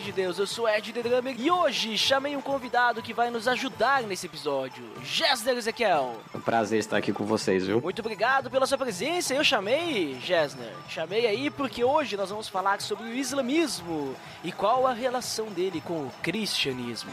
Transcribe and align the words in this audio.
De 0.00 0.12
Deus, 0.12 0.38
eu 0.38 0.46
sou 0.46 0.68
Ed 0.68 0.92
The 0.92 1.02
Drummer 1.02 1.34
e 1.38 1.50
hoje 1.50 1.96
chamei 1.98 2.36
um 2.36 2.40
convidado 2.40 3.02
que 3.02 3.12
vai 3.12 3.30
nos 3.30 3.46
ajudar 3.46 4.02
nesse 4.02 4.26
episódio, 4.26 4.82
Gessner 5.04 5.56
Ezequiel. 5.56 6.16
É 6.32 6.36
um 6.36 6.40
prazer 6.40 6.78
estar 6.78 6.96
aqui 6.96 7.12
com 7.12 7.24
vocês, 7.24 7.66
viu? 7.66 7.80
Muito 7.80 8.00
obrigado 8.00 8.50
pela 8.50 8.66
sua 8.66 8.78
presença, 8.78 9.34
eu 9.34 9.44
chamei, 9.44 10.18
Gessner, 10.20 10.72
chamei 10.88 11.26
aí 11.26 11.50
porque 11.50 11.84
hoje 11.84 12.16
nós 12.16 12.30
vamos 12.30 12.48
falar 12.48 12.80
sobre 12.80 13.04
o 13.04 13.14
islamismo 13.14 14.14
e 14.42 14.50
qual 14.50 14.86
a 14.86 14.92
relação 14.92 15.46
dele 15.46 15.80
com 15.80 15.94
o 15.94 16.12
cristianismo. 16.22 17.12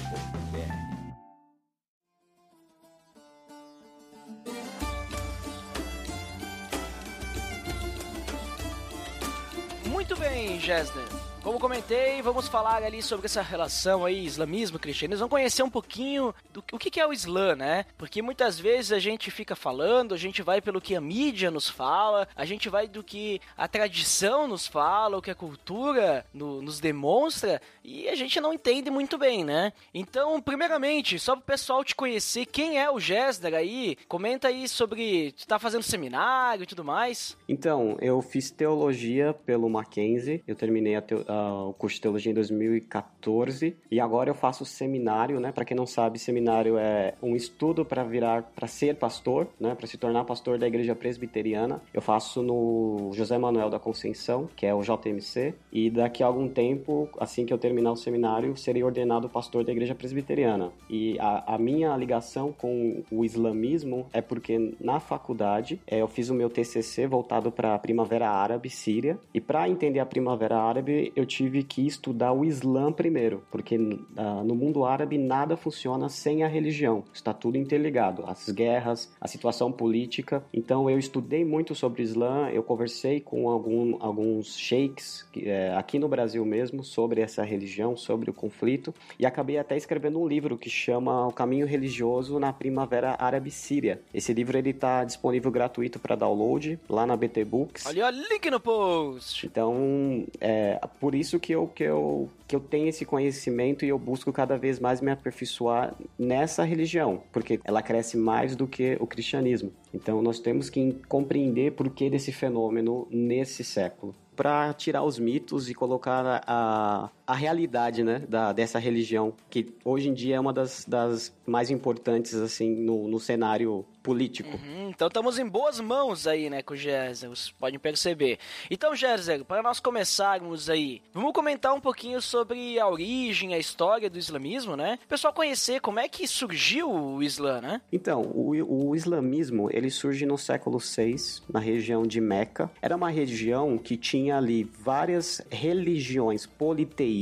bem, 10.31 10.59
Gessner. 10.59 11.20
Como 11.43 11.59
comentei, 11.59 12.21
vamos 12.21 12.47
falar 12.47 12.83
ali 12.83 13.01
sobre 13.01 13.25
essa 13.25 13.41
relação 13.41 14.05
aí, 14.05 14.23
islamismo 14.25 14.77
e 14.77 14.79
cristianismo. 14.79 15.21
Vamos 15.21 15.31
conhecer 15.31 15.63
um 15.63 15.69
pouquinho 15.71 16.35
do 16.53 16.63
o 16.71 16.77
que 16.77 16.91
que 16.91 16.99
é 16.99 17.07
o 17.07 17.11
Islã, 17.11 17.55
né? 17.55 17.85
Porque 17.97 18.21
muitas 18.21 18.59
vezes 18.59 18.91
a 18.91 18.99
gente 18.99 19.31
fica 19.31 19.55
falando, 19.55 20.13
a 20.13 20.17
gente 20.17 20.43
vai 20.43 20.61
pelo 20.61 20.79
que 20.79 20.95
a 20.95 21.01
mídia 21.01 21.49
nos 21.49 21.67
fala, 21.67 22.27
a 22.35 22.45
gente 22.45 22.69
vai 22.69 22.87
do 22.87 23.03
que 23.03 23.41
a 23.57 23.67
tradição 23.67 24.47
nos 24.47 24.67
fala, 24.67 25.17
o 25.17 25.21
que 25.21 25.31
a 25.31 25.35
cultura 25.35 26.23
no- 26.31 26.61
nos 26.61 26.79
demonstra, 26.79 27.59
e 27.83 28.07
a 28.07 28.13
gente 28.15 28.39
não 28.39 28.53
entende 28.53 28.91
muito 28.91 29.17
bem, 29.17 29.43
né? 29.43 29.73
Então, 29.95 30.39
primeiramente, 30.39 31.17
só 31.17 31.35
pro 31.35 31.43
pessoal 31.43 31.83
te 31.83 31.95
conhecer, 31.95 32.45
quem 32.45 32.77
é 32.79 32.89
o 32.91 32.99
Gessner 32.99 33.55
aí? 33.55 33.97
Comenta 34.07 34.47
aí 34.49 34.67
sobre, 34.69 35.31
tu 35.31 35.47
tá 35.47 35.57
fazendo 35.57 35.81
seminário 35.81 36.63
e 36.63 36.67
tudo 36.67 36.83
mais. 36.83 37.35
Então, 37.49 37.97
eu 37.99 38.21
fiz 38.21 38.51
teologia 38.51 39.33
pelo 39.33 39.67
Mackenzie, 39.67 40.43
eu 40.47 40.55
terminei 40.55 40.93
a 40.95 41.01
teo- 41.01 41.25
o 41.31 41.73
curso 41.73 41.95
de 41.95 42.01
teologia 42.01 42.31
em 42.31 42.35
2014 42.35 43.75
e 43.89 43.99
agora 43.99 44.29
eu 44.29 44.35
faço 44.35 44.65
seminário, 44.65 45.39
né? 45.39 45.51
Para 45.51 45.65
quem 45.65 45.75
não 45.75 45.85
sabe, 45.85 46.19
seminário 46.19 46.77
é 46.77 47.13
um 47.21 47.35
estudo 47.35 47.85
para 47.85 48.03
virar, 48.03 48.43
para 48.55 48.67
ser 48.67 48.95
pastor, 48.95 49.47
né? 49.59 49.75
Para 49.75 49.87
se 49.87 49.97
tornar 49.97 50.23
pastor 50.23 50.57
da 50.57 50.67
igreja 50.67 50.95
presbiteriana. 50.95 51.81
Eu 51.93 52.01
faço 52.01 52.41
no 52.41 53.11
José 53.13 53.37
Manuel 53.37 53.69
da 53.69 53.79
Conceição, 53.79 54.49
que 54.55 54.65
é 54.65 54.73
o 54.73 54.81
JMC, 54.81 55.53
e 55.71 55.89
daqui 55.89 56.23
a 56.23 56.27
algum 56.27 56.47
tempo, 56.47 57.09
assim 57.19 57.45
que 57.45 57.53
eu 57.53 57.57
terminar 57.57 57.91
o 57.91 57.95
seminário, 57.95 58.55
serei 58.57 58.83
ordenado 58.83 59.29
pastor 59.29 59.63
da 59.63 59.71
igreja 59.71 59.95
presbiteriana. 59.95 60.71
E 60.89 61.17
a, 61.19 61.55
a 61.55 61.57
minha 61.57 61.95
ligação 61.95 62.51
com 62.51 63.03
o 63.11 63.23
islamismo 63.23 64.07
é 64.13 64.21
porque 64.21 64.75
na 64.79 64.99
faculdade 64.99 65.79
eh, 65.87 66.01
eu 66.01 66.07
fiz 66.07 66.29
o 66.29 66.33
meu 66.33 66.49
TCC 66.49 67.07
voltado 67.07 67.51
para 67.51 67.75
a 67.75 67.79
Primavera 67.79 68.29
Árabe 68.29 68.69
Síria 68.69 69.19
e 69.33 69.39
para 69.41 69.69
entender 69.69 69.99
a 69.99 70.05
Primavera 70.05 70.57
Árabe 70.57 71.11
eu 71.21 71.25
tive 71.25 71.63
que 71.63 71.85
estudar 71.85 72.33
o 72.33 72.43
Islã 72.43 72.91
primeiro, 72.91 73.43
porque 73.51 73.77
ah, 74.17 74.43
no 74.43 74.55
mundo 74.55 74.85
árabe 74.85 75.17
nada 75.17 75.55
funciona 75.55 76.09
sem 76.09 76.43
a 76.43 76.47
religião. 76.47 77.03
Está 77.13 77.33
tudo 77.33 77.57
interligado, 77.57 78.23
as 78.27 78.49
guerras, 78.49 79.11
a 79.19 79.27
situação 79.27 79.71
política. 79.71 80.43
Então 80.53 80.89
eu 80.89 80.97
estudei 80.97 81.45
muito 81.45 81.75
sobre 81.75 82.01
o 82.01 82.03
Islã, 82.03 82.49
eu 82.49 82.63
conversei 82.63 83.19
com 83.19 83.49
algum, 83.49 83.97
alguns 83.99 84.57
sheiks 84.57 85.27
eh, 85.37 85.73
aqui 85.75 85.99
no 85.99 86.07
Brasil 86.07 86.43
mesmo 86.45 86.83
sobre 86.83 87.21
essa 87.21 87.43
religião, 87.43 87.95
sobre 87.95 88.29
o 88.29 88.33
conflito 88.33 88.93
e 89.19 89.25
acabei 89.25 89.57
até 89.57 89.77
escrevendo 89.77 90.19
um 90.19 90.27
livro 90.27 90.57
que 90.57 90.69
chama 90.69 91.27
O 91.27 91.31
Caminho 91.31 91.65
Religioso 91.65 92.39
na 92.39 92.51
Primavera 92.51 93.15
Árabe 93.19 93.51
Síria. 93.51 94.01
Esse 94.13 94.33
livro 94.33 94.57
ele 94.57 94.71
está 94.71 95.03
disponível 95.03 95.51
gratuito 95.51 95.99
para 95.99 96.15
download 96.15 96.79
lá 96.89 97.05
na 97.05 97.15
BT 97.15 97.45
Books. 97.45 97.85
Olha, 97.85 98.07
ó, 98.07 98.09
link 98.09 98.49
no 98.49 98.59
post. 98.59 99.45
Então, 99.45 100.25
é 100.39 100.79
por 100.99 101.10
isso 101.15 101.39
que 101.39 101.53
eu, 101.53 101.67
que, 101.67 101.83
eu, 101.83 102.29
que 102.47 102.55
eu 102.55 102.59
tenho 102.59 102.87
esse 102.87 103.05
conhecimento 103.05 103.85
e 103.85 103.89
eu 103.89 103.99
busco 103.99 104.31
cada 104.31 104.57
vez 104.57 104.79
mais 104.79 105.01
me 105.01 105.11
aperfeiçoar 105.11 105.95
nessa 106.17 106.63
religião, 106.63 107.21
porque 107.31 107.59
ela 107.63 107.81
cresce 107.81 108.17
mais 108.17 108.55
do 108.55 108.67
que 108.67 108.97
o 108.99 109.07
cristianismo. 109.07 109.71
Então, 109.93 110.21
nós 110.21 110.39
temos 110.39 110.69
que 110.69 110.93
compreender 111.07 111.71
por 111.73 111.89
que 111.89 112.09
desse 112.09 112.31
fenômeno 112.31 113.07
nesse 113.09 113.63
século. 113.63 114.15
Para 114.35 114.73
tirar 114.73 115.03
os 115.03 115.19
mitos 115.19 115.69
e 115.69 115.73
colocar 115.73 116.41
a, 116.47 117.09
a, 117.31 117.35
realidade 117.35 118.03
né, 118.03 118.23
da, 118.27 118.51
dessa 118.51 118.79
religião, 118.79 119.33
que 119.49 119.73
hoje 119.83 120.09
em 120.09 120.13
dia 120.13 120.35
é 120.35 120.39
uma 120.39 120.53
das, 120.53 120.85
das 120.85 121.33
mais 121.45 121.69
importantes 121.69 122.35
assim 122.35 122.75
no, 122.75 123.07
no 123.07 123.19
cenário 123.19 123.85
político. 124.01 124.57
Hum, 124.57 124.89
então 124.89 125.07
estamos 125.07 125.37
em 125.37 125.47
boas 125.47 125.79
mãos 125.79 126.27
aí, 126.27 126.49
né, 126.49 126.61
com 126.61 126.73
o 126.73 126.77
Gerzer, 126.77 127.29
vocês 127.29 127.51
podem 127.51 127.79
perceber. 127.79 128.39
Então, 128.69 128.95
Gerzer, 128.95 129.43
para 129.45 129.61
nós 129.61 129.79
começarmos 129.79 130.69
aí, 130.69 131.01
vamos 131.13 131.33
comentar 131.33 131.73
um 131.73 131.79
pouquinho 131.79 132.21
sobre 132.21 132.79
a 132.79 132.87
origem, 132.87 133.53
a 133.53 133.59
história 133.59 134.09
do 134.09 134.17
islamismo, 134.17 134.75
né? 134.75 134.97
O 135.05 135.07
pessoal 135.07 135.33
conhecer 135.33 135.79
como 135.81 135.99
é 135.99 136.07
que 136.07 136.27
surgiu 136.27 136.89
o 136.89 137.23
Islã, 137.23 137.61
né? 137.61 137.81
Então, 137.91 138.21
o, 138.21 138.89
o 138.89 138.95
islamismo, 138.95 139.69
ele 139.71 139.89
surge 139.89 140.25
no 140.25 140.37
século 140.37 140.79
VI, 140.79 141.15
na 141.51 141.59
região 141.59 142.03
de 142.03 142.19
Meca. 142.19 142.71
Era 142.81 142.95
uma 142.95 143.09
região 143.09 143.77
que 143.77 143.95
tinha 143.97 144.37
ali 144.37 144.63
várias 144.63 145.41
religiões 145.49 146.45
politeístas. 146.45 147.20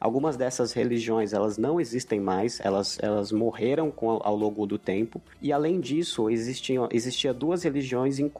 Algumas 0.00 0.36
dessas 0.36 0.72
religiões, 0.72 1.32
elas 1.32 1.58
não 1.58 1.80
existem 1.80 2.20
mais, 2.20 2.60
elas, 2.60 2.98
elas 3.00 3.32
morreram 3.32 3.90
com, 3.90 4.20
ao 4.22 4.36
longo 4.36 4.66
do 4.66 4.78
tempo. 4.78 5.20
E 5.40 5.52
além 5.52 5.80
disso, 5.80 6.30
existiam, 6.30 6.88
existia 6.92 7.32
duas 7.32 7.62
religiões 7.62 8.18
em, 8.18 8.30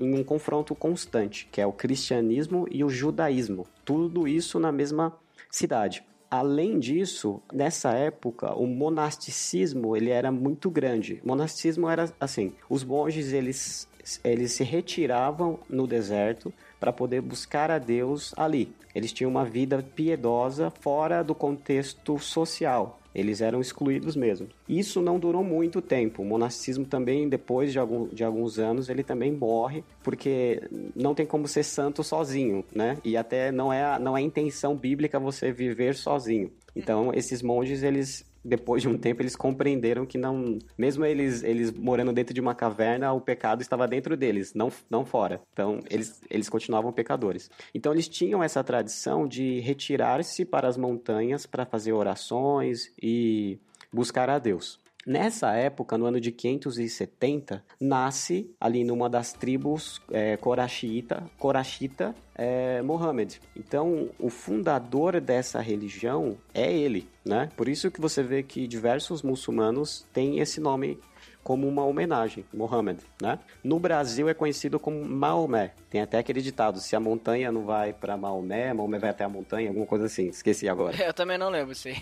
em 0.00 0.14
um 0.14 0.24
confronto 0.24 0.74
constante, 0.74 1.48
que 1.50 1.60
é 1.60 1.66
o 1.66 1.72
cristianismo 1.72 2.66
e 2.70 2.82
o 2.84 2.88
judaísmo. 2.88 3.66
Tudo 3.84 4.26
isso 4.28 4.58
na 4.58 4.72
mesma 4.72 5.16
cidade. 5.50 6.04
Além 6.30 6.78
disso, 6.78 7.40
nessa 7.50 7.92
época, 7.92 8.52
o 8.54 8.66
monasticismo 8.66 9.96
ele 9.96 10.10
era 10.10 10.30
muito 10.30 10.70
grande. 10.70 11.20
O 11.24 11.28
monasticismo 11.28 11.88
era 11.88 12.12
assim: 12.20 12.52
os 12.68 12.84
monges 12.84 13.32
eles, 13.32 13.88
eles 14.22 14.52
se 14.52 14.62
retiravam 14.62 15.58
no 15.70 15.86
deserto 15.86 16.52
para 16.78 16.92
poder 16.92 17.20
buscar 17.20 17.70
a 17.70 17.78
Deus 17.78 18.32
ali. 18.36 18.72
Eles 18.94 19.12
tinham 19.12 19.30
uma 19.30 19.44
vida 19.44 19.82
piedosa 19.94 20.70
fora 20.70 21.22
do 21.22 21.34
contexto 21.34 22.18
social. 22.18 22.98
Eles 23.14 23.40
eram 23.40 23.60
excluídos 23.60 24.14
mesmo. 24.14 24.48
Isso 24.68 25.00
não 25.00 25.18
durou 25.18 25.42
muito 25.42 25.80
tempo. 25.80 26.22
O 26.22 26.24
monasticismo 26.24 26.84
também, 26.84 27.28
depois 27.28 27.72
de, 27.72 27.78
algum, 27.78 28.06
de 28.06 28.22
alguns 28.22 28.58
anos, 28.58 28.88
ele 28.88 29.02
também 29.02 29.32
morre, 29.32 29.82
porque 30.04 30.62
não 30.94 31.14
tem 31.14 31.26
como 31.26 31.48
ser 31.48 31.64
santo 31.64 32.04
sozinho, 32.04 32.64
né? 32.72 32.96
E 33.04 33.16
até 33.16 33.50
não 33.50 33.72
é, 33.72 33.98
não 33.98 34.16
é 34.16 34.20
intenção 34.20 34.76
bíblica 34.76 35.18
você 35.18 35.50
viver 35.50 35.96
sozinho. 35.96 36.52
Então, 36.76 37.12
esses 37.12 37.42
monges, 37.42 37.82
eles 37.82 38.24
depois 38.48 38.82
de 38.82 38.88
um 38.88 38.98
tempo 38.98 39.22
eles 39.22 39.36
compreenderam 39.36 40.04
que 40.06 40.18
não, 40.18 40.58
mesmo 40.76 41.04
eles 41.04 41.42
eles 41.42 41.70
morando 41.72 42.12
dentro 42.12 42.34
de 42.34 42.40
uma 42.40 42.54
caverna, 42.54 43.12
o 43.12 43.20
pecado 43.20 43.60
estava 43.60 43.86
dentro 43.86 44.16
deles, 44.16 44.54
não 44.54 44.72
não 44.90 45.04
fora. 45.04 45.40
Então 45.52 45.80
eles 45.90 46.20
eles 46.30 46.48
continuavam 46.48 46.92
pecadores. 46.92 47.50
Então 47.74 47.92
eles 47.92 48.08
tinham 48.08 48.42
essa 48.42 48.64
tradição 48.64 49.26
de 49.28 49.60
retirar-se 49.60 50.44
para 50.44 50.66
as 50.66 50.76
montanhas 50.76 51.46
para 51.46 51.66
fazer 51.66 51.92
orações 51.92 52.92
e 53.00 53.58
buscar 53.92 54.28
a 54.30 54.38
Deus. 54.38 54.80
Nessa 55.08 55.54
época, 55.54 55.96
no 55.96 56.04
ano 56.04 56.20
de 56.20 56.30
570, 56.30 57.64
nasce 57.80 58.54
ali 58.60 58.84
numa 58.84 59.08
das 59.08 59.32
tribos 59.32 60.02
é, 60.10 60.36
Korashita, 60.36 61.24
Korashita 61.38 62.14
é, 62.34 62.82
Mohammed. 62.82 63.40
Então, 63.56 64.10
o 64.18 64.28
fundador 64.28 65.18
dessa 65.18 65.62
religião 65.62 66.36
é 66.52 66.70
ele, 66.70 67.08
né? 67.24 67.48
Por 67.56 67.70
isso 67.70 67.90
que 67.90 68.02
você 68.02 68.22
vê 68.22 68.42
que 68.42 68.68
diversos 68.68 69.22
muçulmanos 69.22 70.06
têm 70.12 70.40
esse 70.40 70.60
nome 70.60 71.00
como 71.42 71.66
uma 71.66 71.84
homenagem, 71.84 72.44
Mohammed, 72.52 73.00
né? 73.20 73.38
No 73.64 73.78
Brasil 73.78 74.28
é 74.28 74.34
conhecido 74.34 74.78
como 74.78 75.04
Maomé. 75.04 75.72
Tem 75.88 76.00
até 76.00 76.18
aquele 76.18 76.42
ditado, 76.42 76.78
se 76.80 76.94
a 76.94 77.00
montanha 77.00 77.50
não 77.50 77.64
vai 77.64 77.92
para 77.92 78.16
Maomé, 78.16 78.72
Maomé 78.72 78.98
vai 78.98 79.10
até 79.10 79.24
a 79.24 79.28
montanha, 79.28 79.68
alguma 79.68 79.86
coisa 79.86 80.06
assim, 80.06 80.28
esqueci 80.28 80.68
agora. 80.68 80.96
Eu 81.02 81.14
também 81.14 81.38
não 81.38 81.48
lembro, 81.48 81.74
sim. 81.74 81.94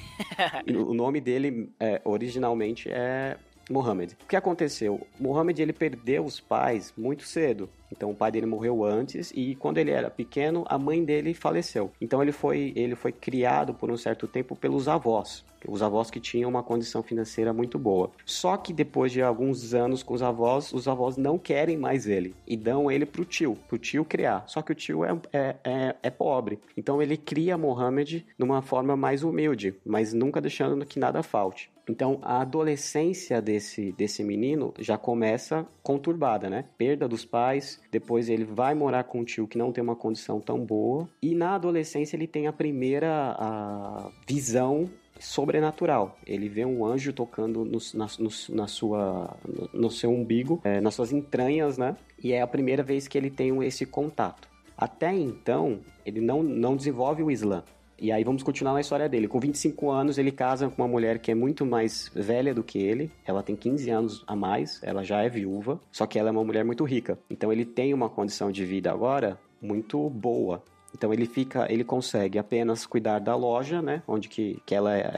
o 0.69 0.95
nome 0.95 1.21
dele, 1.21 1.73
é, 1.79 2.01
originalmente, 2.05 2.89
é 2.91 3.37
Mohammed. 3.71 4.17
O 4.23 4.27
que 4.27 4.37
aconteceu? 4.37 5.07
Mohammed 5.19 5.61
ele 5.61 5.73
perdeu 5.73 6.25
os 6.25 6.41
pais 6.41 6.93
muito 6.97 7.25
cedo. 7.25 7.69
Então 7.91 8.11
o 8.11 8.15
pai 8.15 8.33
dele 8.33 8.47
morreu 8.47 8.85
antes 8.85 9.33
e 9.35 9.55
quando 9.55 9.79
ele 9.79 9.91
era 9.91 10.11
pequeno, 10.11 10.65
a 10.69 10.79
mãe 10.79 11.05
dele 11.05 11.35
faleceu. 11.35 11.91
Então 12.01 12.23
ele 12.23 12.33
foi 12.33 12.73
ele 12.77 12.95
foi 12.95 13.13
criado 13.13 13.75
por 13.75 13.91
um 13.91 13.97
certo 13.97 14.27
tempo 14.27 14.57
pelos 14.57 14.89
avós. 14.89 15.45
Os 15.67 15.83
avós 15.83 16.11
que 16.11 16.21
tinham 16.21 16.49
uma 16.49 16.63
condição 16.63 17.03
financeira 17.03 17.53
muito 17.53 17.79
boa. 17.79 18.11
Só 18.25 18.57
que 18.57 18.73
depois 18.73 19.11
de 19.11 19.21
alguns 19.21 19.75
anos 19.75 20.03
com 20.03 20.15
os 20.15 20.23
avós, 20.23 20.73
os 20.73 20.87
avós 20.87 21.17
não 21.17 21.39
querem 21.39 21.77
mais 21.77 22.07
ele 22.07 22.35
e 22.47 22.57
dão 22.57 22.91
ele 22.91 23.05
pro 23.05 23.25
tio, 23.25 23.57
pro 23.69 23.79
tio 23.79 24.05
criar. 24.05 24.45
Só 24.47 24.63
que 24.63 24.73
o 24.73 24.75
tio 24.75 25.05
é, 25.05 25.19
é, 25.33 25.57
é, 25.65 25.97
é 26.05 26.11
pobre. 26.11 26.61
Então 26.77 27.03
ele 27.03 27.17
cria 27.17 27.59
Mohammed 27.59 28.25
numa 28.39 28.63
forma 28.63 28.97
mais 28.97 29.25
humilde, 29.25 29.75
mas 29.85 30.13
nunca 30.13 30.41
deixando 30.41 30.85
que 30.87 31.01
nada 31.01 31.23
falte. 31.23 31.71
Então, 31.89 32.19
a 32.23 32.41
adolescência 32.41 33.41
desse, 33.41 33.93
desse 33.93 34.25
menino 34.25 34.75
já 34.79 34.99
começa 34.99 35.67
conturbada, 35.83 36.51
né? 36.51 36.65
Perda 36.77 37.07
dos 37.07 37.25
pais, 37.25 37.81
depois 37.91 38.29
ele 38.29 38.45
vai 38.45 38.75
morar 38.75 39.05
com 39.05 39.21
um 39.21 39.25
tio 39.25 39.47
que 39.47 39.57
não 39.57 39.73
tem 39.73 39.83
uma 39.83 39.97
condição 39.97 40.41
tão 40.41 40.59
boa, 40.59 41.09
e 41.23 41.35
na 41.35 41.55
adolescência 41.55 42.17
ele 42.17 42.27
tem 42.27 42.47
a 42.47 42.53
primeira 42.53 43.37
a 43.39 44.11
visão 44.27 44.91
sobrenatural. 45.19 46.19
Ele 46.27 46.49
vê 46.49 46.65
um 46.65 46.85
anjo 46.85 47.13
tocando 47.13 47.65
no, 47.65 47.79
na, 47.95 48.07
no, 48.19 48.31
na 48.51 48.67
sua, 48.67 49.37
no, 49.47 49.83
no 49.83 49.91
seu 49.91 50.11
umbigo, 50.11 50.61
é, 50.65 50.81
nas 50.81 50.95
suas 50.95 51.13
entranhas, 51.13 51.79
né? 51.79 51.97
E 52.23 52.33
é 52.33 52.41
a 52.41 52.47
primeira 52.47 52.83
vez 52.83 53.09
que 53.09 53.17
ele 53.17 53.31
tem 53.31 53.63
esse 53.65 53.87
contato. 53.87 54.49
Até 54.77 55.15
então, 55.15 55.81
ele 56.05 56.21
não, 56.21 56.43
não 56.43 56.77
desenvolve 56.77 57.23
o 57.23 57.31
Islã. 57.31 57.65
E 57.99 58.13
aí 58.13 58.23
vamos 58.23 58.43
continuar 58.43 58.75
na 58.75 58.81
história 58.81 59.09
dele. 59.09 59.27
Com 59.27 59.41
25 59.41 59.91
anos, 59.91 60.19
ele 60.19 60.31
casa 60.31 60.69
com 60.69 60.83
uma 60.83 60.89
mulher 60.89 61.19
que 61.19 61.31
é 61.31 61.35
muito 61.35 61.65
mais 61.65 62.11
velha 62.15 62.55
do 62.55 62.63
que 62.63 62.79
ele. 62.79 63.11
Ela 63.25 63.43
tem 63.43 63.57
15 63.57 63.91
anos 63.91 64.25
a 64.27 64.37
mais, 64.37 64.81
ela 64.83 65.03
já 65.03 65.23
é 65.23 65.29
viúva, 65.29 65.81
só 65.91 66.07
que 66.07 66.19
ela 66.19 66.29
é 66.29 66.33
uma 66.33 66.45
mulher 66.45 66.65
muito 66.65 66.85
rica. 66.85 67.19
Então 67.31 67.51
ele 67.53 67.65
tem 67.65 67.95
uma 67.95 68.09
condição 68.09 68.51
de 68.51 68.65
vida 68.65 68.91
agora 68.91 69.39
muito 69.61 70.11
boa. 70.11 70.63
Então 70.95 71.13
ele 71.13 71.27
fica, 71.27 71.71
ele 71.71 71.85
consegue 71.85 72.39
apenas 72.39 72.87
cuidar 72.87 73.19
da 73.19 73.35
loja, 73.35 73.83
né, 73.83 74.03
onde 74.07 74.29
que, 74.29 74.63
que 74.65 74.75
ela 74.75 74.97
é, 74.97 75.11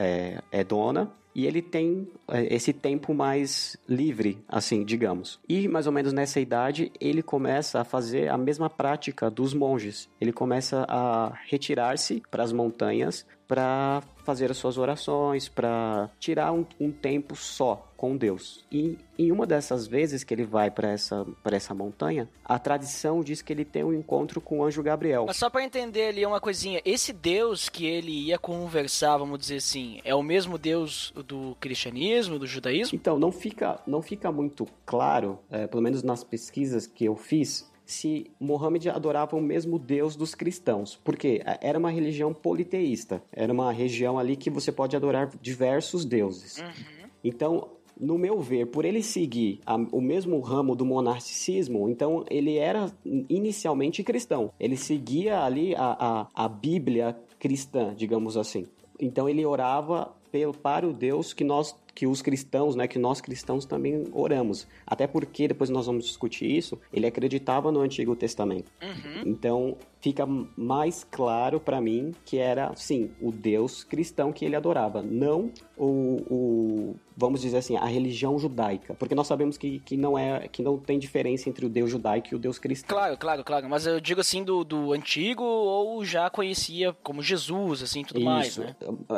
é, 0.51 0.59
é 0.59 0.63
dona, 0.63 1.11
e 1.39 1.47
ele 1.47 1.61
tem 1.61 2.05
é, 2.27 2.53
esse 2.53 2.73
tempo 2.73 3.13
mais 3.13 3.77
livre, 3.87 4.43
assim, 4.45 4.83
digamos. 4.83 5.39
E 5.47 5.69
mais 5.69 5.87
ou 5.87 5.93
menos 5.93 6.11
nessa 6.11 6.37
idade, 6.37 6.91
ele 6.99 7.23
começa 7.23 7.79
a 7.79 7.85
fazer 7.85 8.27
a 8.27 8.37
mesma 8.37 8.69
prática 8.69 9.31
dos 9.31 9.53
monges. 9.53 10.09
Ele 10.19 10.33
começa 10.33 10.85
a 10.89 11.31
retirar-se 11.49 12.21
para 12.29 12.43
as 12.43 12.51
montanhas 12.51 13.25
para 13.49 14.03
fazer 14.23 14.51
as 14.51 14.57
suas 14.57 14.77
orações, 14.77 15.49
para 15.49 16.07
tirar 16.19 16.53
um, 16.53 16.63
um, 16.79 16.91
tempo 16.91 17.35
só 17.35 17.91
com 17.97 18.15
Deus. 18.15 18.63
E 18.71 18.95
em 19.17 19.31
uma 19.31 19.47
dessas 19.47 19.87
vezes 19.87 20.23
que 20.23 20.31
ele 20.31 20.45
vai 20.45 20.69
para 20.69 20.91
essa, 20.91 21.25
essa 21.45 21.73
montanha, 21.73 22.29
a 22.45 22.59
tradição 22.59 23.23
diz 23.23 23.41
que 23.41 23.51
ele 23.51 23.65
tem 23.65 23.83
um 23.83 23.91
encontro 23.91 24.39
com 24.39 24.59
o 24.59 24.63
anjo 24.63 24.83
Gabriel. 24.83 25.25
Mas 25.25 25.37
só 25.37 25.49
para 25.49 25.63
entender 25.63 26.09
ali 26.09 26.23
uma 26.23 26.39
coisinha, 26.39 26.79
esse 26.85 27.11
Deus 27.11 27.69
que 27.69 27.87
ele 27.87 28.11
ia 28.11 28.37
conversar, 28.37 29.17
vamos 29.17 29.39
dizer 29.39 29.55
assim, 29.55 29.99
é 30.03 30.13
o 30.13 30.21
mesmo 30.21 30.59
Deus 30.59 31.11
do 31.25 31.57
cristianismo, 31.59 32.37
do 32.37 32.45
judaísmo? 32.45 32.95
Então, 32.95 33.17
não 33.17 33.31
fica, 33.31 33.81
não 33.87 34.03
fica 34.03 34.31
muito 34.31 34.67
claro, 34.85 35.39
é, 35.49 35.65
pelo 35.65 35.81
menos 35.81 36.03
nas 36.03 36.23
pesquisas 36.23 36.85
que 36.85 37.05
eu 37.05 37.15
fiz, 37.15 37.67
se 37.91 38.29
Mohammed 38.39 38.89
adorava 38.89 39.35
o 39.35 39.41
mesmo 39.41 39.79
Deus 39.79 40.15
dos 40.15 40.35
cristãos, 40.35 40.99
porque 41.03 41.41
era 41.59 41.79
uma 41.79 41.89
religião 41.89 42.33
politeísta, 42.33 43.23
era 43.31 43.51
uma 43.51 43.71
região 43.71 44.19
ali 44.19 44.35
que 44.35 44.49
você 44.49 44.71
pode 44.71 44.95
adorar 44.95 45.29
diversos 45.41 46.05
deuses. 46.05 46.59
Uhum. 46.59 47.09
Então, 47.23 47.69
no 47.99 48.17
meu 48.17 48.39
ver, 48.39 48.67
por 48.67 48.85
ele 48.85 49.01
seguir 49.01 49.59
a, 49.65 49.75
o 49.75 49.99
mesmo 49.99 50.39
ramo 50.39 50.75
do 50.75 50.85
monasticismo, 50.85 51.89
então 51.89 52.23
ele 52.29 52.57
era 52.57 52.91
inicialmente 53.27 54.03
cristão. 54.03 54.51
Ele 54.59 54.77
seguia 54.77 55.43
ali 55.43 55.75
a, 55.75 56.27
a, 56.35 56.45
a 56.45 56.47
Bíblia 56.47 57.17
cristã, 57.39 57.93
digamos 57.95 58.37
assim. 58.37 58.67
Então 58.99 59.27
ele 59.27 59.43
orava 59.45 60.13
para 60.61 60.87
o 60.87 60.93
Deus 60.93 61.33
que 61.33 61.43
nós 61.43 61.75
que 61.99 62.07
os 62.07 62.21
cristãos, 62.21 62.77
né, 62.77 62.87
que 62.87 62.97
nós 62.97 63.19
cristãos 63.19 63.65
também 63.65 64.05
oramos. 64.13 64.65
Até 64.87 65.05
porque, 65.05 65.49
depois 65.49 65.69
nós 65.69 65.85
vamos 65.85 66.05
discutir 66.05 66.49
isso, 66.49 66.79
ele 66.93 67.05
acreditava 67.05 67.73
no 67.73 67.81
Antigo 67.81 68.15
Testamento. 68.15 68.71
Uhum. 68.81 69.23
Então, 69.25 69.77
fica 70.01 70.25
mais 70.55 71.05
claro 71.09 71.59
para 71.59 71.81
mim 71.81 72.13
que 72.25 72.37
era, 72.37 72.73
sim, 72.75 73.11
o 73.21 73.31
Deus 73.31 73.83
cristão 73.83 74.31
que 74.31 74.45
ele 74.45 74.55
adorava, 74.55 75.01
não 75.01 75.51
o, 75.77 75.85
o, 76.29 76.95
vamos 77.15 77.41
dizer 77.41 77.57
assim, 77.57 77.75
a 77.77 77.85
religião 77.85 78.37
judaica, 78.39 78.93
porque 78.93 79.15
nós 79.15 79.27
sabemos 79.27 79.57
que, 79.57 79.79
que 79.79 79.97
não 79.97 80.17
é 80.17 80.47
que 80.47 80.61
não 80.61 80.77
tem 80.77 80.97
diferença 80.97 81.49
entre 81.49 81.65
o 81.65 81.69
Deus 81.69 81.89
judaico 81.89 82.29
e 82.31 82.35
o 82.35 82.39
Deus 82.39 82.57
cristão. 82.57 82.97
Claro, 82.97 83.17
claro, 83.17 83.43
claro, 83.43 83.69
mas 83.69 83.85
eu 83.85 83.99
digo 83.99 84.21
assim 84.21 84.43
do, 84.43 84.63
do 84.63 84.93
antigo 84.93 85.43
ou 85.43 86.03
já 86.03 86.29
conhecia 86.29 86.93
como 87.03 87.21
Jesus, 87.21 87.81
assim, 87.83 88.03
tudo 88.03 88.19
Isso. 88.19 88.25
mais, 88.25 88.57
né? 88.57 88.75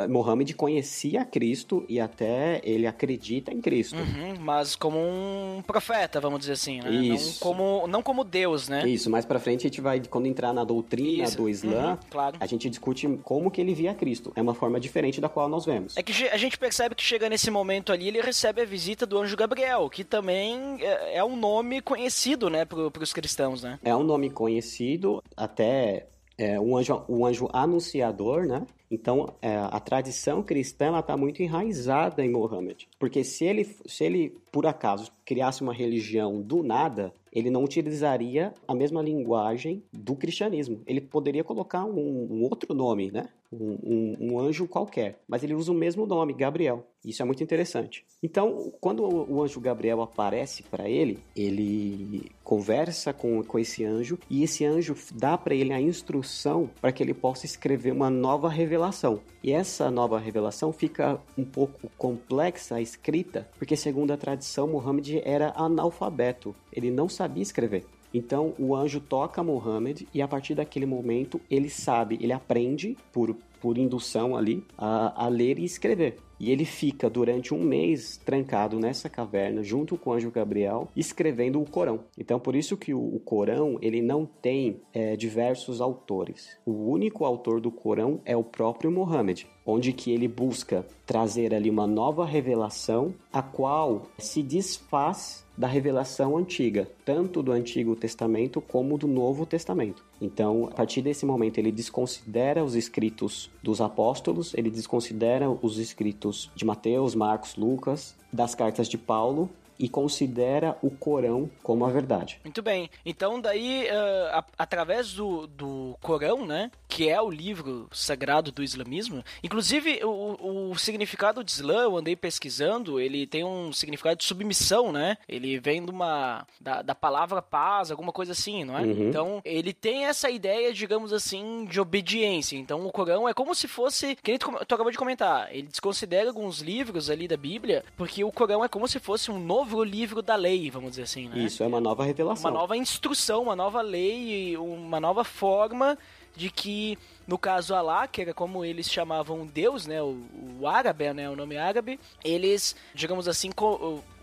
Mohammed 0.08 0.54
conhecia 0.54 1.24
Cristo 1.24 1.84
e 1.88 2.00
até 2.00 2.60
ele 2.64 2.86
acredita 2.86 3.52
em 3.52 3.60
Cristo. 3.60 3.96
Uhum, 3.96 4.34
mas 4.40 4.74
como 4.76 4.98
um 4.98 5.62
profeta, 5.66 6.20
vamos 6.20 6.40
dizer 6.40 6.52
assim, 6.52 6.80
né? 6.80 6.90
Isso. 6.90 7.32
Não 7.32 7.38
como 7.38 7.86
não 7.86 8.02
como 8.02 8.24
Deus, 8.24 8.68
né? 8.68 8.88
Isso, 8.88 9.10
mais 9.10 9.24
para 9.24 9.38
frente 9.38 9.60
a 9.60 9.68
gente 9.68 9.80
vai 9.80 10.00
quando 10.00 10.26
entrar 10.26 10.52
na 10.52 10.64
doutrina 10.72 11.24
Isso. 11.24 11.36
do 11.36 11.48
Islã, 11.48 11.92
uhum, 11.92 11.98
claro. 12.10 12.36
a 12.40 12.46
gente 12.46 12.70
discute 12.70 13.06
como 13.22 13.50
que 13.50 13.60
ele 13.60 13.74
via 13.74 13.94
Cristo. 13.94 14.32
É 14.34 14.40
uma 14.40 14.54
forma 14.54 14.80
diferente 14.80 15.20
da 15.20 15.28
qual 15.28 15.48
nós 15.48 15.66
vemos. 15.66 15.96
É 15.96 16.02
que 16.02 16.28
a 16.28 16.36
gente 16.36 16.56
percebe 16.58 16.94
que 16.94 17.02
chega 17.02 17.28
nesse 17.28 17.50
momento 17.50 17.92
ali, 17.92 18.08
ele 18.08 18.20
recebe 18.20 18.62
a 18.62 18.64
visita 18.64 19.04
do 19.04 19.18
anjo 19.18 19.36
Gabriel, 19.36 19.88
que 19.90 20.02
também 20.02 20.78
é, 20.80 21.18
é 21.18 21.24
um 21.24 21.36
nome 21.36 21.82
conhecido, 21.82 22.48
né, 22.48 22.64
para 22.64 23.02
os 23.02 23.12
cristãos, 23.12 23.62
né? 23.62 23.78
É 23.84 23.94
um 23.94 24.02
nome 24.02 24.30
conhecido, 24.30 25.22
até 25.36 26.06
é, 26.38 26.58
um, 26.58 26.76
anjo, 26.76 27.04
um 27.08 27.26
anjo 27.26 27.48
anunciador, 27.52 28.46
né? 28.46 28.66
Então, 28.90 29.34
é, 29.40 29.56
a 29.56 29.80
tradição 29.80 30.42
cristã 30.42 30.98
está 30.98 31.16
muito 31.16 31.42
enraizada 31.42 32.24
em 32.24 32.30
Mohammed. 32.30 32.88
Porque 32.98 33.24
se 33.24 33.44
ele, 33.44 33.64
se 33.86 34.04
ele, 34.04 34.36
por 34.50 34.66
acaso, 34.66 35.10
criasse 35.24 35.62
uma 35.62 35.72
religião 35.72 36.42
do 36.42 36.62
nada, 36.62 37.12
ele 37.32 37.50
não 37.50 37.64
utilizaria 37.64 38.52
a 38.68 38.74
mesma 38.74 39.02
linguagem 39.02 39.82
do 39.92 40.14
cristianismo. 40.14 40.82
Ele 40.86 41.00
poderia 41.00 41.42
colocar 41.42 41.84
um, 41.84 42.28
um 42.30 42.42
outro 42.42 42.74
nome, 42.74 43.10
né? 43.10 43.28
Um, 43.52 43.78
um, 43.82 44.16
um, 44.20 44.40
anjo 44.40 44.66
qualquer, 44.66 45.20
mas 45.28 45.42
ele 45.42 45.54
usa 45.54 45.70
o 45.70 45.74
mesmo 45.74 46.06
nome, 46.06 46.32
Gabriel. 46.32 46.86
Isso 47.04 47.20
é 47.20 47.24
muito 47.24 47.42
interessante. 47.42 48.04
Então, 48.22 48.72
quando 48.80 49.02
o 49.04 49.42
anjo 49.42 49.60
Gabriel 49.60 50.00
aparece 50.00 50.62
para 50.62 50.88
ele, 50.88 51.18
ele 51.36 52.30
conversa 52.42 53.12
com, 53.12 53.42
com 53.42 53.58
esse 53.58 53.84
anjo 53.84 54.18
e 54.30 54.42
esse 54.42 54.64
anjo 54.64 54.94
dá 55.14 55.36
para 55.36 55.54
ele 55.54 55.72
a 55.72 55.80
instrução 55.80 56.70
para 56.80 56.92
que 56.92 57.02
ele 57.02 57.12
possa 57.12 57.44
escrever 57.44 57.92
uma 57.92 58.08
nova 58.08 58.48
revelação. 58.48 59.20
E 59.42 59.52
essa 59.52 59.90
nova 59.90 60.18
revelação 60.18 60.72
fica 60.72 61.20
um 61.36 61.44
pouco 61.44 61.90
complexa 61.98 62.76
a 62.76 62.80
escrita, 62.80 63.48
porque 63.58 63.76
segundo 63.76 64.12
a 64.12 64.16
tradição, 64.16 64.68
Muhammad 64.68 65.08
era 65.24 65.52
analfabeto. 65.56 66.54
Ele 66.72 66.90
não 66.90 67.08
sabia 67.08 67.42
escrever. 67.42 67.84
Então 68.12 68.54
o 68.58 68.74
anjo 68.74 69.00
toca 69.00 69.42
Muhammad 69.42 70.02
e 70.12 70.20
a 70.20 70.28
partir 70.28 70.54
daquele 70.54 70.86
momento 70.86 71.40
ele 71.50 71.68
sabe, 71.68 72.18
ele 72.20 72.32
aprende 72.32 72.96
por, 73.12 73.34
por 73.60 73.78
indução 73.78 74.36
ali 74.36 74.64
a, 74.76 75.24
a 75.24 75.28
ler 75.28 75.58
e 75.58 75.64
escrever. 75.64 76.16
E 76.38 76.50
ele 76.50 76.64
fica 76.64 77.08
durante 77.08 77.54
um 77.54 77.62
mês 77.62 78.20
trancado 78.24 78.80
nessa 78.80 79.08
caverna 79.08 79.62
junto 79.62 79.96
com 79.96 80.10
o 80.10 80.12
anjo 80.12 80.28
Gabriel 80.28 80.88
escrevendo 80.96 81.60
o 81.62 81.70
Corão. 81.70 82.00
Então 82.18 82.40
por 82.40 82.56
isso 82.56 82.76
que 82.76 82.92
o, 82.92 83.00
o 83.00 83.20
Corão 83.20 83.78
ele 83.80 84.02
não 84.02 84.26
tem 84.26 84.80
é, 84.92 85.14
diversos 85.16 85.80
autores. 85.80 86.58
O 86.66 86.90
único 86.90 87.24
autor 87.24 87.60
do 87.60 87.70
Corão 87.70 88.20
é 88.24 88.36
o 88.36 88.42
próprio 88.42 88.90
Muhammad. 88.90 89.44
onde 89.64 89.92
que 89.92 90.10
ele 90.10 90.26
busca 90.26 90.84
trazer 91.06 91.54
ali 91.54 91.70
uma 91.70 91.86
nova 91.86 92.26
revelação, 92.26 93.14
a 93.32 93.42
qual 93.42 94.08
se 94.18 94.42
desfaz 94.42 95.41
da 95.56 95.66
revelação 95.66 96.36
antiga, 96.36 96.88
tanto 97.04 97.42
do 97.42 97.52
Antigo 97.52 97.94
Testamento 97.94 98.60
como 98.60 98.96
do 98.96 99.06
Novo 99.06 99.44
Testamento. 99.44 100.04
Então, 100.20 100.66
a 100.66 100.74
partir 100.74 101.02
desse 101.02 101.26
momento, 101.26 101.58
ele 101.58 101.70
desconsidera 101.70 102.64
os 102.64 102.74
escritos 102.74 103.50
dos 103.62 103.80
apóstolos, 103.80 104.54
ele 104.54 104.70
desconsidera 104.70 105.50
os 105.50 105.78
escritos 105.78 106.50
de 106.54 106.64
Mateus, 106.64 107.14
Marcos, 107.14 107.56
Lucas, 107.56 108.16
das 108.32 108.54
cartas 108.54 108.88
de 108.88 108.96
Paulo 108.96 109.50
e 109.78 109.88
considera 109.88 110.76
o 110.82 110.90
Corão 110.90 111.50
como 111.62 111.84
a 111.84 111.90
verdade. 111.90 112.40
Muito 112.44 112.62
bem. 112.62 112.90
Então, 113.04 113.40
daí, 113.40 113.86
uh, 113.86 114.36
a, 114.36 114.44
através 114.58 115.12
do, 115.12 115.46
do 115.46 115.96
Corão, 116.00 116.46
né, 116.46 116.70
que 116.88 117.08
é 117.08 117.20
o 117.20 117.30
livro 117.30 117.88
sagrado 117.92 118.52
do 118.52 118.62
islamismo, 118.62 119.24
inclusive 119.42 120.00
o, 120.04 120.70
o 120.70 120.78
significado 120.78 121.42
de 121.42 121.50
Islã, 121.50 121.82
eu 121.82 121.96
andei 121.96 122.14
pesquisando, 122.14 123.00
ele 123.00 123.26
tem 123.26 123.44
um 123.44 123.72
significado 123.72 124.16
de 124.16 124.24
submissão, 124.24 124.92
né? 124.92 125.16
Ele 125.28 125.58
vem 125.58 125.84
de 125.84 125.90
uma, 125.90 126.46
da, 126.60 126.82
da 126.82 126.94
palavra 126.94 127.40
paz, 127.40 127.90
alguma 127.90 128.12
coisa 128.12 128.32
assim, 128.32 128.64
não 128.64 128.78
é? 128.78 128.82
Uhum. 128.82 129.08
Então, 129.08 129.42
ele 129.44 129.72
tem 129.72 130.04
essa 130.04 130.30
ideia, 130.30 130.72
digamos 130.72 131.12
assim, 131.12 131.64
de 131.64 131.80
obediência. 131.80 132.56
Então, 132.56 132.86
o 132.86 132.92
Corão 132.92 133.28
é 133.28 133.34
como 133.34 133.54
se 133.54 133.66
fosse, 133.66 134.16
que 134.16 134.38
tu, 134.38 134.50
tu 134.66 134.74
acabou 134.74 134.92
de 134.92 134.98
comentar, 134.98 135.48
ele 135.54 135.68
desconsidera 135.68 136.28
alguns 136.28 136.60
livros 136.60 137.10
ali 137.10 137.26
da 137.26 137.36
Bíblia, 137.36 137.84
porque 137.96 138.22
o 138.22 138.32
Corão 138.32 138.64
é 138.64 138.68
como 138.68 138.86
se 138.86 138.98
fosse 138.98 139.30
um 139.30 139.38
novo 139.38 139.71
livro 139.84 140.20
da 140.20 140.34
lei, 140.34 140.70
vamos 140.70 140.90
dizer 140.90 141.02
assim, 141.02 141.28
né? 141.28 141.38
Isso 141.38 141.62
é 141.62 141.66
uma 141.66 141.80
nova 141.80 142.04
revelação. 142.04 142.50
Uma 142.50 142.58
nova 142.58 142.76
instrução, 142.76 143.42
uma 143.42 143.56
nova 143.56 143.80
lei, 143.80 144.56
uma 144.56 145.00
nova 145.00 145.24
forma 145.24 145.96
de 146.34 146.50
que, 146.50 146.98
no 147.26 147.38
caso 147.38 147.74
Alá, 147.74 148.06
que 148.06 148.22
era 148.22 148.34
como 148.34 148.64
eles 148.64 148.90
chamavam 148.90 149.46
Deus, 149.46 149.86
né, 149.86 150.02
o, 150.02 150.18
o 150.60 150.66
árabe, 150.66 151.12
né, 151.12 151.28
o 151.28 151.36
nome 151.36 151.56
árabe, 151.56 152.00
eles, 152.24 152.74
digamos 152.94 153.28
assim, 153.28 153.50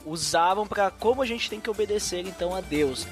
usavam 0.06 0.66
para 0.66 0.90
como 0.92 1.22
a 1.22 1.26
gente 1.26 1.50
tem 1.50 1.60
que 1.60 1.70
obedecer 1.70 2.26
então 2.26 2.56
a 2.56 2.62
Deus. 2.62 3.08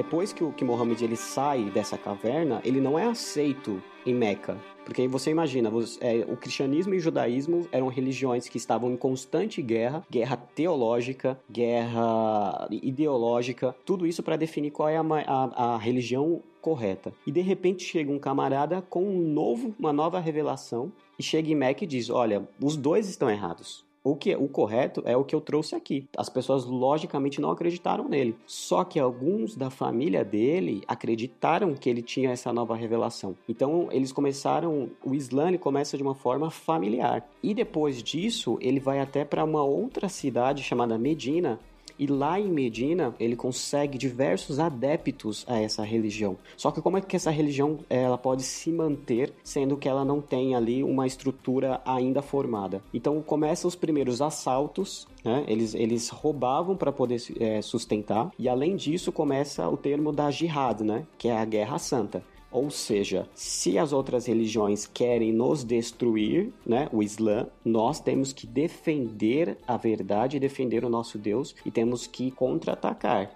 Depois 0.00 0.32
que 0.32 0.42
o 0.42 0.50
que 0.50 0.64
Mohammed 0.64 1.04
ele 1.04 1.14
sai 1.14 1.64
dessa 1.64 1.98
caverna, 1.98 2.62
ele 2.64 2.80
não 2.80 2.98
é 2.98 3.04
aceito 3.04 3.82
em 4.06 4.14
Meca. 4.14 4.58
Porque 4.82 5.06
você 5.06 5.30
imagina, 5.30 5.70
é, 6.00 6.24
o 6.26 6.38
cristianismo 6.38 6.94
e 6.94 6.96
o 6.96 7.00
judaísmo 7.00 7.68
eram 7.70 7.88
religiões 7.88 8.48
que 8.48 8.56
estavam 8.56 8.90
em 8.90 8.96
constante 8.96 9.60
guerra, 9.60 10.02
guerra 10.10 10.38
teológica, 10.38 11.38
guerra 11.50 12.66
ideológica, 12.70 13.76
tudo 13.84 14.06
isso 14.06 14.22
para 14.22 14.36
definir 14.36 14.70
qual 14.70 14.88
é 14.88 14.96
a, 14.96 15.02
a, 15.02 15.74
a 15.74 15.76
religião 15.76 16.42
correta. 16.62 17.12
E 17.26 17.30
de 17.30 17.42
repente 17.42 17.84
chega 17.84 18.10
um 18.10 18.18
camarada 18.18 18.80
com 18.80 19.04
um 19.04 19.20
novo, 19.20 19.74
uma 19.78 19.92
nova 19.92 20.18
revelação 20.18 20.90
e 21.18 21.22
chega 21.22 21.50
em 21.50 21.54
Meca 21.54 21.84
e 21.84 21.86
diz: 21.86 22.08
Olha, 22.08 22.48
os 22.58 22.74
dois 22.74 23.06
estão 23.06 23.28
errados. 23.28 23.84
O 24.02 24.16
que 24.16 24.34
o 24.34 24.48
correto 24.48 25.02
é 25.04 25.16
o 25.16 25.24
que 25.24 25.34
eu 25.34 25.40
trouxe 25.40 25.74
aqui. 25.74 26.08
As 26.16 26.28
pessoas 26.28 26.64
logicamente 26.64 27.40
não 27.40 27.50
acreditaram 27.50 28.08
nele. 28.08 28.34
Só 28.46 28.82
que 28.82 28.98
alguns 28.98 29.54
da 29.54 29.68
família 29.68 30.24
dele 30.24 30.82
acreditaram 30.88 31.74
que 31.74 31.88
ele 31.88 32.00
tinha 32.00 32.30
essa 32.30 32.52
nova 32.52 32.74
revelação. 32.74 33.36
Então 33.48 33.88
eles 33.90 34.10
começaram, 34.10 34.90
o 35.04 35.14
Islã 35.14 35.50
começa 35.58 35.96
de 35.96 36.02
uma 36.02 36.14
forma 36.14 36.50
familiar. 36.50 37.28
E 37.42 37.52
depois 37.52 38.02
disso, 38.02 38.58
ele 38.60 38.80
vai 38.80 39.00
até 39.00 39.24
para 39.24 39.44
uma 39.44 39.62
outra 39.62 40.08
cidade 40.08 40.62
chamada 40.62 40.96
Medina, 40.98 41.58
e 42.00 42.06
lá 42.06 42.40
em 42.40 42.48
Medina, 42.48 43.14
ele 43.20 43.36
consegue 43.36 43.98
diversos 43.98 44.58
adeptos 44.58 45.44
a 45.46 45.60
essa 45.60 45.84
religião. 45.84 46.38
Só 46.56 46.70
que 46.70 46.80
como 46.80 46.96
é 46.96 47.02
que 47.02 47.14
essa 47.14 47.30
religião 47.30 47.80
ela 47.90 48.16
pode 48.16 48.42
se 48.42 48.72
manter, 48.72 49.34
sendo 49.44 49.76
que 49.76 49.86
ela 49.86 50.02
não 50.02 50.22
tem 50.22 50.54
ali 50.54 50.82
uma 50.82 51.06
estrutura 51.06 51.78
ainda 51.84 52.22
formada? 52.22 52.82
Então 52.94 53.20
começam 53.20 53.68
os 53.68 53.76
primeiros 53.76 54.22
assaltos, 54.22 55.06
né? 55.22 55.44
Eles, 55.46 55.74
eles 55.74 56.08
roubavam 56.08 56.74
para 56.74 56.90
poder 56.90 57.20
é, 57.38 57.60
sustentar. 57.60 58.30
E 58.38 58.48
além 58.48 58.76
disso, 58.76 59.12
começa 59.12 59.68
o 59.68 59.76
termo 59.76 60.10
da 60.10 60.30
jihad, 60.30 60.82
né? 60.82 61.06
Que 61.18 61.28
é 61.28 61.36
a 61.36 61.44
guerra 61.44 61.78
santa. 61.78 62.24
Ou 62.50 62.70
seja, 62.70 63.28
se 63.34 63.78
as 63.78 63.92
outras 63.92 64.26
religiões 64.26 64.86
querem 64.86 65.32
nos 65.32 65.62
destruir, 65.62 66.52
né, 66.66 66.88
o 66.92 67.02
Islã, 67.02 67.46
nós 67.64 68.00
temos 68.00 68.32
que 68.32 68.46
defender 68.46 69.56
a 69.66 69.76
verdade, 69.76 70.40
defender 70.40 70.84
o 70.84 70.88
nosso 70.88 71.18
Deus 71.18 71.54
e 71.64 71.70
temos 71.70 72.06
que 72.06 72.30
contra-atacar 72.30 73.30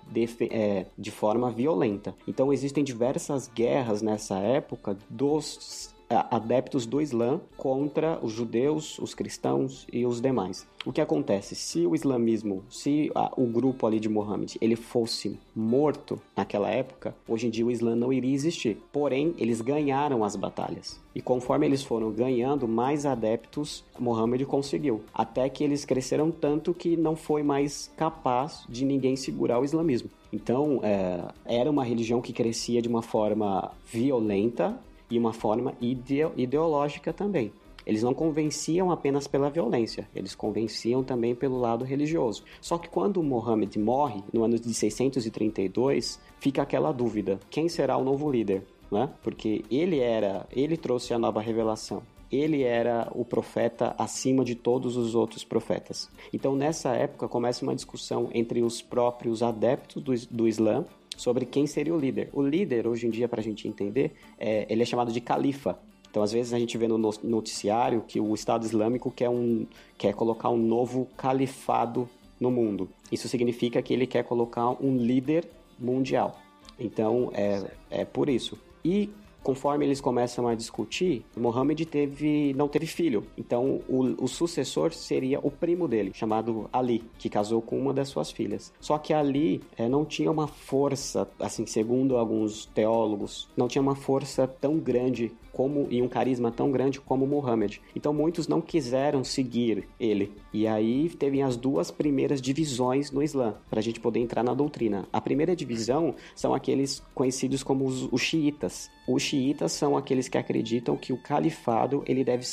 é, 0.51 0.87
de 0.99 1.11
forma 1.11 1.51
violenta. 1.51 2.15
Então 2.27 2.53
existem 2.53 2.83
diversas 2.83 3.49
guerras 3.49 4.03
nessa 4.03 4.39
época 4.39 4.97
dos 5.09 5.94
adeptos 6.09 6.87
do 6.87 7.01
Islã 7.01 7.41
contra 7.57 8.19
os 8.23 8.33
judeus, 8.33 8.99
os 8.99 9.15
cristãos 9.15 9.87
e 9.93 10.05
os 10.07 10.21
demais. 10.21 10.67
O 10.85 10.93
que 10.93 11.01
acontece? 11.01 11.55
Se 11.55 11.87
o 11.87 11.95
islamismo, 11.95 12.63
se 12.69 13.11
a, 13.15 13.33
o 13.37 13.47
grupo 13.47 13.87
ali 13.87 13.99
de 13.99 14.09
Mohammed, 14.09 14.59
ele 14.61 14.77
fosse 14.77 15.39
morto 15.57 16.21
naquela 16.37 16.69
época, 16.69 17.17
hoje 17.27 17.47
em 17.47 17.51
dia 17.51 17.65
o 17.65 17.71
Islã 17.71 17.97
não 17.97 18.13
iria 18.13 18.35
existir. 18.35 18.77
Porém, 18.93 19.35
eles 19.39 19.63
ganharam 19.63 20.23
as 20.23 20.37
batalhas. 20.37 21.01
E 21.15 21.23
conforme 21.23 21.65
eles 21.65 21.83
foram 21.83 22.11
ganhando, 22.11 22.69
mais 22.69 23.07
adeptos 23.07 23.83
Mohammed 23.99 24.45
conseguiu. 24.45 25.03
Até 25.15 25.49
que 25.49 25.65
eles 25.65 25.87
cresceram 25.87 26.31
tanto 26.31 26.75
que 26.75 26.97
não 26.97 27.17
foi 27.17 27.43
mais 27.43 27.91
capaz 27.97 28.65
de 28.69 28.85
ninguém 28.85 29.17
segurar 29.17 29.61
o 29.61 29.65
islamismo. 29.65 30.11
Então, 30.31 30.81
é, 30.83 31.29
era 31.45 31.71
uma 31.71 31.85
religião 31.85 32.21
que 32.21 32.33
crescia 32.33 32.83
de 32.83 32.89
uma 32.89 33.01
forma 33.01 33.71
violenta, 33.87 34.77
e 35.15 35.19
uma 35.19 35.33
forma 35.33 35.75
ideológica 35.81 37.13
também. 37.13 37.53
Eles 37.87 38.03
não 38.03 38.13
convenciam 38.13 38.91
apenas 38.91 39.29
pela 39.29 39.49
violência, 39.49 40.09
eles 40.15 40.35
convenciam 40.35 41.05
também 41.05 41.35
pelo 41.35 41.61
lado 41.61 41.85
religioso. 41.85 42.43
Só 42.61 42.79
que 42.79 42.89
quando 42.89 43.23
Mohammed 43.23 43.79
morre, 43.79 44.25
no 44.33 44.43
ano 44.43 44.59
de 44.59 44.75
632, 44.75 46.19
fica 46.41 46.63
aquela 46.63 46.91
dúvida: 46.91 47.39
quem 47.49 47.69
será 47.69 47.97
o 47.97 48.05
novo 48.05 48.31
líder? 48.31 48.65
Né? 48.91 49.09
Porque 49.23 49.65
ele 49.71 50.01
era, 50.01 50.47
ele 50.51 50.77
trouxe 50.77 51.15
a 51.15 51.19
nova 51.19 51.41
revelação. 51.41 52.03
Ele 52.33 52.63
era 52.63 53.09
o 53.15 53.25
profeta 53.25 53.95
acima 53.97 54.45
de 54.45 54.57
todos 54.57 54.97
os 54.97 55.15
outros 55.15 55.45
profetas. 55.45 56.11
Então, 56.33 56.57
nessa 56.57 56.91
época, 56.95 57.29
começa 57.29 57.63
uma 57.63 57.77
discussão 57.77 58.29
entre 58.33 58.63
os 58.63 58.83
próprios 58.83 59.43
adeptos 59.43 60.03
do, 60.03 60.13
do 60.35 60.49
Islã 60.49 60.85
sobre 61.17 61.45
quem 61.45 61.67
seria 61.67 61.95
o 61.95 61.99
líder. 61.99 62.29
O 62.33 62.43
líder, 62.43 62.87
hoje 62.87 63.07
em 63.07 63.11
dia, 63.11 63.29
para 63.29 63.41
a 63.41 63.45
gente 63.45 63.67
entender, 63.69 64.13
é, 64.39 64.67
ele 64.69 64.83
é 64.83 64.87
chamado 64.87 65.13
de 65.13 65.21
califa. 65.21 65.79
Então, 66.11 66.23
às 66.23 66.33
vezes, 66.33 66.53
a 66.53 66.59
gente 66.59 66.79
vê 66.79 66.87
no 66.87 66.97
noticiário 66.97 68.05
que 68.07 68.21
o 68.21 68.35
Estado 68.35 68.65
Islâmico 68.65 69.11
quer, 69.11 69.29
um, 69.29 69.67
quer 69.99 70.15
colocar 70.15 70.49
um 70.49 70.57
novo 70.57 71.09
califado 71.17 72.09
no 72.39 72.51
mundo. 72.51 72.89
Isso 73.11 73.29
significa 73.29 73.83
que 73.83 73.93
ele 73.93 74.07
quer 74.07 74.23
colocar 74.25 74.71
um 74.83 74.97
líder 74.97 75.49
mundial. 75.79 76.41
Então, 76.79 77.31
é, 77.35 77.65
é 77.91 78.05
por 78.05 78.29
isso. 78.29 78.59
E 78.85 79.11
conforme 79.45 79.85
eles 79.85 80.01
começam 80.01 80.49
a 80.49 80.55
discutir, 80.55 81.25
Mohammed 81.37 81.85
teve, 81.85 82.55
não 82.55 82.67
teve 82.67 82.87
filho. 82.87 83.25
Então, 83.37 83.83
o, 83.87 84.25
o, 84.25 84.27
sucessor 84.27 84.93
seria 84.93 85.39
o 85.41 85.51
primo 85.51 85.87
dele, 85.87 86.13
chamado 86.15 86.69
Ali, 86.73 87.05
que 87.19 87.29
casou 87.29 87.61
com 87.61 87.79
uma 87.79 87.93
das 87.93 88.09
suas 88.09 88.33
filhas. 88.33 88.73
Só 88.81 88.97
que 88.97 89.13
Ali 89.13 89.61
é, 89.77 89.87
não 89.87 90.05
tinha 90.05 90.31
uma 90.31 90.49
força, 90.49 91.29
assim, 91.39 91.67
segundo 91.67 92.17
alguns 92.17 92.65
teólogos, 92.67 93.49
não 93.55 93.69
tinha 93.69 93.83
uma 93.83 93.95
força 93.95 94.49
tão 94.49 94.79
grande 94.79 95.31
como 95.55 95.87
e 95.91 96.03
um 96.03 96.09
carisma 96.09 96.51
tão 96.51 96.71
grande 96.71 97.01
como 97.01 97.27
Muhammad. 97.27 97.79
Então 97.95 98.13
muitos 98.13 98.49
não 98.49 98.61
quiseram 98.61 99.25
seguir 99.25 99.89
ele. 99.99 100.33
E 100.53 100.67
aí 100.67 101.09
teve 101.09 101.41
as 101.41 101.57
duas 101.57 101.91
primeiras 101.91 102.43
divisões 102.43 103.11
no 103.11 103.23
Islã, 103.23 103.55
para 103.71 103.79
a 103.79 103.83
gente 103.83 104.01
poder 104.01 104.21
entrar 104.21 104.43
na 104.43 104.53
doutrina. 104.53 105.09
A 105.13 105.21
primeira 105.21 105.55
divisão 105.55 106.15
são 106.35 106.55
aqueles 106.55 107.03
conhecidos 107.15 107.63
como 107.63 107.87
os, 107.87 108.13
os 108.13 108.21
xiitas. 108.21 108.91
Os 109.07 109.23
xiitas 109.23 109.73
são 109.73 109.97
aqueles 109.97 110.29
que 110.29 110.39
acreditam 110.39 110.97
que 110.97 111.13
o 111.13 111.23
califado 111.23 112.03
ele 112.07 112.25
deve 112.25 112.45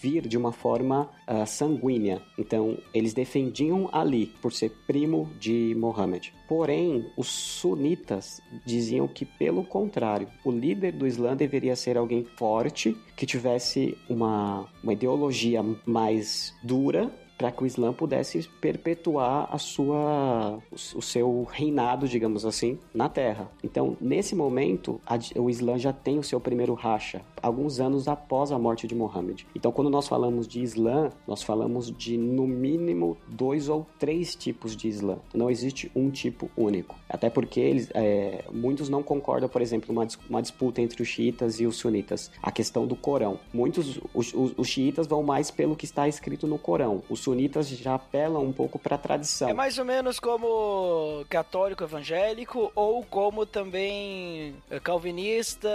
vir 0.00 0.26
de 0.26 0.36
uma 0.36 0.52
forma 0.52 1.08
uh, 1.28 1.46
sanguínea. 1.46 2.20
Então 2.38 2.76
eles 2.92 3.14
defendiam 3.14 3.88
Ali 3.92 4.26
por 4.42 4.52
ser 4.52 4.70
primo 4.86 5.28
de 5.38 5.74
Muhammad. 5.76 6.28
Porém, 6.48 7.06
os 7.16 7.28
sunitas 7.28 8.42
diziam 8.66 9.06
que, 9.06 9.24
pelo 9.24 9.62
contrário, 9.62 10.26
o 10.44 10.50
líder 10.50 10.92
do 10.92 11.06
Islã 11.06 11.36
deveria 11.36 11.76
ser 11.76 11.96
alguém 11.96 12.24
forte, 12.24 12.49
que 13.16 13.26
tivesse 13.26 13.96
uma, 14.08 14.66
uma 14.82 14.92
ideologia 14.92 15.64
mais 15.86 16.54
dura 16.62 17.10
para 17.40 17.50
que 17.50 17.62
o 17.62 17.66
Islã 17.66 17.90
pudesse 17.90 18.46
perpetuar 18.60 19.48
a 19.50 19.56
sua, 19.56 20.58
o 20.70 21.00
seu 21.00 21.48
reinado, 21.50 22.06
digamos 22.06 22.44
assim, 22.44 22.78
na 22.92 23.08
Terra. 23.08 23.50
Então, 23.64 23.96
nesse 23.98 24.36
momento, 24.36 25.00
a, 25.06 25.18
o 25.40 25.48
Islã 25.48 25.78
já 25.78 25.90
tem 25.90 26.18
o 26.18 26.22
seu 26.22 26.38
primeiro 26.38 26.74
racha, 26.74 27.22
alguns 27.42 27.80
anos 27.80 28.08
após 28.08 28.52
a 28.52 28.58
morte 28.58 28.86
de 28.86 28.94
Mohammed. 28.94 29.46
Então, 29.56 29.72
quando 29.72 29.88
nós 29.88 30.06
falamos 30.06 30.46
de 30.46 30.60
Islã, 30.60 31.08
nós 31.26 31.42
falamos 31.42 31.90
de 31.90 32.18
no 32.18 32.46
mínimo 32.46 33.16
dois 33.26 33.70
ou 33.70 33.86
três 33.98 34.34
tipos 34.34 34.76
de 34.76 34.88
Islã. 34.88 35.16
Não 35.32 35.48
existe 35.48 35.90
um 35.96 36.10
tipo 36.10 36.50
único. 36.54 36.94
Até 37.08 37.30
porque 37.30 37.58
eles, 37.58 37.88
é, 37.94 38.44
muitos 38.52 38.90
não 38.90 39.02
concordam, 39.02 39.48
por 39.48 39.62
exemplo, 39.62 39.90
uma, 39.90 40.06
uma 40.28 40.42
disputa 40.42 40.82
entre 40.82 41.00
os 41.00 41.08
xiitas 41.08 41.58
e 41.58 41.66
os 41.66 41.76
sunitas. 41.76 42.30
A 42.42 42.52
questão 42.52 42.86
do 42.86 42.94
Corão. 42.94 43.40
Muitos, 43.50 43.98
os, 44.12 44.34
os, 44.34 44.54
os 44.58 44.68
xiitas 44.68 45.06
vão 45.06 45.22
mais 45.22 45.50
pelo 45.50 45.74
que 45.74 45.86
está 45.86 46.06
escrito 46.06 46.46
no 46.46 46.58
Corão. 46.58 47.02
Os 47.08 47.29
sunitas 47.30 47.68
já 47.68 47.94
apelam 47.94 48.42
um 48.42 48.52
pouco 48.52 48.78
para 48.78 48.96
a 48.96 48.98
tradição. 48.98 49.48
É 49.48 49.54
mais 49.54 49.78
ou 49.78 49.84
menos 49.84 50.18
como 50.18 51.24
católico 51.28 51.84
evangélico 51.84 52.72
ou 52.74 53.04
como 53.04 53.46
também 53.46 54.54
calvinista 54.82 55.68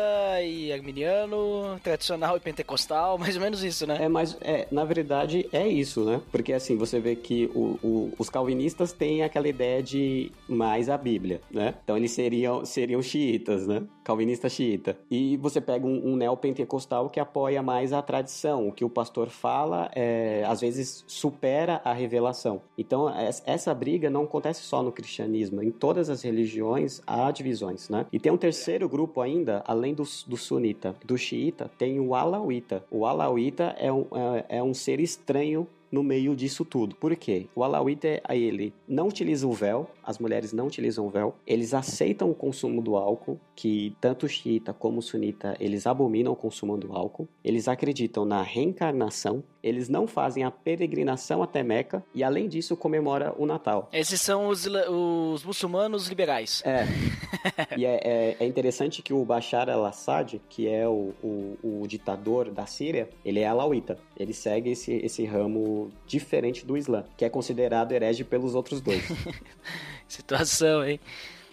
e 0.43 0.71
arminiano, 0.71 1.79
tradicional 1.81 2.35
e 2.35 2.39
pentecostal, 2.39 3.17
mais 3.19 3.35
ou 3.35 3.41
menos 3.41 3.63
isso, 3.63 3.88
né? 3.88 3.97
É, 4.01 4.09
mas 4.09 4.38
é, 4.41 4.67
na 4.69 4.83
verdade 4.83 5.47
é 5.53 5.67
isso, 5.67 6.03
né? 6.03 6.21
Porque 6.31 6.51
assim, 6.51 6.75
você 6.75 7.00
vê 7.00 7.15
que 7.15 7.50
o, 7.55 7.79
o, 7.81 8.13
os 8.19 8.29
calvinistas 8.29 8.91
têm 8.91 9.24
aquela 9.24 9.47
ideia 9.47 9.81
de 9.81 10.31
mais 10.47 10.89
a 10.89 10.97
Bíblia, 10.97 11.41
né? 11.50 11.75
Então 11.83 11.95
eles 11.95 12.12
seriam, 12.12 12.65
seriam 12.65 13.01
xiitas, 13.01 13.65
né? 13.65 13.83
Calvinista 14.05 14.47
xiita. 14.47 14.95
E 15.09 15.35
você 15.38 15.59
pega 15.59 15.85
um, 15.85 16.12
um 16.12 16.15
neopentecostal 16.15 17.09
que 17.09 17.19
apoia 17.19 17.63
mais 17.63 17.91
a 17.91 18.03
tradição. 18.03 18.67
O 18.67 18.71
que 18.71 18.85
o 18.85 18.89
pastor 18.89 19.29
fala, 19.29 19.89
é, 19.95 20.43
às 20.47 20.62
vezes, 20.62 21.03
supera 21.07 21.81
a 21.83 21.91
revelação. 21.91 22.62
Então, 22.77 23.12
essa 23.45 23.74
briga 23.74 24.07
não 24.07 24.25
acontece 24.25 24.62
só 24.62 24.83
no 24.83 24.91
cristianismo. 24.91 25.63
Em 25.63 25.71
todas 25.71 26.07
as 26.07 26.21
religiões 26.21 27.01
há 27.07 27.31
divisões, 27.31 27.89
né? 27.89 28.05
E 28.13 28.19
tem 28.19 28.31
um 28.31 28.38
terceiro 28.38 28.88
grupo 28.88 29.21
ainda, 29.21 29.63
além 29.65 29.95
do, 29.95 30.03
do 30.27 30.38
sunita, 30.38 30.95
do 31.03 31.17
xiita, 31.17 31.71
tem 31.75 32.00
o 32.00 32.13
alauíta. 32.13 32.85
O 32.91 33.07
alauíta 33.07 33.75
é 33.79 33.91
um, 33.91 34.05
é, 34.13 34.57
é 34.57 34.63
um 34.63 34.74
ser 34.74 35.00
estranho 35.00 35.67
no 35.95 36.03
meio 36.03 36.35
disso 36.35 36.65
tudo. 36.65 36.93
Por 36.93 37.15
quê? 37.15 37.47
O 37.55 37.63
alauíta, 37.63 38.21
ele 38.29 38.73
não 38.85 39.07
utiliza 39.07 39.47
o 39.47 39.53
véu, 39.53 39.89
as 40.03 40.19
mulheres 40.19 40.51
não 40.51 40.67
utilizam 40.67 41.07
o 41.07 41.09
véu, 41.09 41.35
eles 41.47 41.73
aceitam 41.73 42.29
o 42.29 42.35
consumo 42.35 42.81
do 42.81 42.97
álcool, 42.97 43.39
que 43.55 43.95
tanto 44.01 44.25
o 44.25 44.29
xiita 44.29 44.73
como 44.73 44.99
o 44.99 45.01
sunita, 45.01 45.55
eles 45.57 45.87
abominam 45.87 46.33
o 46.33 46.35
consumo 46.35 46.77
do 46.77 46.93
álcool, 46.93 47.29
eles 47.41 47.69
acreditam 47.69 48.25
na 48.25 48.41
reencarnação, 48.41 49.41
eles 49.63 49.89
não 49.89 50.05
fazem 50.05 50.43
a 50.43 50.51
peregrinação 50.51 51.41
até 51.41 51.63
Meca 51.63 52.03
e, 52.13 52.23
além 52.23 52.47
disso, 52.47 52.77
comemora 52.77 53.33
o 53.35 53.47
Natal. 53.47 53.89
Esses 53.91 54.21
são 54.21 54.47
os, 54.49 54.67
os 54.67 55.43
muçulmanos 55.43 56.07
liberais. 56.07 56.61
É. 56.63 56.85
e 57.75 57.83
é, 57.83 57.99
é, 58.03 58.37
é, 58.39 58.45
interessante 58.45 59.01
que 59.01 59.11
o 59.11 59.25
Bashar 59.25 59.67
al-Assad, 59.67 60.39
que 60.49 60.67
é 60.67 60.87
o, 60.87 61.13
o, 61.23 61.57
o, 61.63 61.87
ditador 61.87 62.51
da 62.51 62.67
Síria, 62.67 63.09
ele 63.23 63.39
é 63.39 63.47
alauíta. 63.47 63.97
Ele 64.15 64.33
segue 64.33 64.71
esse, 64.71 64.93
esse 65.03 65.25
ramo 65.25 65.84
diferente 66.05 66.65
do 66.65 66.77
Islã, 66.77 67.03
que 67.17 67.25
é 67.25 67.29
considerado 67.29 67.91
herege 67.91 68.23
pelos 68.23 68.55
outros 68.55 68.81
dois. 68.81 69.03
Situação, 70.07 70.83
hein? 70.85 70.99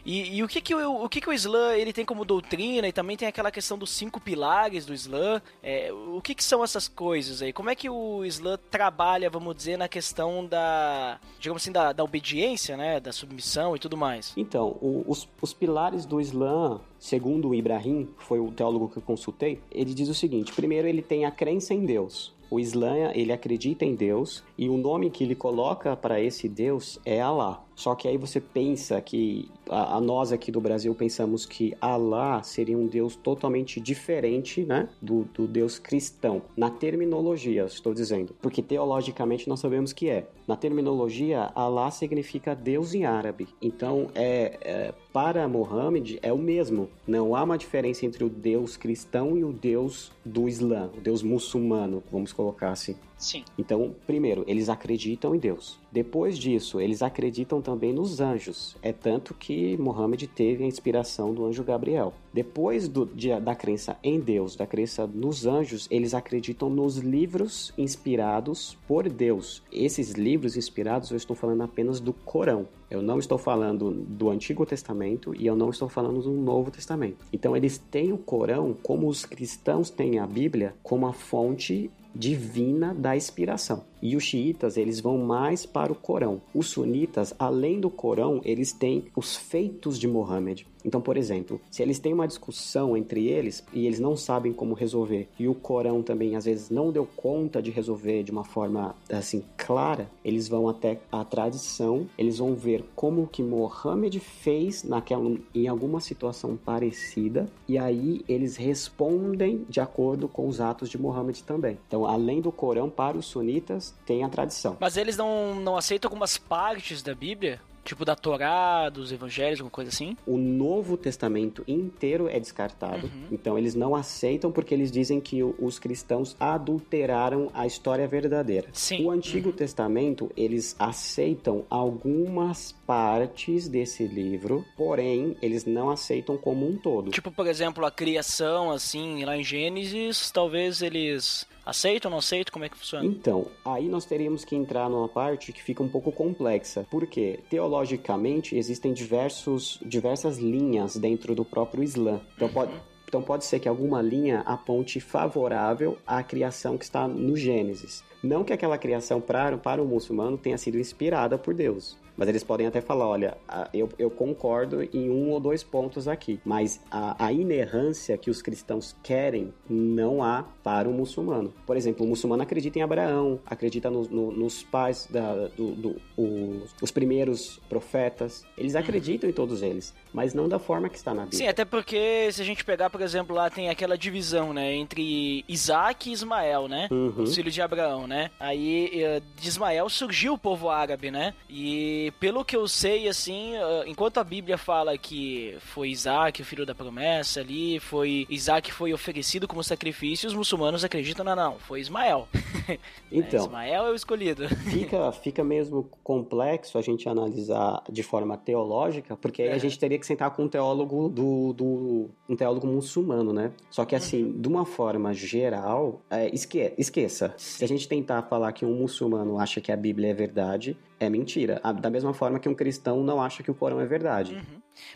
E, 0.05 0.37
e, 0.37 0.43
o, 0.43 0.49
que, 0.49 0.61
que, 0.61 0.75
o, 0.75 1.05
o 1.05 1.09
que, 1.09 1.21
que 1.21 1.29
o 1.29 1.33
Islã 1.33 1.75
ele 1.75 1.93
tem 1.93 2.05
como 2.05 2.25
doutrina 2.25 2.89
e 2.89 2.93
também 2.93 3.17
tem 3.17 3.29
aquela 3.29 3.51
questão 3.51 3.79
dos 3.79 3.91
cinco 3.91 4.21
pilares 4.21 4.85
do 4.85 4.93
Islã. 4.93 5.41
É, 5.63 5.93
o 5.93 6.21
que, 6.21 6.35
que 6.35 6.43
são 6.43 6.65
essas 6.65 6.89
coisas 6.89 7.41
aí? 7.41 7.53
Como 7.53 7.71
é 7.71 7.75
que 7.75 7.89
o 7.89 8.25
Islã 8.25 8.59
trabalha, 8.71 9.31
vamos 9.31 9.55
dizer, 9.55 9.77
na 9.77 9.89
questão 9.89 10.45
da, 10.45 11.21
digamos 11.39 11.63
assim, 11.63 11.71
da, 11.71 11.93
da 11.93 12.03
obediência, 12.03 12.77
né? 12.77 12.99
Da 12.99 13.13
submissão 13.13 13.77
e 13.77 13.79
tudo 13.79 13.97
mais? 13.97 14.33
Então, 14.37 14.77
o, 14.81 15.05
os, 15.07 15.29
os 15.41 15.55
pilares 15.55 16.05
do 16.05 16.21
Islã, 16.21 16.81
segundo 16.99 17.51
o 17.51 17.55
Ibrahim, 17.55 18.09
que 18.19 18.25
foi 18.25 18.41
o 18.41 18.51
teólogo 18.51 18.89
que 18.89 18.97
eu 18.97 19.03
consultei, 19.03 19.61
ele 19.71 19.95
diz 19.95 20.09
o 20.09 20.15
seguinte: 20.15 20.53
primeiro, 20.53 20.89
ele 20.89 21.03
tem 21.03 21.25
a 21.25 21.31
crença 21.31 21.73
em 21.75 21.85
Deus. 21.85 22.35
O 22.53 22.61
Islã, 22.61 23.11
ele 23.15 23.33
acredita 23.33 23.83
em 23.83 23.95
Deus 23.95 24.45
e 24.59 24.69
o 24.69 24.77
nome 24.77 25.11
que 25.11 25.25
ele 25.25 25.35
coloca 25.35 25.97
para 25.97 26.21
esse 26.21 26.51
Deus 26.51 27.01
é 27.03 27.19
Allah. 27.19 27.65
Só 27.75 27.95
que 27.95 28.07
aí 28.07 28.19
você 28.19 28.43
pensa 28.43 29.01
que 29.01 29.49
a, 29.71 29.97
a, 29.97 30.01
nós 30.03 30.33
aqui 30.33 30.53
do 30.53 30.61
Brasil 30.61 30.95
pensamos 30.95 31.47
que 31.47 31.75
Allah 31.81 32.43
seria 32.43 32.77
um 32.77 32.87
Deus 32.87 33.17
totalmente 33.17 33.81
diferente, 33.81 34.65
né, 34.65 34.91
do, 35.01 35.25
do 35.33 35.47
Deus 35.47 35.79
cristão. 35.79 36.43
Na 36.55 36.69
terminologia, 36.69 37.65
estou 37.65 37.95
dizendo, 37.95 38.35
porque 38.43 38.63
teologicamente 38.63 39.49
nós 39.49 39.59
sabemos 39.59 39.95
que 39.95 40.11
é. 40.11 40.29
Na 40.47 40.55
terminologia, 40.55 41.51
Allah 41.55 41.91
significa 41.91 42.55
Deus 42.55 42.93
em 42.93 43.07
árabe. 43.07 43.49
Então, 43.63 44.11
é, 44.15 44.59
é 44.61 44.95
para 45.13 45.47
Mohammed 45.47 46.19
é 46.23 46.33
o 46.33 46.39
mesmo. 46.39 46.89
Não 47.07 47.37
há 47.37 47.43
uma 47.43 47.59
diferença 47.59 48.07
entre 48.07 48.25
o 48.25 48.29
Deus 48.29 48.77
cristão 48.77 49.37
e 49.37 49.45
o 49.45 49.53
Deus 49.53 50.11
do 50.25 50.49
Islã, 50.49 50.91
o 50.97 51.01
Deus 51.01 51.23
muçulmano, 51.23 52.03
vamos 52.11 52.33
colocar 52.33 52.71
assim. 52.71 52.97
Sim. 53.19 53.45
Então, 53.57 53.95
primeiro, 54.07 54.45
eles 54.49 54.69
acreditam 54.69 55.35
em 55.35 55.39
Deus. 55.39 55.79
Depois 55.93 56.37
disso, 56.37 56.81
eles 56.81 57.03
acreditam 57.03 57.63
também 57.63 57.93
nos 57.93 58.21
anjos. 58.21 58.77
É 58.83 58.93
tanto 58.93 59.35
que 59.35 59.77
Mohammed 59.77 60.27
teve 60.27 60.65
a 60.65 60.67
inspiração 60.67 61.33
do 61.33 61.45
anjo 61.45 61.63
Gabriel. 61.63 62.13
Depois 62.33 62.89
do, 62.89 63.07
de, 63.07 63.39
da 63.41 63.55
crença 63.55 63.97
em 64.03 64.19
Deus, 64.19 64.57
da 64.57 64.67
crença 64.67 65.07
nos 65.07 65.47
anjos, 65.47 65.87
eles 65.91 66.15
acreditam 66.15 66.71
nos 66.71 66.97
livros 66.97 67.73
inspirados 67.77 68.77
por 68.89 69.09
Deus. 69.09 69.63
Esses 69.71 70.13
livros 70.13 70.57
inspirados, 70.57 71.11
eu 71.11 71.17
estou 71.17 71.37
falando 71.37 71.63
apenas 71.63 72.01
do 72.01 72.13
Corão. 72.13 72.67
Eu 72.91 73.03
não 73.03 73.19
estou 73.19 73.39
falando 73.39 73.91
do 73.91 74.31
Antigo 74.31 74.67
Testamento 74.67 75.35
e 75.35 75.47
eu 75.47 75.57
não 75.57 75.71
estou 75.71 75.89
falando 75.89 76.23
do 76.23 76.33
Novo 76.33 76.71
Testamento. 76.71 77.25
Então, 77.33 77.57
eles 77.57 77.79
têm 77.79 78.13
o 78.13 78.19
Corão 78.19 78.77
como 78.83 79.09
os 79.09 79.25
cristãos 79.25 79.91
têm 79.91 80.19
a 80.19 80.27
Bíblia 80.27 80.75
como 80.83 81.07
a 81.07 81.13
fonte 81.13 81.91
divina 82.15 82.95
da 82.95 83.17
inspiração. 83.17 83.85
E 84.03 84.17
os 84.17 84.25
xiitas, 84.25 84.77
eles 84.77 85.01
vão 85.01 85.17
mais 85.17 85.65
para 85.65 85.93
o 85.93 85.95
Corão. 85.95 86.43
Os 86.53 86.67
sunitas, 86.67 87.33
além 87.39 87.79
do 87.79 87.89
Corão, 87.89 88.41
eles 88.45 88.73
têm 88.73 89.05
os 89.17 89.37
feitos 89.37 89.99
de 89.99 90.09
Mohammed. 90.09 90.67
Então, 90.85 91.01
por 91.01 91.17
exemplo, 91.17 91.61
se 91.71 91.83
eles 91.83 91.99
têm 91.99 92.13
uma 92.13 92.27
discussão 92.27 92.97
entre 92.97 93.29
eles 93.29 93.65
e 93.73 93.87
eles 93.87 94.01
não 94.01 94.17
sabem 94.17 94.53
como 94.53 94.75
resolver, 94.75 95.29
e 95.39 95.49
o 95.49 95.55
Corão 95.55 96.03
também 96.03 96.35
às 96.37 96.45
vezes 96.45 96.71
não 96.71 96.91
deu 96.91 97.07
conta 97.17 97.63
de 97.63 97.71
resolver 97.71 98.23
de 98.23 98.33
uma 98.33 98.45
forma 98.45 98.95
assim 99.09 99.45
clara, 99.57 100.11
eles 100.25 100.49
vão 100.49 100.69
até 100.69 101.01
a 101.11 101.25
tradição, 101.25 102.07
eles 102.19 102.39
vão 102.39 102.55
ver 102.55 102.85
como 102.95 103.27
que 103.27 103.43
Mohammed 103.43 104.19
fez 104.19 104.83
naquela 104.83 105.37
em 105.55 105.69
alguma 105.69 106.01
situação 106.01 106.57
parecida, 106.57 107.49
e 107.69 107.79
aí 107.79 108.25
eles 108.29 108.57
respondem 108.57 109.65
de 109.69 109.81
acordo 109.81 110.27
com 110.29 110.49
os 110.49 110.61
atos 110.61 110.89
de 110.89 110.99
Mohammed 110.99 111.45
também. 111.45 111.79
Então, 111.87 112.05
além 112.05 112.41
do 112.41 112.51
Corão 112.51 112.91
para 112.91 113.17
os 113.17 113.27
sunitas, 113.27 113.92
tem 114.05 114.25
a 114.25 114.29
tradição. 114.29 114.77
Mas 114.81 114.97
eles 114.97 115.17
não, 115.17 115.55
não 115.55 115.77
aceitam 115.77 116.09
algumas 116.09 116.37
partes 116.39 117.03
da 117.03 117.15
Bíblia? 117.15 117.61
Tipo 117.85 118.05
da 118.05 118.15
Torá, 118.15 118.89
dos 118.89 119.11
evangelhos, 119.11 119.59
alguma 119.59 119.71
coisa 119.71 119.91
assim? 119.91 120.17
O 120.25 120.39
Novo 120.39 120.97
Testamento 120.97 121.65
inteiro 121.67 122.29
é 122.29 122.39
descartado. 122.39 123.07
Uhum. 123.07 123.27
Então 123.33 123.59
eles 123.59 123.75
não 123.75 123.97
aceitam 123.97 124.53
porque 124.53 124.73
eles 124.73 124.93
dizem 124.93 125.21
que 125.21 125.43
os 125.43 125.81
cristãos 125.81 126.37
adulteraram 126.39 127.51
a 127.53 127.67
história 127.67 128.07
verdadeira. 128.07 128.69
Sim. 128.73 129.05
O 129.05 129.11
Antigo 129.11 129.49
uhum. 129.49 129.57
Testamento, 129.57 130.31
eles 130.37 130.77
aceitam 130.79 131.65
algumas 131.69 132.71
partes 132.87 133.69
desse 133.69 134.07
livro, 134.07 134.65
porém 134.77 135.37
eles 135.43 135.65
não 135.65 135.91
aceitam 135.91 136.37
como 136.37 136.69
um 136.69 136.77
todo. 136.77 137.11
Tipo, 137.11 137.33
por 137.33 137.49
exemplo, 137.49 137.85
a 137.85 137.91
criação, 137.91 138.71
assim, 138.71 139.25
lá 139.25 139.37
em 139.37 139.43
Gênesis, 139.43 140.31
talvez 140.31 140.83
eles 140.83 141.49
Aceita 141.65 142.09
ou 142.09 142.11
não 142.11 142.19
aceita? 142.19 142.51
Como 142.51 142.65
é 142.65 142.69
que 142.69 142.77
funciona? 142.77 143.07
Então, 143.07 143.47
aí 143.65 143.89
nós 143.89 144.05
teríamos 144.05 144.45
que 144.45 144.57
entrar 144.57 144.89
numa 144.91 145.09
parte 145.09 145.53
que 145.53 145.63
fica 145.63 145.83
um 145.83 145.89
pouco 145.89 146.11
complexa. 146.11 146.87
Porque, 146.91 147.41
teologicamente, 147.49 148.57
existem 148.57 148.93
diversos, 148.93 149.79
diversas 149.85 150.39
linhas 150.39 150.97
dentro 150.97 151.35
do 151.35 151.45
próprio 151.45 151.83
Islã. 151.83 152.21
Então, 152.35 152.49
uhum. 152.49 152.55
pode, 152.55 152.73
então 153.07 153.23
pode 153.23 153.45
ser 153.45 153.61
que 153.61 153.69
alguma 153.69 154.03
linha 154.03 154.41
aponte 154.41 154.99
favorável 154.99 155.99
à 156.07 156.23
criação 156.23 156.77
que 156.77 156.85
está 156.85 157.07
no 157.07 157.37
Gênesis. 157.37 158.03
Não 158.23 158.43
que 158.43 158.53
aquela 158.53 158.79
criação 158.79 159.21
para, 159.21 159.59
para 159.59 159.83
o 159.83 159.87
muçulmano 159.87 160.39
tenha 160.39 160.57
sido 160.57 160.79
inspirada 160.79 161.37
por 161.37 161.53
Deus, 161.53 161.99
Mas 162.23 162.29
eles 162.29 162.45
podem 162.45 162.69
até 162.69 162.81
falar, 162.81 163.09
olha, 163.09 163.37
eu, 163.75 163.89
eu 163.99 164.09
concordo 164.09 164.81
em 164.95 165.11
um 165.11 165.31
ou 165.31 165.41
dois 165.41 165.65
pontos 165.65 166.07
aqui, 166.07 166.39
mas 166.45 166.81
a, 166.89 167.27
a 167.27 167.33
inerrância 167.33 168.17
que 168.17 168.31
os 168.31 168.41
cristãos 168.41 168.95
querem 169.03 169.53
não 169.69 170.23
há 170.23 170.45
para 170.63 170.89
o 170.89 170.93
muçulmano. 170.93 171.53
Por 171.67 171.77
exemplo, 171.77 172.07
o 172.07 172.09
muçulmano 172.09 172.41
acredita 172.45 172.79
em 172.79 172.83
Abraão, 172.83 173.41
acredita 173.45 173.91
no- 173.91 174.05
no- 174.09 174.31
nos 174.31 174.63
pais, 174.63 175.09
da, 175.11 175.49
do, 175.49 175.73
do- 175.75 175.97
os, 176.17 176.73
os 176.81 176.93
primeiros 176.93 177.59
profetas. 177.69 178.47
Eles 178.57 178.77
acreditam 178.77 179.29
em 179.29 179.33
todos 179.33 179.61
eles, 179.61 179.93
mas 180.15 180.33
não 180.33 180.49
da 180.49 180.61
forma 180.61 180.89
que 180.89 180.97
está 180.97 181.13
na 181.13 181.23
Bíblia. 181.23 181.39
Sim, 181.41 181.49
até 181.49 181.65
porque 181.65 182.31
se 182.31 182.41
a 182.41 182.45
gente 182.45 182.65
pegar, 182.65 182.89
por 182.89 183.01
exemplo, 183.01 183.35
lá 183.35 183.51
tem 183.51 183.69
aquela 183.69 183.99
divisão, 183.99 184.53
né, 184.53 184.73
entre 184.77 185.45
Isaac 185.49 186.09
e 186.09 186.13
Ismael, 186.13 186.69
né? 186.69 186.87
Uhum. 186.89 187.25
Os 187.25 187.35
filhos 187.35 187.53
de 187.53 187.61
Abraão, 187.61 188.07
né? 188.07 188.31
Aí 188.39 188.91
eh, 189.03 189.21
de 189.35 189.49
Ismael 189.49 189.89
surgiu 189.89 190.35
o 190.35 190.39
povo 190.39 190.71
árabe, 190.71 191.11
né? 191.11 191.35
E 191.51 192.12
pelo 192.21 192.45
que 192.45 192.57
eu 192.57 192.67
sei, 192.69 193.09
assim, 193.09 193.55
eh, 193.57 193.85
enquanto 193.87 194.19
a 194.19 194.25
Bíblia 194.25 194.57
fala 194.59 194.97
que 194.97 195.57
foi 195.61 195.89
Isaac, 195.91 196.41
o 196.41 196.45
filho 196.45 196.65
da 196.67 196.75
promessa 196.75 197.41
ali, 197.41 197.79
foi 197.81 198.27
Isaac 198.31 198.73
foi 198.73 198.93
oferecido 198.93 199.47
como 199.49 199.63
sacrifício, 199.63 200.29
os 200.29 200.35
muçulmanos 200.35 200.85
acreditam, 200.85 201.25
não, 201.25 201.37
não, 201.37 201.59
foi 201.59 201.81
Ismael. 201.81 202.29
Então, 203.11 203.41
Ismael 203.45 203.87
é 203.87 203.91
o 203.91 203.95
escolhido. 203.95 204.49
fica, 204.49 205.13
fica 205.13 205.45
mesmo 205.45 205.89
complexo 206.03 206.79
a 206.79 206.81
gente 206.83 207.09
analisar 207.09 207.83
de 207.91 208.03
forma 208.03 208.37
teológica, 208.39 209.17
porque 209.17 209.43
aí 209.43 209.51
a 209.51 209.57
É. 209.57 209.59
gente 209.59 209.79
teria 209.79 209.99
que 209.99 210.07
sentar 210.07 210.31
com 210.31 210.45
um 210.45 210.49
teólogo 210.49 211.09
do, 211.09 211.53
do 211.53 212.11
um 212.29 212.35
teólogo 212.37 212.67
muçulmano, 212.67 213.33
né? 213.33 213.53
Só 213.71 213.85
que 213.85 213.95
assim, 213.95 214.25
Uhum. 214.25 214.41
de 214.41 214.49
uma 214.49 214.65
forma 214.65 215.13
geral, 215.13 216.01
é, 216.09 216.33
esque- 216.35 216.73
esqueça. 216.79 217.35
Se 217.37 217.65
a 217.65 217.69
gente 217.69 217.87
tentar 217.89 218.23
falar 218.23 218.53
que 218.53 218.65
um 218.65 218.75
muçulmano 218.75 219.39
acha 219.39 219.61
que 219.61 219.71
a 219.73 219.77
Bíblia 219.77 220.11
é 220.11 220.15
verdade, 220.15 220.77
é 221.05 221.11
mentira. 221.11 221.61
A- 221.63 221.73
Da 221.73 221.91
mesma 221.91 222.15
forma 222.15 222.39
que 222.39 222.49
um 222.49 222.55
cristão 222.55 223.03
não 223.03 223.21
acha 223.21 223.43
que 223.43 223.51
o 223.51 223.55
Corão 223.55 223.81
é 223.81 223.87
verdade. 223.87 224.41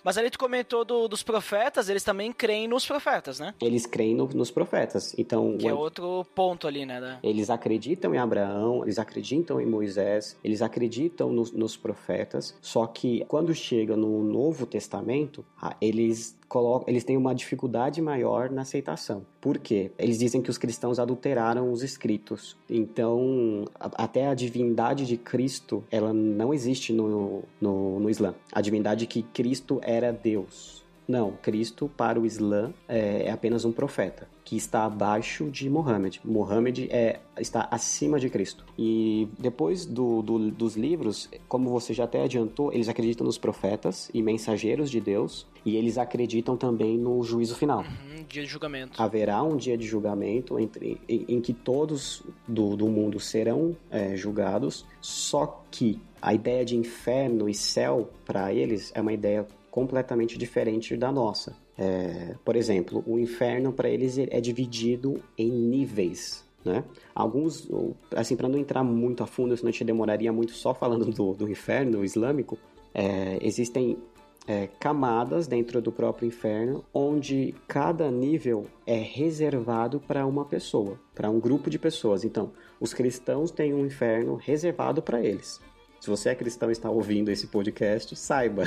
Mas 0.02 0.16
ali 0.16 0.30
tu 0.30 0.38
comentou 0.38 0.84
do- 0.84 1.06
dos 1.06 1.22
profetas, 1.22 1.88
eles 1.88 2.02
também 2.02 2.32
creem 2.32 2.66
nos 2.66 2.86
profetas, 2.86 3.38
né? 3.38 3.52
Eles 3.60 3.84
creem 3.86 4.14
no- 4.14 4.26
nos 4.28 4.50
profetas. 4.50 5.14
Então, 5.18 5.58
Que 5.58 5.68
é 5.68 5.74
outro 5.74 6.24
ponto 6.34 6.66
ali, 6.66 6.86
né? 6.86 7.00
da- 7.00 7.18
Eles 7.22 7.50
acreditam 7.50 8.14
em 8.14 8.18
Abraão, 8.18 8.82
eles 8.84 8.98
acreditam 8.98 9.60
em 9.60 9.66
Moisés, 9.66 10.36
eles 10.42 10.62
acreditam 10.62 11.30
nos, 11.30 11.52
nos 11.52 11.76
profetas, 11.76 12.54
só 12.62 12.86
que 12.86 13.24
quando 13.28 13.54
chega 13.54 13.96
no 13.96 14.22
Novo 14.24 14.64
Testamento, 14.64 15.44
ah, 15.60 15.76
eles 15.80 16.35
colocam, 16.48 16.88
eles 16.88 17.04
têm 17.04 17.16
uma 17.16 17.34
dificuldade 17.34 18.00
maior 18.00 18.50
na 18.50 18.62
aceitação. 18.62 19.24
Por 19.40 19.58
quê? 19.58 19.90
Eles 19.98 20.18
dizem 20.18 20.40
que 20.40 20.50
os 20.50 20.58
cristãos 20.58 20.98
adulteraram 20.98 21.70
os 21.72 21.82
escritos. 21.82 22.56
Então, 22.70 23.64
a- 23.78 24.04
até 24.04 24.28
a 24.28 24.34
divindade 24.34 25.06
de 25.06 25.16
Cristo, 25.16 25.82
ela 25.90 26.12
não 26.12 26.54
existe 26.54 26.92
no, 26.92 27.42
no, 27.60 28.00
no 28.00 28.10
Islã. 28.10 28.34
A 28.52 28.60
divindade 28.60 29.06
que 29.06 29.22
Cristo 29.22 29.80
era 29.82 30.12
Deus. 30.12 30.85
Não, 31.08 31.32
Cristo 31.42 31.88
para 31.96 32.18
o 32.20 32.26
Islã 32.26 32.72
é, 32.88 33.26
é 33.26 33.30
apenas 33.30 33.64
um 33.64 33.70
profeta 33.72 34.28
que 34.44 34.56
está 34.56 34.84
abaixo 34.84 35.50
de 35.50 35.68
Mohammed. 35.70 36.20
Mohammed 36.24 36.88
é, 36.90 37.20
está 37.38 37.66
acima 37.70 38.18
de 38.20 38.28
Cristo. 38.28 38.64
E 38.78 39.28
depois 39.38 39.84
do, 39.86 40.22
do- 40.22 40.50
dos 40.50 40.76
livros, 40.76 41.28
como 41.48 41.68
você 41.70 41.92
já 41.94 42.04
até 42.04 42.22
adiantou, 42.22 42.72
eles 42.72 42.88
acreditam 42.88 43.24
nos 43.26 43.38
profetas 43.38 44.08
e 44.14 44.22
mensageiros 44.22 44.90
de 44.90 45.00
Deus 45.00 45.46
e 45.64 45.76
eles 45.76 45.98
acreditam 45.98 46.56
também 46.56 46.96
no 46.96 47.22
juízo 47.24 47.56
final. 47.56 47.80
Uhum, 47.80 48.24
dia 48.28 48.42
de 48.42 48.48
julgamento. 48.48 49.00
Haverá 49.02 49.42
um 49.42 49.56
dia 49.56 49.76
de 49.76 49.84
julgamento 49.86 50.58
entre, 50.60 51.00
em, 51.08 51.24
em 51.28 51.40
que 51.40 51.52
todos 51.52 52.22
do, 52.46 52.76
do 52.76 52.86
mundo 52.88 53.18
serão 53.18 53.76
é, 53.90 54.16
julgados, 54.16 54.84
só 55.00 55.62
que 55.70 56.00
a 56.22 56.32
ideia 56.34 56.64
de 56.64 56.76
inferno 56.76 57.48
e 57.48 57.54
céu 57.54 58.10
para 58.24 58.52
eles 58.52 58.90
é 58.94 59.00
uma 59.00 59.12
ideia 59.12 59.46
completamente 59.76 60.38
diferente 60.38 60.96
da 60.96 61.12
nossa. 61.12 61.54
É, 61.76 62.34
por 62.42 62.56
exemplo, 62.56 63.04
o 63.06 63.18
inferno 63.18 63.74
para 63.74 63.90
eles 63.90 64.16
é 64.16 64.40
dividido 64.40 65.22
em 65.36 65.50
níveis. 65.50 66.42
Né? 66.64 66.82
Alguns, 67.14 67.68
assim, 68.14 68.36
para 68.36 68.48
não 68.48 68.58
entrar 68.58 68.82
muito 68.82 69.22
a 69.22 69.26
fundo, 69.26 69.54
senão 69.54 69.68
a 69.68 69.72
gente 69.72 69.84
demoraria 69.84 70.32
muito 70.32 70.52
só 70.52 70.72
falando 70.72 71.04
do, 71.12 71.34
do 71.34 71.50
inferno 71.50 72.02
islâmico, 72.02 72.56
é, 72.94 73.36
existem 73.42 73.98
é, 74.46 74.66
camadas 74.80 75.46
dentro 75.46 75.82
do 75.82 75.92
próprio 75.92 76.26
inferno, 76.26 76.82
onde 76.94 77.54
cada 77.68 78.10
nível 78.10 78.64
é 78.86 78.96
reservado 78.96 80.00
para 80.00 80.24
uma 80.24 80.46
pessoa, 80.46 80.98
para 81.14 81.28
um 81.28 81.38
grupo 81.38 81.68
de 81.68 81.78
pessoas. 81.78 82.24
Então, 82.24 82.50
os 82.80 82.94
cristãos 82.94 83.50
têm 83.50 83.74
um 83.74 83.84
inferno 83.84 84.36
reservado 84.36 85.02
para 85.02 85.20
eles. 85.22 85.60
Se 86.06 86.10
você 86.10 86.28
é 86.28 86.34
cristão 86.36 86.68
e 86.68 86.72
está 86.72 86.88
ouvindo 86.88 87.32
esse 87.32 87.48
podcast, 87.48 88.14
saiba. 88.14 88.62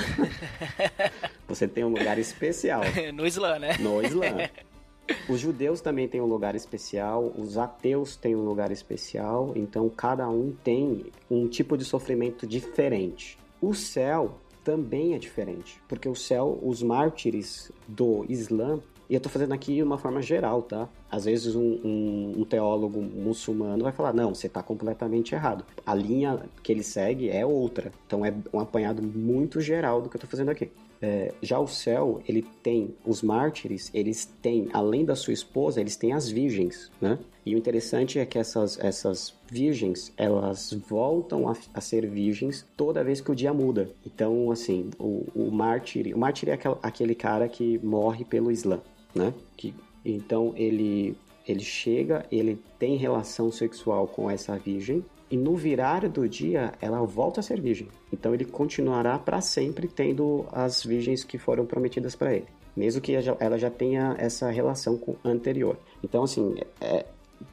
você 1.47 1.69
tem 1.69 1.85
um 1.85 1.87
lugar 1.87 2.19
especial 2.19 2.81
no 3.15 3.25
Islã, 3.25 3.57
né? 3.57 3.77
no 3.79 4.03
Islã. 4.03 4.49
Os 5.29 5.39
judeus 5.39 5.79
também 5.79 6.05
têm 6.05 6.19
um 6.19 6.25
lugar 6.25 6.53
especial, 6.53 7.33
os 7.37 7.57
ateus 7.57 8.17
têm 8.17 8.35
um 8.35 8.43
lugar 8.43 8.73
especial, 8.73 9.53
então 9.55 9.87
cada 9.87 10.27
um 10.27 10.51
tem 10.51 11.05
um 11.31 11.47
tipo 11.47 11.77
de 11.77 11.85
sofrimento 11.85 12.45
diferente. 12.45 13.39
O 13.61 13.73
céu 13.73 14.37
também 14.61 15.15
é 15.15 15.17
diferente, 15.17 15.81
porque 15.87 16.09
o 16.09 16.15
céu, 16.15 16.59
os 16.61 16.83
mártires 16.83 17.71
do 17.87 18.25
Islã, 18.27 18.81
e 19.09 19.13
eu 19.15 19.19
tô 19.19 19.27
fazendo 19.29 19.53
aqui 19.53 19.75
de 19.75 19.83
uma 19.83 19.97
forma 19.97 20.21
geral, 20.21 20.61
tá? 20.61 20.87
Às 21.11 21.25
vezes 21.25 21.55
um, 21.55 21.79
um- 21.83 22.33
um 22.37 22.45
teólogo 22.45 23.01
muçulmano 23.01 23.83
vai 23.83 23.91
falar, 23.91 24.13
não, 24.13 24.33
você 24.35 24.47
tá 24.47 24.61
completamente 24.61 25.33
errado. 25.33 25.65
A 25.85 25.95
linha 25.95 26.39
que 26.61 26.71
ele 26.71 26.83
segue 26.83 27.29
é 27.29 27.45
outra. 27.45 27.91
Então 28.05 28.25
é 28.25 28.33
um 28.53 28.59
apanhado 28.59 29.01
muito 29.01 29.59
geral 29.61 30.01
do 30.01 30.09
que 30.09 30.15
eu 30.17 30.21
tô 30.21 30.27
fazendo 30.27 30.49
aqui. 30.51 30.69
É, 31.01 31.33
já 31.41 31.57
o 31.57 31.65
céu, 31.67 32.21
ele 32.27 32.41
tem 32.61 32.93
os 33.05 33.21
mártires, 33.21 33.89
eles 33.93 34.25
têm, 34.41 34.67
além 34.73 35.05
da 35.05 35.15
sua 35.15 35.31
esposa, 35.33 35.79
eles 35.79 35.95
têm 35.95 36.11
as 36.11 36.29
virgens, 36.29 36.91
né? 36.99 37.17
E 37.45 37.55
o 37.55 37.57
interessante 37.57 38.19
é 38.19 38.25
que 38.25 38.37
essas, 38.37 38.77
essas 38.79 39.33
virgens, 39.49 40.11
elas 40.17 40.73
voltam 40.89 41.47
a, 41.47 41.53
a 41.73 41.79
ser 41.81 42.05
virgens 42.05 42.65
toda 42.75 43.01
vez 43.03 43.21
que 43.21 43.31
o 43.31 43.35
dia 43.35 43.53
muda. 43.53 43.89
Então, 44.05 44.51
assim, 44.51 44.89
o, 44.99 45.25
o 45.33 45.49
mártir, 45.49 46.13
o 46.13 46.19
mártir 46.19 46.49
é 46.49 46.53
aquel- 46.53 46.77
aquele 46.83 47.15
cara 47.15 47.47
que 47.47 47.79
morre 47.81 48.25
pelo 48.25 48.51
Islã, 48.51 48.81
né? 49.13 49.33
Que, 49.57 49.73
então, 50.05 50.53
ele, 50.55 51.15
ele 51.47 51.63
chega, 51.63 52.25
ele 52.31 52.61
tem 52.77 52.95
relação 52.95 53.51
sexual 53.51 54.07
com 54.07 54.29
essa 54.29 54.57
virgem, 54.57 55.03
e 55.31 55.37
no 55.37 55.55
virar 55.55 56.07
do 56.09 56.27
dia 56.27 56.73
ela 56.81 57.05
volta 57.05 57.39
a 57.39 57.43
ser 57.43 57.61
virgem. 57.61 57.87
Então 58.11 58.33
ele 58.33 58.45
continuará 58.45 59.19
para 59.19 59.41
sempre 59.41 59.87
tendo 59.87 60.45
as 60.51 60.83
virgens 60.83 61.23
que 61.23 61.37
foram 61.37 61.67
prometidas 61.67 62.15
para 62.15 62.33
ele, 62.33 62.47
mesmo 62.75 62.99
que 62.99 63.13
ela 63.39 63.57
já- 63.57 63.69
tenha 63.69 64.15
essa 64.17 64.49
relação 64.49 64.97
com 64.97 65.15
anterior. 65.23 65.77
Então 66.03 66.23
assim, 66.23 66.55
é, 66.81 67.05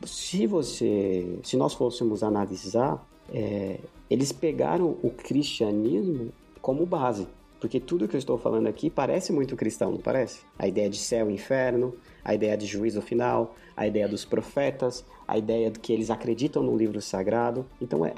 se 0.07 0.47
você, 0.47 1.39
se 1.43 1.57
nós 1.59 1.75
fôssemos 1.75 2.23
analisar, 2.23 3.07
é, 3.31 3.79
eles 4.09 4.33
pegaram 4.33 4.97
o 5.03 5.11
cristianismo 5.11 6.33
como 6.63 6.87
base. 6.87 7.27
Porque 7.61 7.81
tudo 7.81 8.07
que 8.07 8.17
eu 8.17 8.19
estou 8.19 8.39
falando 8.39 8.67
aqui 8.67 8.91
parece 8.91 9.33
muito 9.33 9.57
cristão, 9.57 9.91
não 9.93 9.99
parece? 9.99 10.41
A 10.59 10.69
ideia 10.69 10.89
de 10.91 10.99
céu 10.99 11.31
e 11.31 11.35
inferno, 11.35 11.95
a 12.25 12.35
ideia 12.35 12.57
de 12.57 12.67
juízo 12.67 13.01
final, 13.01 13.55
a 13.77 13.87
ideia 13.87 14.09
dos 14.09 14.25
profetas, 14.25 15.05
a 15.27 15.37
ideia 15.37 15.71
de 15.71 15.79
que 15.79 15.93
eles 15.93 16.11
acreditam 16.11 16.63
no 16.63 16.77
livro 16.77 17.01
sagrado. 17.01 17.67
Então 17.81 18.05
é, 18.05 18.13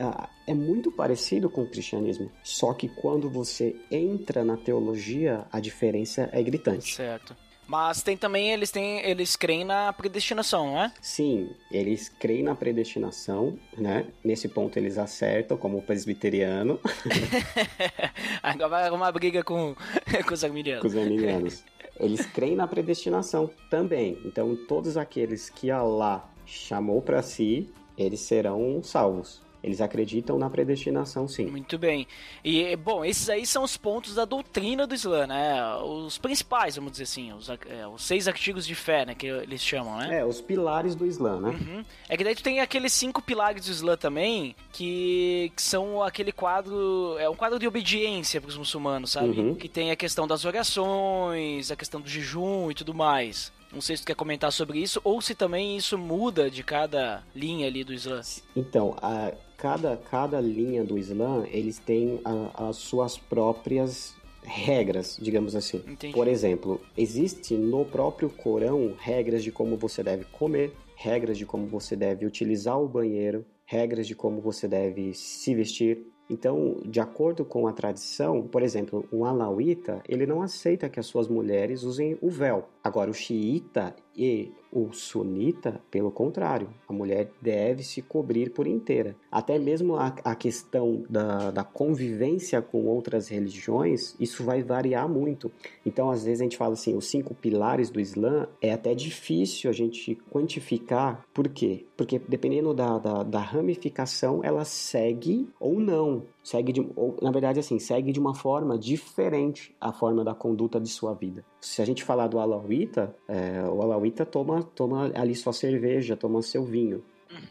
é 0.46 0.54
muito 0.54 0.90
parecido 0.90 1.48
com 1.48 1.62
o 1.62 1.70
cristianismo. 1.70 2.30
Só 2.42 2.74
que 2.74 2.88
quando 2.88 3.30
você 3.30 3.76
entra 3.90 4.44
na 4.44 4.56
teologia, 4.56 5.46
a 5.52 5.60
diferença 5.60 6.28
é 6.32 6.42
gritante. 6.42 6.94
Certo. 6.94 7.36
Mas 7.68 8.02
tem 8.02 8.16
também, 8.16 8.50
eles 8.50 8.70
têm, 8.70 9.04
eles 9.04 9.36
creem 9.36 9.62
na 9.62 9.92
predestinação, 9.92 10.68
não 10.68 10.82
é? 10.84 10.92
Sim, 11.02 11.50
eles 11.70 12.08
creem 12.08 12.42
na 12.42 12.54
predestinação, 12.54 13.58
né? 13.76 14.06
Nesse 14.24 14.48
ponto 14.48 14.78
eles 14.78 14.96
acertam, 14.96 15.56
como 15.58 15.82
presbiteriano, 15.82 16.80
Agora 18.42 18.68
vai 18.68 18.86
arrumar 18.86 19.12
briga 19.12 19.44
com, 19.44 19.74
com 20.26 20.34
os 20.34 20.40
com 20.40 20.46
arminianos. 20.46 20.84
os 20.84 20.96
arminianos. 20.98 21.64
Eles 22.00 22.24
creem 22.26 22.56
na 22.56 22.66
predestinação 22.66 23.50
também. 23.68 24.18
Então, 24.24 24.56
todos 24.66 24.96
aqueles 24.96 25.50
que 25.50 25.70
Allah 25.70 26.26
chamou 26.46 27.02
para 27.02 27.20
si, 27.22 27.68
eles 27.96 28.20
serão 28.20 28.80
salvos. 28.82 29.42
Eles 29.62 29.80
acreditam 29.80 30.38
na 30.38 30.48
predestinação, 30.48 31.26
sim. 31.26 31.46
Muito 31.46 31.76
bem. 31.76 32.06
E, 32.44 32.76
bom, 32.76 33.04
esses 33.04 33.28
aí 33.28 33.44
são 33.44 33.64
os 33.64 33.76
pontos 33.76 34.14
da 34.14 34.24
doutrina 34.24 34.86
do 34.86 34.94
Islã, 34.94 35.26
né? 35.26 35.74
Os 35.76 36.16
principais, 36.16 36.76
vamos 36.76 36.92
dizer 36.92 37.04
assim, 37.04 37.32
os, 37.32 37.48
é, 37.48 37.86
os 37.86 38.02
seis 38.02 38.28
artigos 38.28 38.64
de 38.66 38.74
fé, 38.74 39.04
né? 39.04 39.14
Que 39.14 39.26
eles 39.26 39.60
chamam, 39.60 39.98
né? 39.98 40.20
É, 40.20 40.24
os 40.24 40.40
pilares 40.40 40.94
do 40.94 41.04
Islã, 41.04 41.40
né? 41.40 41.50
Uhum. 41.50 41.84
É 42.08 42.16
que 42.16 42.22
daí 42.22 42.36
tu 42.36 42.42
tem 42.42 42.60
aqueles 42.60 42.92
cinco 42.92 43.20
pilares 43.20 43.66
do 43.66 43.70
Islã 43.70 43.96
também, 43.96 44.54
que, 44.72 45.52
que 45.56 45.62
são 45.62 46.02
aquele 46.02 46.30
quadro. 46.30 47.16
É 47.18 47.28
um 47.28 47.34
quadro 47.34 47.58
de 47.58 47.66
obediência 47.66 48.40
para 48.40 48.48
os 48.48 48.56
muçulmanos, 48.56 49.10
sabe? 49.10 49.40
Uhum. 49.40 49.54
Que 49.56 49.68
tem 49.68 49.90
a 49.90 49.96
questão 49.96 50.26
das 50.26 50.44
orações, 50.44 51.70
a 51.72 51.76
questão 51.76 52.00
do 52.00 52.08
jejum 52.08 52.70
e 52.70 52.74
tudo 52.74 52.94
mais. 52.94 53.52
Não 53.72 53.80
sei 53.80 53.96
se 53.96 54.02
tu 54.02 54.06
quer 54.06 54.14
comentar 54.14 54.50
sobre 54.50 54.78
isso 54.78 55.00
ou 55.04 55.20
se 55.20 55.34
também 55.34 55.76
isso 55.76 55.98
muda 55.98 56.50
de 56.50 56.62
cada 56.62 57.22
linha 57.34 57.66
ali 57.66 57.84
do 57.84 57.92
Islã. 57.92 58.20
Então, 58.56 58.96
a, 59.02 59.32
cada, 59.58 59.96
cada 59.96 60.40
linha 60.40 60.82
do 60.84 60.96
Islã, 60.96 61.44
eles 61.50 61.78
têm 61.78 62.20
a- 62.24 62.68
as 62.68 62.76
suas 62.76 63.18
próprias 63.18 64.14
regras, 64.42 65.18
digamos 65.20 65.54
assim. 65.54 65.82
Entendi. 65.86 66.14
Por 66.14 66.26
exemplo, 66.26 66.80
existe 66.96 67.54
no 67.54 67.84
próprio 67.84 68.30
Corão 68.30 68.94
regras 68.98 69.42
de 69.42 69.52
como 69.52 69.76
você 69.76 70.02
deve 70.02 70.24
comer, 70.24 70.72
regras 70.96 71.36
de 71.36 71.44
como 71.44 71.66
você 71.66 71.94
deve 71.94 72.24
utilizar 72.24 72.80
o 72.80 72.88
banheiro, 72.88 73.44
regras 73.66 74.06
de 74.06 74.14
como 74.14 74.40
você 74.40 74.66
deve 74.66 75.12
se 75.12 75.54
vestir. 75.54 76.06
Então, 76.30 76.80
de 76.84 77.00
acordo 77.00 77.44
com 77.44 77.66
a 77.66 77.72
tradição, 77.72 78.42
por 78.42 78.62
exemplo, 78.62 79.06
um 79.12 79.24
alauíta, 79.24 80.02
ele 80.08 80.26
não 80.26 80.42
aceita 80.42 80.88
que 80.88 81.00
as 81.00 81.06
suas 81.06 81.26
mulheres 81.26 81.82
usem 81.82 82.18
o 82.20 82.30
véu. 82.30 82.68
Agora, 82.84 83.10
o 83.10 83.14
xiita 83.14 83.94
e 84.14 84.52
o 84.72 84.92
sunita, 84.92 85.80
pelo 85.90 86.10
contrário, 86.10 86.68
a 86.88 86.92
mulher 86.92 87.30
deve 87.40 87.82
se 87.82 88.02
cobrir 88.02 88.50
por 88.50 88.66
inteira. 88.66 89.16
Até 89.30 89.58
mesmo 89.58 89.96
a, 89.96 90.14
a 90.24 90.34
questão 90.34 91.04
da, 91.08 91.50
da 91.50 91.64
convivência 91.64 92.60
com 92.60 92.84
outras 92.86 93.28
religiões, 93.28 94.14
isso 94.20 94.44
vai 94.44 94.62
variar 94.62 95.08
muito. 95.08 95.50
Então, 95.84 96.10
às 96.10 96.24
vezes 96.24 96.40
a 96.40 96.44
gente 96.44 96.56
fala 96.56 96.74
assim, 96.74 96.96
os 96.96 97.06
cinco 97.06 97.34
pilares 97.34 97.90
do 97.90 98.00
Islã, 98.00 98.46
é 98.60 98.72
até 98.72 98.94
difícil 98.94 99.70
a 99.70 99.72
gente 99.72 100.16
quantificar. 100.30 101.24
Por 101.32 101.48
quê? 101.48 101.84
Porque 101.96 102.20
dependendo 102.28 102.74
da, 102.74 102.98
da, 102.98 103.22
da 103.22 103.40
ramificação, 103.40 104.40
ela 104.44 104.64
segue 104.64 105.48
ou 105.58 105.80
não. 105.80 106.22
Segue 106.48 106.72
de, 106.72 106.80
ou, 106.96 107.14
na 107.20 107.30
verdade, 107.30 107.60
assim, 107.60 107.78
segue 107.78 108.10
de 108.10 108.18
uma 108.18 108.34
forma 108.34 108.78
diferente 108.78 109.76
a 109.78 109.92
forma 109.92 110.24
da 110.24 110.34
conduta 110.34 110.80
de 110.80 110.88
sua 110.88 111.12
vida. 111.12 111.44
Se 111.60 111.82
a 111.82 111.84
gente 111.84 112.02
falar 112.02 112.26
do 112.26 112.38
alauíta, 112.38 113.14
é, 113.28 113.62
o 113.68 113.82
alauíta 113.82 114.24
toma, 114.24 114.62
toma 114.74 115.12
ali 115.14 115.34
sua 115.34 115.52
cerveja, 115.52 116.16
toma 116.16 116.40
seu 116.40 116.64
vinho. 116.64 117.04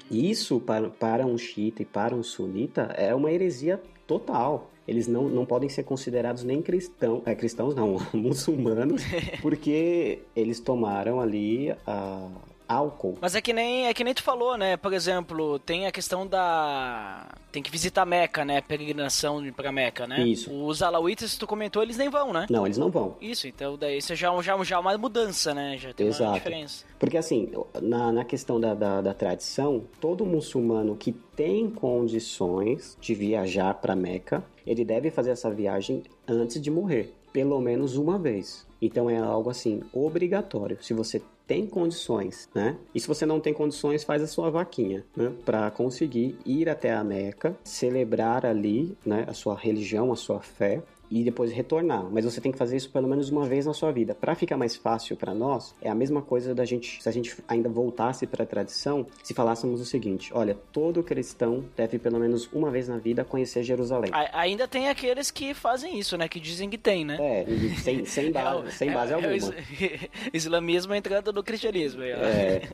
Isso, 0.09 0.59
para, 0.59 0.89
para 0.89 1.27
um 1.27 1.37
xiita 1.37 1.83
e 1.83 1.85
para 1.85 2.15
um 2.15 2.23
sunita, 2.23 2.91
é 2.97 3.13
uma 3.13 3.31
heresia 3.31 3.79
total. 4.07 4.71
Eles 4.87 5.07
não, 5.07 5.29
não 5.29 5.45
podem 5.45 5.69
ser 5.69 5.83
considerados 5.83 6.43
nem 6.43 6.59
cristão, 6.59 7.21
é, 7.23 7.35
cristãos, 7.35 7.75
não, 7.75 7.97
muçulmanos, 8.11 9.03
porque 9.43 10.23
eles 10.35 10.59
tomaram 10.59 11.21
ali 11.21 11.71
a 11.85 12.31
álcool. 12.67 13.17
Mas 13.21 13.35
é 13.35 13.41
que 13.41 13.53
nem 13.53 13.87
é 13.87 13.93
que 13.93 14.03
nem 14.03 14.13
tu 14.13 14.23
falou, 14.23 14.57
né? 14.57 14.77
Por 14.77 14.93
exemplo, 14.93 15.57
tem 15.59 15.87
a 15.87 15.91
questão 15.91 16.27
da 16.27 17.27
tem 17.51 17.63
que 17.63 17.71
visitar 17.71 18.05
Meca, 18.05 18.43
né? 18.43 18.61
Peregrinação 18.61 19.43
pra 19.55 19.71
Meca, 19.71 20.05
né? 20.05 20.21
Isso. 20.21 20.51
Os 20.53 20.83
alauítas, 20.83 21.37
tu 21.37 21.47
comentou, 21.47 21.81
eles 21.81 21.97
nem 21.97 22.09
vão, 22.09 22.33
né? 22.33 22.45
Não, 22.49 22.65
eles 22.65 22.77
não 22.77 22.89
vão. 22.89 23.15
Isso, 23.21 23.47
então 23.47 23.77
daí 23.77 23.99
já, 24.01 24.15
já, 24.41 24.63
já 24.63 24.75
é 24.75 24.79
uma 24.79 24.97
mudança, 24.97 25.53
né? 25.53 25.77
Já 25.77 25.93
tem 25.93 26.07
uma 26.07 26.11
Exato. 26.11 26.33
diferença. 26.33 26.85
Porque 26.99 27.17
assim, 27.17 27.51
na, 27.81 28.11
na 28.11 28.25
questão 28.25 28.59
da, 28.59 28.73
da, 28.73 29.01
da 29.01 29.13
tradição, 29.13 29.83
todo 30.01 30.25
muçulmano 30.25 30.95
que 30.95 31.11
tem 31.11 31.69
condições 31.69 32.97
de 32.99 33.15
viajar 33.15 33.73
para 33.75 33.95
Meca, 33.95 34.43
ele 34.65 34.83
deve 34.83 35.09
fazer 35.09 35.31
essa 35.31 35.49
viagem 35.49 36.03
antes 36.27 36.61
de 36.61 36.69
morrer, 36.69 37.13
pelo 37.31 37.59
menos 37.61 37.95
uma 37.95 38.19
vez. 38.19 38.66
Então 38.81 39.09
é 39.09 39.17
algo 39.17 39.49
assim 39.49 39.81
obrigatório. 39.93 40.77
Se 40.81 40.93
você 40.93 41.21
tem 41.47 41.65
condições, 41.65 42.49
né? 42.53 42.77
E 42.93 42.99
se 42.99 43.07
você 43.07 43.25
não 43.25 43.39
tem 43.39 43.53
condições, 43.53 44.03
faz 44.03 44.21
a 44.21 44.27
sua 44.27 44.49
vaquinha, 44.49 45.05
né? 45.15 45.31
Para 45.45 45.71
conseguir 45.71 46.37
ir 46.45 46.67
até 46.67 46.93
a 46.93 47.03
Meca, 47.03 47.57
celebrar 47.63 48.45
ali, 48.45 48.97
né? 49.05 49.23
A 49.27 49.33
sua 49.33 49.55
religião, 49.55 50.11
a 50.11 50.15
sua 50.15 50.41
fé 50.41 50.83
e 51.09 51.23
depois 51.23 51.51
retornar. 51.51 52.05
Mas 52.11 52.25
você 52.25 52.41
tem 52.41 52.51
que 52.51 52.57
fazer 52.57 52.75
isso 52.77 52.89
pelo 52.91 53.07
menos 53.07 53.29
uma 53.29 53.45
vez 53.45 53.65
na 53.65 53.73
sua 53.73 53.91
vida. 53.91 54.13
Para 54.13 54.35
ficar 54.35 54.57
mais 54.57 54.75
fácil 54.75 55.15
para 55.15 55.33
nós, 55.33 55.73
é 55.81 55.89
a 55.89 55.95
mesma 55.95 56.21
coisa 56.21 56.53
da 56.53 56.65
gente, 56.65 57.01
se 57.01 57.07
a 57.07 57.11
gente 57.11 57.35
ainda 57.47 57.69
voltasse 57.69 58.27
para 58.27 58.43
a 58.43 58.45
tradição, 58.47 59.05
se 59.23 59.33
falássemos 59.33 59.79
o 59.81 59.85
seguinte: 59.85 60.31
olha, 60.33 60.57
todo 60.71 61.01
cristão 61.03 61.63
deve 61.75 61.97
pelo 61.97 62.19
menos 62.19 62.49
uma 62.51 62.69
vez 62.69 62.87
na 62.87 62.97
vida 62.97 63.23
conhecer 63.23 63.63
Jerusalém. 63.63 64.11
A- 64.13 64.39
ainda 64.41 64.67
tem 64.67 64.89
aqueles 64.89 65.31
que 65.31 65.53
fazem 65.53 65.97
isso, 65.97 66.17
né? 66.17 66.27
Que 66.27 66.39
dizem 66.39 66.69
que 66.69 66.77
tem, 66.77 67.05
né? 67.05 67.17
É, 67.19 67.45
sem, 67.81 68.05
sem, 68.05 68.31
base, 68.31 68.71
sem 68.73 68.91
base 68.91 69.11
é, 69.11 69.15
alguma. 69.15 69.33
É 69.33 69.37
is- 69.37 69.51
islamismo 70.33 70.93
entrando 70.93 71.31
no 71.31 71.43
cristianismo. 71.43 72.01
É, 72.03 72.67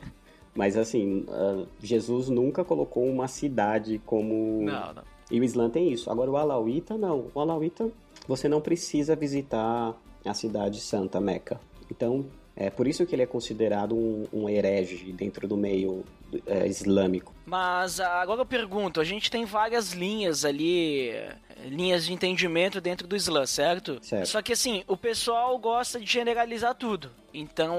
mas 0.55 0.77
assim, 0.77 1.25
ah, 1.29 1.65
Jesus 1.81 2.29
nunca 2.29 2.63
colocou 2.63 3.05
uma 3.05 3.27
cidade 3.27 4.01
como. 4.05 4.61
Não, 4.63 4.93
não. 4.93 5.03
E 5.31 5.39
o 5.39 5.43
Islã 5.43 5.69
tem 5.69 5.91
isso. 5.91 6.11
Agora 6.11 6.29
o 6.29 6.37
Alauíta 6.37 6.95
não. 6.97 7.27
O 7.33 7.39
Alauíta 7.39 7.89
você 8.27 8.47
não 8.47 8.61
precisa 8.61 9.15
visitar 9.15 9.95
a 10.25 10.33
cidade 10.33 10.79
santa 10.79 11.19
Meca. 11.19 11.59
Então 11.89 12.25
é 12.55 12.69
por 12.69 12.87
isso 12.87 13.05
que 13.05 13.15
ele 13.15 13.23
é 13.23 13.27
considerado 13.27 13.95
um, 13.95 14.27
um 14.31 14.49
herege 14.49 15.11
dentro 15.11 15.47
do 15.47 15.57
meio 15.57 16.03
é, 16.45 16.67
islâmico. 16.67 17.33
Mas 17.45 17.99
ah, 17.99 18.21
agora 18.21 18.41
eu 18.41 18.45
pergunto, 18.45 19.01
a 19.01 19.03
gente 19.03 19.29
tem 19.29 19.45
várias 19.45 19.91
linhas 19.91 20.45
ali, 20.45 21.11
linhas 21.65 22.05
de 22.05 22.13
entendimento 22.13 22.81
dentro 22.81 23.07
do 23.07 23.15
Islã, 23.15 23.45
certo? 23.45 23.99
Certo. 24.01 24.27
Só 24.27 24.41
que 24.41 24.53
assim, 24.53 24.83
o 24.87 24.97
pessoal 24.97 25.57
gosta 25.57 25.99
de 25.99 26.05
generalizar 26.05 26.75
tudo. 26.75 27.11
Então, 27.33 27.75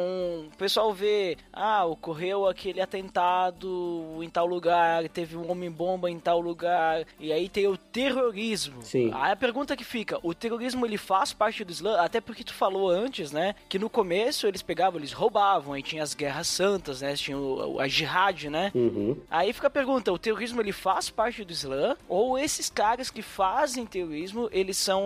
o 0.52 0.56
pessoal 0.58 0.92
vê, 0.92 1.36
ah, 1.52 1.84
ocorreu 1.84 2.48
aquele 2.48 2.80
atentado 2.80 4.18
em 4.20 4.28
tal 4.28 4.46
lugar, 4.46 5.08
teve 5.08 5.36
um 5.36 5.48
homem-bomba 5.48 6.10
em 6.10 6.18
tal 6.18 6.40
lugar, 6.40 7.06
e 7.20 7.32
aí 7.32 7.48
tem 7.48 7.68
o 7.68 7.76
terrorismo. 7.76 8.82
Sim. 8.82 9.12
Aí 9.14 9.30
a 9.30 9.36
pergunta 9.36 9.76
que 9.76 9.84
fica, 9.84 10.18
o 10.24 10.34
terrorismo 10.34 10.84
ele 10.84 10.98
faz 10.98 11.32
parte 11.32 11.62
do 11.62 11.70
Islã? 11.70 12.00
Até 12.00 12.20
porque 12.20 12.42
tu 12.42 12.52
falou 12.52 12.90
antes, 12.90 13.30
né, 13.30 13.54
que 13.68 13.78
no 13.78 13.88
começo 13.88 14.48
eles 14.48 14.60
pegavam, 14.60 14.98
eles 14.98 15.12
roubavam, 15.12 15.72
aí 15.72 15.82
tinha 15.82 16.02
as 16.02 16.14
guerras 16.14 16.48
santas, 16.48 17.00
né, 17.00 17.14
tinha 17.14 17.38
o, 17.38 17.78
a 17.78 17.86
jihad, 17.86 18.46
né? 18.50 18.72
Uhum. 18.74 19.16
Aí 19.30 19.52
fica 19.52 19.68
a 19.68 19.70
pergunta, 19.70 20.12
o 20.12 20.18
terrorismo 20.18 20.60
ele 20.60 20.72
faz 20.72 21.10
parte 21.10 21.44
do 21.44 21.52
Islã? 21.52 21.96
Ou 22.08 22.36
esses 22.36 22.68
caras 22.68 23.08
que 23.08 23.22
fazem 23.22 23.63
terrorismo, 23.86 24.48
eles 24.52 24.76
são, 24.76 25.02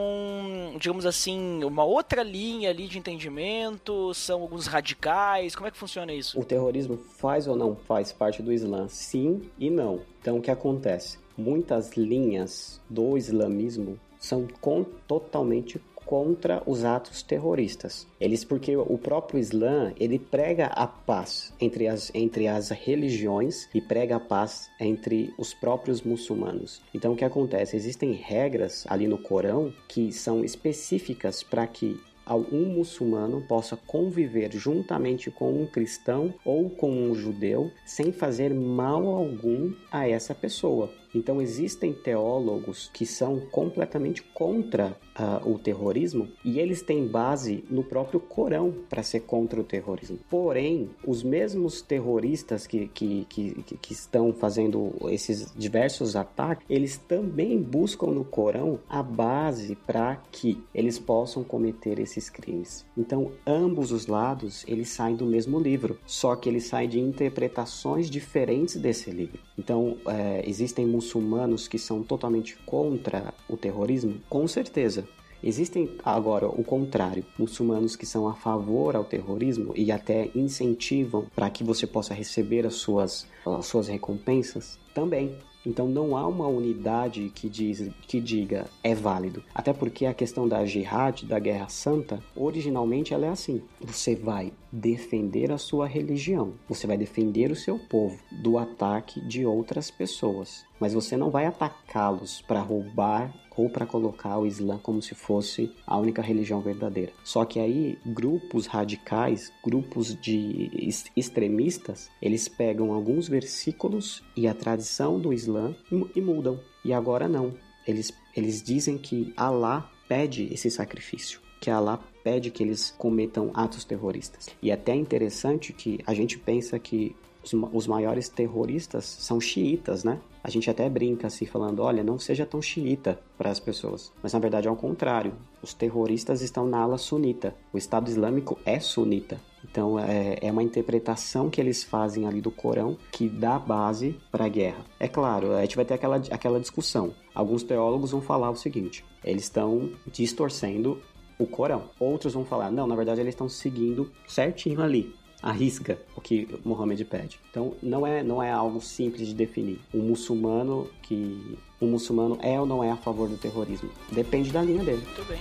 digamos 0.78 1.06
assim, 1.06 1.62
uma 1.64 1.84
outra 1.84 2.22
linha 2.22 2.70
ali 2.70 2.86
de 2.88 2.98
entendimento? 2.98 4.12
São 4.14 4.42
alguns 4.42 4.66
radicais? 4.66 5.54
Como 5.54 5.66
é 5.66 5.70
que 5.70 5.76
funciona 5.78 6.12
isso? 6.12 6.38
O 6.38 6.44
terrorismo 6.44 6.96
faz 6.96 7.46
ou 7.46 7.56
não 7.56 7.76
faz 7.76 8.12
parte 8.12 8.42
do 8.42 8.52
Islã? 8.52 8.86
Sim 8.88 9.42
e 9.58 9.70
não. 9.70 10.00
Então 10.20 10.38
o 10.38 10.42
que 10.42 10.50
acontece? 10.50 11.18
Muitas 11.36 11.92
linhas 11.96 12.80
do 12.90 13.16
islamismo 13.16 13.98
são 14.18 14.48
com- 14.60 14.84
totalmente 15.06 15.78
contra 16.08 16.62
os 16.64 16.86
atos 16.86 17.22
terroristas. 17.22 18.06
Eles 18.18 18.42
porque 18.42 18.74
o 18.74 18.96
próprio 18.96 19.38
Islã, 19.38 19.92
ele 20.00 20.18
prega 20.18 20.68
a 20.68 20.86
paz 20.86 21.52
entre 21.60 21.86
as 21.86 22.10
entre 22.14 22.48
as 22.48 22.70
religiões 22.70 23.68
e 23.74 23.80
prega 23.80 24.16
a 24.16 24.20
paz 24.20 24.70
entre 24.80 25.34
os 25.36 25.52
próprios 25.52 26.00
muçulmanos. 26.00 26.80
Então 26.94 27.12
o 27.12 27.16
que 27.16 27.26
acontece? 27.26 27.76
Existem 27.76 28.12
regras 28.12 28.86
ali 28.88 29.06
no 29.06 29.18
Corão 29.18 29.70
que 29.86 30.10
são 30.10 30.42
específicas 30.42 31.42
para 31.42 31.66
que 31.66 32.00
um 32.36 32.66
muçulmano 32.66 33.40
possa 33.42 33.76
conviver 33.86 34.52
juntamente 34.52 35.30
com 35.30 35.62
um 35.62 35.66
cristão 35.66 36.34
ou 36.44 36.68
com 36.68 36.90
um 36.90 37.14
judeu 37.14 37.70
sem 37.86 38.12
fazer 38.12 38.52
mal 38.52 39.06
algum 39.06 39.72
a 39.90 40.08
essa 40.08 40.34
pessoa. 40.34 40.90
Então 41.14 41.40
existem 41.40 41.92
teólogos 41.92 42.90
que 42.92 43.06
são 43.06 43.40
completamente 43.50 44.22
contra 44.22 44.96
ah, 45.14 45.40
o 45.44 45.58
terrorismo 45.58 46.28
e 46.44 46.58
eles 46.58 46.82
têm 46.82 47.06
base 47.06 47.64
no 47.70 47.82
próprio 47.82 48.20
Corão 48.20 48.74
para 48.88 49.02
ser 49.02 49.20
contra 49.20 49.60
o 49.60 49.64
terrorismo. 49.64 50.18
Porém, 50.28 50.90
os 51.06 51.22
mesmos 51.22 51.80
terroristas 51.80 52.66
que, 52.66 52.88
que, 52.88 53.24
que- 53.28 53.54
que 53.80 53.92
estão 53.92 54.32
fazendo 54.32 54.92
esses 55.10 55.52
diversos 55.56 56.14
ataques, 56.16 56.64
eles 56.68 56.96
também 56.96 57.60
buscam 57.60 58.08
no 58.08 58.24
Corão 58.24 58.78
a 58.88 59.02
base 59.02 59.74
para 59.74 60.16
que 60.30 60.62
eles 60.74 60.98
possam 60.98 61.42
cometer 61.42 61.98
esses 61.98 62.28
crimes. 62.28 62.84
Então, 62.96 63.32
ambos 63.46 63.92
os 63.92 64.06
lados 64.06 64.64
eles 64.68 64.88
saem 64.90 65.16
do 65.16 65.24
mesmo 65.26 65.58
livro, 65.58 65.98
só 66.06 66.36
que 66.36 66.48
eles 66.48 66.64
saem 66.66 66.88
de 66.88 67.00
interpretações 67.00 68.10
diferentes 68.10 68.76
desse 68.76 69.10
livro. 69.10 69.47
Então, 69.58 69.96
é, 70.06 70.44
existem 70.46 70.86
muçulmanos 70.86 71.66
que 71.66 71.78
são 71.78 72.02
totalmente 72.02 72.56
contra 72.64 73.34
o 73.48 73.56
terrorismo? 73.56 74.20
Com 74.28 74.46
certeza. 74.46 75.04
Existem 75.42 75.90
agora 76.04 76.48
o 76.48 76.64
contrário, 76.64 77.24
muçulmanos 77.38 77.94
que 77.94 78.04
são 78.04 78.26
a 78.26 78.34
favor 78.34 78.96
ao 78.96 79.04
terrorismo 79.04 79.72
e 79.76 79.92
até 79.92 80.30
incentivam 80.34 81.26
para 81.34 81.48
que 81.48 81.62
você 81.62 81.86
possa 81.86 82.12
receber 82.12 82.66
as 82.66 82.74
suas, 82.74 83.26
as 83.46 83.66
suas 83.66 83.86
recompensas? 83.86 84.78
Também. 84.92 85.38
Então 85.64 85.86
não 85.86 86.16
há 86.16 86.26
uma 86.26 86.46
unidade 86.46 87.30
que, 87.34 87.48
diz, 87.48 87.90
que 88.02 88.20
diga 88.20 88.66
é 88.82 88.94
válido. 88.94 89.44
Até 89.54 89.72
porque 89.72 90.06
a 90.06 90.14
questão 90.14 90.48
da 90.48 90.64
jihad, 90.64 91.24
da 91.26 91.38
guerra 91.38 91.68
santa, 91.68 92.22
originalmente 92.34 93.12
ela 93.12 93.26
é 93.26 93.28
assim. 93.28 93.62
Você 93.80 94.14
vai 94.14 94.52
defender 94.72 95.50
a 95.50 95.58
sua 95.58 95.86
religião, 95.86 96.54
você 96.68 96.86
vai 96.86 96.96
defender 96.96 97.50
o 97.50 97.56
seu 97.56 97.78
povo 97.78 98.18
do 98.30 98.58
ataque 98.58 99.20
de 99.20 99.44
outras 99.44 99.90
pessoas. 99.90 100.66
mas 100.80 100.94
você 100.94 101.16
não 101.16 101.28
vai 101.28 101.44
atacá-los 101.44 102.40
para 102.42 102.60
roubar 102.60 103.34
ou 103.56 103.68
para 103.68 103.84
colocar 103.84 104.38
o 104.38 104.46
Islã 104.46 104.78
como 104.78 105.02
se 105.02 105.14
fosse 105.14 105.74
a 105.84 105.98
única 105.98 106.22
religião 106.22 106.60
verdadeira. 106.60 107.12
Só 107.24 107.44
que 107.44 107.58
aí 107.58 107.98
grupos 108.06 108.66
radicais, 108.66 109.52
grupos 109.64 110.14
de 110.20 110.70
extremistas, 111.16 112.08
eles 112.22 112.46
pegam 112.46 112.92
alguns 112.92 113.26
versículos 113.26 114.22
e 114.36 114.46
a 114.46 114.54
tradição 114.54 115.18
do 115.18 115.32
Islã 115.32 115.74
e 116.14 116.20
mudam. 116.20 116.60
E 116.84 116.92
agora 116.92 117.28
não. 117.28 117.52
Eles, 117.84 118.12
eles 118.36 118.62
dizem 118.62 118.96
que 118.96 119.32
Allah 119.36 119.90
pede 120.08 120.44
esse 120.52 120.70
sacrifício 120.70 121.40
que 121.60 121.70
Allah 121.70 121.98
pede 122.28 122.50
que 122.50 122.62
eles 122.62 122.94
cometam 122.98 123.50
atos 123.54 123.84
terroristas. 123.84 124.50
E 124.60 124.70
é 124.70 124.74
até 124.74 124.94
interessante 124.94 125.72
que 125.72 125.98
a 126.06 126.12
gente 126.12 126.38
pensa 126.38 126.78
que 126.78 127.16
os, 127.42 127.54
os 127.72 127.86
maiores 127.86 128.28
terroristas 128.28 129.06
são 129.06 129.40
xiitas, 129.40 130.04
né? 130.04 130.20
A 130.44 130.50
gente 130.50 130.68
até 130.68 130.86
brinca 130.90 131.26
assim, 131.26 131.46
falando: 131.46 131.80
olha, 131.80 132.04
não 132.04 132.18
seja 132.18 132.44
tão 132.44 132.60
xiita 132.60 133.18
para 133.38 133.50
as 133.50 133.58
pessoas. 133.58 134.12
Mas 134.22 134.34
na 134.34 134.38
verdade 134.38 134.68
é 134.68 134.70
o 134.70 134.76
contrário. 134.76 135.32
Os 135.62 135.72
terroristas 135.72 136.42
estão 136.42 136.66
na 136.66 136.80
ala 136.80 136.98
sunita. 136.98 137.54
O 137.72 137.78
Estado 137.78 138.10
Islâmico 138.10 138.58
é 138.66 138.78
sunita. 138.78 139.40
Então 139.64 139.98
é, 139.98 140.38
é 140.40 140.52
uma 140.52 140.62
interpretação 140.62 141.50
que 141.50 141.60
eles 141.60 141.82
fazem 141.82 142.26
ali 142.26 142.40
do 142.40 142.50
Corão 142.50 142.96
que 143.10 143.28
dá 143.28 143.58
base 143.58 144.16
para 144.30 144.44
a 144.44 144.48
guerra. 144.48 144.84
É 145.00 145.08
claro, 145.08 145.54
a 145.54 145.62
gente 145.62 145.76
vai 145.76 145.84
ter 145.84 145.94
aquela, 145.94 146.16
aquela 146.30 146.60
discussão. 146.60 147.12
Alguns 147.34 147.62
teólogos 147.62 148.10
vão 148.10 148.20
falar 148.20 148.50
o 148.50 148.56
seguinte: 148.56 149.04
eles 149.24 149.44
estão 149.44 149.90
distorcendo 150.06 151.00
o 151.38 151.46
Corão. 151.46 151.84
Outros 151.98 152.34
vão 152.34 152.44
falar: 152.44 152.70
não, 152.70 152.86
na 152.86 152.96
verdade 152.96 153.20
eles 153.20 153.34
estão 153.34 153.48
seguindo 153.48 154.10
certinho 154.26 154.80
ali 154.82 155.14
arrisca 155.42 155.98
o 156.16 156.20
que 156.20 156.48
Muhammad 156.64 157.00
pede. 157.04 157.38
Então 157.50 157.74
não 157.82 158.06
é 158.06 158.22
não 158.22 158.42
é 158.42 158.50
algo 158.50 158.80
simples 158.80 159.26
de 159.26 159.34
definir. 159.34 159.78
Um 159.94 160.00
muçulmano 160.00 160.88
que 161.02 161.56
um 161.80 161.86
muçulmano 161.86 162.38
é 162.42 162.58
ou 162.58 162.66
não 162.66 162.82
é 162.82 162.90
a 162.90 162.96
favor 162.96 163.28
do 163.28 163.36
terrorismo. 163.36 163.90
Depende 164.10 164.50
da 164.50 164.62
linha 164.62 164.82
dele. 164.82 165.02
Muito 165.04 165.28
bem. 165.28 165.38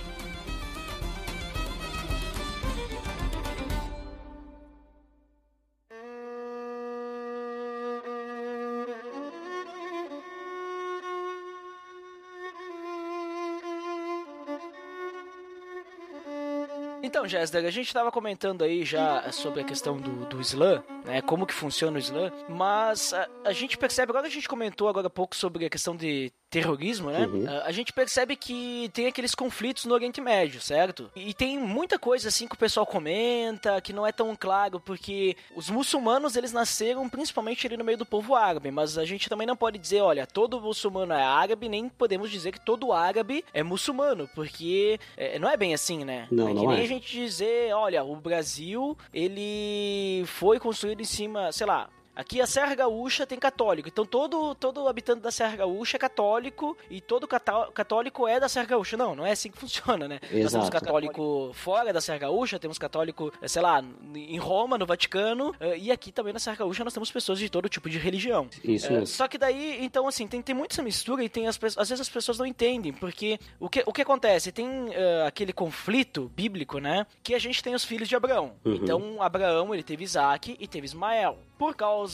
Então, 17.18 17.26
Jéssica, 17.26 17.58
a 17.58 17.70
gente 17.72 17.88
estava 17.88 18.12
comentando 18.12 18.62
aí 18.62 18.84
já 18.84 19.32
sobre 19.32 19.62
a 19.62 19.64
questão 19.64 19.96
do, 19.96 20.24
do 20.26 20.40
Islã, 20.40 20.84
né? 21.04 21.20
Como 21.20 21.48
que 21.48 21.52
funciona 21.52 21.96
o 21.96 21.98
Islã, 21.98 22.30
mas 22.48 23.12
a, 23.12 23.28
a 23.46 23.52
gente 23.52 23.76
percebe, 23.76 24.12
agora 24.12 24.28
a 24.28 24.30
gente 24.30 24.48
comentou 24.48 24.88
agora 24.88 25.08
há 25.08 25.10
pouco 25.10 25.34
sobre 25.34 25.66
a 25.66 25.68
questão 25.68 25.96
de 25.96 26.32
terrorismo, 26.50 27.10
né? 27.10 27.26
Uhum. 27.26 27.46
A 27.64 27.72
gente 27.72 27.92
percebe 27.92 28.34
que 28.36 28.90
tem 28.92 29.06
aqueles 29.06 29.34
conflitos 29.34 29.84
no 29.84 29.94
Oriente 29.94 30.20
Médio, 30.20 30.60
certo? 30.60 31.10
E 31.14 31.34
tem 31.34 31.58
muita 31.58 31.98
coisa 31.98 32.28
assim 32.28 32.46
que 32.46 32.54
o 32.54 32.58
pessoal 32.58 32.86
comenta, 32.86 33.80
que 33.80 33.92
não 33.92 34.06
é 34.06 34.12
tão 34.12 34.34
claro, 34.34 34.80
porque 34.80 35.36
os 35.54 35.68
muçulmanos 35.68 36.36
eles 36.36 36.52
nasceram 36.52 37.08
principalmente 37.08 37.66
ali 37.66 37.76
no 37.76 37.84
meio 37.84 37.98
do 37.98 38.06
povo 38.06 38.34
árabe, 38.34 38.70
mas 38.70 38.96
a 38.96 39.04
gente 39.04 39.28
também 39.28 39.46
não 39.46 39.56
pode 39.56 39.78
dizer, 39.78 40.00
olha, 40.00 40.26
todo 40.26 40.60
muçulmano 40.60 41.12
é 41.12 41.22
árabe, 41.22 41.68
nem 41.68 41.88
podemos 41.88 42.30
dizer 42.30 42.52
que 42.52 42.60
todo 42.60 42.92
árabe 42.92 43.44
é 43.52 43.62
muçulmano, 43.62 44.28
porque 44.34 44.98
é, 45.16 45.38
não 45.38 45.48
é 45.48 45.56
bem 45.56 45.74
assim, 45.74 46.04
né? 46.04 46.26
Não, 46.30 46.48
é 46.48 46.54
não 46.54 46.62
que 46.62 46.66
nem 46.68 46.80
é. 46.80 46.82
a 46.82 46.86
gente 46.86 47.12
dizer, 47.12 47.74
olha, 47.74 48.02
o 48.02 48.16
Brasil, 48.16 48.96
ele 49.12 50.24
foi 50.26 50.58
construído 50.58 51.00
em 51.00 51.04
cima, 51.04 51.52
sei 51.52 51.66
lá, 51.66 51.88
Aqui 52.18 52.40
a 52.40 52.46
Serra 52.48 52.74
Gaúcha 52.74 53.24
tem 53.24 53.38
católico, 53.38 53.88
então 53.88 54.04
todo, 54.04 54.52
todo 54.56 54.88
habitante 54.88 55.20
da 55.22 55.30
Serra 55.30 55.54
Gaúcha 55.54 55.96
é 55.96 56.00
católico 56.00 56.76
e 56.90 57.00
todo 57.00 57.28
católico 57.28 58.26
é 58.26 58.40
da 58.40 58.48
Serra 58.48 58.66
Gaúcha. 58.66 58.96
Não, 58.96 59.14
não 59.14 59.24
é 59.24 59.30
assim 59.30 59.52
que 59.52 59.56
funciona, 59.62 60.08
né? 60.08 60.18
Exato. 60.24 60.42
Nós 60.42 60.52
temos 60.52 60.70
católico 60.70 61.52
fora 61.54 61.92
da 61.92 62.00
Serra 62.00 62.18
Gaúcha, 62.18 62.58
temos 62.58 62.76
católico, 62.76 63.32
sei 63.46 63.62
lá, 63.62 63.84
em 64.16 64.36
Roma, 64.36 64.76
no 64.76 64.84
Vaticano, 64.84 65.54
eh, 65.60 65.78
e 65.78 65.92
aqui 65.92 66.10
também 66.10 66.32
na 66.32 66.40
Serra 66.40 66.56
Gaúcha 66.56 66.82
nós 66.82 66.92
temos 66.92 67.08
pessoas 67.12 67.38
de 67.38 67.48
todo 67.48 67.68
tipo 67.68 67.88
de 67.88 67.98
religião. 67.98 68.48
Isso 68.64 68.88
É, 68.88 68.90
mesmo. 68.90 69.06
Só 69.06 69.28
que 69.28 69.38
daí, 69.38 69.78
então, 69.84 70.08
assim, 70.08 70.26
tem, 70.26 70.42
tem 70.42 70.56
muita 70.56 70.74
essa 70.74 70.82
mistura 70.82 71.22
e 71.22 71.28
tem 71.28 71.46
as, 71.46 71.56
às 71.76 71.88
vezes 71.88 72.00
as 72.00 72.08
pessoas 72.08 72.36
não 72.36 72.46
entendem, 72.46 72.92
porque 72.92 73.38
o 73.60 73.68
que, 73.68 73.84
o 73.86 73.92
que 73.92 74.02
acontece? 74.02 74.50
Tem 74.50 74.66
eh, 74.92 75.24
aquele 75.24 75.52
conflito 75.52 76.28
bíblico, 76.34 76.80
né? 76.80 77.06
Que 77.22 77.32
a 77.32 77.38
gente 77.38 77.62
tem 77.62 77.76
os 77.76 77.84
filhos 77.84 78.08
de 78.08 78.16
Abraão. 78.16 78.54
Uhum. 78.64 78.74
Então, 78.74 79.22
Abraão, 79.22 79.72
ele 79.72 79.84
teve 79.84 80.02
Isaac 80.02 80.56
e 80.58 80.66
teve 80.66 80.84
Ismael. 80.84 81.38
Por 81.56 81.74
causa 81.74 82.07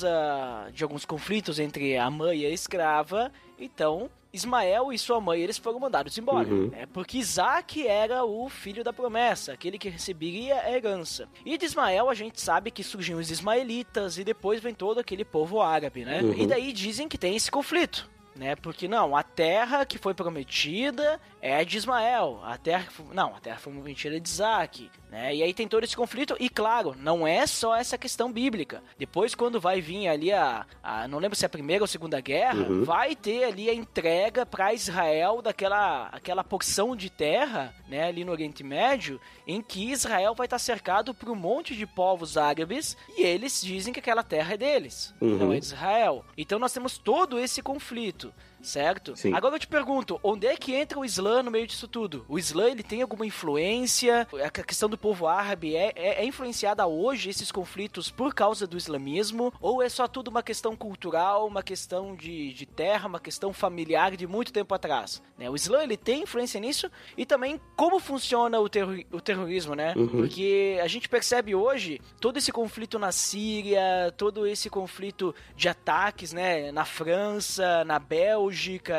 de 0.73 0.83
alguns 0.83 1.05
conflitos 1.05 1.59
entre 1.59 1.97
a 1.97 2.11
mãe 2.11 2.41
e 2.41 2.47
a 2.47 2.51
escrava, 2.51 3.31
então 3.59 4.11
Ismael 4.35 4.93
e 4.93 4.99
sua 4.99 5.21
mãe 5.21 5.41
eles 5.41 5.59
foram 5.59 5.79
mandados 5.79 6.19
embora. 6.19 6.49
Uhum. 6.49 6.69
né? 6.69 6.87
Porque 6.93 7.19
Isaac 7.19 7.87
era 7.87 8.25
o 8.25 8.49
filho 8.49 8.83
da 8.83 8.93
promessa, 8.93 9.53
aquele 9.53 9.79
que 9.79 9.89
receberia 9.89 10.61
a 10.61 10.73
herança. 10.73 11.29
E 11.47 11.57
de 11.57 11.65
Ismael 11.65 12.11
a 12.11 12.15
gente 12.15 12.41
sabe 12.41 12.73
que 12.73 12.83
surgiam 12.83 13.21
os 13.21 13.31
ismaelitas 13.31 14.19
e 14.19 14.25
depois 14.25 14.61
vem 14.61 14.75
todo 14.75 14.99
aquele 14.99 15.25
povo 15.25 15.63
árabe, 15.63 16.05
né? 16.05 16.21
Uhum. 16.21 16.35
E 16.35 16.47
daí 16.47 16.73
dizem 16.73 17.09
que 17.09 17.17
tem 17.17 17.37
esse 17.37 17.51
conflito. 17.51 18.11
Né? 18.35 18.57
Porque 18.57 18.89
não, 18.89 19.17
a 19.17 19.23
terra 19.23 19.87
que 19.87 19.97
foi 19.97 20.13
prometida 20.13 21.21
é 21.41 21.65
de 21.65 21.77
Ismael, 21.77 22.41
a 22.43 22.59
terra 22.59 22.83
que 22.83 22.93
foi, 22.93 23.07
não, 23.15 23.37
a 23.37 23.39
terra 23.39 23.59
foi 23.59 23.73
prometida 23.73 24.19
de 24.19 24.29
Isaac, 24.29 24.91
né? 25.14 25.33
E 25.33 25.44
aí 25.44 25.55
tem 25.55 25.68
todo 25.68 25.85
esse 25.85 25.96
conflito 25.96 26.37
e 26.40 26.48
claro, 26.48 26.96
não 26.98 27.24
é 27.24 27.46
só 27.46 27.77
essa 27.77 27.96
questão 27.96 28.33
bíblica. 28.33 28.83
Depois 28.98 29.33
quando 29.33 29.61
vai 29.61 29.81
vir 29.81 30.09
ali 30.09 30.33
a, 30.33 30.66
a 30.83 31.07
não 31.07 31.20
lembro 31.20 31.37
se 31.37 31.44
é 31.44 31.46
a 31.46 31.48
primeira 31.48 31.85
ou 31.85 31.87
segunda 31.88 32.20
guerra, 32.20 32.64
Uhum. 32.68 32.83
vai 32.83 33.14
ter 33.14 33.44
ali 33.44 33.70
a 33.70 33.74
entrega 33.74 34.44
para 34.44 34.74
Israel 34.74 35.40
daquela 35.40 36.09
aquela 36.11 36.42
porção 36.42 36.96
de 36.96 37.09
terra, 37.11 37.72
né, 37.88 38.05
ali 38.09 38.24
no 38.24 38.33
Oriente 38.33 38.64
Médio, 38.64 39.20
em 39.46 39.62
que 39.62 39.92
Israel 39.92 40.35
vai 40.35 40.46
estar 40.46 40.59
cercado 40.59 41.14
por 41.14 41.29
um 41.31 41.37
monte 41.37 41.77
de 41.77 41.87
povos 41.87 42.37
árabes 42.37 42.96
e 43.16 43.22
eles 43.22 43.62
dizem 43.62 43.92
que 43.92 44.00
aquela 44.00 44.24
terra 44.24 44.55
é 44.55 44.57
deles, 44.57 45.14
Uhum. 45.20 45.37
não 45.38 45.53
é 45.53 45.61
de 45.61 45.66
Israel. 45.66 46.24
Então 46.37 46.59
nós 46.59 46.72
temos 46.72 46.98
todo 46.98 47.38
esse 47.38 47.62
conflito. 47.62 48.35
Certo? 48.64 49.14
Sim. 49.14 49.35
Agora 49.35 49.55
eu 49.55 49.59
te 49.59 49.66
pergunto, 49.66 50.18
onde 50.22 50.46
é 50.46 50.57
que 50.57 50.74
entra 50.74 50.98
o 50.98 51.05
Islã 51.05 51.42
no 51.42 51.50
meio 51.50 51.66
disso 51.66 51.87
tudo? 51.87 52.24
O 52.29 52.38
Islã 52.38 52.70
ele 52.70 52.83
tem 52.83 53.03
alguma 53.03 53.27
influência? 53.27 54.27
A 54.44 54.50
questão 54.50 54.88
do 54.88 54.96
povo 54.96 55.27
árabe 55.27 55.77
é, 55.77 55.92
é, 55.94 56.22
é 56.22 56.24
influenciada 56.24 56.87
hoje 56.87 57.29
esses 57.29 57.53
conflitos 57.53 58.11
por 58.11 58.35
causa 58.35 58.66
do 58.66 58.77
islamismo? 58.77 59.53
Ou 59.61 59.83
é 59.83 59.88
só 59.88 60.09
tudo 60.09 60.29
uma 60.29 60.42
questão 60.42 60.74
cultural, 60.74 61.46
uma 61.46 61.62
questão 61.62 62.16
de, 62.16 62.55
de 62.55 62.66
terra, 62.66 63.07
uma 63.07 63.20
questão 63.20 63.53
familiar 63.53 64.16
de 64.16 64.27
muito 64.27 64.53
tempo 64.53 64.74
atrás? 64.74 65.22
Né? 65.38 65.50
O 65.50 65.55
Islã 65.55 65.83
ele 65.83 65.96
tem 65.96 66.22
influência 66.22 66.59
nisso 66.59 66.90
e 67.16 67.27
também 67.27 67.61
como 67.77 68.00
funciona 68.00 68.59
o, 68.59 68.68
terror, 68.68 68.98
o 69.12 69.20
terrorismo, 69.20 69.74
né? 69.74 69.92
Uhum. 69.96 70.09
Porque 70.09 70.79
a 70.83 70.87
gente 70.87 71.09
percebe 71.09 71.55
hoje 71.55 72.00
todo 72.20 72.38
esse 72.38 72.50
conflito 72.50 72.98
na 72.98 73.12
Síria, 73.12 74.12
todo 74.16 74.46
esse 74.46 74.70
conflito 74.70 75.35
de 75.55 75.68
ataques, 75.68 76.33
né, 76.33 76.72
na 76.72 76.85
França, 76.85 77.85
na 77.85 77.98
Bélgica, 77.98 78.54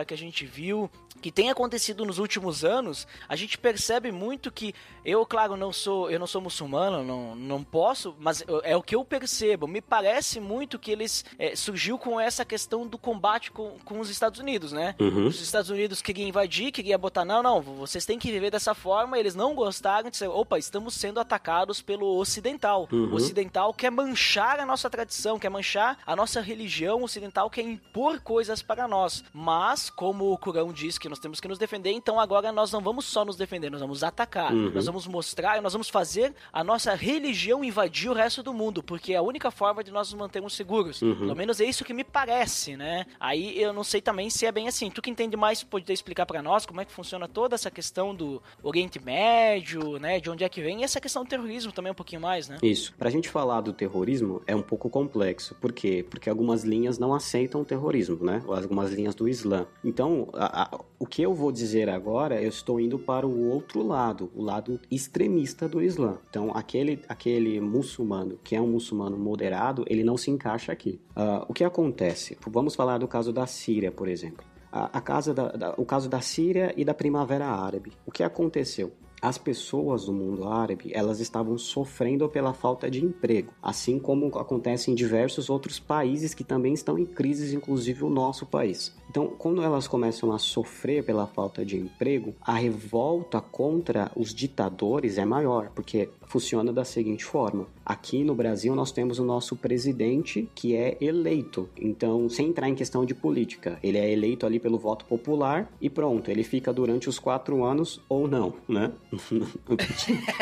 que 0.06 0.13
a 0.13 0.18
gente 0.18 0.46
viu, 0.46 0.89
que 1.22 1.32
tem 1.32 1.50
acontecido 1.50 2.06
nos 2.06 2.20
últimos 2.20 2.63
anos, 2.63 3.08
a 3.28 3.36
gente 3.36 3.58
percebe 3.58 4.12
muito 4.12 4.52
que 4.52 4.76
eu, 5.06 5.26
claro, 5.26 5.56
não 5.56 5.72
sou, 5.72 6.10
eu 6.10 6.20
não 6.20 6.26
sou 6.26 6.41
muçulmano, 6.41 7.04
não, 7.04 7.36
não 7.36 7.63
posso, 7.63 8.15
mas 8.20 8.44
é 8.63 8.76
o 8.76 8.82
que 8.82 8.96
eu 8.96 9.06
percebo. 9.06 9.68
Me 9.68 9.80
parece 9.80 10.39
muito 10.39 10.80
que 10.80 10.91
eles 10.91 11.24
é, 11.38 11.56
surgiu 11.56 11.98
com 11.98 12.20
essa 12.20 12.44
questão 12.44 12.88
do 12.88 12.98
combate 12.98 13.52
com, 13.52 13.78
com 13.86 14.00
os 14.00 14.10
Estados 14.10 14.39
Unidos, 14.39 14.72
né? 14.72 14.96
Uhum. 15.00 15.28
Os 15.28 15.39
Estados 15.39 15.70
Unidos 15.70 16.02
queriam 16.02 16.28
invadir, 16.28 16.72
queriam 16.72 16.98
botar, 16.98 17.24
não, 17.24 17.44
não, 17.44 17.62
vocês 17.62 18.04
têm 18.04 18.18
que 18.18 18.32
viver 18.32 18.50
dessa 18.50 18.74
forma. 18.74 19.20
Eles 19.20 19.36
não 19.36 19.54
gostaram, 19.54 20.10
disseram, 20.10 20.36
opa, 20.36 20.58
estamos 20.58 20.96
sendo 20.96 21.20
atacados 21.20 21.82
pelo 21.82 22.18
ocidental. 22.18 22.89
Uhum. 22.91 23.12
O 23.12 23.15
ocidental 23.15 23.74
quer 23.74 23.91
manchar 23.91 24.60
a 24.60 24.65
nossa 24.65 24.89
tradição, 24.89 25.38
quer 25.38 25.50
manchar 25.50 26.00
a 26.06 26.15
nossa 26.15 26.41
religião. 26.41 27.02
O 27.02 27.04
ocidental 27.04 27.50
quer 27.50 27.62
impor 27.62 28.20
coisas 28.22 28.63
para 28.63 28.88
nós. 28.88 29.24
Mas, 29.32 29.89
como 29.89 30.32
o 30.32 30.38
Corão 30.38 30.74
diz 30.74 30.98
que 30.98 31.08
nós 31.08 31.20
temos 31.20 31.39
que 31.39 31.48
nos 31.48 31.60
defender, 31.60 31.91
então 31.91 32.20
agora 32.20 32.52
nós 32.52 32.72
não 32.72 32.82
vamos 32.82 33.06
só 33.06 33.24
nos 33.24 33.36
defender, 33.36 33.70
nós 33.70 33.82
vamos 33.82 34.04
atacar. 34.04 34.52
Uhum. 34.52 34.72
Nós 34.72 34.86
vamos 34.86 34.95
mostrar, 35.06 35.62
nós 35.62 35.74
vamos 35.74 35.90
fazer 35.90 36.34
a 36.54 36.64
nossa 36.64 36.96
religião 36.96 37.64
invadir 37.64 38.10
o 38.10 38.14
resto 38.14 38.42
do 38.42 38.54
mundo, 38.54 38.82
porque 38.82 39.14
é 39.14 39.18
a 39.18 39.22
única 39.22 39.52
forma 39.52 39.84
de 39.84 39.92
nós 39.92 40.10
nos 40.12 40.20
mantermos 40.20 40.54
seguros. 40.56 41.02
Uhum. 41.02 41.16
Pelo 41.20 41.36
menos 41.36 41.60
é 41.60 41.66
isso 41.66 41.84
que 41.84 41.94
me 41.94 42.04
parece, 42.04 42.78
né? 42.78 43.06
Aí 43.20 43.60
eu 43.62 43.74
não 43.74 43.84
sei 43.84 44.00
também 44.02 44.30
se 44.30 44.46
é 44.46 44.52
bem 44.52 44.68
assim. 44.68 44.90
Tu 44.90 45.02
que 45.02 45.10
entende 45.10 45.36
mais, 45.36 45.64
pode 45.64 45.92
explicar 45.92 46.26
para 46.26 46.42
nós 46.42 46.66
como 46.66 46.80
é 46.80 46.86
que 46.86 46.92
funciona 46.94 47.28
toda 47.28 47.56
essa 47.56 47.70
questão 47.70 48.16
do 48.16 48.42
Oriente 48.64 49.00
Médio, 49.04 49.98
né? 50.00 50.20
De 50.20 50.30
onde 50.30 50.44
é 50.44 50.50
que 50.50 50.62
vem, 50.62 50.82
e 50.82 50.84
essa 50.84 51.02
questão 51.02 51.24
do 51.24 51.30
terrorismo 51.30 51.72
também 51.72 51.92
um 51.92 51.96
pouquinho 51.96 52.22
mais, 52.22 52.48
né? 52.48 52.58
Isso. 52.62 52.94
Pra 52.98 53.10
gente 53.10 53.28
falar 53.30 53.62
do 53.62 53.74
terrorismo 53.74 54.42
é 54.48 54.56
um 54.56 54.62
pouco 54.62 54.90
complexo. 54.90 55.56
Por 55.56 55.74
quê? 55.74 56.06
Porque 56.10 56.30
algumas 56.30 56.64
linhas 56.64 56.98
não 57.00 57.14
aceitam 57.14 57.62
o 57.62 57.66
terrorismo, 57.66 58.24
né? 58.24 58.42
Algumas 58.48 58.92
linhas 58.92 59.16
do 59.16 59.28
Islã. 59.28 59.66
Então, 59.84 60.30
a- 60.34 60.64
a- 60.64 60.80
o 61.00 61.06
que 61.06 61.22
eu 61.22 61.34
vou 61.34 61.52
dizer 61.52 61.90
agora, 61.90 62.42
eu 62.42 62.50
estou 62.50 62.80
indo 62.80 63.00
para 63.00 63.26
o 63.26 63.50
outro 63.50 63.82
lado, 63.86 64.32
o 64.36 64.44
lado 64.44 64.80
extremista 64.91 65.67
do 65.67 65.82
Islã. 65.82 66.17
Então, 66.30 66.52
aquele, 66.56 67.00
aquele 67.08 67.60
muçulmano 67.60 68.39
que 68.43 68.56
é 68.56 68.62
um 68.62 68.67
muçulmano 68.67 69.17
moderado, 69.17 69.86
ele 69.88 70.04
não 70.04 70.17
se 70.17 70.32
encaixa 70.32 70.71
aqui. 70.71 71.00
Uh, 71.12 71.45
o 71.48 71.54
que 71.54 71.63
acontece? 71.63 72.38
Vamos 72.48 72.76
falar 72.76 72.98
do 72.98 73.08
caso 73.08 73.32
da 73.32 73.45
Síria, 73.48 73.91
por 73.91 74.08
exemplo. 74.08 74.45
A, 74.71 75.00
casa 75.00 75.34
da, 75.34 75.48
da, 75.52 75.74
o 75.78 75.86
caso 75.86 76.10
da 76.10 76.19
Síria 76.19 76.74
e 76.76 76.84
da 76.84 76.93
Primavera 76.93 77.48
Árabe. 77.48 77.93
O 78.06 78.12
que 78.12 78.21
aconteceu? 78.21 78.91
As 79.26 79.40
pessoas 79.40 80.06
do 80.06 80.14
mundo 80.14 80.48
árabe 80.48 80.92
elas 80.94 81.20
estavam 81.20 81.58
sofrendo 81.58 82.30
pela 82.30 82.54
falta 82.54 82.92
de 82.92 83.04
emprego, 83.04 83.52
assim 83.62 83.98
como 83.98 84.28
acontece 84.38 84.92
em 84.92 84.96
diversos 84.96 85.50
outros 85.50 85.80
países 85.80 86.36
que 86.36 86.44
também 86.44 86.76
estão 86.76 87.00
em 87.00 87.08
crises, 87.08 87.52
inclusive 87.52 88.04
o 88.04 88.10
nosso 88.10 88.46
país. 88.46 88.96
Então, 89.10 89.28
quando 89.38 89.64
elas 89.64 89.88
começam 89.88 90.32
a 90.32 90.38
sofrer 90.38 91.04
pela 91.04 91.26
falta 91.26 91.66
de 91.66 91.78
emprego, 91.78 92.36
a 92.42 92.54
revolta 92.54 93.40
contra 93.40 94.12
os 94.16 94.34
ditadores 94.34 95.18
é 95.18 95.26
maior, 95.26 95.72
porque 95.74 96.10
funciona 96.28 96.74
da 96.74 96.84
seguinte 96.84 97.24
forma: 97.24 97.68
aqui 97.86 98.24
no 98.24 98.36
Brasil 98.36 98.76
nós 98.76 98.92
temos 98.92 99.18
o 99.18 99.24
nosso 99.24 99.56
presidente 99.56 100.50
que 100.54 100.76
é 100.76 100.98
eleito. 101.00 101.70
Então, 101.78 102.28
sem 102.28 102.50
entrar 102.50 102.68
em 102.68 102.76
questão 102.76 103.06
de 103.06 103.16
política, 103.16 103.80
ele 103.82 103.98
é 103.98 104.12
eleito 104.12 104.45
ali 104.45 104.60
pelo 104.60 104.78
voto 104.78 105.06
popular 105.06 105.72
e 105.80 105.89
pronto, 105.89 106.30
ele 106.30 106.43
fica 106.43 106.74
durante 106.74 107.08
os 107.08 107.18
quatro 107.18 107.64
anos 107.64 108.02
ou 108.10 108.28
não, 108.28 108.54
né? 108.68 108.91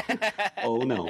ou 0.66 0.86
não. 0.86 1.06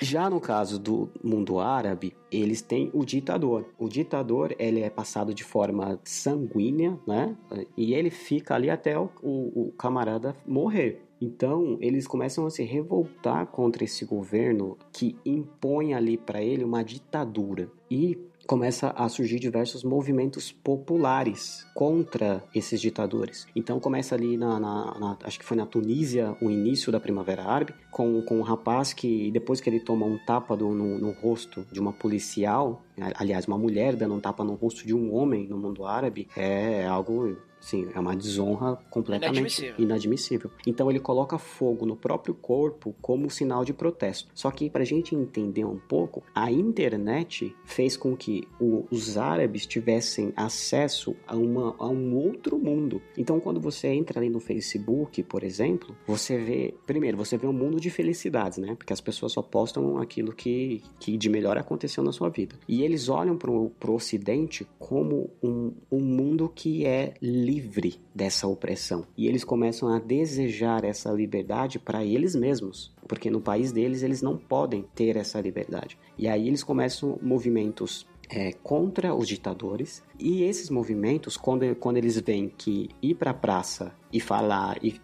Já 0.00 0.28
no 0.28 0.40
caso 0.40 0.78
do 0.78 1.10
mundo 1.22 1.58
árabe, 1.58 2.14
eles 2.30 2.62
têm 2.62 2.90
o 2.92 3.04
ditador. 3.04 3.66
O 3.78 3.88
ditador 3.88 4.54
ele 4.58 4.80
é 4.80 4.90
passado 4.90 5.34
de 5.34 5.44
forma 5.44 5.98
sanguínea, 6.04 6.98
né? 7.06 7.36
E 7.76 7.94
ele 7.94 8.10
fica 8.10 8.54
ali 8.54 8.70
até 8.70 8.98
o, 8.98 9.10
o, 9.22 9.68
o 9.68 9.72
camarada 9.72 10.36
morrer. 10.46 11.02
Então, 11.20 11.78
eles 11.80 12.06
começam 12.06 12.46
a 12.46 12.50
se 12.50 12.62
revoltar 12.62 13.46
contra 13.46 13.84
esse 13.84 14.04
governo 14.04 14.76
que 14.92 15.16
impõe 15.24 15.94
ali 15.94 16.18
para 16.18 16.42
ele 16.42 16.62
uma 16.62 16.84
ditadura. 16.84 17.70
E 17.90 18.18
começa 18.46 18.90
a 18.90 19.08
surgir 19.08 19.38
diversos 19.38 19.82
movimentos 19.82 20.52
populares 20.52 21.66
contra 21.74 22.42
esses 22.54 22.80
ditadores. 22.80 23.46
Então 23.54 23.80
começa 23.80 24.14
ali 24.14 24.36
na, 24.36 24.60
na, 24.60 24.98
na, 24.98 25.18
acho 25.24 25.38
que 25.38 25.44
foi 25.44 25.56
na 25.56 25.66
Tunísia 25.66 26.36
o 26.40 26.50
início 26.50 26.92
da 26.92 27.00
Primavera 27.00 27.44
Árabe, 27.44 27.74
com, 27.90 28.22
com 28.22 28.38
um 28.38 28.42
rapaz 28.42 28.92
que 28.92 29.30
depois 29.32 29.60
que 29.60 29.68
ele 29.68 29.80
toma 29.80 30.06
um 30.06 30.18
tapa 30.24 30.56
do, 30.56 30.70
no, 30.70 30.98
no 30.98 31.10
rosto 31.10 31.66
de 31.72 31.80
uma 31.80 31.92
policial, 31.92 32.85
aliás 33.14 33.46
uma 33.46 33.58
mulher 33.58 33.96
dando 33.96 34.14
um 34.14 34.20
tapa 34.20 34.44
no 34.44 34.54
rosto 34.54 34.86
de 34.86 34.94
um 34.94 35.14
homem 35.14 35.46
no 35.46 35.58
mundo 35.58 35.84
árabe, 35.84 36.28
é 36.36 36.86
algo 36.86 37.36
Sim, 37.66 37.88
é 37.94 37.98
uma 37.98 38.14
desonra 38.14 38.76
completamente 38.90 39.38
inadmissível. 39.38 39.74
inadmissível. 39.78 40.50
Então 40.66 40.88
ele 40.88 41.00
coloca 41.00 41.36
fogo 41.36 41.84
no 41.84 41.96
próprio 41.96 42.32
corpo 42.32 42.94
como 43.00 43.28
sinal 43.30 43.64
de 43.64 43.72
protesto. 43.72 44.30
Só 44.34 44.52
que 44.52 44.70
para 44.70 44.82
a 44.82 44.86
gente 44.86 45.16
entender 45.16 45.64
um 45.64 45.76
pouco, 45.76 46.22
a 46.32 46.48
internet 46.50 47.56
fez 47.64 47.96
com 47.96 48.16
que 48.16 48.46
os 48.60 49.18
árabes 49.18 49.66
tivessem 49.66 50.32
acesso 50.36 51.16
a, 51.26 51.34
uma, 51.34 51.74
a 51.78 51.88
um 51.88 52.14
outro 52.14 52.56
mundo. 52.56 53.02
Então 53.18 53.40
quando 53.40 53.60
você 53.60 53.88
entra 53.88 54.20
ali 54.20 54.28
no 54.28 54.38
Facebook, 54.38 55.22
por 55.24 55.42
exemplo, 55.42 55.96
você 56.06 56.38
vê, 56.38 56.74
primeiro, 56.86 57.16
você 57.16 57.36
vê 57.36 57.48
um 57.48 57.52
mundo 57.52 57.80
de 57.80 57.90
felicidades, 57.90 58.58
né? 58.58 58.76
Porque 58.76 58.92
as 58.92 59.00
pessoas 59.00 59.32
só 59.32 59.42
postam 59.42 59.98
aquilo 59.98 60.32
que, 60.32 60.82
que 61.00 61.16
de 61.16 61.28
melhor 61.28 61.58
aconteceu 61.58 62.04
na 62.04 62.12
sua 62.12 62.28
vida. 62.28 62.56
E 62.68 62.84
eles 62.86 63.08
olham 63.08 63.36
para 63.36 63.50
o 63.50 63.94
Ocidente 63.94 64.66
como 64.78 65.30
um, 65.42 65.72
um 65.90 66.00
mundo 66.00 66.50
que 66.54 66.86
é 66.86 67.14
livre 67.20 68.00
dessa 68.14 68.46
opressão. 68.46 69.06
E 69.16 69.26
eles 69.26 69.44
começam 69.44 69.88
a 69.88 69.98
desejar 69.98 70.84
essa 70.84 71.10
liberdade 71.12 71.78
para 71.78 72.04
eles 72.04 72.34
mesmos, 72.34 72.92
porque 73.06 73.30
no 73.30 73.40
país 73.40 73.72
deles 73.72 74.02
eles 74.02 74.22
não 74.22 74.36
podem 74.36 74.84
ter 74.94 75.16
essa 75.16 75.40
liberdade. 75.40 75.98
E 76.16 76.28
aí 76.28 76.46
eles 76.46 76.62
começam 76.62 77.18
movimentos 77.20 78.06
é, 78.30 78.52
contra 78.52 79.14
os 79.14 79.28
ditadores. 79.28 80.02
E 80.18 80.42
esses 80.42 80.70
movimentos, 80.70 81.36
quando, 81.36 81.74
quando 81.76 81.96
eles 81.96 82.18
veem 82.20 82.48
que 82.48 82.88
ir 83.02 83.14
para 83.14 83.32
a 83.32 83.34
praça 83.34 83.94
e 84.12 84.20
falar 84.20 84.78
e 84.82 85.00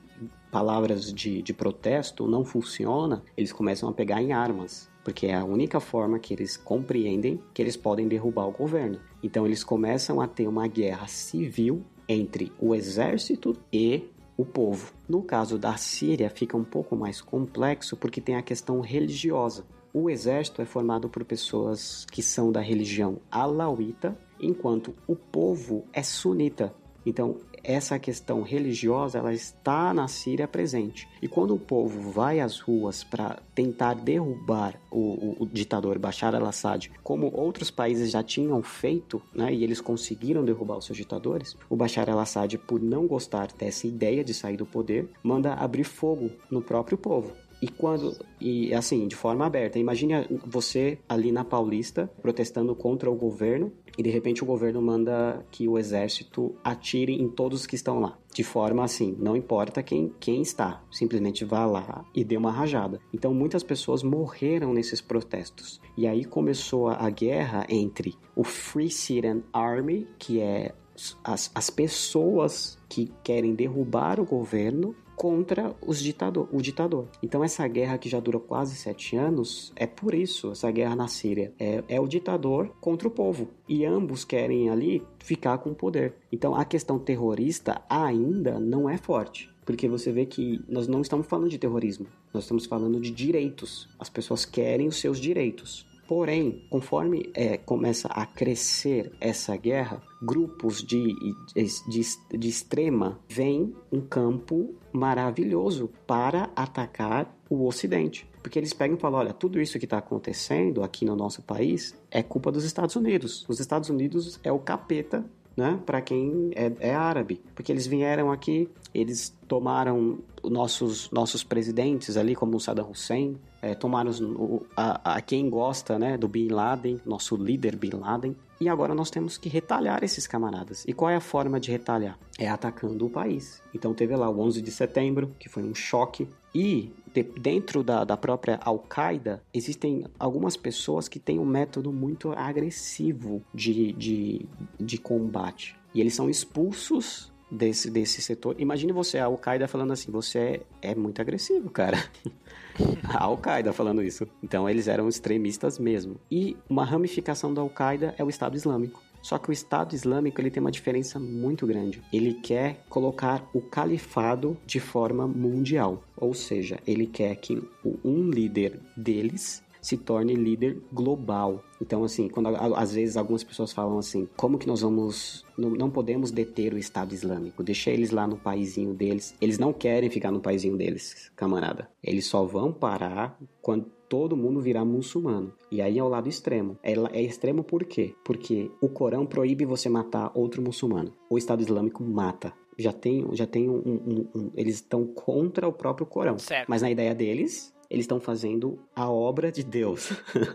palavras 0.51 1.13
de, 1.13 1.43
de 1.43 1.53
protesto 1.53 2.27
não 2.29 2.45
funciona, 2.45 3.23
eles 3.37 3.53
começam 3.53 3.89
a 3.89 3.93
pegar 3.93 4.23
em 4.23 4.33
armas 4.33 4.92
porque 5.05 5.27
é 5.27 5.35
a 5.35 5.45
única 5.45 5.81
forma 5.81 6.19
que 6.19 6.33
eles 6.33 6.57
compreendem 6.57 7.41
que 7.53 7.61
eles 7.61 7.77
podem 7.77 8.09
derrubar 8.09 8.47
o 8.47 8.53
governo. 8.53 9.01
Então 9.23 9.47
eles 9.47 9.65
começam 9.65 10.21
a 10.21 10.27
ter 10.27 10.47
uma 10.49 10.67
guerra 10.67 11.07
civil 11.07 11.83
entre 12.09 12.53
o 12.61 12.75
exército 12.75 13.57
e 13.73 14.05
o 14.37 14.45
povo. 14.45 14.93
No 15.09 15.23
caso 15.23 15.59
da 15.59 15.77
Síria, 15.77 16.31
fica 16.31 16.57
um 16.57 16.65
pouco 16.65 16.97
mais 16.97 17.21
complexo 17.21 17.97
porque 17.97 18.21
tem 18.21 18.37
a 18.37 18.43
questão 18.43 18.81
religiosa. 18.81 19.65
O 19.95 20.09
exército 20.09 20.63
é 20.63 20.65
formado 20.65 21.09
por 21.09 21.25
pessoas 21.25 22.07
que 22.11 22.23
são 22.23 22.51
da 22.51 22.61
religião 22.61 23.19
alauíta, 23.31 24.19
enquanto 24.41 24.95
o 25.07 25.15
povo 25.15 25.85
é 25.93 26.03
sunita. 26.03 26.75
Então, 27.05 27.37
essa 27.65 27.99
questão 27.99 28.43
religiosa 28.43 29.19
ela 29.19 29.33
está 29.33 29.93
na 29.95 30.09
Síria 30.09 30.49
presente. 30.49 31.09
E 31.21 31.29
quando 31.29 31.55
o 31.55 31.59
povo 31.59 32.11
vai 32.11 32.41
às 32.41 32.59
ruas 32.61 33.05
para 33.05 33.39
tentar 33.55 33.95
derrubar 33.95 34.75
o, 34.91 34.99
o, 34.99 35.37
o, 35.41 35.47
ditador 35.47 35.99
Bashar 35.99 36.35
al-Assad, 36.35 36.91
como 37.03 37.31
outros 37.35 37.71
países 37.71 38.11
já 38.11 38.23
tinham 38.23 38.63
feito, 38.63 39.23
né, 39.35 39.53
e 39.53 39.63
eles 39.63 39.81
conseguiram 39.81 40.45
derrubar 40.45 40.79
os 40.79 40.87
seus 40.87 40.97
ditadores, 40.97 41.57
o 41.69 41.77
Bashar 41.77 42.09
al-Assad, 42.09 42.59
por 42.59 42.81
não 42.81 43.07
gostar 43.07 43.49
dessa 43.57 43.87
ideia 43.87 44.25
de 44.25 44.35
sair 44.35 44.57
do 44.57 44.67
poder, 44.67 45.09
manda 45.23 45.55
abrir 45.55 45.85
fogo 45.85 46.31
no 46.51 46.63
próprio 46.63 46.99
povo. 46.99 47.33
E 47.63 47.69
quando. 47.69 48.19
E 48.41 48.75
assim, 48.75 49.07
de 49.07 49.15
forma 49.15 49.47
aberta. 49.47 49.79
Imagine 49.79 50.27
você 50.45 50.99
ali 51.09 51.31
na 51.31 51.45
Paulista 51.45 52.11
protestando 52.21 52.75
contra 52.75 53.09
o 53.09 53.15
governo 53.15 53.73
e 53.97 54.03
de 54.03 54.11
repente 54.11 54.43
o 54.43 54.47
governo 54.47 54.83
manda 54.83 55.47
que 55.51 55.69
o 55.69 55.79
exército 55.79 56.57
atire 56.65 57.13
em 57.13 57.29
todos 57.29 57.65
que 57.65 57.77
estão 57.77 58.01
lá. 58.01 58.19
De 58.35 58.43
forma 58.43 58.83
assim, 58.83 59.15
não 59.19 59.37
importa 59.37 59.83
quem, 59.83 60.13
quem 60.19 60.43
está, 60.43 60.83
simplesmente 60.91 61.45
vá 61.45 61.65
lá 61.67 62.05
e 62.15 62.25
dê 62.25 62.37
uma 62.37 62.51
rajada. 62.51 62.99
Então 63.13 63.33
muitas 63.33 63.63
pessoas 63.63 64.03
morreram 64.03 64.73
nesses 64.73 65.01
protestos. 65.01 65.81
E 65.97 66.07
aí 66.07 66.25
começou 66.25 66.89
a 66.89 67.09
guerra 67.11 67.65
entre 67.69 68.15
o 68.35 68.43
Free 68.43 68.91
Syrian 68.91 69.43
Army, 69.53 70.09
que 70.19 70.41
é 70.41 70.75
as, 71.23 71.51
as 71.55 71.71
pessoas 71.71 72.79
que 72.89 73.13
querem 73.23 73.55
derrubar 73.55 74.21
o 74.21 74.25
governo 74.25 74.95
contra 75.23 75.73
os 75.87 76.03
ditador, 76.03 76.49
o 76.51 76.61
ditador. 76.61 77.07
Então 77.23 77.45
essa 77.45 77.65
guerra 77.69 77.97
que 77.97 78.09
já 78.09 78.19
dura 78.19 78.41
quase 78.41 78.75
sete 78.75 79.15
anos 79.15 79.73
é 79.77 79.87
por 79.87 80.15
isso 80.15 80.51
essa 80.51 80.69
guerra 80.69 80.97
na 80.97 81.07
Síria 81.07 81.55
é, 81.61 81.85
é 81.87 82.01
o 82.01 82.09
ditador 82.09 82.75
contra 82.81 83.07
o 83.07 83.11
povo 83.11 83.47
e 83.69 83.85
ambos 83.85 84.25
querem 84.25 84.69
ali 84.69 85.01
ficar 85.21 85.59
com 85.59 85.71
o 85.71 85.75
poder. 85.77 86.17
Então 86.33 86.57
a 86.57 86.65
questão 86.65 86.99
terrorista 86.99 87.83
ainda 87.89 88.59
não 88.59 88.91
é 88.91 88.97
forte. 88.97 89.49
Porque 89.65 89.87
você 89.87 90.11
vê 90.11 90.27
que 90.27 90.61
nós 90.69 90.89
não 90.89 91.01
estamos 91.01 91.29
falando 91.29 91.49
de 91.49 91.57
terrorismo, 91.57 92.09
nós 92.35 92.43
estamos 92.43 92.67
falando 92.67 92.99
de 93.01 93.13
direitos. 93.13 93.89
As 94.01 94.11
pessoas 94.11 94.45
querem 94.45 94.89
os 94.89 94.97
seus 94.97 95.21
direitos. 95.21 95.87
Porém, 96.15 96.63
conforme 96.69 97.31
é, 97.33 97.57
começa 97.57 98.07
a 98.09 98.27
crescer 98.27 99.11
essa 99.19 99.57
guerra, 99.57 100.03
grupos 100.21 100.83
de, 100.83 101.17
de, 101.57 102.39
de 102.39 102.49
extrema 102.49 103.19
vêm 103.27 103.75
um 103.91 103.99
campo 103.99 104.75
maravilhoso 104.93 105.89
para 106.07 106.51
atacar 106.55 107.35
o 107.49 107.67
Ocidente. 107.67 108.29
Porque 108.43 108.59
eles 108.59 108.75
pegam 108.75 108.99
e 108.99 109.01
falam: 109.01 109.21
olha, 109.21 109.33
tudo 109.33 109.59
isso 109.59 109.79
que 109.79 109.87
está 109.87 109.97
acontecendo 109.97 110.83
aqui 110.83 111.07
no 111.07 111.17
nosso 111.17 111.41
país 111.41 111.97
é 112.11 112.23
culpa 112.23 112.53
dos 112.53 112.65
Estados 112.65 112.95
Unidos. 112.95 113.47
Os 113.49 113.59
Estados 113.59 113.89
Unidos 113.89 114.39
é 114.45 114.53
o 114.53 114.59
capeta 114.59 115.25
né, 115.57 115.79
para 115.85 116.01
quem 116.01 116.51
é, 116.55 116.73
é, 116.81 116.95
árabe, 116.95 117.41
porque 117.55 117.71
eles 117.71 117.87
vieram 117.87 118.31
aqui, 118.31 118.69
eles 118.95 119.37
tomaram 119.47 120.19
nossos 120.43 121.11
nossos 121.11 121.45
presidentes 121.45 122.17
ali, 122.17 122.35
como 122.35 122.57
o 122.57 122.61
Saddam 122.61 122.91
Hussein, 122.91 123.39
é, 123.61 123.75
tomaram 123.75 124.11
o, 124.11 124.67
a, 124.77 125.17
a, 125.17 125.21
quem 125.21 125.49
gosta, 125.49 125.99
né, 125.99 126.17
do 126.17 126.27
Bin 126.27 126.49
Laden, 126.49 127.01
nosso 127.05 127.37
líder 127.37 127.77
Bin 127.77 127.91
Laden, 127.91 128.37
e 128.61 128.69
agora 128.69 128.95
nós 128.95 129.11
temos 129.11 129.37
que 129.37 129.49
retalhar 129.49 130.03
esses 130.05 130.27
camaradas. 130.27 130.85
E 130.87 130.93
qual 130.93 131.11
é 131.11 131.17
a 131.17 131.21
forma 131.21 131.59
de 131.59 131.71
retalhar? 131.71 132.19
É 132.39 132.49
atacando 132.49 133.07
o 133.07 133.11
país. 133.11 133.63
Então 133.75 133.93
teve 133.93 134.15
lá 134.15 134.29
o 134.29 134.39
11 134.41 134.63
de 134.63 134.71
setembro, 134.71 135.35
que 135.39 135.49
foi 135.49 135.63
um 135.63 135.75
choque, 135.75 136.29
e 136.55 136.93
de, 137.13 137.23
dentro 137.23 137.83
da, 137.83 138.05
da 138.05 138.17
própria 138.17 138.59
Al-Qaeda, 138.63 139.43
existem 139.53 140.05
algumas 140.19 140.57
pessoas 140.57 141.09
que 141.09 141.19
têm 141.19 141.39
um 141.39 141.45
método 141.45 141.93
muito 141.93 142.33
agressivo 142.33 143.43
de, 143.55 143.93
de, 143.93 144.47
de 144.79 144.99
combate. 144.99 145.77
E 145.95 146.01
eles 146.01 146.15
são 146.15 146.31
expulsos 146.31 147.33
desse, 147.51 147.91
desse 147.91 148.23
setor. 148.23 148.57
Imagine 148.59 148.93
você, 148.93 149.19
a 149.19 149.27
Al-Qaeda 149.27 149.69
falando 149.69 149.93
assim, 149.93 150.11
você 150.11 150.63
é, 150.81 150.95
muito 150.95 151.21
agressivo, 151.21 151.71
cara. 151.71 152.03
a 153.05 153.25
Al-Qaeda 153.25 153.73
falando 153.73 154.03
isso. 154.03 154.27
Então 154.43 154.69
eles 154.69 154.89
eram 154.89 155.09
extremistas 155.09 155.79
mesmo. 155.79 156.17
E 156.31 156.57
uma 156.69 156.85
ramificação 156.85 157.53
da 157.53 157.61
Al-Qaeda 157.61 158.15
é 158.17 158.25
o 158.25 158.31
Estado 158.31 158.57
Islâmico. 158.57 159.03
Só 159.23 159.39
que 159.39 159.51
o 159.51 159.53
Estado 159.53 159.95
Islâmico 159.95 160.41
ele 160.41 160.51
tem 160.51 160.61
uma 160.61 160.71
diferença 160.71 161.19
muito 161.19 161.67
grande. 161.67 162.03
Ele 162.13 162.35
quer 162.35 162.85
colocar 162.89 163.49
o 163.55 163.61
califado 163.61 164.57
de 164.67 164.81
forma 164.81 165.27
mundial, 165.27 166.03
ou 166.17 166.35
seja, 166.35 166.79
ele 166.87 167.07
quer 167.07 167.37
que 167.37 167.63
um 168.05 168.29
líder 168.29 168.81
deles 168.97 169.63
se 169.83 169.97
torne 169.97 170.35
líder 170.35 170.81
global. 170.93 171.63
Então, 171.81 172.05
assim, 172.05 172.29
quando 172.29 172.49
às 172.77 172.95
vezes 172.95 173.17
algumas 173.17 173.43
pessoas 173.43 173.73
falam 173.73 173.99
assim, 173.99 174.29
como 174.37 174.57
que 174.57 174.69
nós 174.69 174.81
vamos, 174.81 175.45
não, 175.59 175.71
não 175.71 175.91
podemos 175.91 176.31
deter 176.31 176.73
o 176.73 176.79
Estado 176.79 177.13
Islâmico, 177.13 177.65
deixa 177.65 177.91
eles 177.91 178.13
lá 178.13 178.25
no 178.25 178.37
paísinho 178.37 178.95
deles. 178.95 179.35
Eles 179.41 179.59
não 179.59 179.73
querem 179.73 180.09
ficar 180.09 180.31
no 180.31 180.41
paísinho 180.41 180.77
deles, 180.77 181.33
camarada. 181.35 181.91
Eles 182.01 182.27
só 182.27 182.45
vão 182.45 182.73
parar 182.73 183.37
quando 183.61 183.91
todo 184.13 184.37
mundo 184.37 184.61
virar 184.61 184.85
muçulmano. 184.85 185.55
E 185.71 185.81
aí 185.81 185.99
é 185.99 186.05
o 186.05 186.09
lado 186.09 186.29
extremo. 186.29 186.77
É, 186.83 186.93
é 186.93 187.23
extremo 187.23 187.65
por 187.65 187.83
quê? 187.83 188.15
Porque 188.23 188.71
o 188.79 188.87
Corão 188.87 189.25
proíbe 189.25 189.65
você 189.65 189.89
matar 189.89 190.31
outro 190.35 190.61
muçulmano. 190.61 191.15
O 191.31 191.39
Estado 191.39 191.63
Islâmico 191.63 192.05
mata 192.05 192.53
já 192.79 192.93
tem, 192.93 193.27
já 193.33 193.47
tem 193.47 193.71
um, 193.71 193.79
um, 193.79 194.29
um, 194.35 194.51
eles 194.55 194.75
estão 194.75 195.07
contra 195.07 195.67
o 195.67 195.73
próprio 195.73 196.05
Corão. 196.05 196.39
Certo. 196.39 196.69
Mas 196.69 196.83
na 196.83 196.91
ideia 196.91 197.15
deles, 197.15 197.73
eles 197.93 198.05
estão 198.05 198.21
fazendo 198.21 198.79
a 198.95 199.11
obra 199.11 199.51
de 199.51 199.63
Deus. 199.63 200.13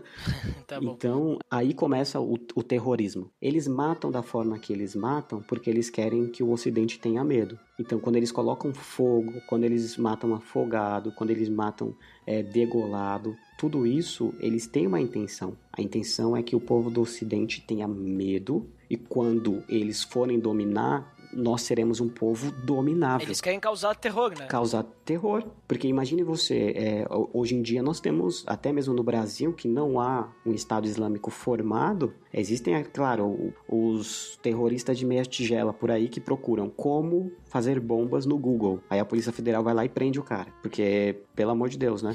Tá 0.66 0.78
bom. 0.78 0.92
então, 0.92 1.38
aí 1.50 1.72
começa 1.72 2.20
o, 2.20 2.34
o 2.54 2.62
terrorismo. 2.62 3.30
Eles 3.40 3.66
matam 3.66 4.10
da 4.10 4.22
forma 4.22 4.58
que 4.58 4.70
eles 4.70 4.94
matam 4.94 5.42
porque 5.48 5.70
eles 5.70 5.88
querem 5.88 6.28
que 6.28 6.42
o 6.42 6.50
Ocidente 6.50 7.00
tenha 7.00 7.24
medo. 7.24 7.58
Então, 7.80 7.98
quando 7.98 8.16
eles 8.16 8.30
colocam 8.30 8.74
fogo, 8.74 9.32
quando 9.48 9.64
eles 9.64 9.96
matam 9.96 10.34
afogado, 10.34 11.10
quando 11.12 11.30
eles 11.30 11.48
matam 11.48 11.96
é, 12.26 12.42
degolado, 12.42 13.34
tudo 13.58 13.84
isso 13.84 14.32
eles 14.38 14.68
têm 14.68 14.86
uma 14.86 15.00
intenção. 15.00 15.54
A 15.72 15.82
intenção 15.82 16.36
é 16.36 16.42
que 16.42 16.54
o 16.54 16.60
povo 16.60 16.88
do 16.88 17.02
Ocidente 17.02 17.60
tenha 17.60 17.88
medo 17.88 18.66
e 18.88 18.96
quando 18.96 19.62
eles 19.68 20.04
forem 20.04 20.38
dominar, 20.38 21.14
nós 21.32 21.62
seremos 21.62 22.00
um 22.00 22.08
povo 22.08 22.52
dominável. 22.52 23.26
Eles 23.26 23.40
querem 23.40 23.58
causar 23.60 23.94
terror, 23.96 24.32
né? 24.38 24.46
Causar 24.46 24.84
terror. 25.04 25.44
Porque 25.66 25.88
imagine 25.88 26.22
você, 26.22 26.72
é, 26.76 27.06
hoje 27.32 27.56
em 27.56 27.60
dia 27.60 27.82
nós 27.82 28.00
temos, 28.00 28.44
até 28.46 28.72
mesmo 28.72 28.94
no 28.94 29.02
Brasil, 29.02 29.52
que 29.52 29.66
não 29.66 30.00
há 30.00 30.32
um 30.46 30.52
Estado 30.52 30.86
Islâmico 30.86 31.30
formado. 31.30 32.14
Existem, 32.32 32.74
é 32.74 32.84
claro, 32.84 33.52
os 33.68 34.38
terroristas 34.40 34.96
de 34.96 35.04
meia 35.04 35.24
tigela 35.24 35.72
por 35.72 35.90
aí 35.90 36.08
que 36.08 36.20
procuram 36.20 36.70
como 36.70 37.32
fazer 37.44 37.80
bombas 37.80 38.24
no 38.24 38.38
Google. 38.38 38.80
Aí 38.88 39.00
a 39.00 39.04
Polícia 39.04 39.32
Federal 39.32 39.64
vai 39.64 39.74
lá 39.74 39.84
e 39.84 39.88
prende 39.88 40.20
o 40.20 40.22
cara. 40.22 40.52
Porque, 40.62 41.16
pelo 41.34 41.50
amor 41.50 41.68
de 41.68 41.76
Deus, 41.76 42.02
né? 42.02 42.14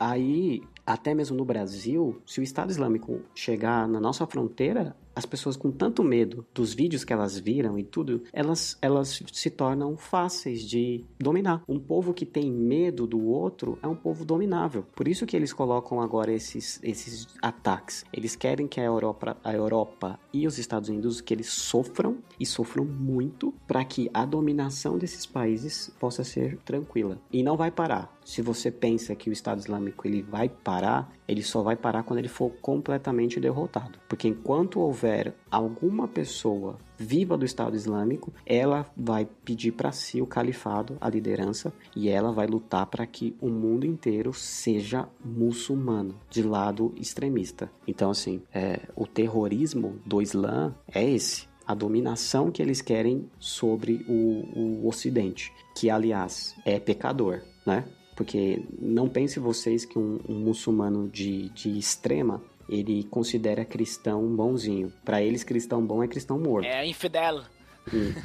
Aí, 0.00 0.62
até 0.88 1.14
mesmo 1.14 1.36
no 1.36 1.44
Brasil, 1.44 2.22
se 2.24 2.40
o 2.40 2.42
Estado 2.42 2.70
Islâmico 2.70 3.20
chegar 3.34 3.86
na 3.86 4.00
nossa 4.00 4.26
fronteira, 4.26 4.96
as 5.14 5.26
pessoas 5.26 5.56
com 5.56 5.70
tanto 5.70 6.02
medo 6.02 6.46
dos 6.54 6.72
vídeos 6.72 7.04
que 7.04 7.12
elas 7.12 7.36
viram 7.38 7.78
e 7.78 7.82
tudo, 7.82 8.22
elas, 8.32 8.78
elas 8.80 9.20
se 9.32 9.50
tornam 9.50 9.96
fáceis 9.96 10.62
de 10.62 11.04
dominar. 11.18 11.62
Um 11.68 11.78
povo 11.78 12.14
que 12.14 12.24
tem 12.24 12.50
medo 12.50 13.06
do 13.06 13.26
outro 13.26 13.78
é 13.82 13.88
um 13.88 13.96
povo 13.96 14.24
dominável. 14.24 14.86
Por 14.94 15.08
isso 15.08 15.26
que 15.26 15.36
eles 15.36 15.52
colocam 15.52 16.00
agora 16.00 16.32
esses, 16.32 16.80
esses 16.82 17.26
ataques. 17.42 18.04
Eles 18.12 18.36
querem 18.36 18.68
que 18.68 18.80
a 18.80 18.84
Europa, 18.84 19.36
a 19.42 19.52
Europa 19.52 20.18
e 20.32 20.46
os 20.46 20.56
Estados 20.56 20.88
Unidos 20.88 21.20
que 21.20 21.34
eles 21.34 21.48
sofram 21.48 22.18
e 22.38 22.46
sofram 22.46 22.84
muito 22.84 23.52
para 23.66 23.84
que 23.84 24.08
a 24.14 24.24
dominação 24.24 24.96
desses 24.96 25.26
países 25.26 25.92
possa 25.98 26.22
ser 26.22 26.58
tranquila. 26.58 27.20
E 27.32 27.42
não 27.42 27.56
vai 27.56 27.72
parar. 27.72 28.17
Se 28.28 28.42
você 28.42 28.70
pensa 28.70 29.14
que 29.14 29.30
o 29.30 29.32
Estado 29.32 29.58
Islâmico 29.58 30.06
ele 30.06 30.20
vai 30.20 30.50
parar, 30.50 31.10
ele 31.26 31.42
só 31.42 31.62
vai 31.62 31.74
parar 31.74 32.02
quando 32.02 32.18
ele 32.18 32.28
for 32.28 32.50
completamente 32.60 33.40
derrotado. 33.40 33.98
Porque 34.06 34.28
enquanto 34.28 34.80
houver 34.80 35.34
alguma 35.50 36.06
pessoa 36.06 36.76
viva 36.98 37.38
do 37.38 37.46
Estado 37.46 37.74
Islâmico, 37.74 38.30
ela 38.44 38.86
vai 38.94 39.26
pedir 39.46 39.72
para 39.72 39.92
si 39.92 40.20
o 40.20 40.26
califado, 40.26 40.98
a 41.00 41.08
liderança, 41.08 41.72
e 41.96 42.10
ela 42.10 42.30
vai 42.30 42.46
lutar 42.46 42.84
para 42.84 43.06
que 43.06 43.34
o 43.40 43.48
mundo 43.48 43.86
inteiro 43.86 44.34
seja 44.34 45.08
muçulmano, 45.24 46.14
de 46.28 46.42
lado 46.42 46.92
extremista. 46.98 47.72
Então, 47.86 48.10
assim, 48.10 48.42
é, 48.52 48.90
o 48.94 49.06
terrorismo 49.06 49.98
do 50.04 50.20
Islã 50.20 50.74
é 50.92 51.02
esse 51.02 51.48
a 51.66 51.74
dominação 51.74 52.50
que 52.50 52.62
eles 52.62 52.82
querem 52.82 53.30
sobre 53.38 54.04
o, 54.06 54.82
o 54.82 54.88
Ocidente, 54.88 55.52
que 55.74 55.90
aliás 55.90 56.54
é 56.64 56.78
pecador, 56.78 57.42
né? 57.66 57.84
Porque 58.18 58.60
não 58.80 59.08
pense 59.08 59.38
vocês 59.38 59.84
que 59.84 59.96
um, 59.96 60.18
um 60.28 60.34
muçulmano 60.34 61.08
de, 61.08 61.50
de 61.50 61.78
extrema 61.78 62.42
ele 62.68 63.04
considera 63.04 63.64
cristão 63.64 64.26
bonzinho. 64.34 64.92
Para 65.04 65.22
eles, 65.22 65.44
cristão 65.44 65.86
bom 65.86 66.02
é 66.02 66.08
cristão 66.08 66.36
morto. 66.36 66.66
É 66.66 66.84
infidel. 66.84 67.44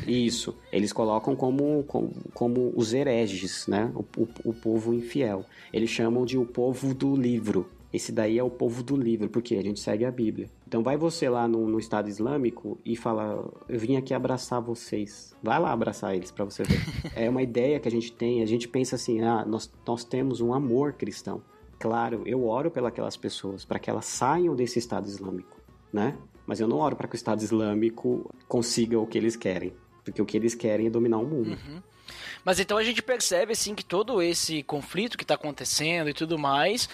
Isso. 0.07 0.57
Eles 0.71 0.91
colocam 0.91 1.35
como, 1.35 1.83
como, 1.83 2.11
como 2.33 2.73
os 2.75 2.91
hereges, 2.91 3.67
né? 3.67 3.91
O, 3.93 4.03
o, 4.19 4.27
o, 4.45 4.53
povo 4.55 4.95
infiel. 4.95 5.45
Eles 5.71 5.91
chamam 5.91 6.25
de 6.25 6.39
o 6.39 6.45
povo 6.47 6.91
do 6.95 7.15
livro. 7.15 7.69
Esse 7.93 8.11
daí 8.11 8.39
é 8.39 8.43
o 8.43 8.49
povo 8.49 8.81
do 8.81 8.97
livro, 8.97 9.29
porque 9.29 9.55
a 9.55 9.61
gente 9.61 9.79
segue 9.79 10.05
a 10.05 10.11
Bíblia. 10.11 10.49
Então 10.73 10.81
vai 10.81 10.97
você 10.97 11.29
lá 11.29 11.47
no, 11.47 11.67
no 11.67 11.77
Estado 11.77 12.09
Islâmico 12.09 12.79
e 12.83 12.95
fala, 12.95 13.47
eu 13.69 13.77
vim 13.77 13.95
aqui 13.95 14.11
abraçar 14.11 14.59
vocês. 14.59 15.35
Vai 15.43 15.59
lá 15.59 15.71
abraçar 15.71 16.15
eles 16.15 16.31
para 16.31 16.45
você 16.45 16.63
ver. 16.63 16.81
é 17.15 17.29
uma 17.29 17.43
ideia 17.43 17.79
que 17.79 17.87
a 17.87 17.91
gente 17.91 18.11
tem, 18.11 18.41
a 18.41 18.45
gente 18.47 18.67
pensa 18.67 18.95
assim, 18.95 19.21
ah, 19.21 19.45
nós, 19.45 19.71
nós 19.85 20.03
temos 20.03 20.41
um 20.41 20.51
amor 20.51 20.93
cristão. 20.93 21.43
Claro, 21.77 22.23
eu 22.25 22.47
oro 22.47 22.71
pelas 22.71 23.15
pessoas, 23.15 23.63
para 23.63 23.77
que 23.77 23.87
elas 23.87 24.05
saiam 24.05 24.55
desse 24.55 24.79
Estado 24.79 25.07
Islâmico, 25.07 25.61
né? 25.93 26.17
Mas 26.47 26.59
eu 26.59 26.67
não 26.67 26.77
oro 26.77 26.95
para 26.95 27.07
que 27.07 27.13
o 27.13 27.17
Estado 27.17 27.43
Islâmico 27.43 28.33
consiga 28.47 28.97
o 28.97 29.05
que 29.05 29.19
eles 29.19 29.35
querem. 29.35 29.73
Porque 30.03 30.23
o 30.23 30.25
que 30.25 30.35
eles 30.35 30.55
querem 30.55 30.87
é 30.87 30.89
dominar 30.89 31.19
o 31.19 31.27
mundo. 31.27 31.51
Uhum. 31.51 31.83
Mas 32.43 32.59
então 32.59 32.79
a 32.79 32.83
gente 32.83 33.03
percebe, 33.03 33.51
assim, 33.51 33.75
que 33.75 33.85
todo 33.85 34.23
esse 34.23 34.63
conflito 34.63 35.19
que 35.19 35.23
está 35.23 35.35
acontecendo 35.35 36.09
e 36.09 36.15
tudo 36.15 36.39
mais, 36.39 36.89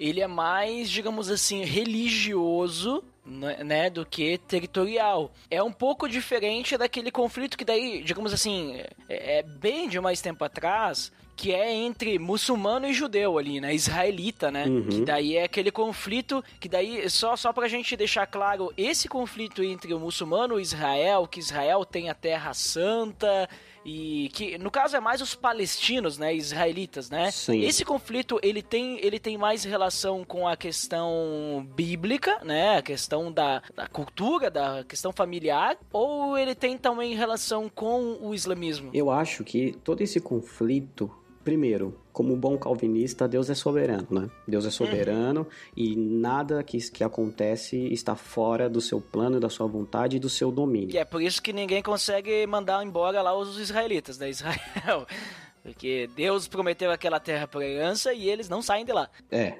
ele 0.00 0.20
é 0.20 0.26
mais, 0.26 0.90
digamos 0.90 1.30
assim, 1.30 1.62
religioso 1.62 3.04
né, 3.30 3.88
do 3.88 4.04
que 4.04 4.38
territorial. 4.38 5.32
É 5.50 5.62
um 5.62 5.72
pouco 5.72 6.08
diferente 6.08 6.76
daquele 6.76 7.10
conflito 7.10 7.56
que 7.56 7.64
daí, 7.64 8.02
digamos 8.02 8.32
assim, 8.32 8.82
é, 9.08 9.38
é 9.38 9.42
bem 9.42 9.88
de 9.88 10.00
mais 10.00 10.20
tempo 10.20 10.44
atrás, 10.44 11.12
que 11.40 11.54
é 11.54 11.72
entre 11.72 12.18
muçulmano 12.18 12.86
e 12.86 12.92
judeu 12.92 13.38
ali, 13.38 13.62
né? 13.62 13.74
Israelita, 13.74 14.50
né? 14.50 14.66
Uhum. 14.66 14.82
Que 14.82 15.00
daí 15.00 15.36
é 15.38 15.44
aquele 15.44 15.70
conflito, 15.70 16.44
que 16.60 16.68
daí, 16.68 17.08
só, 17.08 17.34
só 17.34 17.50
pra 17.50 17.66
gente 17.66 17.96
deixar 17.96 18.26
claro, 18.26 18.70
esse 18.76 19.08
conflito 19.08 19.62
entre 19.62 19.94
o 19.94 19.98
muçulmano 19.98 20.60
e 20.60 20.62
Israel, 20.62 21.26
que 21.26 21.40
Israel 21.40 21.82
tem 21.86 22.10
a 22.10 22.14
terra 22.14 22.52
santa 22.52 23.48
e 23.86 24.28
que 24.34 24.58
no 24.58 24.70
caso 24.70 24.94
é 24.98 25.00
mais 25.00 25.22
os 25.22 25.34
palestinos, 25.34 26.18
né, 26.18 26.34
israelitas, 26.34 27.08
né? 27.08 27.30
Sim. 27.30 27.62
Esse 27.62 27.86
conflito 27.86 28.38
ele 28.42 28.60
tem 28.60 28.98
ele 29.02 29.18
tem 29.18 29.38
mais 29.38 29.64
relação 29.64 30.22
com 30.22 30.46
a 30.46 30.58
questão 30.58 31.66
bíblica, 31.74 32.38
né, 32.44 32.76
a 32.76 32.82
questão 32.82 33.32
da, 33.32 33.62
da 33.74 33.86
cultura, 33.86 34.50
da 34.50 34.84
questão 34.84 35.10
familiar, 35.10 35.78
ou 35.90 36.36
ele 36.36 36.54
tem 36.54 36.76
também 36.76 37.14
relação 37.14 37.66
com 37.70 38.18
o 38.20 38.34
islamismo? 38.34 38.90
Eu 38.92 39.10
acho 39.10 39.42
que 39.42 39.74
todo 39.82 40.02
esse 40.02 40.20
conflito 40.20 41.10
Primeiro, 41.44 41.98
como 42.12 42.36
bom 42.36 42.58
calvinista, 42.58 43.26
Deus 43.26 43.48
é 43.48 43.54
soberano, 43.54 44.06
né? 44.10 44.30
Deus 44.46 44.66
é 44.66 44.70
soberano 44.70 45.40
uhum. 45.40 45.46
e 45.74 45.96
nada 45.96 46.62
que, 46.62 46.78
que 46.90 47.02
acontece 47.02 47.76
está 47.92 48.14
fora 48.14 48.68
do 48.68 48.80
seu 48.80 49.00
plano, 49.00 49.40
da 49.40 49.48
sua 49.48 49.66
vontade 49.66 50.16
e 50.16 50.20
do 50.20 50.28
seu 50.28 50.52
domínio. 50.52 50.94
E 50.94 50.98
é 50.98 51.04
por 51.04 51.22
isso 51.22 51.40
que 51.40 51.52
ninguém 51.52 51.82
consegue 51.82 52.46
mandar 52.46 52.84
embora 52.84 53.22
lá 53.22 53.36
os 53.36 53.58
israelitas, 53.58 54.18
né? 54.18 54.28
Israel. 54.28 55.06
Porque 55.62 56.08
Deus 56.14 56.48
prometeu 56.48 56.90
aquela 56.90 57.20
terra 57.20 57.46
por 57.46 57.62
herança 57.62 58.12
e 58.12 58.28
eles 58.28 58.48
não 58.48 58.62
saem 58.62 58.84
de 58.84 58.92
lá. 58.92 59.08
É. 59.30 59.58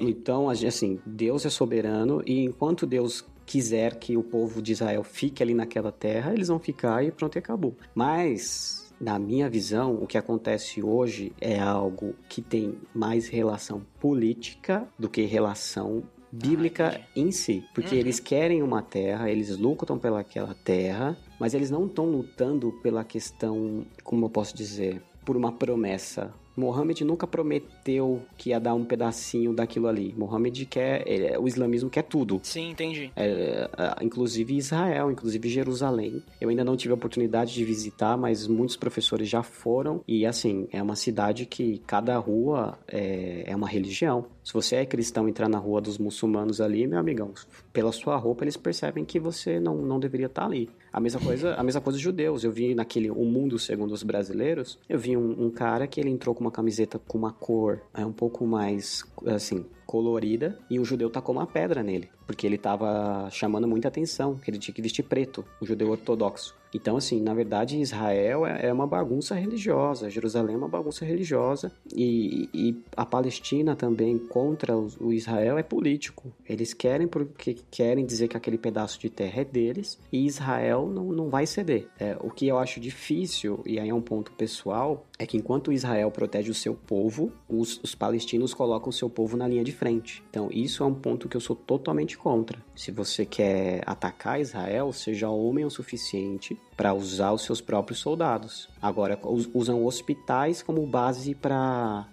Então, 0.00 0.48
assim, 0.48 1.00
Deus 1.04 1.44
é 1.44 1.50
soberano 1.50 2.22
e 2.24 2.44
enquanto 2.44 2.86
Deus 2.86 3.24
quiser 3.44 3.96
que 3.96 4.16
o 4.16 4.22
povo 4.22 4.62
de 4.62 4.72
Israel 4.72 5.02
fique 5.02 5.42
ali 5.42 5.54
naquela 5.54 5.90
terra, 5.90 6.32
eles 6.32 6.48
vão 6.48 6.58
ficar 6.58 7.04
e 7.04 7.10
pronto, 7.10 7.36
acabou. 7.38 7.76
Mas 7.94 8.79
na 9.00 9.18
minha 9.18 9.48
visão, 9.48 9.94
o 9.94 10.06
que 10.06 10.18
acontece 10.18 10.82
hoje 10.82 11.32
é 11.40 11.58
algo 11.58 12.14
que 12.28 12.42
tem 12.42 12.78
mais 12.94 13.28
relação 13.28 13.82
política 13.98 14.86
do 14.98 15.08
que 15.08 15.22
relação 15.22 16.02
bíblica 16.30 17.00
ah, 17.00 17.08
em 17.16 17.32
si, 17.32 17.64
porque 17.74 17.94
uhum. 17.94 18.00
eles 18.00 18.20
querem 18.20 18.62
uma 18.62 18.82
terra, 18.82 19.30
eles 19.30 19.56
lutam 19.56 19.98
pelaquela 19.98 20.54
terra, 20.54 21.16
mas 21.40 21.54
eles 21.54 21.70
não 21.70 21.86
estão 21.86 22.06
lutando 22.06 22.70
pela 22.82 23.02
questão, 23.02 23.84
como 24.04 24.26
eu 24.26 24.30
posso 24.30 24.54
dizer, 24.54 25.02
por 25.24 25.36
uma 25.36 25.52
promessa 25.52 26.32
Mohammed 26.56 27.04
nunca 27.04 27.26
prometeu 27.26 28.22
que 28.36 28.50
ia 28.50 28.60
dar 28.60 28.74
um 28.74 28.84
pedacinho 28.84 29.52
daquilo 29.52 29.86
ali. 29.88 30.14
Mohammed 30.16 30.66
quer, 30.66 31.02
ele- 31.06 31.36
o 31.38 31.46
islamismo 31.46 31.88
quer 31.90 32.02
tudo. 32.02 32.40
Sim, 32.42 32.70
entendi. 32.70 33.10
É, 33.16 33.68
é, 33.76 34.04
inclusive 34.04 34.56
Israel, 34.56 35.10
inclusive 35.10 35.48
Jerusalém. 35.48 36.22
Eu 36.40 36.48
ainda 36.48 36.64
não 36.64 36.76
tive 36.76 36.92
a 36.92 36.94
oportunidade 36.94 37.54
de 37.54 37.64
visitar, 37.64 38.16
mas 38.16 38.46
muitos 38.46 38.76
professores 38.76 39.28
já 39.28 39.42
foram. 39.42 40.02
E 40.06 40.26
assim, 40.26 40.66
é 40.72 40.82
uma 40.82 40.96
cidade 40.96 41.46
que 41.46 41.78
cada 41.86 42.16
rua 42.18 42.78
é, 42.88 43.44
é 43.46 43.56
uma 43.56 43.68
religião. 43.68 44.26
Se 44.50 44.54
você 44.54 44.74
é 44.74 44.84
cristão 44.84 45.28
entrar 45.28 45.48
na 45.48 45.58
rua 45.58 45.80
dos 45.80 45.96
muçulmanos 45.96 46.60
ali, 46.60 46.84
meu 46.84 46.98
amigão, 46.98 47.32
pela 47.72 47.92
sua 47.92 48.16
roupa 48.16 48.42
eles 48.42 48.56
percebem 48.56 49.04
que 49.04 49.20
você 49.20 49.60
não, 49.60 49.76
não 49.76 50.00
deveria 50.00 50.26
estar 50.26 50.44
ali. 50.44 50.68
A 50.92 50.98
mesma 50.98 51.20
coisa, 51.20 51.54
a 51.54 51.62
mesma 51.62 51.80
coisa 51.80 51.96
judeus. 51.96 52.42
Eu 52.42 52.50
vi 52.50 52.74
naquele 52.74 53.12
O 53.12 53.24
Mundo 53.24 53.60
Segundo 53.60 53.92
os 53.92 54.02
Brasileiros, 54.02 54.76
eu 54.88 54.98
vi 54.98 55.16
um, 55.16 55.44
um 55.44 55.50
cara 55.50 55.86
que 55.86 56.00
ele 56.00 56.10
entrou 56.10 56.34
com 56.34 56.40
uma 56.40 56.50
camiseta 56.50 56.98
com 56.98 57.16
uma 57.16 57.30
cor 57.30 57.80
é, 57.94 58.04
um 58.04 58.10
pouco 58.10 58.44
mais, 58.44 59.04
assim, 59.26 59.64
colorida 59.90 60.56
e 60.70 60.78
um 60.78 60.84
judeu 60.84 61.10
tacou 61.10 61.34
uma 61.34 61.48
pedra 61.48 61.82
nele, 61.82 62.08
porque 62.24 62.46
ele 62.46 62.56
tava 62.56 63.28
chamando 63.28 63.66
muita 63.66 63.88
atenção, 63.88 64.36
que 64.36 64.48
ele 64.48 64.56
tinha 64.56 64.72
que 64.72 64.80
vestir 64.80 65.02
preto, 65.02 65.44
um 65.60 65.66
judeu 65.66 65.90
ortodoxo. 65.90 66.54
Então, 66.72 66.96
assim, 66.96 67.20
na 67.20 67.34
verdade, 67.34 67.80
Israel 67.80 68.46
é 68.46 68.60
é 68.60 68.72
uma 68.72 68.86
bagunça 68.86 69.34
religiosa, 69.34 70.08
Jerusalém 70.08 70.54
é 70.54 70.58
uma 70.58 70.68
bagunça 70.68 71.04
religiosa 71.04 71.72
e, 71.92 72.48
e 72.54 72.76
a 72.96 73.04
Palestina 73.04 73.74
também 73.74 74.18
contra 74.18 74.76
o 74.76 75.12
Israel 75.12 75.58
é 75.58 75.62
político. 75.62 76.32
Eles 76.48 76.72
querem 76.72 77.08
porque 77.08 77.56
querem 77.70 78.06
dizer 78.06 78.28
que 78.28 78.36
aquele 78.36 78.58
pedaço 78.58 79.00
de 79.00 79.10
terra 79.10 79.40
é 79.40 79.44
deles 79.44 79.98
e 80.12 80.26
Israel 80.26 80.88
não, 80.88 81.04
não 81.06 81.28
vai 81.28 81.46
ceder. 81.46 81.88
É, 81.98 82.16
o 82.20 82.30
que 82.30 82.46
eu 82.46 82.58
acho 82.58 82.78
difícil, 82.78 83.60
e 83.66 83.80
aí 83.80 83.88
é 83.88 83.94
um 83.94 84.02
ponto 84.02 84.30
pessoal, 84.32 85.06
é 85.18 85.26
que 85.26 85.36
enquanto 85.36 85.72
Israel 85.72 86.10
protege 86.10 86.50
o 86.50 86.54
seu 86.54 86.74
povo, 86.74 87.32
os, 87.48 87.80
os 87.82 87.94
palestinos 87.94 88.54
colocam 88.54 88.90
o 88.90 88.92
seu 88.92 89.10
povo 89.10 89.36
na 89.36 89.48
linha 89.48 89.64
de 89.64 89.72
frente. 89.80 90.22
Então, 90.28 90.48
isso 90.52 90.82
é 90.82 90.86
um 90.86 90.92
ponto 90.94 91.26
que 91.26 91.36
eu 91.36 91.40
sou 91.40 91.56
totalmente 91.56 92.18
contra. 92.18 92.58
Se 92.76 92.90
você 92.90 93.24
quer 93.24 93.82
atacar 93.86 94.38
Israel, 94.38 94.92
seja 94.92 95.30
homem 95.30 95.64
o 95.64 95.70
suficiente 95.70 96.54
para 96.76 96.92
usar 96.92 97.32
os 97.32 97.42
seus 97.42 97.60
próprios 97.62 97.98
soldados. 97.98 98.68
Agora, 98.80 99.18
us- 99.24 99.48
usam 99.54 99.84
hospitais 99.86 100.62
como 100.62 100.86
base 100.86 101.34
para 101.34 102.06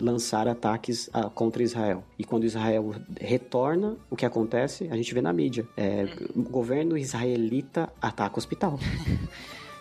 lançar 0.00 0.48
ataques 0.48 1.08
ah, 1.12 1.30
contra 1.30 1.62
Israel. 1.62 2.02
E 2.18 2.24
quando 2.24 2.44
Israel 2.44 2.94
retorna, 3.20 3.96
o 4.10 4.16
que 4.16 4.26
acontece? 4.26 4.88
A 4.90 4.96
gente 4.96 5.14
vê 5.14 5.22
na 5.22 5.32
mídia. 5.32 5.64
É, 5.76 6.06
O 6.34 6.42
governo 6.42 6.98
israelita 6.98 7.88
ataca 8.02 8.34
o 8.34 8.38
hospital. 8.38 8.78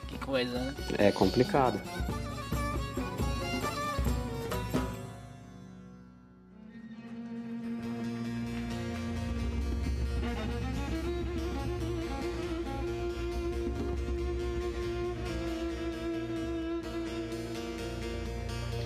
Que 0.08 0.20
coisa, 0.20 0.58
né? 0.60 0.74
É 1.00 1.12
complicado. 1.12 1.82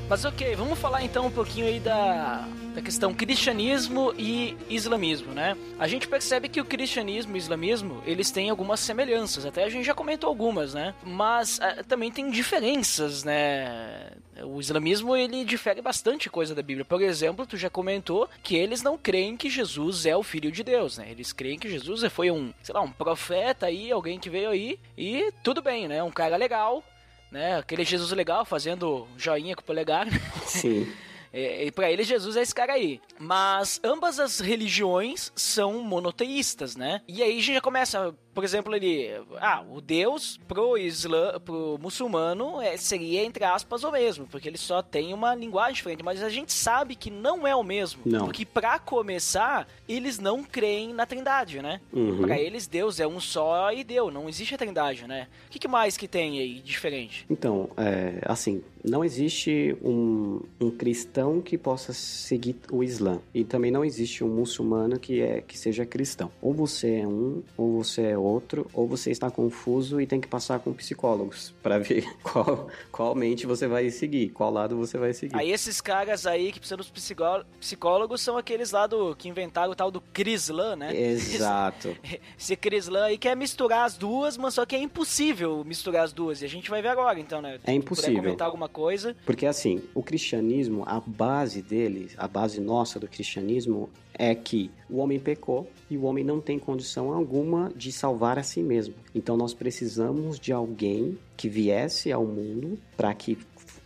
Mas 0.09 0.25
ok, 0.25 0.55
vamos 0.55 0.79
falar 0.79 1.03
então 1.03 1.27
um 1.27 1.31
pouquinho 1.31 1.67
aí 1.67 1.79
da, 1.79 2.43
da 2.73 2.81
questão 2.81 3.13
cristianismo 3.13 4.11
e 4.17 4.57
islamismo, 4.67 5.33
né? 5.33 5.55
A 5.77 5.87
gente 5.87 6.07
percebe 6.07 6.49
que 6.49 6.59
o 6.59 6.65
cristianismo 6.65 7.33
e 7.33 7.35
o 7.35 7.37
islamismo, 7.37 8.01
eles 8.07 8.31
têm 8.31 8.49
algumas 8.49 8.79
semelhanças, 8.79 9.45
até 9.45 9.63
a 9.63 9.69
gente 9.69 9.85
já 9.85 9.93
comentou 9.93 10.27
algumas, 10.27 10.73
né? 10.73 10.95
Mas 11.03 11.59
ah, 11.61 11.83
também 11.87 12.11
tem 12.11 12.31
diferenças, 12.31 13.23
né? 13.23 14.09
O 14.43 14.59
islamismo, 14.59 15.15
ele 15.15 15.45
difere 15.45 15.79
bastante 15.79 16.27
coisa 16.27 16.55
da 16.55 16.63
Bíblia. 16.63 16.85
Por 16.85 17.03
exemplo, 17.03 17.45
tu 17.45 17.55
já 17.55 17.69
comentou 17.69 18.27
que 18.41 18.55
eles 18.55 18.81
não 18.81 18.97
creem 18.97 19.37
que 19.37 19.47
Jesus 19.47 20.07
é 20.07 20.17
o 20.17 20.23
filho 20.23 20.51
de 20.51 20.63
Deus, 20.63 20.97
né? 20.97 21.05
Eles 21.11 21.31
creem 21.31 21.59
que 21.59 21.69
Jesus 21.69 22.03
foi 22.11 22.31
um, 22.31 22.51
sei 22.63 22.73
lá, 22.73 22.81
um 22.81 22.91
profeta 22.91 23.67
aí, 23.67 23.91
alguém 23.91 24.17
que 24.17 24.29
veio 24.29 24.49
aí, 24.49 24.79
e 24.97 25.31
tudo 25.43 25.61
bem, 25.61 25.87
né? 25.87 26.01
Um 26.01 26.09
cara 26.09 26.35
legal, 26.35 26.83
né? 27.31 27.57
Aquele 27.57 27.83
Jesus 27.83 28.11
legal 28.11 28.45
fazendo 28.45 29.07
joinha 29.17 29.55
com 29.55 29.61
o 29.61 29.65
polegar. 29.65 30.05
né? 30.05 30.19
Sim. 30.45 30.91
É, 31.31 31.65
e 31.65 31.71
pra 31.71 31.91
eles, 31.91 32.07
Jesus 32.07 32.35
é 32.35 32.41
esse 32.41 32.55
cara 32.55 32.73
aí. 32.73 32.99
Mas 33.19 33.79
ambas 33.83 34.19
as 34.19 34.39
religiões 34.39 35.31
são 35.35 35.83
monoteístas, 35.83 36.75
né? 36.75 37.01
E 37.07 37.21
aí 37.21 37.29
a 37.29 37.35
gente 37.35 37.53
já 37.53 37.61
começa, 37.61 38.15
por 38.33 38.43
exemplo, 38.43 38.75
ele. 38.75 39.09
Ah, 39.39 39.63
o 39.69 39.81
Deus 39.81 40.39
pro, 40.47 40.77
islã, 40.77 41.39
pro 41.39 41.77
muçulmano 41.81 42.61
é, 42.61 42.77
seria, 42.77 43.23
entre 43.23 43.43
aspas, 43.43 43.83
o 43.83 43.91
mesmo, 43.91 44.27
porque 44.27 44.47
ele 44.47 44.57
só 44.57 44.81
tem 44.81 45.13
uma 45.13 45.35
linguagem 45.35 45.75
diferente. 45.75 46.03
Mas 46.03 46.23
a 46.23 46.29
gente 46.29 46.53
sabe 46.53 46.95
que 46.95 47.09
não 47.09 47.47
é 47.47 47.55
o 47.55 47.63
mesmo. 47.63 48.01
Não. 48.05 48.25
Porque 48.25 48.45
pra 48.45 48.79
começar, 48.79 49.67
eles 49.87 50.19
não 50.19 50.43
creem 50.43 50.93
na 50.93 51.05
trindade, 51.05 51.61
né? 51.61 51.81
Uhum. 51.91 52.21
Pra 52.21 52.39
eles, 52.39 52.67
Deus 52.67 52.99
é 52.99 53.07
um 53.07 53.19
só 53.19 53.71
e 53.71 53.83
deu, 53.83 54.11
não 54.11 54.29
existe 54.29 54.55
a 54.55 54.57
trindade, 54.57 55.07
né? 55.07 55.27
O 55.47 55.51
que, 55.51 55.59
que 55.59 55.67
mais 55.67 55.97
que 55.97 56.07
tem 56.07 56.39
aí 56.39 56.61
diferente? 56.61 57.25
Então, 57.29 57.69
é, 57.77 58.21
assim, 58.23 58.63
não 58.83 59.03
existe 59.03 59.75
um, 59.81 60.41
um 60.59 60.71
cristão 60.71 61.41
que 61.41 61.57
possa 61.57 61.93
seguir 61.93 62.55
o 62.71 62.83
Islã. 62.83 63.19
E 63.33 63.43
também 63.43 63.71
não 63.71 63.83
existe 63.83 64.23
um 64.23 64.29
muçulmano 64.29 64.99
que, 64.99 65.21
é, 65.21 65.41
que 65.41 65.57
seja 65.57 65.85
cristão. 65.85 66.31
Ou 66.41 66.53
você 66.53 66.99
é 66.99 67.07
um, 67.07 67.43
ou 67.57 67.83
você 67.83 68.03
é 68.03 68.17
outro, 68.23 68.67
ou 68.73 68.87
você 68.87 69.11
está 69.11 69.29
confuso 69.31 69.99
e 70.01 70.07
tem 70.07 70.19
que 70.19 70.27
passar 70.27 70.59
com 70.59 70.73
psicólogos 70.73 71.53
para 71.61 71.77
ver 71.79 72.05
qual, 72.23 72.67
qual 72.91 73.15
mente 73.15 73.45
você 73.45 73.67
vai 73.67 73.89
seguir, 73.89 74.29
qual 74.29 74.51
lado 74.51 74.77
você 74.77 74.97
vai 74.97 75.13
seguir. 75.13 75.35
Aí 75.35 75.51
esses 75.51 75.81
caras 75.81 76.25
aí 76.25 76.51
que 76.51 76.59
precisam 76.59 76.77
dos 76.77 76.89
psicó- 76.89 77.43
psicólogos 77.59 78.21
são 78.21 78.37
aqueles 78.37 78.71
lá 78.71 78.87
do 78.87 79.15
que 79.15 79.27
inventaram 79.29 79.71
o 79.71 79.75
tal 79.75 79.91
do 79.91 80.01
Crislan, 80.01 80.75
né? 80.75 80.95
Exato. 80.95 81.95
Esse 82.37 82.55
Crislan 82.55 83.05
aí 83.05 83.17
quer 83.17 83.35
misturar 83.35 83.85
as 83.85 83.95
duas, 83.97 84.37
mas 84.37 84.53
só 84.53 84.65
que 84.65 84.75
é 84.75 84.79
impossível 84.79 85.63
misturar 85.63 86.03
as 86.03 86.13
duas. 86.13 86.41
E 86.41 86.45
a 86.45 86.49
gente 86.49 86.69
vai 86.69 86.81
ver 86.81 86.89
agora, 86.89 87.19
então, 87.19 87.41
né? 87.41 87.59
É 87.65 87.73
impossível. 87.73 88.15
comentar 88.21 88.45
alguma 88.47 88.69
coisa. 88.69 89.15
Porque 89.25 89.45
assim, 89.45 89.81
o 89.93 90.01
cristianismo, 90.03 90.83
a 90.85 90.99
base 90.99 91.61
dele, 91.61 92.11
a 92.17 92.27
base 92.27 92.59
nossa 92.59 92.99
do 92.99 93.07
cristianismo 93.07 93.89
é 94.19 94.35
que 94.35 94.69
o 94.89 94.97
homem 94.97 95.17
pecou 95.17 95.71
e 95.89 95.97
o 95.97 96.03
homem 96.03 96.25
não 96.25 96.41
tem 96.41 96.59
condição 96.59 97.13
alguma 97.13 97.71
de 97.73 97.89
salvar 97.89 98.37
a 98.37 98.43
si 98.43 98.61
mesmo. 98.61 98.93
Então 99.15 99.37
nós 99.37 99.53
precisamos 99.53 100.37
de 100.37 100.51
alguém 100.51 101.17
que 101.37 101.47
viesse 101.47 102.11
ao 102.11 102.25
mundo 102.25 102.77
para 102.97 103.13
que 103.13 103.37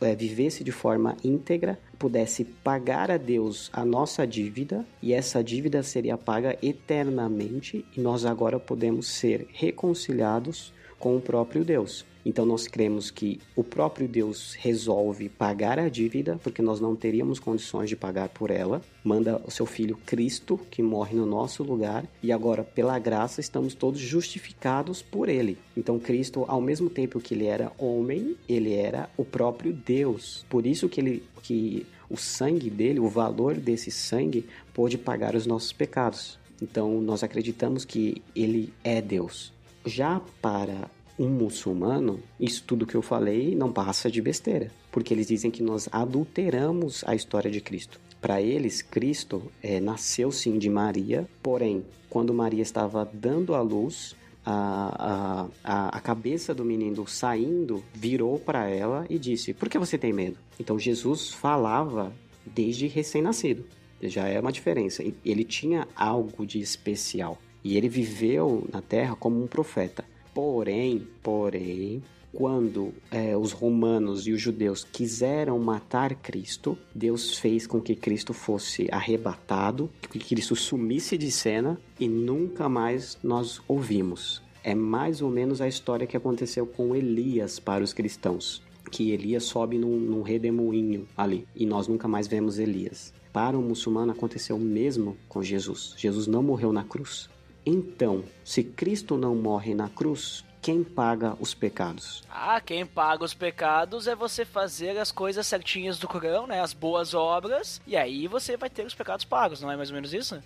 eh, 0.02 0.16
vivesse 0.16 0.64
de 0.64 0.72
forma 0.72 1.16
íntegra, 1.24 1.80
pudesse 2.00 2.44
pagar 2.44 3.12
a 3.12 3.18
Deus 3.18 3.70
a 3.72 3.86
nossa 3.86 4.26
dívida 4.26 4.84
e 5.04 5.14
essa 5.14 5.44
dívida 5.44 5.84
seria 5.84 6.18
paga 6.18 6.58
eternamente 6.64 7.86
e 7.96 8.02
nós 8.02 8.26
agora 8.26 8.60
podemos 8.60 9.08
ser 9.08 9.48
reconciliados 9.54 10.74
com 11.00 11.16
o 11.18 11.22
próprio 11.22 11.64
Deus. 11.64 12.06
Então 12.26 12.46
nós 12.46 12.68
cremos 12.68 13.12
que 13.12 13.40
o 13.56 13.64
próprio 13.64 14.08
Deus 14.08 14.56
resolve 14.58 15.28
pagar 15.28 15.78
a 15.78 15.90
dívida, 15.90 16.40
porque 16.42 16.62
nós 16.62 16.80
não 16.80 16.96
teríamos 16.96 17.40
condições 17.40 17.90
de 17.90 17.96
pagar 17.96 18.30
por 18.30 18.50
ela. 18.50 18.82
Manda 19.04 19.42
o 19.46 19.52
seu 19.52 19.66
filho 19.66 19.98
Cristo, 20.06 20.60
que 20.72 20.82
morre 20.82 21.16
no 21.16 21.26
nosso 21.26 21.64
lugar, 21.64 22.06
e 22.22 22.32
agora, 22.32 22.64
pela 22.64 22.98
graça, 22.98 23.42
estamos 23.42 23.74
todos 23.74 24.00
justificados 24.00 25.02
por 25.02 25.28
ele. 25.28 25.58
Então 25.76 26.00
Cristo, 26.00 26.46
ao 26.48 26.62
mesmo 26.62 26.90
tempo 26.90 27.20
que 27.20 27.34
ele 27.34 27.46
era 27.46 27.72
homem, 27.78 28.38
ele 28.48 28.74
era 28.74 29.10
o 29.18 29.26
próprio 29.26 29.74
Deus. 29.74 30.46
Por 30.50 30.66
isso 30.66 30.88
que 30.88 31.02
ele 31.02 31.24
que 31.42 31.86
o 32.10 32.16
sangue 32.16 32.70
dele, 32.70 33.02
o 33.02 33.10
valor 33.10 33.56
desse 33.56 33.92
sangue, 33.92 34.46
pôde 34.74 34.98
pagar 34.98 35.36
os 35.36 35.46
nossos 35.46 35.74
pecados. 35.74 36.40
Então 36.62 37.02
nós 37.02 37.22
acreditamos 37.22 37.84
que 37.84 38.22
ele 38.34 38.72
é 38.82 39.02
Deus. 39.02 39.52
Já 39.86 40.22
para 40.42 40.90
um 41.18 41.30
muçulmano, 41.30 42.20
isso 42.40 42.64
tudo 42.66 42.86
que 42.86 42.96
eu 42.96 43.02
falei 43.02 43.56
não 43.56 43.72
passa 43.72 44.10
de 44.10 44.22
besteira, 44.22 44.72
porque 44.92 45.14
eles 45.14 45.28
dizem 45.28 45.52
que 45.52 45.62
nós 45.62 45.88
adulteramos 45.92 47.04
a 47.06 47.16
história 47.16 47.52
de 47.52 47.62
Cristo. 47.62 48.00
Para 48.20 48.42
eles, 48.42 48.82
Cristo 48.82 49.52
é, 49.62 49.80
nasceu 49.80 50.32
sim 50.32 50.58
de 50.58 50.70
Maria, 50.70 51.28
porém, 51.42 51.86
quando 52.10 52.34
Maria 52.34 52.62
estava 52.62 53.10
dando 53.14 53.54
à 53.54 53.62
luz, 53.62 54.16
a, 54.46 55.50
a, 55.64 55.98
a, 55.98 56.00
cabeça 56.02 56.54
do 56.54 56.66
menino 56.66 57.08
saindo 57.08 57.84
virou 57.94 58.38
para 58.38 58.70
ela 58.70 59.06
e 59.10 59.18
disse: 59.18 59.54
Por 59.54 59.70
que 59.70 59.80
você 59.80 59.98
tem 59.98 60.12
medo? 60.12 60.38
Então 60.60 60.78
Jesus 60.78 61.32
falava 61.32 62.14
desde 62.46 62.88
recém-nascido. 62.88 63.66
Já 64.02 64.28
é 64.28 64.40
uma 64.40 64.52
diferença. 64.52 65.04
Ele 65.24 65.46
tinha 65.46 65.88
algo 65.96 66.46
de 66.46 66.60
especial. 66.60 67.38
E 67.64 67.78
ele 67.78 67.90
viveu 67.90 68.68
na 68.72 68.82
terra 68.82 69.16
como 69.16 69.42
um 69.42 69.48
profeta. 69.48 70.04
Porém, 70.34 71.08
porém, 71.22 72.04
quando 72.34 72.92
é, 73.12 73.38
os 73.38 73.52
romanos 73.52 74.26
e 74.26 74.32
os 74.32 74.42
judeus 74.42 74.84
quiseram 74.84 75.60
matar 75.60 76.16
Cristo, 76.16 76.76
Deus 76.94 77.38
fez 77.38 77.68
com 77.68 77.80
que 77.80 77.96
Cristo 77.96 78.34
fosse 78.34 78.88
arrebatado, 78.92 79.90
que 80.10 80.18
Cristo 80.18 80.56
sumisse 80.56 81.16
de 81.16 81.30
cena 81.30 81.80
e 82.00 82.08
nunca 82.08 82.68
mais 82.68 83.20
nós 83.24 83.62
ouvimos. 83.68 84.42
É 84.64 84.74
mais 84.74 85.22
ou 85.22 85.30
menos 85.30 85.62
a 85.62 85.68
história 85.68 86.08
que 86.08 86.18
aconteceu 86.18 86.66
com 86.66 86.96
Elias 86.96 87.60
para 87.60 87.84
os 87.84 87.94
cristãos. 87.94 88.64
que 88.92 89.12
Elias 89.12 89.46
sobe 89.46 89.78
num, 89.78 89.98
num 89.98 90.22
redemoinho 90.22 91.08
ali 91.18 91.48
e 91.56 91.66
nós 91.66 91.88
nunca 91.88 92.08
mais 92.08 92.28
vemos 92.28 92.60
Elias. 92.60 93.14
Para 93.32 93.58
o 93.58 93.62
muçulmano 93.62 94.12
aconteceu 94.12 94.56
o 94.56 94.60
mesmo 94.60 95.18
com 95.28 95.42
Jesus. 95.42 95.96
Jesus 95.98 96.28
não 96.28 96.44
morreu 96.44 96.72
na 96.72 96.84
cruz. 96.84 97.28
Então, 97.66 98.24
se 98.44 98.64
Cristo 98.64 99.18
não 99.18 99.36
morre 99.36 99.74
na 99.74 99.88
cruz, 99.88 100.44
quem 100.64 100.82
paga 100.82 101.36
os 101.42 101.54
pecados? 101.54 102.24
Ah, 102.32 102.62
quem 102.62 102.86
paga 102.86 103.26
os 103.26 103.34
pecados 103.34 104.08
é 104.08 104.16
você 104.16 104.46
fazer 104.46 104.98
as 104.98 105.12
coisas 105.12 105.46
certinhas 105.46 106.00
do 106.00 106.08
Corão, 106.08 106.48
né? 106.48 106.62
As 106.62 106.72
boas 106.72 107.14
obras, 107.14 107.82
e 107.86 107.98
aí 107.98 108.30
você 108.30 108.56
vai 108.56 108.70
ter 108.70 108.86
os 108.86 108.96
pecados 108.96 109.26
pagos, 109.26 109.60
não 109.60 109.70
é 109.70 109.76
mais 109.76 109.90
ou 109.90 109.96
menos 109.96 110.14
isso? 110.14 110.42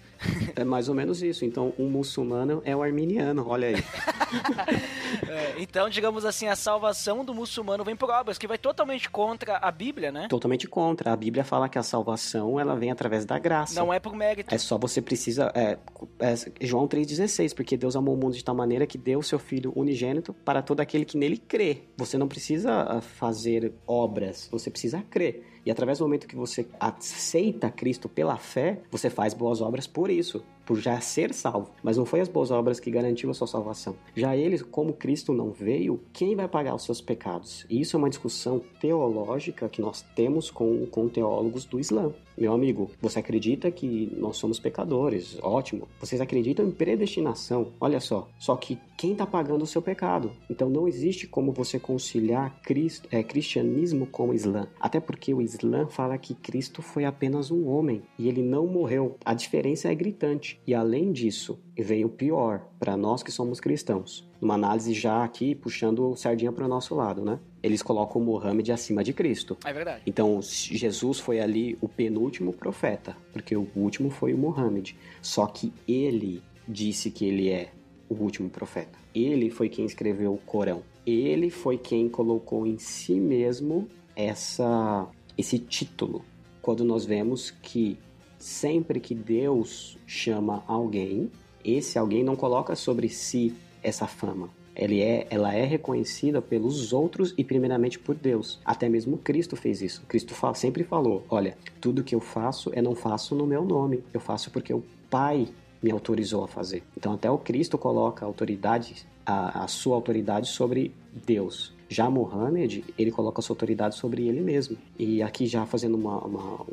É 0.55 0.63
mais 0.63 0.89
ou 0.89 0.95
menos 0.95 1.22
isso. 1.22 1.45
Então, 1.45 1.72
um 1.78 1.88
muçulmano 1.88 2.63
é 2.65 2.76
o 2.76 2.82
arminiano, 2.82 3.47
olha 3.47 3.68
aí. 3.68 3.76
É, 5.30 5.55
então, 5.57 5.89
digamos 5.89 6.26
assim, 6.26 6.47
a 6.47 6.55
salvação 6.55 7.24
do 7.24 7.34
muçulmano 7.34 7.84
vem 7.84 7.95
por 7.95 8.09
obras, 8.09 8.38
que 8.38 8.45
vai 8.45 8.57
totalmente 8.57 9.09
contra 9.09 9.57
a 9.57 9.72
Bíblia, 9.72 10.11
né? 10.11 10.28
Totalmente 10.28 10.68
contra. 10.68 11.13
A 11.13 11.15
Bíblia 11.15 11.45
fala 11.45 11.70
que 11.70 11.78
a 11.78 11.84
salvação 11.84 12.59
ela 12.59 12.76
vem 12.76 12.91
através 12.91 13.24
da 13.24 13.39
graça. 13.39 13.80
Não 13.80 13.93
é 13.93 13.99
por 14.01 14.13
mérito. 14.13 14.53
É 14.53 14.57
só 14.57 14.78
você 14.78 15.01
precisa. 15.01 15.49
É, 15.55 15.78
é, 16.20 16.36
João 16.59 16.88
3,16, 16.88 17.55
porque 17.55 17.78
Deus 17.78 17.95
amou 17.95 18.15
o 18.15 18.18
mundo 18.18 18.36
de 18.36 18.43
tal 18.43 18.53
maneira 18.53 18.86
que 18.86 18.97
deu 18.97 19.20
o 19.20 19.24
seu 19.24 19.39
filho 19.39 19.72
unigênito 19.78 20.07
para 20.45 20.62
todo 20.62 20.80
aquele 20.80 21.05
que 21.05 21.18
nele 21.18 21.38
crê. 21.38 21.84
Você 21.97 22.18
não 22.18 22.28
precisa 22.28 22.72
ah, 22.72 23.01
fazer 23.01 23.74
obras, 23.86 24.47
você 24.51 24.70
precisa 24.70 25.01
crer. 25.10 25.43
E 25.66 25.72
através 25.72 25.99
do 25.99 26.05
momento 26.05 26.28
que 26.28 26.36
você 26.36 26.66
aceita 26.80 27.70
Cristo 27.70 28.08
pela 28.08 28.38
fé, 28.38 28.82
você 28.89 29.10
faz 29.10 29.34
boas 29.34 29.62
obras 29.62 29.86
por 29.86 30.10
isso, 30.10 30.43
por 30.68 30.78
já 30.80 30.99
ser 30.99 31.34
salvo. 31.34 31.72
Mas 31.82 31.97
não 31.97 32.05
foi 32.05 32.20
as 32.20 32.28
boas 32.28 32.51
obras 32.51 32.80
que 32.80 32.91
garantiu 32.91 33.32
a 33.32 33.34
sua 33.34 33.47
salvação. 33.47 33.95
Já 34.13 34.36
ele, 34.36 34.59
como 34.59 34.93
Cristo 34.93 35.34
não 35.34 35.49
veio, 35.49 36.01
quem 36.11 36.36
vai 36.36 36.47
pagar 36.47 36.76
os 36.76 36.84
seus 36.84 36.99
pecados? 36.99 37.65
E 37.70 37.80
isso 37.80 37.95
é 37.95 37.97
uma 37.97 38.09
discussão 38.09 38.61
teológica 38.82 39.70
que 39.70 39.82
nós 39.82 40.01
temos 40.13 40.51
com, 40.51 40.86
com 40.88 41.07
teólogos 41.07 41.63
do 41.63 41.80
Islã. 41.80 42.13
Meu 42.38 42.53
amigo, 42.53 42.91
você 43.01 43.18
acredita 43.18 43.72
que 43.72 44.13
nós 44.15 44.38
somos 44.38 44.59
pecadores? 44.59 45.39
Ótimo. 45.41 45.88
Vocês 45.99 46.22
acreditam 46.22 46.68
em 46.68 46.72
predestinação? 46.72 47.70
Olha 47.82 47.99
só. 47.99 48.28
Só 48.38 48.55
que 48.55 48.78
quem 48.95 49.13
está 49.13 49.26
pagando 49.26 49.63
o 49.63 49.68
seu 49.68 49.82
pecado? 49.82 50.32
Então 50.47 50.70
não 50.70 50.88
existe 50.88 51.26
como 51.26 51.51
você 51.51 51.80
conciliar 51.80 52.61
Cristo, 52.61 53.09
é, 53.11 53.24
cristianismo 53.24 54.05
com 54.05 54.30
o 54.30 54.34
Islã. 54.36 54.68
Até 54.80 54.99
porque 54.99 55.34
o 55.34 55.41
Islã 55.41 55.88
fala 55.88 56.15
que 56.20 56.36
Cristo 56.36 56.84
foi 56.84 57.05
apenas 57.05 57.49
um 57.49 57.68
homem 57.68 58.03
e 58.20 58.28
ele 58.28 58.43
não 58.43 58.68
morreu. 58.68 59.15
A 59.26 59.34
diferença 59.34 59.91
é 59.91 59.95
gritante. 59.95 60.57
E 60.66 60.74
além 60.74 61.12
disso, 61.12 61.60
veio 61.78 62.10
pior 62.10 62.68
para 62.80 62.97
nós 62.97 63.24
que 63.24 63.32
somos 63.32 63.60
cristãos. 63.60 64.28
Uma 64.41 64.55
análise 64.55 64.93
já 64.93 65.24
aqui 65.24 65.55
puxando 65.55 66.16
sardinha 66.16 66.51
para 66.51 66.66
o 66.66 66.68
nosso 66.68 66.93
lado, 66.93 67.24
né? 67.24 67.39
Eles 67.64 67.82
colocam 67.82 68.22
o 68.22 68.26
Mohammed 68.26 68.72
acima 68.72 69.03
de 69.03 69.14
Cristo. 69.14 69.58
É 69.66 69.72
verdade. 69.72 70.03
Então, 70.05 70.39
Jesus 70.41 71.20
foi 71.20 71.39
ali 71.39 71.78
o 71.82 71.88
penúltimo 71.88 72.53
profeta, 72.53 73.16
porque 73.32 73.55
o 73.55 73.68
último 73.76 74.10
foi 74.10 74.34
o 74.34 74.38
Mohammed. 74.38 74.95
Só 75.22 75.47
que 75.47 75.74
ele 75.88 76.43
disse 76.68 77.12
que 77.12 77.26
ele 77.26 77.49
é 77.49 77.72
o 78.10 78.16
último 78.16 78.49
profeta. 78.49 78.97
Ele 79.14 79.49
foi 79.49 79.70
quem 79.70 79.86
escreveu 79.86 80.34
o 80.34 80.38
Corão. 80.38 80.84
Ele 81.05 81.49
foi 81.49 81.78
quem 81.78 82.10
colocou 82.10 82.68
em 82.68 82.78
si 82.78 83.20
mesmo 83.20 83.88
essa 84.16 85.08
esse 85.38 85.60
título. 85.60 86.26
Quando 86.62 86.84
nós 86.84 87.05
vemos 87.05 87.51
que 87.51 87.97
sempre 88.38 88.99
que 88.99 89.15
Deus 89.15 89.97
chama 90.05 90.63
alguém, 90.67 91.31
esse 91.63 91.97
alguém 91.97 92.23
não 92.23 92.35
coloca 92.35 92.75
sobre 92.75 93.09
si 93.09 93.53
essa 93.83 94.07
fama. 94.07 94.49
É, 94.75 95.25
ela 95.31 95.53
é 95.55 95.65
reconhecida 95.65 96.39
pelos 96.39 96.93
outros 96.93 97.33
e 97.35 97.43
primeiramente 97.43 97.97
por 97.97 98.13
Deus. 98.13 98.59
Até 98.63 98.88
mesmo 98.88 99.17
Cristo 99.17 99.55
fez 99.55 99.81
isso. 99.81 100.03
Cristo 100.07 100.35
sempre 100.53 100.83
falou: 100.83 101.25
Olha, 101.29 101.57
tudo 101.81 102.03
que 102.03 102.13
eu 102.13 102.19
faço, 102.19 102.71
eu 102.75 102.83
não 102.83 102.93
faço 102.93 103.33
no 103.33 103.47
meu 103.47 103.65
nome, 103.65 104.03
eu 104.13 104.19
faço 104.19 104.51
porque 104.51 104.71
o 104.71 104.83
Pai 105.09 105.47
me 105.81 105.89
autorizou 105.89 106.43
a 106.43 106.47
fazer. 106.47 106.83
Então, 106.95 107.13
até 107.13 107.29
o 107.29 107.38
Cristo 107.38 107.77
coloca 107.77 108.25
autoridade, 108.25 109.05
a, 109.25 109.63
a 109.63 109.67
sua 109.67 109.95
autoridade 109.95 110.47
sobre 110.47 110.93
Deus. 111.25 111.73
Já 111.89 112.09
Muhammad, 112.09 112.83
ele 112.97 113.11
coloca 113.11 113.41
sua 113.41 113.53
autoridade 113.53 113.95
sobre 113.95 114.27
ele 114.27 114.41
mesmo. 114.41 114.77
E 114.97 115.21
aqui 115.21 115.45
já 115.45 115.65
fazendo 115.65 115.95
uma, 115.95 116.19
uma, 116.19 116.65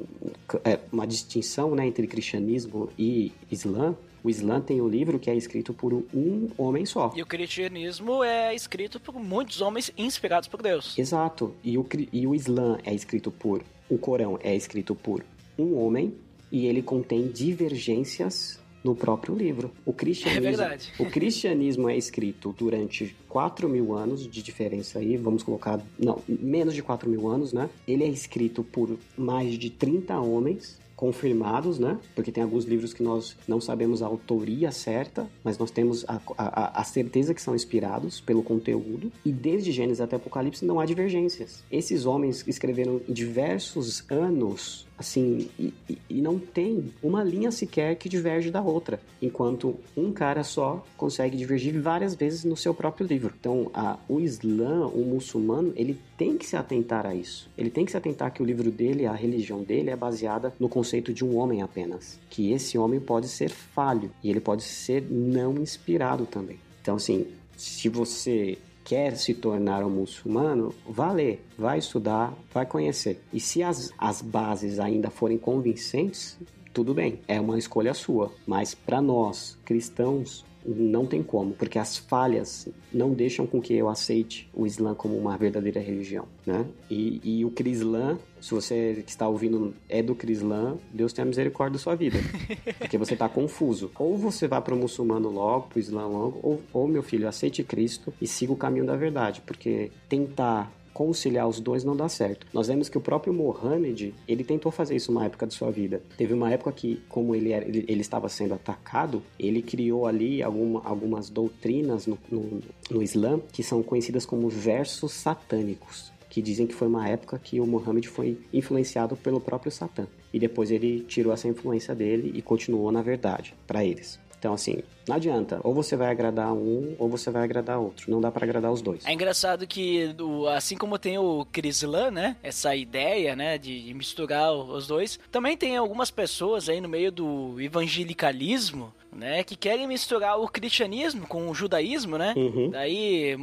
é, 0.64 0.78
uma 0.92 1.06
distinção 1.06 1.74
né, 1.74 1.86
entre 1.86 2.06
cristianismo 2.06 2.88
e 2.98 3.32
Islã, 3.50 3.96
o 4.24 4.30
Islã 4.30 4.58
tem 4.58 4.80
um 4.80 4.88
livro 4.88 5.18
que 5.18 5.28
é 5.28 5.36
escrito 5.36 5.74
por 5.74 5.92
um 5.92 6.48
homem 6.56 6.86
só. 6.86 7.12
E 7.14 7.22
o 7.22 7.26
cristianismo 7.26 8.24
é 8.24 8.54
escrito 8.54 8.98
por 8.98 9.14
muitos 9.14 9.60
homens 9.60 9.92
inspirados 9.98 10.48
por 10.48 10.62
Deus. 10.62 10.96
Exato. 10.98 11.54
E 11.62 11.76
o, 11.76 11.86
e 12.10 12.26
o 12.26 12.34
Islã 12.34 12.78
é 12.84 12.94
escrito 12.94 13.30
por. 13.30 13.62
O 13.88 13.98
Corão 13.98 14.38
é 14.42 14.56
escrito 14.56 14.94
por 14.94 15.22
um 15.58 15.76
homem 15.76 16.14
e 16.50 16.64
ele 16.66 16.80
contém 16.80 17.28
divergências 17.28 18.58
no 18.84 18.94
próprio 18.94 19.34
livro. 19.34 19.72
O 19.84 19.92
cristianismo, 19.92 20.46
É 20.46 20.50
verdade. 20.50 20.92
o 20.98 21.06
cristianismo 21.06 21.88
é 21.88 21.96
escrito 21.96 22.54
durante 22.56 23.16
4 23.30 23.68
mil 23.68 23.94
anos 23.94 24.28
de 24.28 24.42
diferença 24.42 24.98
aí, 24.98 25.16
vamos 25.16 25.42
colocar, 25.42 25.80
não, 25.98 26.20
menos 26.28 26.74
de 26.74 26.82
4 26.82 27.08
mil 27.08 27.26
anos, 27.26 27.52
né? 27.52 27.70
Ele 27.88 28.04
é 28.04 28.08
escrito 28.08 28.62
por 28.62 28.96
mais 29.16 29.54
de 29.58 29.70
30 29.70 30.20
homens 30.20 30.78
confirmados, 30.94 31.78
né? 31.78 31.98
Porque 32.14 32.30
tem 32.30 32.42
alguns 32.42 32.64
livros 32.64 32.94
que 32.94 33.02
nós 33.02 33.36
não 33.48 33.60
sabemos 33.60 34.00
a 34.00 34.06
autoria 34.06 34.70
certa, 34.70 35.28
mas 35.42 35.58
nós 35.58 35.70
temos 35.70 36.04
a, 36.06 36.20
a, 36.38 36.80
a 36.80 36.84
certeza 36.84 37.34
que 37.34 37.42
são 37.42 37.54
inspirados 37.54 38.20
pelo 38.20 38.42
conteúdo. 38.42 39.10
E 39.24 39.32
desde 39.32 39.72
Gênesis 39.72 40.00
até 40.00 40.16
Apocalipse 40.16 40.64
não 40.64 40.78
há 40.78 40.86
divergências. 40.86 41.64
Esses 41.70 42.06
homens 42.06 42.44
escreveram 42.46 43.00
em 43.08 43.12
diversos 43.12 44.04
anos 44.10 44.86
assim, 44.98 45.48
e, 45.58 45.72
e- 45.88 46.20
não 46.24 46.38
tem 46.38 46.90
uma 47.02 47.22
linha 47.22 47.50
sequer 47.50 47.96
que 47.96 48.08
diverge 48.08 48.50
da 48.50 48.62
outra, 48.62 48.98
enquanto 49.20 49.76
um 49.94 50.10
cara 50.10 50.42
só 50.42 50.84
consegue 50.96 51.36
divergir 51.36 51.78
várias 51.80 52.14
vezes 52.14 52.44
no 52.44 52.56
seu 52.56 52.72
próprio 52.72 53.06
livro. 53.06 53.34
Então, 53.38 53.70
a, 53.74 53.98
o 54.08 54.20
Islã, 54.20 54.86
o 54.86 55.04
muçulmano, 55.04 55.72
ele 55.76 56.00
tem 56.16 56.38
que 56.38 56.46
se 56.46 56.56
atentar 56.56 57.04
a 57.04 57.14
isso. 57.14 57.50
Ele 57.58 57.68
tem 57.68 57.84
que 57.84 57.90
se 57.90 57.96
atentar 57.96 58.32
que 58.32 58.42
o 58.42 58.46
livro 58.46 58.70
dele, 58.70 59.04
a 59.04 59.12
religião 59.12 59.62
dele, 59.62 59.90
é 59.90 59.96
baseada 59.96 60.54
no 60.58 60.68
conceito 60.68 61.12
de 61.12 61.24
um 61.24 61.36
homem 61.36 61.60
apenas. 61.60 62.18
Que 62.30 62.52
esse 62.52 62.78
homem 62.78 63.00
pode 63.00 63.28
ser 63.28 63.50
falho 63.50 64.10
e 64.22 64.30
ele 64.30 64.40
pode 64.40 64.62
ser 64.62 65.04
não 65.10 65.54
inspirado 65.58 66.24
também. 66.24 66.58
Então, 66.80 66.96
assim, 66.96 67.26
se 67.56 67.88
você 67.88 68.56
quer 68.84 69.16
se 69.16 69.32
tornar 69.32 69.82
um 69.82 69.90
muçulmano, 69.90 70.74
vá 70.86 71.10
ler, 71.10 71.42
vai 71.58 71.78
estudar, 71.78 72.34
vai 72.52 72.66
conhecer. 72.66 73.20
E 73.32 73.40
se 73.40 73.62
as, 73.62 73.90
as 73.98 74.20
bases 74.20 74.78
ainda 74.78 75.10
forem 75.10 75.38
convincentes, 75.38 76.38
tudo 76.72 76.92
bem, 76.92 77.20
é 77.26 77.40
uma 77.40 77.58
escolha 77.58 77.94
sua. 77.94 78.30
Mas 78.46 78.74
para 78.74 79.00
nós, 79.00 79.58
cristãos, 79.64 80.44
não 80.64 81.06
tem 81.06 81.22
como, 81.22 81.52
porque 81.52 81.78
as 81.78 81.96
falhas 81.96 82.68
não 82.92 83.12
deixam 83.12 83.46
com 83.46 83.60
que 83.60 83.74
eu 83.74 83.88
aceite 83.88 84.48
o 84.54 84.66
Islã 84.66 84.94
como 84.94 85.16
uma 85.16 85.36
verdadeira 85.36 85.80
religião, 85.80 86.26
né? 86.46 86.66
E, 86.90 87.20
e 87.22 87.44
o 87.44 87.50
Crislã, 87.50 88.18
se 88.40 88.52
você 88.52 89.02
que 89.04 89.10
está 89.10 89.28
ouvindo 89.28 89.74
é 89.88 90.02
do 90.02 90.14
Crislã, 90.14 90.76
Deus 90.92 91.12
tenha 91.12 91.26
misericórdia 91.26 91.78
da 91.78 91.82
sua 91.82 91.94
vida, 91.94 92.18
porque 92.78 92.96
você 92.96 93.14
está 93.14 93.28
confuso. 93.28 93.90
Ou 93.98 94.16
você 94.16 94.48
vai 94.48 94.60
para 94.60 94.74
o 94.74 94.78
muçulmano 94.78 95.28
logo, 95.28 95.68
para 95.68 95.76
o 95.76 95.80
Islã 95.80 96.06
logo, 96.06 96.40
ou, 96.42 96.62
ou 96.72 96.88
meu 96.88 97.02
filho, 97.02 97.28
aceite 97.28 97.62
Cristo 97.62 98.12
e 98.20 98.26
siga 98.26 98.52
o 98.52 98.56
caminho 98.56 98.86
da 98.86 98.96
verdade, 98.96 99.42
porque 99.44 99.90
tentar 100.08 100.72
conciliar 100.94 101.48
os 101.48 101.60
dois 101.60 101.84
não 101.84 101.96
dá 101.96 102.08
certo. 102.08 102.46
Nós 102.54 102.68
vemos 102.68 102.88
que 102.88 102.96
o 102.96 103.00
próprio 103.00 103.34
Mohammed, 103.34 104.14
ele 104.26 104.44
tentou 104.44 104.70
fazer 104.70 104.94
isso 104.94 105.10
uma 105.10 105.26
época 105.26 105.46
de 105.46 105.52
sua 105.52 105.70
vida. 105.70 106.00
Teve 106.16 106.32
uma 106.32 106.50
época 106.50 106.72
que, 106.72 107.02
como 107.08 107.34
ele, 107.34 107.52
era, 107.52 107.66
ele, 107.66 107.84
ele 107.88 108.00
estava 108.00 108.28
sendo 108.28 108.54
atacado, 108.54 109.22
ele 109.38 109.60
criou 109.60 110.06
ali 110.06 110.42
alguma, 110.42 110.80
algumas 110.84 111.28
doutrinas 111.28 112.06
no, 112.06 112.16
no, 112.30 112.60
no 112.88 113.02
Islã 113.02 113.40
que 113.52 113.62
são 113.62 113.82
conhecidas 113.82 114.24
como 114.24 114.48
versos 114.48 115.12
satânicos. 115.12 116.12
Que 116.30 116.40
dizem 116.40 116.66
que 116.66 116.74
foi 116.74 116.88
uma 116.88 117.08
época 117.08 117.38
que 117.38 117.60
o 117.60 117.66
Mohammed 117.66 118.08
foi 118.08 118.38
influenciado 118.52 119.16
pelo 119.16 119.40
próprio 119.40 119.70
Satã. 119.70 120.06
E 120.32 120.38
depois 120.38 120.70
ele 120.70 121.00
tirou 121.00 121.32
essa 121.32 121.46
influência 121.46 121.94
dele 121.94 122.32
e 122.34 122.42
continuou 122.42 122.90
na 122.90 123.02
verdade 123.02 123.54
para 123.68 123.84
eles. 123.84 124.18
Então, 124.44 124.52
assim, 124.52 124.82
não 125.08 125.16
adianta. 125.16 125.58
Ou 125.64 125.72
você 125.72 125.96
vai 125.96 126.10
agradar 126.10 126.52
um, 126.52 126.94
ou 126.98 127.08
você 127.08 127.30
vai 127.30 127.44
agradar 127.44 127.78
outro. 127.78 128.10
Não 128.10 128.20
dá 128.20 128.30
para 128.30 128.44
agradar 128.44 128.70
os 128.70 128.82
dois. 128.82 129.02
É 129.06 129.10
engraçado 129.10 129.66
que, 129.66 130.14
assim 130.54 130.76
como 130.76 130.98
tem 130.98 131.16
o 131.16 131.46
Crislan, 131.50 132.10
né? 132.10 132.36
Essa 132.42 132.76
ideia, 132.76 133.34
né? 133.34 133.56
De, 133.56 133.94
misturar 133.94 134.52
os 134.52 134.86
dois. 134.86 135.18
Também 135.32 135.56
tem 135.56 135.78
algumas 135.78 136.10
pessoas 136.10 136.68
aí 136.68 136.78
no 136.78 136.90
meio 136.90 137.10
do 137.10 137.58
evangelicalismo, 137.58 138.92
né, 139.14 139.44
que 139.44 139.54
querem 139.56 139.86
misturar 139.86 140.38
o 140.40 140.48
cristianismo 140.48 141.26
com 141.26 141.48
o 141.48 141.54
judaísmo, 141.54 142.18
né? 142.18 142.34
Uhum. 142.36 142.70
Daí, 142.70 143.36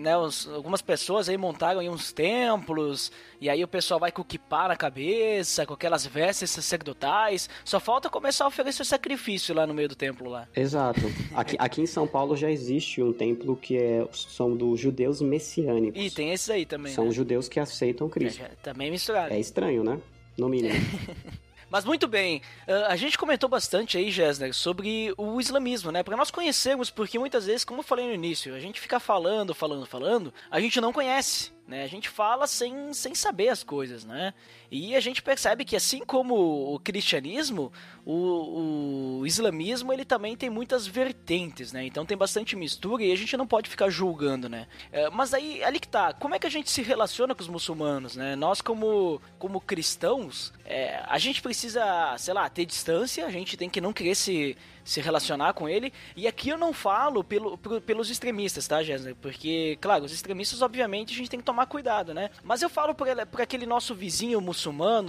né, 0.00 0.16
os- 0.16 0.48
algumas 0.48 0.80
pessoas 0.82 1.28
aí 1.28 1.36
montaram 1.36 1.80
aí 1.80 1.88
uns 1.88 2.12
templos, 2.12 3.12
e 3.40 3.48
aí 3.50 3.62
o 3.62 3.68
pessoal 3.68 4.00
vai 4.00 4.10
com 4.10 4.22
o 4.22 4.24
kippah 4.24 4.68
na 4.68 4.76
cabeça, 4.76 5.66
com 5.66 5.74
aquelas 5.74 6.06
vestes 6.06 6.50
sacerdotais. 6.50 7.48
Só 7.64 7.78
falta 7.78 8.08
começar 8.08 8.44
a 8.44 8.48
oferecer 8.48 8.84
sacrifício 8.84 9.54
lá 9.54 9.66
no 9.66 9.74
meio 9.74 9.88
do 9.88 9.94
templo 9.94 10.28
lá. 10.30 10.48
Exato. 10.56 11.00
Aqui, 11.34 11.56
aqui 11.58 11.82
em 11.82 11.86
São 11.86 12.06
Paulo 12.06 12.36
já 12.36 12.50
existe 12.50 13.02
um 13.02 13.12
templo 13.12 13.54
que 13.56 13.76
é, 13.76 14.06
são 14.12 14.56
dos 14.56 14.80
judeus 14.80 15.20
messiânicos. 15.20 16.02
E 16.02 16.10
tem 16.10 16.32
esses 16.32 16.48
aí 16.50 16.64
também, 16.64 16.92
São 16.92 17.04
né? 17.06 17.10
judeus 17.10 17.48
que 17.48 17.60
aceitam 17.60 18.08
Cristo. 18.08 18.42
É, 18.42 18.50
também 18.62 18.90
misturaram. 18.90 19.34
É 19.34 19.38
estranho, 19.38 19.84
né? 19.84 19.98
No 20.36 20.48
mínimo. 20.48 20.74
Mas 21.70 21.84
muito 21.84 22.08
bem, 22.08 22.40
ah, 22.66 22.86
a 22.92 22.96
gente 22.96 23.18
comentou 23.18 23.48
bastante 23.48 23.98
aí, 23.98 24.10
Gessner, 24.10 24.54
sobre 24.54 25.12
o 25.16 25.40
islamismo, 25.40 25.92
né? 25.92 26.02
Para 26.02 26.16
nós 26.16 26.30
conhecermos, 26.30 26.90
porque 26.90 27.18
muitas 27.18 27.46
vezes, 27.46 27.64
como 27.64 27.80
eu 27.80 27.84
falei 27.84 28.06
no 28.06 28.14
início, 28.14 28.54
a 28.54 28.60
gente 28.60 28.80
fica 28.80 28.98
falando, 28.98 29.54
falando, 29.54 29.86
falando, 29.86 30.32
a 30.50 30.60
gente 30.60 30.80
não 30.80 30.92
conhece, 30.92 31.52
né? 31.66 31.84
A 31.84 31.88
gente 31.88 32.08
fala 32.08 32.46
sem, 32.46 32.92
sem 32.94 33.14
saber 33.14 33.48
as 33.48 33.62
coisas, 33.62 34.04
né? 34.04 34.32
E 34.70 34.94
a 34.94 35.00
gente 35.00 35.22
percebe 35.22 35.64
que 35.64 35.74
assim 35.74 36.00
como 36.04 36.74
o 36.74 36.78
cristianismo, 36.78 37.72
o, 38.04 39.20
o 39.20 39.26
islamismo 39.26 39.92
ele 39.92 40.04
também 40.04 40.36
tem 40.36 40.50
muitas 40.50 40.86
vertentes, 40.86 41.72
né? 41.72 41.86
Então 41.86 42.04
tem 42.04 42.16
bastante 42.16 42.54
mistura 42.54 43.02
e 43.02 43.12
a 43.12 43.16
gente 43.16 43.36
não 43.36 43.46
pode 43.46 43.70
ficar 43.70 43.88
julgando, 43.88 44.48
né? 44.48 44.66
É, 44.92 45.08
mas 45.08 45.32
aí, 45.32 45.64
ali 45.64 45.80
que 45.80 45.88
tá, 45.88 46.12
como 46.12 46.34
é 46.34 46.38
que 46.38 46.46
a 46.46 46.50
gente 46.50 46.70
se 46.70 46.82
relaciona 46.82 47.34
com 47.34 47.40
os 47.40 47.48
muçulmanos, 47.48 48.14
né? 48.14 48.36
Nós 48.36 48.60
como, 48.60 49.20
como 49.38 49.60
cristãos, 49.60 50.52
é, 50.66 51.02
a 51.06 51.18
gente 51.18 51.40
precisa, 51.40 52.14
sei 52.18 52.34
lá, 52.34 52.48
ter 52.50 52.66
distância, 52.66 53.24
a 53.24 53.30
gente 53.30 53.56
tem 53.56 53.70
que 53.70 53.80
não 53.80 53.92
querer 53.92 54.14
se, 54.14 54.54
se 54.84 55.00
relacionar 55.00 55.54
com 55.54 55.66
ele. 55.66 55.92
E 56.14 56.26
aqui 56.26 56.50
eu 56.50 56.58
não 56.58 56.74
falo 56.74 57.24
pelo, 57.24 57.56
pelos 57.56 58.10
extremistas, 58.10 58.68
tá, 58.68 58.82
Jéssica? 58.82 59.16
Porque, 59.20 59.78
claro, 59.80 60.04
os 60.04 60.12
extremistas, 60.12 60.60
obviamente, 60.60 61.14
a 61.14 61.16
gente 61.16 61.30
tem 61.30 61.40
que 61.40 61.46
tomar 61.46 61.64
cuidado, 61.66 62.12
né? 62.12 62.28
Mas 62.42 62.60
eu 62.60 62.68
falo 62.68 62.94
por, 62.94 63.08
por 63.26 63.40
aquele 63.40 63.64
nosso 63.64 63.94
vizinho 63.94 64.40
muçulmano 64.40 64.57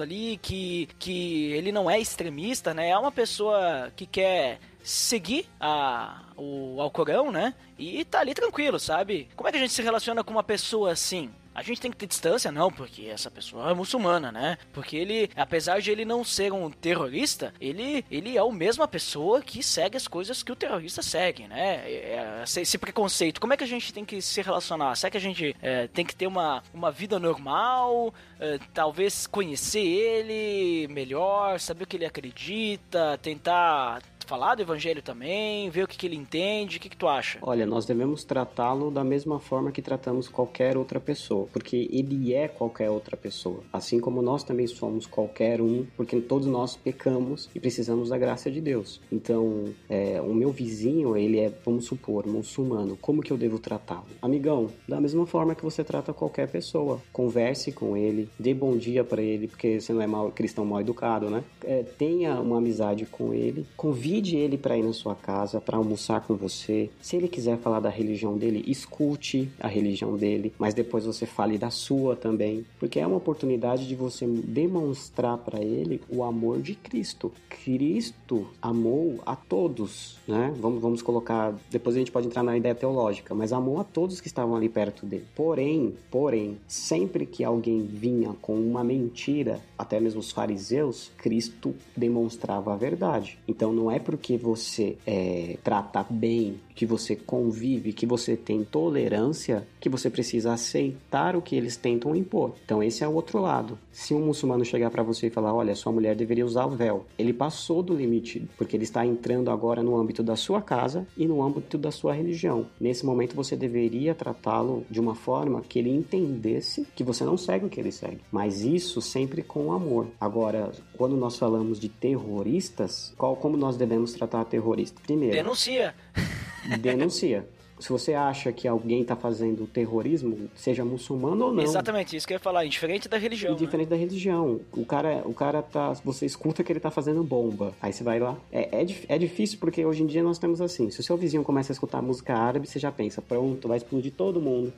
ali, 0.04 0.38
que, 0.42 0.88
que 1.00 1.52
ele 1.54 1.72
não 1.72 1.90
é 1.90 2.00
extremista, 2.00 2.74
né? 2.74 2.90
É 2.90 2.98
uma 2.98 3.12
pessoa 3.12 3.92
que 3.96 4.06
quer 4.06 4.60
seguir 4.84 5.48
a, 5.60 6.22
o 6.36 6.82
Alcorão, 6.82 7.32
né? 7.32 7.54
E 7.78 8.04
tá 8.06 8.20
ali 8.20 8.34
tranquilo, 8.34 8.80
sabe? 8.80 9.28
Como 9.36 9.48
é 9.48 9.52
que 9.52 9.58
a 9.58 9.62
gente 9.62 9.74
se 9.74 9.82
relaciona 9.82 10.24
com 10.24 10.32
uma 10.32 10.44
pessoa 10.44 10.92
assim? 10.92 11.30
A 11.60 11.62
gente 11.62 11.82
tem 11.82 11.92
que 11.92 11.98
ter 11.98 12.08
distância, 12.08 12.54
não, 12.54 12.72
porque 12.72 13.08
essa 13.08 13.30
pessoa 13.30 13.70
é 13.70 13.74
muçulmana, 13.74 14.32
né? 14.32 14.58
Porque 14.72 14.96
ele, 14.96 15.30
apesar 15.36 15.82
de 15.82 15.92
ele 15.92 16.06
não 16.06 16.24
ser 16.24 16.54
um 16.54 16.72
terrorista, 16.72 17.54
ele, 17.60 18.06
ele 18.10 18.38
é 18.38 18.40
a 18.40 18.50
mesma 18.50 18.88
pessoa 18.88 19.42
que 19.42 19.62
segue 19.62 19.98
as 19.98 20.08
coisas 20.08 20.42
que 20.42 20.54
o 20.54 20.56
terrorista 20.56 21.02
segue, 21.02 21.48
né? 21.50 21.84
É, 21.86 22.42
Esse, 22.44 22.62
esse 22.62 22.78
preconceito, 22.78 23.42
como 23.42 23.52
é 23.52 23.58
que 23.58 23.64
a 23.66 23.68
gente 23.68 23.94
tem 23.94 24.06
que 24.06 24.22
se 24.22 24.42
relacionar? 24.42 24.96
Será 24.96 25.12
que 25.12 25.18
a 25.18 25.22
gente 25.22 25.54
é, 25.62 25.88
tem 25.88 26.06
que 26.06 26.16
ter 26.16 26.28
uma, 26.28 26.64
uma 26.74 26.92
vida 26.92 27.20
normal? 27.20 28.14
É, 28.40 28.58
talvez 28.74 29.28
conhecer 29.28 29.84
ele 29.84 30.88
melhor, 30.88 31.60
saber 31.60 31.84
o 31.84 31.88
que 31.88 31.98
ele 31.98 32.06
acredita, 32.06 33.20
tentar 33.22 34.02
falar 34.30 34.54
do 34.54 34.62
evangelho 34.62 35.02
também, 35.02 35.72
ver 35.72 35.86
o 35.86 35.88
que, 35.88 35.98
que 35.98 36.06
ele 36.06 36.16
entende, 36.16 36.78
o 36.78 36.80
que, 36.80 36.88
que 36.88 36.96
tu 36.96 37.08
acha? 37.08 37.40
Olha, 37.42 37.66
nós 37.66 37.88
devemos 37.88 38.24
tratá-lo 38.24 38.92
da 38.92 39.04
mesma 39.04 39.40
forma 39.40 39.72
que 39.72 39.82
tratamos 39.82 40.28
qualquer 40.28 40.78
outra 40.78 41.00
pessoa, 41.00 41.48
porque 41.52 41.90
ele 41.92 42.36
é 42.36 42.48
qualquer 42.48 42.92
outra 42.92 43.18
pessoa, 43.18 43.64
assim 43.74 44.00
como 44.00 44.22
nós 44.22 44.44
também 44.44 44.68
somos 44.68 45.08
qualquer 45.08 45.60
um, 45.60 45.84
porque 45.98 46.22
todos 46.22 46.46
nós 46.46 46.76
pecamos 46.76 47.50
e 47.56 47.60
precisamos 47.60 48.10
da 48.10 48.20
graça 48.20 48.52
de 48.52 48.62
Deus. 48.62 49.02
Então, 49.12 49.74
é, 49.90 50.22
o 50.22 50.32
meu 50.32 50.52
vizinho, 50.52 51.18
ele 51.18 51.40
é, 51.40 51.52
vamos 51.66 51.86
supor, 51.86 52.28
muçulmano, 52.28 52.96
como 52.98 53.24
que 53.24 53.34
eu 53.34 53.38
devo 53.38 53.58
tratá-lo? 53.58 54.06
Amigão, 54.22 54.68
da 54.88 55.02
mesma 55.02 55.26
forma 55.26 55.56
que 55.56 55.64
você 55.64 55.84
trata 55.84 56.14
qualquer 56.14 56.48
pessoa, 56.48 57.02
converse 57.12 57.72
com 57.72 57.98
ele, 57.98 58.30
dê 58.38 58.54
bom 58.54 58.78
dia 58.78 59.04
para 59.04 59.24
ele, 59.24 59.48
porque 59.48 59.82
você 59.82 59.92
não 59.92 60.04
é 60.04 60.08
mal, 60.08 60.32
cristão 60.32 60.66
mal 60.66 60.82
educado, 60.82 61.32
né? 61.32 61.44
É, 61.64 61.82
tenha 61.82 62.40
uma 62.40 62.60
amizade 62.60 63.08
com 63.08 63.34
ele, 63.34 63.66
convide 63.76 64.19
ele 64.36 64.58
para 64.58 64.78
ir 64.78 64.84
na 64.84 64.94
sua 64.94 65.16
casa, 65.16 65.62
para 65.62 65.78
almoçar 65.78 66.22
com 66.22 66.36
você. 66.36 66.90
Se 67.02 67.16
ele 67.16 67.28
quiser 67.28 67.58
falar 67.58 67.80
da 67.80 67.90
religião 67.90 68.38
dele, 68.38 68.64
escute 68.68 69.50
a 69.60 69.68
religião 69.68 70.16
dele, 70.16 70.54
mas 70.58 70.74
depois 70.74 71.06
você 71.06 71.26
fale 71.26 71.58
da 71.58 71.70
sua 71.70 72.16
também, 72.16 72.66
porque 72.80 73.00
é 73.00 73.08
uma 73.08 73.18
oportunidade 73.18 73.88
de 73.88 73.96
você 73.96 74.26
demonstrar 74.28 75.38
para 75.38 75.62
ele 75.62 76.02
o 76.10 76.24
amor 76.24 76.62
de 76.62 76.76
Cristo. 76.76 77.32
Cristo 77.50 78.48
amou 78.62 79.20
a 79.26 79.36
todos, 79.36 80.18
né? 80.28 80.54
Vamos, 80.60 80.82
vamos 80.82 81.02
colocar, 81.02 81.54
depois 81.70 81.96
a 81.96 82.00
gente 82.00 82.12
pode 82.12 82.28
entrar 82.28 82.44
na 82.44 82.58
ideia 82.58 82.76
teológica, 82.76 83.34
mas 83.34 83.54
amou 83.54 83.80
a 83.80 83.84
todos 83.84 84.22
que 84.22 84.28
estavam 84.28 84.56
ali 84.56 84.70
perto 84.70 85.06
dele. 85.06 85.26
Porém, 85.36 85.96
porém, 86.10 86.58
sempre 86.68 87.26
que 87.26 87.44
alguém 87.44 87.84
vinha 87.84 88.34
com 88.42 88.56
uma 88.56 88.84
mentira, 88.84 89.60
até 89.78 90.00
mesmo 90.00 90.20
os 90.20 90.32
fariseus, 90.32 91.12
Cristo 91.18 91.74
demonstrava 91.96 92.74
a 92.74 92.78
verdade. 92.78 93.38
Então 93.48 93.74
não 93.74 93.92
é 93.92 94.00
porque 94.10 94.38
você 94.38 94.98
é, 95.06 95.56
trata 95.64 96.04
bem, 96.10 96.60
que 96.80 96.86
você 96.86 97.14
convive, 97.14 97.92
que 97.92 98.06
você 98.06 98.38
tem 98.38 98.64
tolerância, 98.64 99.68
que 99.82 99.90
você 99.90 100.10
precisa 100.10 100.54
aceitar 100.54 101.36
o 101.36 101.42
que 101.42 101.54
eles 101.54 101.76
tentam 101.76 102.16
impor. 102.16 102.54
Então 102.64 102.82
esse 102.82 103.04
é 103.04 103.08
o 103.08 103.12
outro 103.12 103.42
lado. 103.42 103.78
Se 103.92 104.14
um 104.14 104.26
muçulmano 104.26 104.64
chegar 104.64 104.90
para 104.90 105.04
você 105.04 105.28
e 105.28 105.30
falar, 105.30 105.54
olha, 105.54 105.76
sua 105.76 105.92
mulher 105.92 106.16
deveria 106.16 106.46
usar 106.46 106.66
o 106.68 106.70
véu, 106.70 107.06
ele 107.18 107.34
passou 107.34 107.84
do 107.84 107.94
limite, 107.94 108.48
porque 108.58 108.78
ele 108.78 108.86
está 108.86 109.06
entrando 109.06 109.52
agora 109.52 109.84
no 109.84 109.98
âmbito 109.98 110.24
da 110.24 110.38
sua 110.38 110.62
casa 110.62 111.06
e 111.18 111.28
no 111.28 111.44
âmbito 111.44 111.78
da 111.78 111.92
sua 111.92 112.14
religião. 112.14 112.66
Nesse 112.80 113.06
momento 113.06 113.36
você 113.36 113.58
deveria 113.58 114.16
tratá-lo 114.16 114.86
de 114.90 115.02
uma 115.02 115.16
forma 115.16 115.62
que 115.68 115.80
ele 115.80 115.90
entendesse 115.90 116.88
que 116.96 117.04
você 117.04 117.26
não 117.26 117.36
segue 117.36 117.66
o 117.66 117.70
que 117.70 117.82
ele 117.82 117.92
segue, 117.92 118.22
mas 118.32 118.62
isso 118.62 119.02
sempre 119.02 119.44
com 119.44 119.74
amor. 119.74 120.08
Agora, 120.18 120.72
quando 120.98 121.18
nós 121.18 121.38
falamos 121.38 121.78
de 121.78 121.90
terroristas, 121.90 123.14
qual 123.18 123.36
como 123.36 123.58
nós 123.58 123.76
devemos 123.76 124.14
tratar 124.14 124.46
terrorista? 124.46 125.02
Primeiro, 125.04 125.36
Denuncia. 125.36 125.94
denuncia. 126.80 127.48
Se 127.80 127.90
você 127.90 128.14
acha 128.14 128.52
que 128.52 128.68
alguém 128.68 129.04
está 129.04 129.16
fazendo 129.16 129.66
terrorismo, 129.66 130.50
seja 130.54 130.84
muçulmano 130.84 131.46
ou 131.46 131.54
não, 131.54 131.64
Exatamente, 131.64 132.14
isso 132.14 132.28
que 132.28 132.34
eu 132.34 132.36
ia 132.36 132.40
falar, 132.40 132.66
indiferente 132.66 133.08
da 133.08 133.18
religião. 133.18 133.54
né? 133.54 133.58
Indiferente 133.58 133.90
da 133.90 133.96
religião. 133.96 134.60
O 134.74 134.86
cara, 134.86 135.22
o 135.24 135.34
cara 135.34 135.62
tá. 135.62 135.94
Você 136.04 136.26
escuta 136.26 136.62
que 136.62 136.74
ele 136.74 136.80
tá 136.82 136.92
fazendo 136.92 137.24
bomba. 137.24 137.74
Aí 137.82 137.94
você 137.94 138.04
vai 138.04 138.20
lá. 138.20 138.38
É, 138.52 138.82
é, 138.82 138.86
é 139.08 139.18
difícil 139.18 139.60
porque 139.60 139.86
hoje 139.86 140.04
em 140.04 140.08
dia 140.08 140.22
nós 140.22 140.38
temos 140.38 140.60
assim. 140.60 140.92
Se 140.92 141.00
o 141.00 141.04
seu 141.04 141.16
vizinho 141.16 141.42
começa 141.42 141.72
a 141.72 141.74
escutar 141.74 142.02
música 142.02 142.36
árabe, 142.36 142.68
você 142.68 142.80
já 142.80 142.92
pensa, 142.92 143.22
pronto, 143.22 143.70
vai 143.70 143.78
explodir 143.78 144.12
todo 144.12 144.42
mundo. 144.42 144.74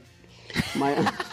Mas. 0.75 0.95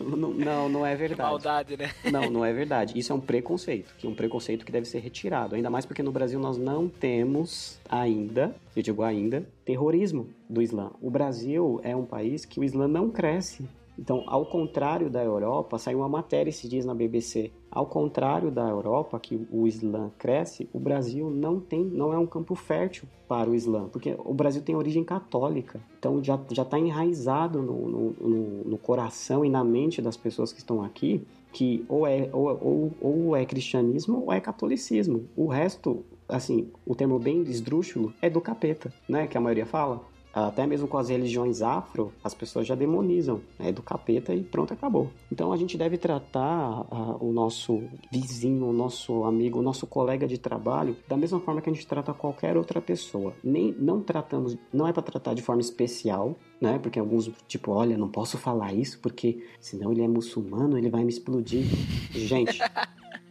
não, 0.00 0.30
não, 0.30 0.68
não 0.68 0.86
é 0.86 0.92
Que 0.92 0.98
verdade. 0.98 1.30
maldade, 1.30 1.76
né? 1.76 1.90
Não, 2.10 2.30
não 2.30 2.44
é 2.44 2.52
verdade. 2.52 2.98
Isso 2.98 3.12
é 3.12 3.14
um 3.16 3.20
preconceito, 3.20 3.94
que 3.98 4.06
é 4.06 4.10
um 4.10 4.14
preconceito 4.14 4.64
que 4.64 4.72
deve 4.72 4.86
ser 4.86 4.98
retirado. 4.98 5.54
Ainda 5.54 5.70
mais 5.70 5.84
porque 5.86 6.02
no 6.02 6.12
Brasil 6.12 6.38
nós 6.38 6.56
não 6.58 6.88
temos 6.88 7.78
ainda, 7.88 8.54
eu 8.74 8.82
digo 8.82 9.02
ainda, 9.02 9.46
terrorismo 9.64 10.28
do 10.48 10.60
Islã. 10.62 10.90
O 11.00 11.10
Brasil 11.10 11.80
é 11.82 11.94
um 11.96 12.04
país 12.04 12.44
que 12.44 12.60
o 12.60 12.64
Islã 12.64 12.86
não 12.86 13.10
cresce. 13.10 13.64
Então, 13.98 14.24
ao 14.26 14.46
contrário 14.46 15.08
da 15.08 15.22
Europa, 15.22 15.78
saiu 15.78 15.98
uma 15.98 16.08
matéria 16.08 16.50
esses 16.50 16.68
dias 16.68 16.84
na 16.84 16.94
BBC. 16.94 17.50
Ao 17.70 17.86
contrário 17.86 18.50
da 18.50 18.68
Europa, 18.68 19.18
que 19.18 19.46
o 19.50 19.66
Islã 19.66 20.10
cresce, 20.18 20.68
o 20.72 20.78
Brasil 20.78 21.30
não 21.30 21.60
tem, 21.60 21.82
não 21.84 22.12
é 22.12 22.18
um 22.18 22.26
campo 22.26 22.54
fértil 22.54 23.08
para 23.28 23.50
o 23.50 23.54
Islã, 23.54 23.88
porque 23.88 24.16
o 24.18 24.32
Brasil 24.32 24.62
tem 24.62 24.74
origem 24.74 25.02
católica. 25.04 25.80
Então 25.98 26.22
já 26.22 26.38
está 26.50 26.78
enraizado 26.78 27.60
no, 27.60 27.88
no, 27.88 28.10
no, 28.12 28.64
no 28.64 28.78
coração 28.78 29.44
e 29.44 29.50
na 29.50 29.64
mente 29.64 30.00
das 30.00 30.16
pessoas 30.16 30.52
que 30.52 30.58
estão 30.58 30.82
aqui 30.82 31.26
que 31.56 31.86
ou 31.88 32.06
é 32.06 32.28
ou, 32.34 32.48
ou, 32.60 32.92
ou 33.00 33.36
é 33.36 33.46
cristianismo 33.46 34.24
ou 34.26 34.32
é 34.32 34.40
catolicismo. 34.40 35.26
O 35.34 35.46
resto, 35.46 36.04
assim, 36.28 36.70
o 36.84 36.94
termo 36.94 37.18
bem 37.18 37.42
esdrúxulo 37.44 38.12
é 38.20 38.28
do 38.28 38.42
capeta, 38.42 38.92
né? 39.08 39.26
Que 39.26 39.38
a 39.38 39.40
maioria 39.40 39.64
fala. 39.64 40.02
Até 40.36 40.66
mesmo 40.66 40.86
com 40.86 40.98
as 40.98 41.08
religiões 41.08 41.62
afro, 41.62 42.12
as 42.22 42.34
pessoas 42.34 42.66
já 42.66 42.74
demonizam. 42.74 43.40
É 43.58 43.72
do 43.72 43.82
capeta 43.82 44.34
e 44.34 44.42
pronto, 44.42 44.74
acabou. 44.74 45.10
Então 45.32 45.50
a 45.50 45.56
gente 45.56 45.78
deve 45.78 45.96
tratar 45.96 46.86
ah, 46.90 47.16
o 47.18 47.32
nosso 47.32 47.82
vizinho, 48.12 48.66
o 48.66 48.72
nosso 48.72 49.24
amigo, 49.24 49.60
o 49.60 49.62
nosso 49.62 49.86
colega 49.86 50.26
de 50.26 50.36
trabalho 50.36 50.94
da 51.08 51.16
mesma 51.16 51.40
forma 51.40 51.62
que 51.62 51.70
a 51.70 51.72
gente 51.72 51.86
trata 51.86 52.12
qualquer 52.12 52.54
outra 52.54 52.82
pessoa. 52.82 53.32
Nem 53.42 53.74
não 53.78 54.02
tratamos, 54.02 54.58
não 54.70 54.86
é 54.86 54.92
para 54.92 55.02
tratar 55.02 55.32
de 55.32 55.40
forma 55.40 55.62
especial, 55.62 56.36
né? 56.60 56.78
Porque 56.78 56.98
alguns 56.98 57.30
tipo, 57.48 57.72
olha, 57.72 57.96
não 57.96 58.08
posso 58.08 58.36
falar 58.36 58.74
isso 58.74 58.98
porque 59.00 59.42
senão 59.58 59.90
ele 59.90 60.02
é 60.02 60.08
muçulmano, 60.08 60.76
ele 60.76 60.90
vai 60.90 61.02
me 61.02 61.10
explodir. 61.10 61.64
Gente, 62.10 62.58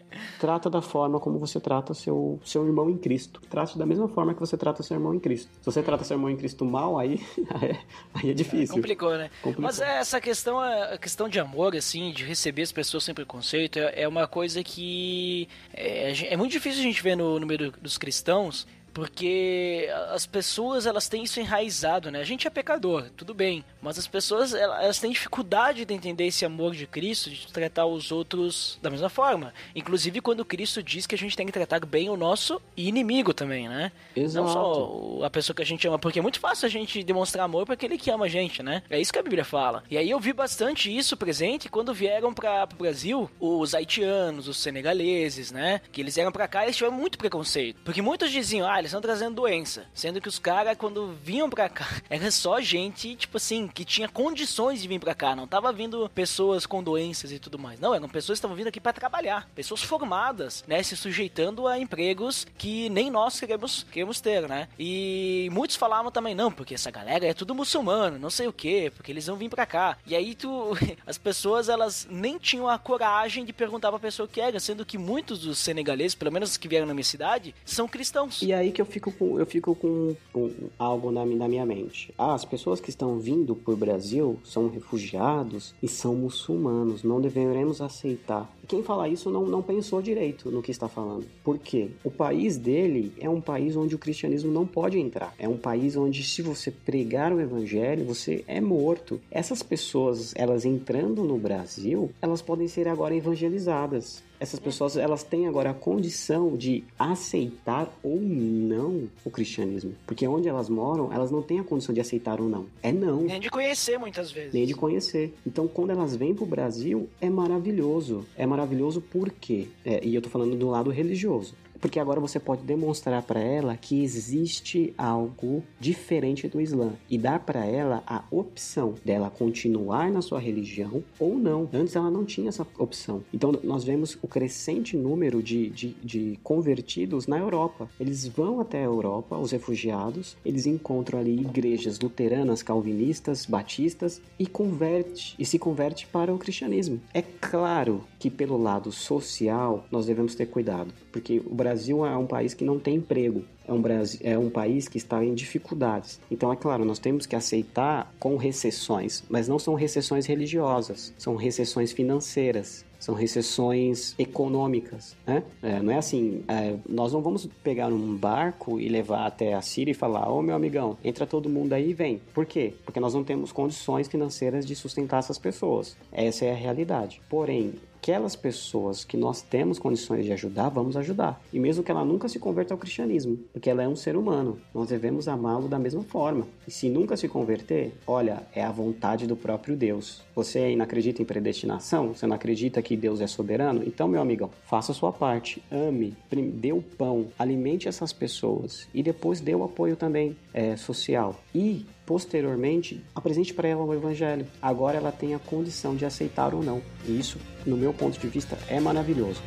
trata 0.45 0.69
da 0.69 0.79
forma 0.81 1.19
como 1.19 1.39
você 1.39 1.59
trata 1.59 1.93
seu, 1.95 2.39
seu 2.45 2.63
irmão 2.67 2.87
em 2.87 2.97
Cristo. 2.97 3.41
Trate 3.49 3.79
da 3.79 3.85
mesma 3.85 4.07
forma 4.07 4.33
que 4.33 4.39
você 4.39 4.55
trata 4.55 4.83
seu 4.83 4.95
irmão 4.95 5.11
em 5.13 5.19
Cristo. 5.19 5.49
Se 5.59 5.65
você 5.65 5.81
trata 5.81 6.03
seu 6.03 6.15
irmão 6.17 6.29
em 6.29 6.37
Cristo 6.37 6.63
mal, 6.63 6.99
aí, 6.99 7.19
aí 8.13 8.29
é 8.29 8.33
difícil. 8.33 8.75
Complicou, 8.75 9.17
né? 9.17 9.31
Complicou. 9.41 9.63
Mas 9.65 9.81
é, 9.81 9.97
essa 9.97 10.21
questão, 10.21 10.63
é- 10.63 10.93
a 10.93 10.97
questão 10.99 11.27
de 11.27 11.39
amor, 11.39 11.75
assim, 11.75 12.11
de 12.11 12.23
receber 12.23 12.61
as 12.61 12.71
pessoas 12.71 13.03
sem 13.03 13.15
preconceito, 13.15 13.79
é, 13.79 14.03
é 14.03 14.07
uma 14.07 14.27
coisa 14.27 14.63
que 14.63 15.47
é, 15.73 16.33
é 16.33 16.37
muito 16.37 16.51
difícil 16.51 16.81
a 16.81 16.83
gente 16.83 17.01
ver 17.01 17.15
no, 17.15 17.39
no 17.39 17.47
meio 17.47 17.71
do- 17.71 17.79
dos 17.81 17.97
cristãos, 17.97 18.67
porque 18.95 19.89
as 20.13 20.25
pessoas 20.25 20.85
elas 20.85 21.09
têm 21.09 21.23
isso 21.23 21.37
enraizado, 21.37 22.09
né? 22.09 22.21
A 22.21 22.23
gente 22.23 22.47
é 22.47 22.49
pecador, 22.49 23.09
tudo 23.17 23.33
bem, 23.33 23.63
mas 23.81 23.99
as 23.99 24.07
pessoas 24.07 24.53
elas 24.53 24.99
têm 24.99 25.11
dificuldade 25.11 25.83
de 25.83 25.93
entender 25.93 26.25
esse 26.25 26.45
amor 26.45 26.73
de 26.73 26.87
Cristo, 26.87 27.29
de 27.29 27.51
tratar 27.51 27.85
os 27.85 28.09
outros 28.09 28.79
da 28.81 28.89
mesma 28.89 29.09
forma. 29.09 29.53
Inclusive 29.75 30.21
quando 30.21 30.45
Cristo 30.45 30.81
diz 30.81 31.05
que 31.05 31.13
a 31.13 31.17
gente 31.17 31.35
tem 31.35 31.45
que 31.45 31.51
tratar 31.51 31.85
bem 31.85 32.09
o 32.09 32.15
nosso 32.15 32.61
inimigo 32.77 33.33
também, 33.33 33.67
né? 33.67 33.91
Exato. 34.15 34.45
Não 34.45 34.53
só 34.53 35.25
a 35.25 35.29
pessoa 35.29 35.53
que 35.53 35.61
a 35.61 35.65
gente 35.65 35.85
ama, 35.85 35.99
porque 35.99 36.19
é 36.19 36.21
muito 36.21 36.39
fácil 36.39 36.65
a 36.65 36.69
gente 36.69 37.03
demonstrar 37.03 37.43
amor 37.43 37.65
para 37.65 37.73
aquele 37.73 37.97
que 37.97 38.09
ama 38.09 38.25
a 38.25 38.29
gente, 38.29 38.63
né? 38.63 38.81
É 38.89 38.97
isso 38.97 39.11
que 39.11 39.19
a 39.19 39.23
Bíblia 39.23 39.43
fala. 39.43 39.83
E 39.91 39.97
aí 39.97 40.09
eu 40.09 40.21
vi 40.21 40.31
bastante 40.31 40.95
isso 40.95 41.17
presente 41.17 41.67
quando 41.67 41.93
vieram 41.93 42.33
para 42.33 42.65
o 42.71 42.77
Brasil 42.77 43.29
os 43.41 43.75
haitianos, 43.75 44.47
os 44.47 44.55
senegaleses, 44.55 45.51
né? 45.51 45.81
Que 45.91 45.99
eles 45.99 46.15
vieram 46.15 46.31
para 46.31 46.47
cá 46.47 46.61
e 46.61 46.67
eles 46.67 46.77
tiveram 46.77 46.95
muito 46.95 47.17
preconceito. 47.17 47.81
Porque 47.83 48.01
muitos 48.01 48.31
diziam, 48.31 48.65
ah, 48.65 48.84
eles 48.86 48.91
estão 48.91 49.01
trazendo 49.01 49.36
doença. 49.36 49.86
Sendo 49.93 50.21
que 50.21 50.29
os 50.29 50.39
caras, 50.39 50.77
quando 50.77 51.15
vinham 51.23 51.49
pra 51.49 51.67
cá, 51.67 51.88
era 52.09 52.29
só 52.29 52.61
gente, 52.61 53.15
tipo 53.15 53.38
assim, 53.38 53.67
que 53.67 53.83
tinha 53.83 54.07
condições 54.07 54.81
de 54.81 54.88
vir 54.88 54.99
pra 54.99 55.15
cá. 55.15 55.36
Não 55.36 55.47
tava 55.47 55.73
vindo 55.73 56.09
pessoas 56.13 56.65
com 56.65 56.83
doenças 56.83 57.31
e 57.31 57.39
tudo 57.39 57.57
mais. 57.57 57.79
Não, 57.79 57.93
eram 57.93 58.07
pessoas 58.07 58.38
que 58.38 58.39
estavam 58.39 58.55
vindo 58.55 58.67
aqui 58.67 58.79
para 58.79 58.93
trabalhar. 58.93 59.49
Pessoas 59.55 59.81
formadas, 59.81 60.63
né? 60.67 60.81
Se 60.83 60.95
sujeitando 60.95 61.67
a 61.67 61.79
empregos 61.79 62.45
que 62.57 62.89
nem 62.89 63.09
nós 63.09 63.39
queremos, 63.39 63.86
queremos 63.91 64.21
ter, 64.21 64.47
né? 64.47 64.67
E 64.77 65.49
muitos 65.51 65.75
falavam 65.75 66.11
também, 66.11 66.36
não, 66.36 66.51
porque 66.51 66.75
essa 66.75 66.91
galera 66.91 67.25
é 67.25 67.33
tudo 67.33 67.55
muçulmano, 67.55 68.19
não 68.19 68.29
sei 68.29 68.47
o 68.47 68.53
que, 68.53 68.91
porque 68.91 69.11
eles 69.11 69.25
vão 69.25 69.36
vir 69.36 69.49
pra 69.49 69.65
cá. 69.65 69.97
E 70.05 70.15
aí 70.15 70.36
tu, 70.36 70.77
as 71.07 71.17
pessoas, 71.17 71.69
elas 71.69 72.07
nem 72.09 72.38
tinham 72.38 72.69
a 72.69 72.77
coragem 72.77 73.43
de 73.43 73.53
perguntar 73.53 73.89
pra 73.89 73.99
pessoa 73.99 74.25
o 74.25 74.29
que 74.29 74.39
era, 74.39 74.59
sendo 74.59 74.86
que 74.86 74.97
muitos 74.97 75.39
dos 75.39 75.57
senegaleses, 75.57 76.13
pelo 76.13 76.31
menos 76.31 76.51
os 76.51 76.57
que 76.57 76.67
vieram 76.67 76.86
na 76.86 76.93
minha 76.93 77.03
cidade, 77.03 77.55
são 77.65 77.88
cristãos. 77.88 78.41
E 78.41 78.53
aí 78.53 78.74
que 78.76 78.82
eu 78.82 78.86
fico 78.86 79.09
com, 79.09 79.39
eu 79.39 79.45
fico 79.45 79.73
com, 79.73 80.13
com 80.34 80.51
algo 80.78 81.09
na, 81.09 81.26
na 81.26 81.47
minha 81.47 81.65
mente. 81.65 82.13
Ah, 82.17 82.34
as 82.34 82.43
pessoas 82.43 82.82
que 82.82 82.89
estão 82.89 83.17
vindo 83.17 83.55
por 83.55 83.78
Brasil 83.78 84.38
são 84.43 84.67
refugiados 84.67 85.73
e 85.82 85.88
são 85.88 86.13
muçulmanos. 86.13 87.01
Não 87.01 87.21
deveremos 87.21 87.80
aceitar. 87.80 88.53
Quem 88.67 88.84
fala 88.84 89.07
isso 89.07 89.30
não, 89.30 89.45
não 89.45 89.61
pensou 89.61 90.01
direito 90.01 90.51
no 90.51 90.61
que 90.61 90.71
está 90.71 90.89
falando. 90.89 91.26
Por 91.43 91.57
quê? 91.57 91.89
O 92.03 92.11
país 92.11 92.57
dele 92.57 93.13
é 93.17 93.30
um 93.30 93.39
país 93.39 93.78
onde 93.78 93.95
o 93.95 93.99
cristianismo 93.99 94.51
não 94.51 94.65
pode 94.65 94.99
entrar. 94.99 95.34
É 95.39 95.47
um 95.47 95.57
país 95.57 95.95
onde, 95.95 96.21
se 96.23 96.41
você 96.41 96.69
pregar 96.69 97.32
o 97.32 97.39
evangelho, 97.39 98.03
você 98.03 98.43
é 98.45 98.59
morto. 98.59 99.21
Essas 99.32 99.63
pessoas, 99.63 100.34
elas 100.36 100.65
entrando 100.65 101.23
no 101.23 101.38
Brasil, 101.38 102.11
elas 102.21 102.41
podem 102.41 102.67
ser 102.67 102.89
agora 102.89 103.15
evangelizadas 103.15 104.21
essas 104.45 104.59
pessoas 104.59 104.95
elas 104.95 105.23
têm 105.23 105.47
agora 105.47 105.71
a 105.71 105.73
condição 105.73 106.55
de 106.55 106.83
aceitar 106.99 107.91
ou 108.03 108.19
não 108.21 109.09
o 109.23 109.31
cristianismo. 109.31 109.93
Porque 110.05 110.27
onde 110.27 110.47
elas 110.47 110.69
moram, 110.69 111.11
elas 111.11 111.31
não 111.31 111.41
têm 111.41 111.59
a 111.59 111.63
condição 111.63 111.93
de 111.93 111.99
aceitar 111.99 112.39
ou 112.39 112.47
não. 112.47 112.67
É 112.83 112.91
não. 112.91 113.21
Nem 113.23 113.39
de 113.39 113.49
conhecer 113.49 113.97
muitas 113.97 114.31
vezes. 114.31 114.53
Nem 114.53 114.65
de 114.65 114.75
conhecer. 114.75 115.33
Então, 115.45 115.67
quando 115.67 115.89
elas 115.89 116.15
vêm 116.15 116.35
pro 116.35 116.45
Brasil, 116.45 117.09
é 117.19 117.29
maravilhoso. 117.29 118.23
É 118.37 118.45
maravilhoso 118.45 119.01
por 119.01 119.31
quê? 119.31 119.67
É, 119.83 120.05
e 120.05 120.13
eu 120.13 120.21
tô 120.21 120.29
falando 120.29 120.55
do 120.55 120.69
lado 120.69 120.91
religioso. 120.91 121.55
Porque 121.80 121.99
agora 121.99 122.19
você 122.19 122.39
pode 122.39 122.63
demonstrar 122.63 123.21
para 123.23 123.39
ela 123.39 123.76
que 123.78 124.03
existe 124.03 124.93
algo 124.97 125.63
diferente 125.80 126.47
do 126.47 126.61
Islã 126.61 126.93
e 127.09 127.17
dar 127.17 127.39
para 127.39 127.65
ela 127.65 128.03
a 128.07 128.23
opção 128.32 128.95
dela 129.03 129.30
continuar 129.30 130.11
na 130.11 130.21
sua 130.21 130.39
religião 130.39 131.03
ou 131.19 131.38
não. 131.38 131.69
Antes 131.73 131.95
ela 131.95 132.09
não 132.09 132.26
tinha 132.26 132.49
essa 132.49 132.65
opção. 132.78 133.23
Então 133.34 133.51
nós 133.63 133.84
vemos 133.84 134.17
o 134.21 134.28
crescente 134.28 134.97
número 134.97 135.41
de, 135.41 135.69
de, 135.69 135.95
de 136.03 136.39
convertidos 136.43 137.28
na 137.28 137.38
Europa. 137.38 137.89
Eles 137.99 138.28
vão 138.28 138.59
até 138.59 138.80
a 138.80 138.86
Europa, 138.86 139.38
os 139.38 139.51
refugiados, 139.51 140.38
eles 140.45 140.65
encontram 140.65 141.19
ali 141.19 141.39
igrejas 141.39 141.99
luteranas, 141.99 142.63
calvinistas, 142.63 143.45
batistas 143.45 144.21
e 144.38 144.47
converte 144.47 145.36
e 145.38 145.45
se 145.45 145.59
converte 145.59 146.07
para 146.07 146.34
o 146.34 146.38
cristianismo. 146.38 146.99
É 147.13 147.21
claro 147.21 148.03
que 148.19 148.30
pelo 148.30 148.61
lado 148.61 148.91
social 148.91 149.86
nós 149.91 150.05
devemos 150.05 150.36
ter 150.36 150.47
cuidado, 150.47 150.93
porque 151.11 151.41
o 151.45 151.55
Brasil 151.66 152.05
é 152.05 152.16
um 152.16 152.28
país 152.28 152.53
que 152.53 152.63
não 152.63 152.78
tem 152.78 152.97
emprego, 152.97 153.43
é 153.68 153.74
um, 153.74 153.82
Brasil, 153.82 154.20
é 154.24 154.38
um 154.38 154.51
país 154.51 154.88
que 154.88 154.99
está 154.99 155.26
em 155.26 155.34
dificuldades. 155.34 156.22
Então, 156.30 156.53
é 156.53 156.55
claro, 156.55 156.86
nós 156.86 156.99
temos 156.99 157.26
que 157.26 157.36
aceitar 157.36 158.13
com 158.20 158.38
recessões, 158.38 159.24
mas 159.28 159.47
não 159.47 159.57
são 159.57 159.74
recessões 159.74 160.28
religiosas, 160.28 161.11
são 161.18 161.36
recessões 161.36 161.91
financeiras 161.91 162.86
são 162.97 163.13
recessões 163.13 164.16
econômicas, 164.18 165.16
né? 165.28 165.43
É, 165.61 165.80
não 165.80 165.93
é 165.93 165.97
assim, 165.97 166.43
é, 166.47 166.76
nós 166.89 167.13
não 167.13 167.22
vamos 167.22 167.47
pegar 167.63 167.89
um 167.89 168.16
barco 168.16 168.80
e 168.80 168.89
levar 168.89 169.28
até 169.28 169.53
a 169.53 169.61
Síria 169.61 169.91
e 169.91 169.93
falar, 169.93 170.28
ô 170.28 170.39
oh, 170.39 170.41
meu 170.41 170.55
amigão, 170.55 170.97
entra 171.03 171.28
todo 171.28 171.47
mundo 171.47 171.74
aí 171.74 171.91
e 171.91 171.93
vem. 171.93 172.20
Por 172.34 172.47
quê? 172.47 172.74
Porque 172.84 172.99
nós 172.99 173.13
não 173.13 173.24
temos 173.24 173.51
condições 173.51 174.07
financeiras 174.07 174.66
de 174.66 174.76
sustentar 174.76 175.20
essas 175.20 175.38
pessoas. 175.38 175.95
Essa 176.11 176.45
é 176.45 176.51
a 176.51 176.55
realidade. 176.55 177.22
Porém, 177.30 177.76
aquelas 178.05 178.35
pessoas 178.35 179.03
que 179.03 179.17
nós 179.17 179.41
temos 179.41 179.79
condições 179.79 180.25
de 180.25 180.31
ajudar, 180.31 180.69
vamos 180.69 180.95
ajudar. 180.95 181.41
E 181.51 181.59
mesmo 181.59 181.83
que 181.83 181.89
ela 181.89 182.05
nunca 182.05 182.29
se 182.29 182.37
converta 182.37 182.71
ao 182.71 182.77
cristianismo, 182.77 183.35
porque 183.51 183.67
ela 183.67 183.81
é 183.81 183.87
um 183.87 183.95
ser 183.95 184.15
humano, 184.15 184.59
nós 184.71 184.89
devemos 184.89 185.27
amá-lo 185.27 185.67
da 185.67 185.79
mesma 185.79 186.03
forma. 186.03 186.45
E 186.67 186.71
se 186.71 186.87
nunca 186.87 187.17
se 187.17 187.27
converter, 187.27 187.95
olha, 188.05 188.43
é 188.53 188.63
a 188.63 188.71
vontade 188.71 189.25
do 189.25 189.35
próprio 189.35 189.75
Deus. 189.75 190.21
Você 190.35 190.75
não 190.75 190.85
acredita 190.85 191.23
em 191.23 191.25
predestinação? 191.25 192.13
Você 192.13 192.27
não 192.27 192.35
acredita 192.35 192.79
que 192.79 192.95
Deus 192.95 193.21
é 193.21 193.27
soberano? 193.27 193.81
Então, 193.83 194.07
meu 194.07 194.21
amigão, 194.21 194.51
faça 194.65 194.91
a 194.91 194.95
sua 194.95 195.11
parte, 195.11 195.63
ame, 195.71 196.15
dê 196.53 196.71
o 196.71 196.83
pão, 196.83 197.29
alimente 197.39 197.87
essas 197.87 198.13
pessoas 198.13 198.87
e 198.93 199.01
depois 199.01 199.41
dê 199.41 199.55
o 199.55 199.63
apoio 199.63 199.95
também 199.95 200.37
é, 200.53 200.77
social. 200.77 201.35
E 201.55 201.87
posteriormente 202.05 203.03
apresente 203.13 203.53
para 203.53 203.67
ela 203.67 203.83
o 203.83 203.93
evangelho. 203.93 204.47
Agora 204.61 204.97
ela 204.97 205.11
tem 205.11 205.33
a 205.33 205.39
condição 205.39 205.95
de 205.95 206.05
aceitar 206.05 206.53
ou 206.53 206.63
não. 206.63 206.81
E 207.05 207.19
isso, 207.19 207.39
no 207.65 207.75
meu 207.75 207.93
ponto 207.93 208.19
de 208.19 208.27
vista, 208.27 208.57
é 208.67 208.79
maravilhoso. 208.79 209.41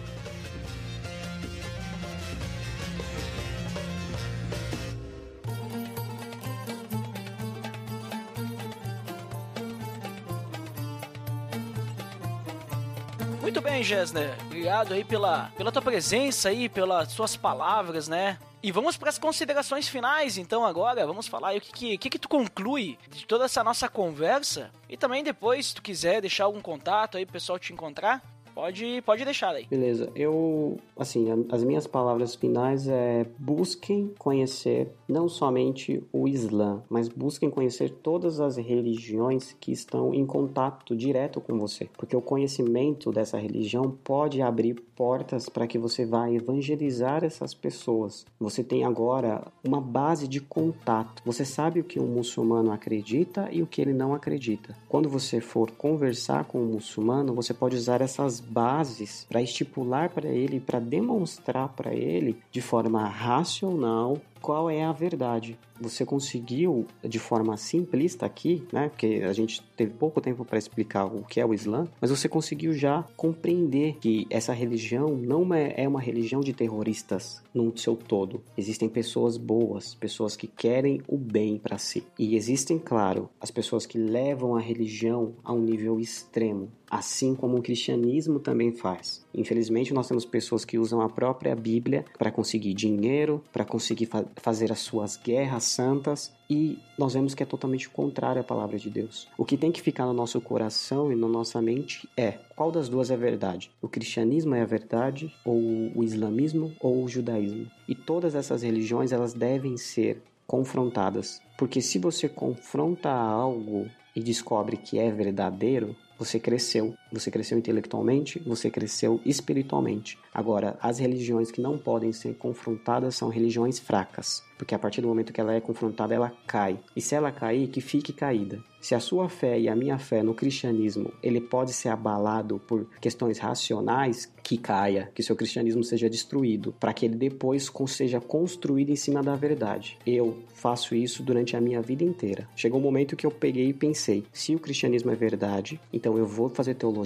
Muito 13.41 13.63
bem, 13.63 13.83
Gessner. 13.83 14.37
Obrigado 14.45 14.93
aí 14.93 15.05
pela, 15.05 15.51
pela 15.57 15.73
tua 15.73 15.81
presença 15.81 16.51
aí, 16.51 16.69
pelas 16.69 17.11
suas 17.13 17.35
palavras, 17.35 18.07
né? 18.07 18.37
E 18.61 18.73
vamos 18.73 18.97
para 18.97 19.09
as 19.09 19.19
considerações 19.19 19.89
finais, 19.89 20.37
então, 20.37 20.65
agora. 20.65 21.07
Vamos 21.07 21.29
falar 21.29 21.57
o 21.57 21.61
que, 21.61 21.73
que, 21.73 21.99
que, 21.99 22.11
que 22.11 22.19
tu 22.19 22.29
conclui 22.29 22.99
de 23.09 23.25
toda 23.25 23.45
essa 23.45 23.63
nossa 23.63 23.89
conversa. 23.89 24.71
E 24.89 24.97
também 24.97 25.23
depois, 25.23 25.67
se 25.67 25.75
tu 25.75 25.83
quiser 25.83 26.21
deixar 26.21 26.45
algum 26.45 26.61
contato 26.61 27.17
aí 27.17 27.25
pro 27.25 27.35
pessoal 27.35 27.59
te 27.59 27.73
encontrar, 27.73 28.21
Pode, 28.59 29.01
pode 29.03 29.25
deixar 29.25 29.55
aí. 29.55 29.69
Beleza. 29.71 30.11
Eu, 30.17 30.79
assim, 30.99 31.29
as 31.49 31.63
minhas 31.63 31.87
palavras 31.87 32.35
finais 32.35 32.89
é 32.89 33.25
busquem 33.39 34.13
conhecer 34.19 34.89
não 35.09 35.29
somente 35.29 36.03
o 36.13 36.27
Islã, 36.27 36.83
mas 36.91 37.09
busquem 37.09 37.49
conhecer 37.49 37.89
todas 37.89 38.41
as 38.41 38.57
religiões 38.57 39.55
que 39.61 39.71
estão 39.71 40.13
em 40.13 40.27
contato 40.27 40.97
direto 40.97 41.41
com 41.41 41.57
você, 41.57 41.89
porque 41.97 42.17
o 42.17 42.21
conhecimento 42.21 43.13
dessa 43.13 43.39
religião 43.39 43.97
pode 44.03 44.43
abrir 44.43 44.75
portas 44.97 45.49
para 45.49 45.69
que 45.69 45.79
você 45.79 46.05
vá 46.05 46.29
evangelizar 46.29 47.23
essas 47.23 47.55
pessoas. 47.55 48.27
Você 48.41 48.65
tem 48.65 48.85
agora 48.85 49.47
uma 49.65 49.81
base 49.81 50.27
de 50.27 50.41
contato. 50.41 51.23
Você 51.25 51.45
sabe 51.45 51.79
o 51.79 51.85
que 51.85 52.01
um 52.01 52.09
muçulmano 52.09 52.73
acredita 52.73 53.49
e 53.53 53.63
o 53.63 53.67
que 53.69 53.81
ele 53.81 53.93
não 53.93 54.13
acredita. 54.13 54.77
Quando 54.89 55.09
você 55.09 55.41
for 55.41 55.71
conversar 55.71 56.47
com 56.47 56.59
um 56.59 56.73
muçulmano, 56.73 57.33
você 57.33 57.55
pode 57.55 57.77
usar 57.77 58.01
essas 58.01 58.41
bases 58.49 59.27
para 59.29 59.43
estipular 59.43 60.09
para 60.09 60.29
ele, 60.29 60.61
para 60.61 60.79
demonstrar 60.81 61.69
para 61.69 61.95
ele 61.95 62.37
de 62.51 62.61
forma 62.61 63.07
racional 63.07 64.19
qual 64.41 64.71
é 64.71 64.85
a 64.85 64.93
verdade. 64.93 65.59
Você 65.81 66.05
conseguiu 66.05 66.87
de 67.03 67.19
forma 67.19 67.57
simplista 67.57 68.27
aqui, 68.27 68.65
né? 68.73 68.89
Porque 68.89 69.23
a 69.25 69.33
gente 69.33 69.63
teve 69.77 69.93
pouco 69.93 70.21
tempo 70.21 70.45
para 70.45 70.59
explicar 70.59 71.05
o 71.07 71.25
que 71.25 71.41
é 71.41 71.47
o 71.47 71.55
Islã, 71.55 71.87
mas 72.01 72.11
você 72.11 72.29
conseguiu 72.29 72.73
já 72.73 73.05
compreender 73.17 73.97
que 74.01 74.27
essa 74.29 74.53
religião 74.53 75.09
não 75.09 75.55
é, 75.55 75.75
é 75.77 75.89
uma 75.89 76.01
religião 76.01 76.41
de 76.41 76.53
terroristas 76.53 77.43
no 77.55 77.77
seu 77.77 77.95
todo. 77.95 78.43
Existem 78.57 78.89
pessoas 78.89 79.37
boas, 79.37 79.95
pessoas 79.95 80.37
que 80.37 80.47
querem 80.47 81.01
o 81.07 81.17
bem 81.17 81.59
para 81.59 81.79
si. 81.79 82.05
E 82.19 82.35
existem, 82.35 82.79
claro, 82.79 83.29
as 83.41 83.51
pessoas 83.51 83.87
que 83.87 83.99
levam 83.99 84.57
a 84.57 84.61
religião 84.61 85.35
a 85.45 85.53
um 85.53 85.61
nível 85.61 86.01
extremo, 86.01 86.71
assim 86.91 87.35
como 87.35 87.57
o 87.57 87.63
cristianismo 87.63 88.41
também 88.41 88.73
faz. 88.73 89.25
Infelizmente, 89.39 89.95
nós 89.95 90.09
temos 90.09 90.25
pessoas 90.25 90.65
que 90.65 90.79
usam 90.79 91.01
a 91.01 91.09
própria 91.09 91.55
Bíblia 91.55 92.05
para 92.19 92.31
conseguir 92.31 92.75
dinheiro, 92.75 93.43
para 93.53 93.65
conseguir 93.65 94.07
fa 94.07 94.25
fazer 94.37 94.73
as 94.73 94.81
suas 94.81 95.17
guerras 95.17 95.65
santas, 95.65 96.33
e 96.51 96.79
nós 96.99 97.15
vemos 97.15 97.35
que 97.35 97.43
é 97.43 97.47
totalmente 97.47 97.89
contrário 97.89 98.41
à 98.41 98.45
palavra 98.45 98.79
de 98.79 98.91
Deus. 98.91 99.29
O 99.37 99.45
que 99.45 99.57
tem 99.57 99.71
que 99.71 99.83
ficar 99.83 100.07
no 100.07 100.13
nosso 100.13 100.41
coração 100.41 101.13
e 101.13 101.15
na 101.15 101.29
nossa 101.29 101.61
mente 101.63 102.09
é 102.17 102.33
qual 102.57 102.73
das 102.73 102.89
duas 102.89 103.11
é 103.11 103.17
verdade? 103.17 103.71
O 103.81 103.89
cristianismo 103.89 104.55
é 104.55 104.63
a 104.63 104.67
verdade, 104.67 105.33
ou 105.45 105.57
o 105.95 106.03
islamismo, 106.03 106.73
ou 106.81 107.05
o 107.05 107.09
judaísmo? 107.09 107.71
E 107.87 107.95
todas 107.95 108.35
essas 108.35 108.63
religiões 108.63 109.13
elas 109.13 109.35
devem 109.35 109.77
ser 109.77 110.23
confrontadas, 110.47 111.41
porque 111.59 111.81
se 111.83 111.99
você 111.99 112.29
confronta 112.29 113.11
algo 113.11 113.87
e 114.17 114.23
descobre 114.23 114.79
que 114.79 114.99
é 114.99 115.11
verdadeiro, 115.13 115.95
você 116.19 116.41
cresceu. 116.41 116.95
Você 117.13 117.31
cresceu 117.31 117.59
intelectualmente, 117.59 118.39
você 118.41 118.71
cresceu 118.71 119.21
espiritualmente. 119.25 120.19
Agora, 120.33 120.77
as 120.81 120.99
religiões 120.99 121.51
que 121.51 121.61
não 121.61 121.79
podem 121.79 122.13
ser 122.13 122.35
confrontadas 122.35 123.15
são 123.15 123.29
religiões 123.29 123.79
fracas, 123.79 124.43
porque 124.57 124.75
a 124.75 124.79
partir 124.79 125.01
do 125.01 125.09
momento 125.09 125.33
que 125.33 125.41
ela 125.41 125.55
é 125.55 125.61
confrontada, 125.61 126.15
ela 126.15 126.33
cai. 126.47 126.79
E 126.95 127.01
se 127.01 127.15
ela 127.15 127.33
cair, 127.33 127.69
que 127.69 127.81
fique 127.81 128.13
caída. 128.13 128.63
Se 128.81 128.95
a 128.95 129.01
sua 129.01 129.29
fé 129.29 129.59
e 129.59 129.69
a 129.69 129.75
minha 129.75 129.99
fé 129.99 130.23
no 130.23 130.35
cristianismo, 130.35 131.13
ele 131.21 131.41
pode 131.41 131.73
ser 131.73 131.89
abalado 131.89 132.61
por 132.61 132.87
questões 133.01 133.39
racionais, 133.39 134.33
que 134.43 134.57
caia, 134.57 135.11
que 135.15 135.23
seu 135.23 135.35
cristianismo 135.35 135.83
seja 135.83 136.09
destruído, 136.09 136.73
para 136.79 136.93
que 136.93 137.05
ele 137.05 137.17
depois 137.17 137.71
seja 137.89 138.21
construído 138.21 138.91
em 138.91 138.97
cima 138.97 139.23
da 139.23 139.35
verdade. 139.35 139.99
Eu 140.07 140.39
faço 140.55 140.95
isso 140.95 141.23
durante 141.23 141.57
a 141.57 141.61
minha 141.61 141.83
vida 141.83 142.05
inteira. 142.05 142.49
Chegou 142.55 142.79
um 142.79 142.83
momento 142.83 143.17
que 143.17 143.27
eu 143.27 143.31
peguei 143.31 143.69
e 143.69 143.73
pensei: 143.73 144.25
se 144.33 144.55
o 144.55 144.61
cristianismo 144.61 145.11
é 145.11 145.15
verdade, 145.17 145.81
então 145.93 146.17
eu 146.17 146.27
vou 146.27 146.49
fazer 146.49 146.75
teologia, 146.75 146.98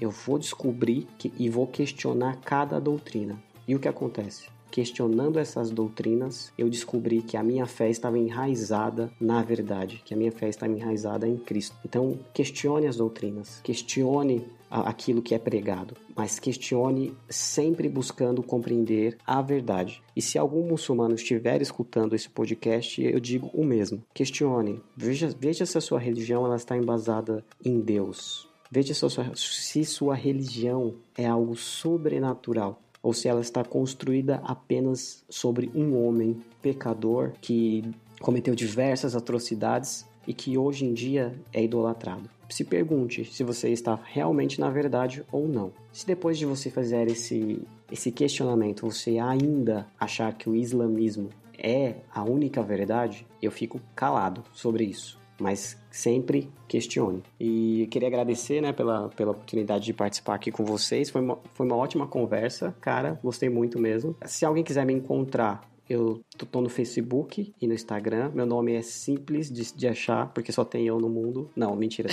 eu 0.00 0.10
vou 0.10 0.38
descobrir 0.38 1.06
que, 1.18 1.32
e 1.38 1.48
vou 1.48 1.66
questionar 1.66 2.36
cada 2.40 2.80
doutrina. 2.80 3.42
E 3.66 3.74
o 3.74 3.78
que 3.78 3.88
acontece? 3.88 4.50
questionando 4.72 5.38
essas 5.38 5.70
doutrinas, 5.70 6.50
eu 6.56 6.68
descobri 6.68 7.20
que 7.20 7.36
a 7.36 7.42
minha 7.42 7.66
fé 7.66 7.90
estava 7.90 8.18
enraizada 8.18 9.12
na 9.20 9.42
verdade, 9.42 10.00
que 10.02 10.14
a 10.14 10.16
minha 10.16 10.32
fé 10.32 10.48
estava 10.48 10.72
enraizada 10.72 11.28
em 11.28 11.36
Cristo. 11.36 11.76
Então, 11.84 12.18
questione 12.32 12.86
as 12.86 12.96
doutrinas, 12.96 13.60
questione 13.62 14.46
aquilo 14.70 15.20
que 15.20 15.34
é 15.34 15.38
pregado, 15.38 15.94
mas 16.16 16.38
questione 16.38 17.14
sempre 17.28 17.90
buscando 17.90 18.42
compreender 18.42 19.18
a 19.26 19.42
verdade. 19.42 20.02
E 20.16 20.22
se 20.22 20.38
algum 20.38 20.66
muçulmano 20.66 21.14
estiver 21.14 21.60
escutando 21.60 22.14
esse 22.14 22.30
podcast, 22.30 23.02
eu 23.02 23.20
digo 23.20 23.50
o 23.52 23.62
mesmo. 23.62 24.02
Questione, 24.14 24.80
veja, 24.96 25.28
veja 25.38 25.66
se 25.66 25.76
a 25.76 25.80
sua 25.82 25.98
religião 25.98 26.46
ela 26.46 26.56
está 26.56 26.74
embasada 26.74 27.44
em 27.62 27.78
Deus. 27.78 28.50
Veja 28.74 28.94
se 29.34 29.84
sua 29.84 30.14
religião 30.14 30.94
é 31.14 31.26
algo 31.26 31.54
sobrenatural 31.54 32.80
ou 33.02 33.12
se 33.12 33.28
ela 33.28 33.42
está 33.42 33.62
construída 33.62 34.40
apenas 34.44 35.22
sobre 35.28 35.70
um 35.74 36.02
homem 36.02 36.40
pecador 36.62 37.32
que 37.38 37.84
cometeu 38.18 38.54
diversas 38.54 39.14
atrocidades 39.14 40.06
e 40.26 40.32
que 40.32 40.56
hoje 40.56 40.86
em 40.86 40.94
dia 40.94 41.38
é 41.52 41.62
idolatrado. 41.62 42.30
Se 42.48 42.64
pergunte 42.64 43.26
se 43.26 43.44
você 43.44 43.68
está 43.68 44.00
realmente 44.02 44.58
na 44.58 44.70
verdade 44.70 45.22
ou 45.30 45.46
não. 45.46 45.70
Se 45.92 46.06
depois 46.06 46.38
de 46.38 46.46
você 46.46 46.70
fazer 46.70 47.08
esse, 47.08 47.60
esse 47.90 48.10
questionamento 48.10 48.90
você 48.90 49.18
ainda 49.18 49.86
achar 50.00 50.32
que 50.32 50.48
o 50.48 50.56
islamismo 50.56 51.28
é 51.58 51.96
a 52.10 52.24
única 52.24 52.62
verdade, 52.62 53.26
eu 53.42 53.50
fico 53.50 53.78
calado 53.94 54.42
sobre 54.54 54.84
isso 54.84 55.20
mas 55.42 55.76
sempre 55.90 56.48
questione. 56.68 57.22
E 57.38 57.88
queria 57.90 58.08
agradecer, 58.08 58.62
né, 58.62 58.72
pela, 58.72 59.08
pela 59.10 59.32
oportunidade 59.32 59.84
de 59.84 59.92
participar 59.92 60.36
aqui 60.36 60.52
com 60.52 60.64
vocês. 60.64 61.10
Foi 61.10 61.20
uma, 61.20 61.38
foi 61.52 61.66
uma 61.66 61.76
ótima 61.76 62.06
conversa, 62.06 62.74
cara, 62.80 63.18
gostei 63.22 63.50
muito 63.50 63.78
mesmo. 63.78 64.16
Se 64.24 64.44
alguém 64.44 64.62
quiser 64.62 64.86
me 64.86 64.92
encontrar, 64.92 65.68
eu 65.90 66.22
tô 66.50 66.60
no 66.60 66.68
Facebook 66.68 67.52
e 67.60 67.66
no 67.66 67.74
Instagram. 67.74 68.30
Meu 68.32 68.46
nome 68.46 68.72
é 68.72 68.82
simples 68.82 69.50
de, 69.50 69.74
de 69.74 69.88
achar, 69.88 70.28
porque 70.32 70.52
só 70.52 70.64
tem 70.64 70.86
eu 70.86 70.98
no 71.00 71.08
mundo. 71.08 71.50
Não, 71.56 71.74
mentira. 71.74 72.08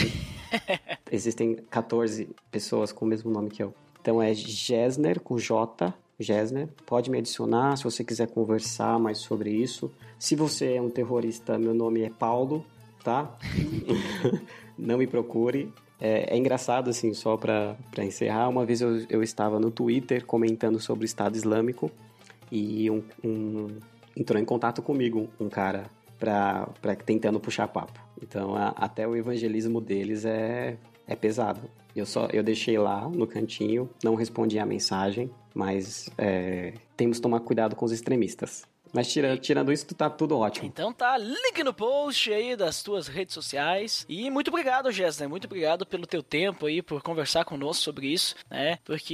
Existem 1.11 1.55
14 1.69 2.29
pessoas 2.51 2.91
com 2.91 3.05
o 3.05 3.07
mesmo 3.07 3.31
nome 3.31 3.49
que 3.49 3.61
eu. 3.61 3.73
Então 4.01 4.21
é 4.21 4.33
Gesner, 4.33 5.19
com 5.19 5.37
J, 5.37 5.93
Gesner. 6.19 6.67
Pode 6.85 7.11
me 7.11 7.19
adicionar 7.19 7.77
se 7.77 7.83
você 7.83 8.03
quiser 8.03 8.27
conversar 8.27 8.99
mais 8.99 9.19
sobre 9.19 9.51
isso. 9.51 9.91
Se 10.17 10.35
você 10.35 10.73
é 10.73 10.81
um 10.81 10.89
terrorista, 10.89 11.57
meu 11.57 11.73
nome 11.73 12.01
é 12.01 12.09
Paulo 12.09 12.65
tá? 13.03 13.37
não 14.77 14.97
me 14.97 15.07
procure. 15.07 15.71
É, 15.99 16.33
é, 16.33 16.37
engraçado, 16.37 16.89
assim, 16.89 17.13
só 17.13 17.35
para 17.35 17.75
encerrar. 17.99 18.47
Uma 18.47 18.65
vez 18.65 18.81
eu, 18.81 19.05
eu 19.09 19.21
estava 19.21 19.59
no 19.59 19.69
Twitter 19.69 20.25
comentando 20.25 20.79
sobre 20.79 21.03
o 21.03 21.05
Estado 21.05 21.35
Islâmico 21.35 21.91
e 22.51 22.89
um, 22.89 23.03
um 23.23 23.67
entrou 24.15 24.41
em 24.41 24.45
contato 24.45 24.81
comigo 24.81 25.29
um 25.39 25.49
cara 25.49 25.85
pra, 26.17 26.67
pra, 26.81 26.95
tentando 26.95 27.39
puxar 27.39 27.67
papo. 27.67 27.99
Então, 28.21 28.55
a, 28.55 28.69
até 28.69 29.07
o 29.07 29.15
evangelismo 29.15 29.81
deles 29.81 30.25
é, 30.25 30.77
é 31.07 31.15
pesado. 31.15 31.61
Eu 31.95 32.05
só 32.05 32.27
eu 32.31 32.43
deixei 32.43 32.77
lá 32.77 33.09
no 33.09 33.25
cantinho, 33.25 33.89
não 34.03 34.15
respondi 34.15 34.59
a 34.59 34.65
mensagem, 34.65 35.29
mas 35.53 36.09
é, 36.17 36.73
temos 36.95 37.17
que 37.17 37.23
tomar 37.23 37.39
cuidado 37.41 37.75
com 37.75 37.85
os 37.85 37.91
extremistas. 37.91 38.63
Mas 38.93 39.11
tira, 39.11 39.37
tirando 39.37 39.71
isso, 39.71 39.85
tá 39.93 40.09
tudo 40.09 40.37
ótimo. 40.37 40.67
Então 40.67 40.91
tá, 40.91 41.17
link 41.17 41.63
no 41.63 41.73
post 41.73 42.31
aí 42.31 42.55
das 42.55 42.81
tuas 42.81 43.07
redes 43.07 43.33
sociais. 43.33 44.05
E 44.09 44.29
muito 44.29 44.49
obrigado, 44.49 44.91
Jéssica. 44.91 45.27
Muito 45.29 45.45
obrigado 45.45 45.85
pelo 45.85 46.07
teu 46.07 46.23
tempo 46.23 46.65
aí, 46.65 46.81
por 46.81 47.01
conversar 47.01 47.45
conosco 47.45 47.83
sobre 47.83 48.07
isso, 48.07 48.35
né? 48.49 48.79
Porque 48.83 49.13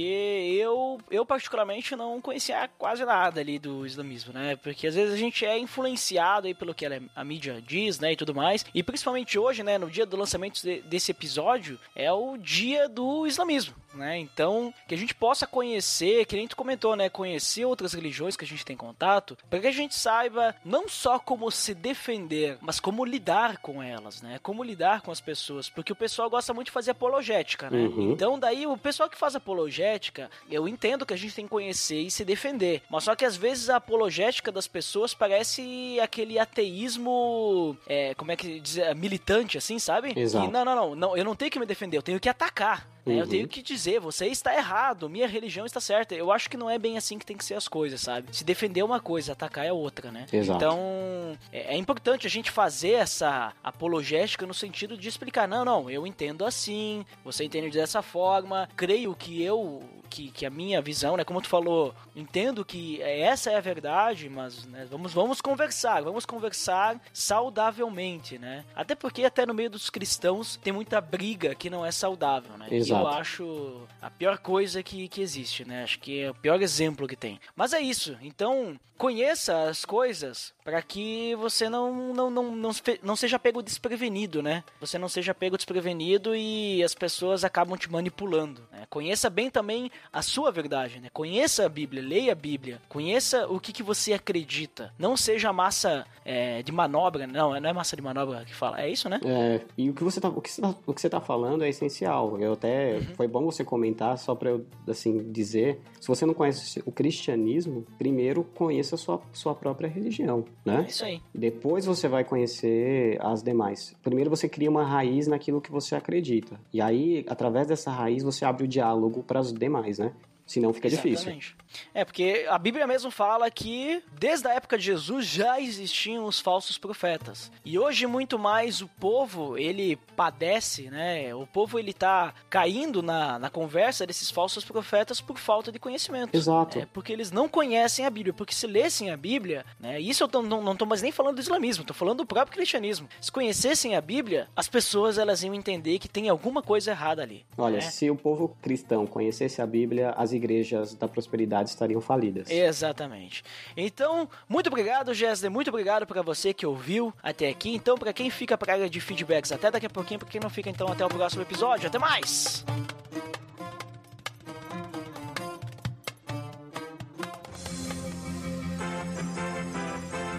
eu, 0.60 0.98
eu 1.10 1.24
particularmente 1.26 1.94
não 1.94 2.20
conhecia 2.20 2.68
quase 2.78 3.04
nada 3.04 3.40
ali 3.40 3.58
do 3.58 3.86
islamismo, 3.86 4.32
né? 4.32 4.56
Porque 4.56 4.86
às 4.86 4.94
vezes 4.94 5.14
a 5.14 5.18
gente 5.18 5.44
é 5.44 5.58
influenciado 5.58 6.46
aí 6.46 6.54
pelo 6.54 6.74
que 6.74 6.86
a 6.86 7.24
mídia 7.24 7.62
diz, 7.66 7.98
né? 7.98 8.12
E 8.12 8.16
tudo 8.16 8.34
mais. 8.34 8.64
E 8.74 8.82
principalmente 8.82 9.38
hoje, 9.38 9.62
né? 9.62 9.78
No 9.78 9.90
dia 9.90 10.06
do 10.06 10.16
lançamento 10.16 10.60
de, 10.62 10.80
desse 10.82 11.10
episódio, 11.10 11.78
é 11.94 12.10
o 12.12 12.36
dia 12.36 12.88
do 12.88 13.26
islamismo, 13.26 13.74
né? 13.94 14.18
Então, 14.18 14.72
que 14.86 14.94
a 14.94 14.98
gente 14.98 15.14
possa 15.14 15.46
conhecer, 15.46 16.24
que 16.26 16.36
nem 16.36 16.48
tu 16.48 16.56
comentou, 16.56 16.96
né? 16.96 17.08
Conhecer 17.08 17.64
outras 17.64 17.92
religiões 17.92 18.36
que 18.36 18.44
a 18.44 18.48
gente 18.48 18.64
tem 18.64 18.76
contato, 18.76 19.36
para 19.50 19.58
que 19.66 19.70
a 19.70 19.72
gente 19.72 19.96
saiba 19.96 20.54
não 20.64 20.88
só 20.88 21.18
como 21.18 21.50
se 21.50 21.74
defender, 21.74 22.56
mas 22.60 22.78
como 22.78 23.04
lidar 23.04 23.58
com 23.58 23.82
elas, 23.82 24.22
né? 24.22 24.38
Como 24.40 24.62
lidar 24.62 25.00
com 25.00 25.10
as 25.10 25.20
pessoas, 25.20 25.68
porque 25.68 25.92
o 25.92 25.96
pessoal 25.96 26.30
gosta 26.30 26.54
muito 26.54 26.66
de 26.66 26.72
fazer 26.72 26.92
apologética, 26.92 27.68
né? 27.68 27.78
Uhum. 27.78 28.12
Então 28.12 28.38
daí 28.38 28.64
o 28.64 28.76
pessoal 28.76 29.10
que 29.10 29.18
faz 29.18 29.34
apologética, 29.34 30.30
eu 30.48 30.68
entendo 30.68 31.04
que 31.04 31.12
a 31.12 31.16
gente 31.16 31.34
tem 31.34 31.46
que 31.46 31.50
conhecer 31.50 32.00
e 32.00 32.10
se 32.10 32.24
defender, 32.24 32.82
mas 32.88 33.02
só 33.04 33.16
que 33.16 33.24
às 33.24 33.36
vezes 33.36 33.68
a 33.68 33.76
apologética 33.76 34.52
das 34.52 34.68
pessoas 34.68 35.14
parece 35.14 35.98
aquele 36.00 36.38
ateísmo, 36.38 37.76
é, 37.88 38.14
como 38.14 38.30
é 38.30 38.36
que 38.36 38.60
diz, 38.60 38.76
militante, 38.94 39.58
assim, 39.58 39.80
sabe? 39.80 40.12
Exato. 40.16 40.46
E, 40.46 40.50
não, 40.50 40.64
não, 40.64 40.76
não, 40.76 40.94
não, 40.94 41.16
eu 41.16 41.24
não 41.24 41.34
tenho 41.34 41.50
que 41.50 41.58
me 41.58 41.66
defender, 41.66 41.96
eu 41.96 42.02
tenho 42.02 42.20
que 42.20 42.28
atacar. 42.28 42.95
Uhum. 43.06 43.18
Eu 43.18 43.26
tenho 43.26 43.46
que 43.46 43.62
dizer, 43.62 44.00
você 44.00 44.26
está 44.26 44.54
errado, 44.54 45.08
minha 45.08 45.28
religião 45.28 45.64
está 45.64 45.80
certa. 45.80 46.14
Eu 46.14 46.32
acho 46.32 46.50
que 46.50 46.56
não 46.56 46.68
é 46.68 46.78
bem 46.78 46.98
assim 46.98 47.18
que 47.18 47.24
tem 47.24 47.36
que 47.36 47.44
ser 47.44 47.54
as 47.54 47.68
coisas, 47.68 48.00
sabe? 48.00 48.36
Se 48.36 48.44
defender 48.44 48.82
uma 48.82 49.00
coisa, 49.00 49.32
atacar 49.32 49.64
é 49.64 49.72
outra, 49.72 50.10
né? 50.10 50.26
Exato. 50.32 50.56
Então, 50.56 51.38
é, 51.52 51.74
é 51.74 51.76
importante 51.76 52.26
a 52.26 52.30
gente 52.30 52.50
fazer 52.50 52.92
essa 52.92 53.52
apologética 53.62 54.44
no 54.44 54.54
sentido 54.54 54.96
de 54.96 55.08
explicar, 55.08 55.46
não, 55.46 55.64
não, 55.64 55.88
eu 55.88 56.06
entendo 56.06 56.44
assim, 56.44 57.04
você 57.24 57.44
entende 57.44 57.70
dessa 57.70 58.02
forma, 58.02 58.68
creio 58.76 59.14
que 59.14 59.42
eu 59.42 59.82
que, 60.06 60.30
que 60.30 60.46
a 60.46 60.50
minha 60.50 60.80
visão, 60.80 61.16
né? 61.16 61.24
Como 61.24 61.40
tu 61.40 61.48
falou, 61.48 61.94
entendo 62.14 62.64
que 62.64 63.02
essa 63.02 63.50
é 63.50 63.56
a 63.56 63.60
verdade, 63.60 64.28
mas 64.28 64.64
né, 64.66 64.86
vamos, 64.90 65.12
vamos 65.12 65.40
conversar, 65.40 66.02
vamos 66.02 66.24
conversar 66.24 67.00
saudavelmente, 67.12 68.38
né? 68.38 68.64
Até 68.74 68.94
porque 68.94 69.24
até 69.24 69.44
no 69.44 69.54
meio 69.54 69.70
dos 69.70 69.90
cristãos 69.90 70.56
tem 70.56 70.72
muita 70.72 71.00
briga 71.00 71.54
que 71.54 71.70
não 71.70 71.84
é 71.84 71.90
saudável, 71.90 72.56
né? 72.56 72.66
Exato. 72.70 73.02
eu 73.02 73.08
acho 73.08 73.88
a 74.00 74.10
pior 74.10 74.38
coisa 74.38 74.82
que, 74.82 75.08
que 75.08 75.20
existe, 75.20 75.64
né? 75.64 75.82
Acho 75.82 75.98
que 75.98 76.20
é 76.20 76.30
o 76.30 76.34
pior 76.34 76.60
exemplo 76.62 77.08
que 77.08 77.16
tem. 77.16 77.40
Mas 77.54 77.72
é 77.72 77.80
isso. 77.80 78.16
Então, 78.22 78.78
conheça 78.96 79.68
as 79.68 79.84
coisas 79.84 80.54
para 80.64 80.80
que 80.82 81.34
você 81.36 81.68
não, 81.68 82.12
não, 82.14 82.30
não, 82.30 82.56
não, 82.56 82.70
não 83.02 83.16
seja 83.16 83.38
pego 83.38 83.62
desprevenido, 83.62 84.42
né? 84.42 84.64
Você 84.80 84.98
não 84.98 85.08
seja 85.08 85.34
pego 85.34 85.56
desprevenido 85.56 86.34
e 86.34 86.82
as 86.82 86.94
pessoas 86.94 87.44
acabam 87.44 87.76
te 87.76 87.90
manipulando. 87.90 88.66
Né? 88.72 88.86
Conheça 88.88 89.28
bem 89.28 89.50
também 89.50 89.90
a 90.12 90.22
sua 90.22 90.50
verdade, 90.50 91.00
né? 91.00 91.08
Conheça 91.12 91.66
a 91.66 91.68
Bíblia, 91.68 92.02
leia 92.02 92.32
a 92.32 92.34
Bíblia, 92.34 92.80
conheça 92.88 93.46
o 93.48 93.60
que, 93.60 93.72
que 93.72 93.82
você 93.82 94.12
acredita. 94.12 94.92
Não 94.98 95.16
seja 95.16 95.52
massa 95.52 96.06
é, 96.24 96.62
de 96.62 96.72
manobra, 96.72 97.26
não, 97.26 97.58
não 97.60 97.70
é 97.70 97.72
massa 97.72 97.96
de 97.96 98.02
manobra 98.02 98.44
que 98.44 98.54
fala, 98.54 98.80
é 98.80 98.90
isso, 98.90 99.08
né? 99.08 99.20
É, 99.24 99.60
e 99.76 99.90
o 99.90 99.94
que 99.94 100.02
você 100.02 100.20
tá, 100.20 100.28
o 100.28 100.40
que 100.40 100.50
você 100.50 100.60
tá, 100.60 100.74
o 100.86 100.94
que 100.94 101.00
você 101.00 101.08
tá 101.08 101.20
falando 101.20 101.64
é 101.64 101.68
essencial. 101.68 102.38
Eu 102.40 102.54
até, 102.54 102.96
uhum. 102.96 103.14
foi 103.14 103.28
bom 103.28 103.44
você 103.44 103.64
comentar, 103.64 104.18
só 104.18 104.34
para 104.34 104.50
eu, 104.50 104.66
assim, 104.88 105.30
dizer, 105.30 105.80
se 106.00 106.08
você 106.08 106.26
não 106.26 106.34
conhece 106.34 106.82
o 106.84 106.92
cristianismo, 106.92 107.86
primeiro 107.98 108.44
conheça 108.44 108.94
a 108.94 108.98
sua, 108.98 109.20
sua 109.32 109.54
própria 109.54 109.88
religião, 109.88 110.44
né? 110.64 110.84
É 110.86 110.90
isso 110.90 111.04
aí. 111.04 111.20
Depois 111.34 111.84
você 111.84 112.08
vai 112.08 112.24
conhecer 112.24 113.18
as 113.20 113.42
demais. 113.42 113.94
Primeiro 114.02 114.30
você 114.30 114.48
cria 114.48 114.70
uma 114.70 114.84
raiz 114.84 115.26
naquilo 115.26 115.60
que 115.60 115.70
você 115.70 115.94
acredita. 115.94 116.58
E 116.72 116.80
aí, 116.80 117.24
através 117.28 117.66
dessa 117.68 117.90
raiz, 117.90 118.22
você 118.22 118.44
abre 118.44 118.64
o 118.64 118.68
diálogo 118.68 119.22
para 119.22 119.40
as 119.40 119.52
demais, 119.52 119.85
né? 119.98 120.12
Senão 120.46 120.72
fica 120.72 120.88
difícil. 120.88 121.14
Exatamente. 121.14 121.56
É, 121.92 122.04
porque 122.04 122.46
a 122.48 122.56
Bíblia 122.58 122.86
mesmo 122.86 123.10
fala 123.10 123.50
que 123.50 124.02
desde 124.18 124.46
a 124.46 124.54
época 124.54 124.78
de 124.78 124.84
Jesus 124.84 125.26
já 125.26 125.60
existiam 125.60 126.24
os 126.24 126.40
falsos 126.40 126.78
profetas. 126.78 127.50
E 127.64 127.78
hoje 127.78 128.06
muito 128.06 128.38
mais 128.38 128.80
o 128.80 128.88
povo, 128.88 129.58
ele 129.58 129.96
padece, 130.14 130.88
né? 130.90 131.34
O 131.34 131.46
povo 131.46 131.78
ele 131.78 131.92
tá 131.92 132.32
caindo 132.48 133.02
na, 133.02 133.38
na 133.38 133.50
conversa 133.50 134.06
desses 134.06 134.30
falsos 134.30 134.64
profetas 134.64 135.20
por 135.20 135.36
falta 135.38 135.72
de 135.72 135.78
conhecimento. 135.78 136.34
Exato. 136.34 136.78
É 136.78 136.86
porque 136.86 137.12
eles 137.12 137.30
não 137.30 137.48
conhecem 137.48 138.06
a 138.06 138.10
Bíblia, 138.10 138.32
porque 138.32 138.54
se 138.54 138.66
lessem 138.66 139.10
a 139.10 139.16
Bíblia, 139.16 139.64
né? 139.80 140.00
Isso 140.00 140.22
eu 140.22 140.28
tô, 140.28 140.42
não, 140.42 140.62
não 140.62 140.76
tô 140.76 140.86
mais 140.86 141.02
nem 141.02 141.12
falando 141.12 141.36
do 141.36 141.40
islamismo, 141.40 141.84
tô 141.84 141.94
falando 141.94 142.18
do 142.18 142.26
próprio 142.26 142.56
cristianismo. 142.56 143.08
Se 143.20 143.32
conhecessem 143.32 143.96
a 143.96 144.00
Bíblia, 144.00 144.48
as 144.54 144.68
pessoas 144.68 145.18
elas 145.18 145.42
iam 145.42 145.54
entender 145.54 145.98
que 145.98 146.08
tem 146.08 146.28
alguma 146.28 146.62
coisa 146.62 146.92
errada 146.92 147.22
ali. 147.22 147.44
Olha, 147.58 147.76
né? 147.76 147.80
se 147.80 148.08
o 148.10 148.16
povo 148.16 148.56
cristão 148.62 149.06
conhecesse 149.06 149.60
a 149.60 149.66
Bíblia, 149.66 150.10
as 150.16 150.32
igrejas 150.36 150.94
da 150.94 151.08
prosperidade 151.08 151.70
estariam 151.70 152.00
falidas. 152.00 152.50
Exatamente. 152.50 153.42
Então, 153.76 154.28
muito 154.48 154.68
obrigado, 154.68 155.12
Gessler. 155.12 155.50
Muito 155.50 155.68
obrigado 155.68 156.06
para 156.06 156.22
você 156.22 156.52
que 156.52 156.66
ouviu 156.66 157.12
até 157.22 157.48
aqui. 157.48 157.74
Então, 157.74 157.96
para 157.96 158.12
quem 158.12 158.30
fica 158.30 158.56
para 158.56 158.74
área 158.74 158.90
de 158.90 159.00
feedbacks, 159.00 159.52
até 159.52 159.70
daqui 159.70 159.86
a 159.86 159.90
pouquinho. 159.90 160.20
Para 160.20 160.28
quem 160.28 160.40
não 160.40 160.50
fica, 160.50 160.70
então, 160.70 160.88
até 160.88 161.04
o 161.04 161.08
próximo 161.08 161.42
episódio. 161.42 161.88
Até 161.88 161.98
mais! 161.98 162.64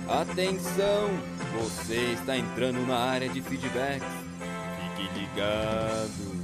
Atenção! 0.10 1.10
Você 1.60 2.14
está 2.14 2.38
entrando 2.38 2.86
na 2.88 2.98
área 2.98 3.28
de 3.30 3.42
feedback. 3.42 4.02
Fique 4.96 5.20
ligado. 5.20 6.38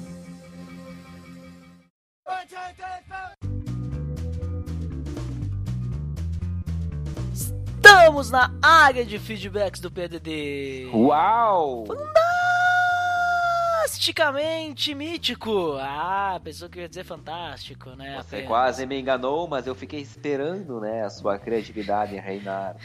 Estamos 8.04 8.30
na 8.30 8.52
área 8.62 9.06
de 9.06 9.18
feedbacks 9.18 9.80
do 9.80 9.90
PDD. 9.90 10.90
Uau! 10.94 11.86
Fantasticamente 13.86 14.94
mítico. 14.94 15.78
Ah, 15.80 16.38
pensou 16.44 16.68
que 16.68 16.82
ia 16.82 16.90
dizer 16.90 17.06
fantástico, 17.06 17.92
né? 17.92 18.18
Você 18.18 18.36
Apenas. 18.36 18.48
quase 18.50 18.86
me 18.86 19.00
enganou, 19.00 19.48
mas 19.48 19.68
eu 19.68 19.74
fiquei 19.74 20.02
esperando, 20.02 20.82
né, 20.82 21.06
a 21.06 21.10
sua 21.10 21.40
criatividade 21.40 22.18
reinar. 22.18 22.76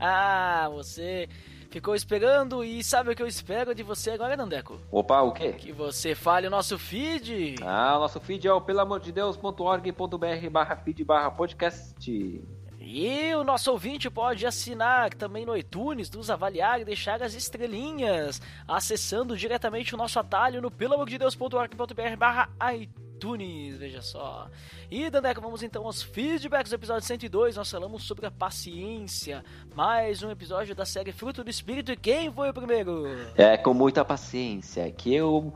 ah, 0.00 0.68
você 0.74 1.28
ficou 1.70 1.94
esperando 1.94 2.64
e 2.64 2.82
sabe 2.82 3.12
o 3.12 3.14
que 3.14 3.22
eu 3.22 3.28
espero 3.28 3.72
de 3.76 3.84
você 3.84 4.10
agora, 4.10 4.36
Nandeco? 4.36 4.80
Opa, 4.90 5.20
o 5.22 5.30
quê? 5.30 5.52
Que 5.52 5.70
você 5.70 6.16
fale 6.16 6.48
o 6.48 6.50
nosso 6.50 6.76
feed. 6.76 7.54
Ah, 7.62 7.96
o 7.96 8.00
nosso 8.00 8.18
feed 8.20 8.48
é 8.48 8.52
o 8.52 8.60
pelamordedeus.org.br 8.60 10.50
barra 10.50 10.76
feed 10.76 11.04
barra 11.04 11.30
podcast. 11.30 12.42
E 12.90 13.34
o 13.34 13.44
nosso 13.44 13.70
ouvinte 13.70 14.08
pode 14.08 14.46
assinar 14.46 15.12
também 15.12 15.44
no 15.44 15.54
iTunes, 15.54 16.10
nos 16.10 16.30
avaliar 16.30 16.80
e 16.80 16.86
deixar 16.86 17.22
as 17.22 17.34
estrelinhas, 17.34 18.40
acessando 18.66 19.36
diretamente 19.36 19.94
o 19.94 19.98
nosso 19.98 20.18
atalho 20.18 20.62
no 20.62 20.70
pelamordedeus.org.br 20.70 22.16
barra 22.16 22.48
iTunes, 22.74 23.76
veja 23.76 24.00
só. 24.00 24.48
E, 24.90 25.10
Dandeco, 25.10 25.42
vamos 25.42 25.62
então 25.62 25.84
aos 25.84 26.02
feedbacks 26.02 26.70
do 26.70 26.76
episódio 26.76 27.06
102, 27.06 27.56
nós 27.56 27.70
falamos 27.70 28.04
sobre 28.04 28.24
a 28.24 28.30
paciência, 28.30 29.44
mais 29.74 30.22
um 30.22 30.30
episódio 30.30 30.74
da 30.74 30.86
série 30.86 31.12
Fruto 31.12 31.44
do 31.44 31.50
Espírito, 31.50 31.92
e 31.92 31.96
quem 31.96 32.32
foi 32.32 32.48
o 32.48 32.54
primeiro? 32.54 33.04
É 33.36 33.58
com 33.58 33.74
muita 33.74 34.02
paciência 34.02 34.90
que 34.90 35.14
eu 35.14 35.52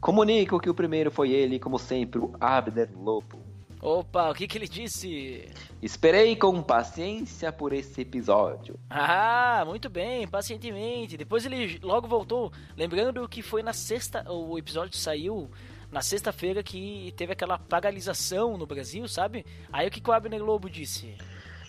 comunico 0.00 0.60
que 0.60 0.70
o 0.70 0.74
primeiro 0.74 1.10
foi 1.10 1.32
ele, 1.32 1.58
como 1.58 1.80
sempre, 1.80 2.20
o 2.20 2.32
Abner 2.40 2.90
Lobo. 2.96 3.55
Opa, 3.80 4.30
o 4.30 4.34
que 4.34 4.46
que 4.46 4.56
ele 4.58 4.68
disse? 4.68 5.48
Esperei 5.82 6.34
com 6.34 6.62
paciência 6.62 7.52
por 7.52 7.72
esse 7.72 8.00
episódio. 8.00 8.78
Ah, 8.88 9.62
muito 9.66 9.88
bem, 9.90 10.26
pacientemente. 10.26 11.16
Depois 11.16 11.44
ele 11.44 11.78
logo 11.82 12.08
voltou, 12.08 12.52
lembrando 12.76 13.28
que 13.28 13.42
foi 13.42 13.62
na 13.62 13.72
sexta, 13.72 14.24
o 14.30 14.58
episódio 14.58 14.96
saiu 14.96 15.50
na 15.90 16.02
sexta-feira 16.02 16.62
que 16.62 17.12
teve 17.16 17.32
aquela 17.32 17.58
paralisação 17.58 18.56
no 18.56 18.66
Brasil, 18.66 19.06
sabe? 19.08 19.44
Aí 19.72 19.86
o 19.86 19.90
que, 19.90 20.00
que 20.00 20.10
o 20.10 20.12
Abner 20.12 20.42
Lobo 20.42 20.68
disse? 20.68 21.16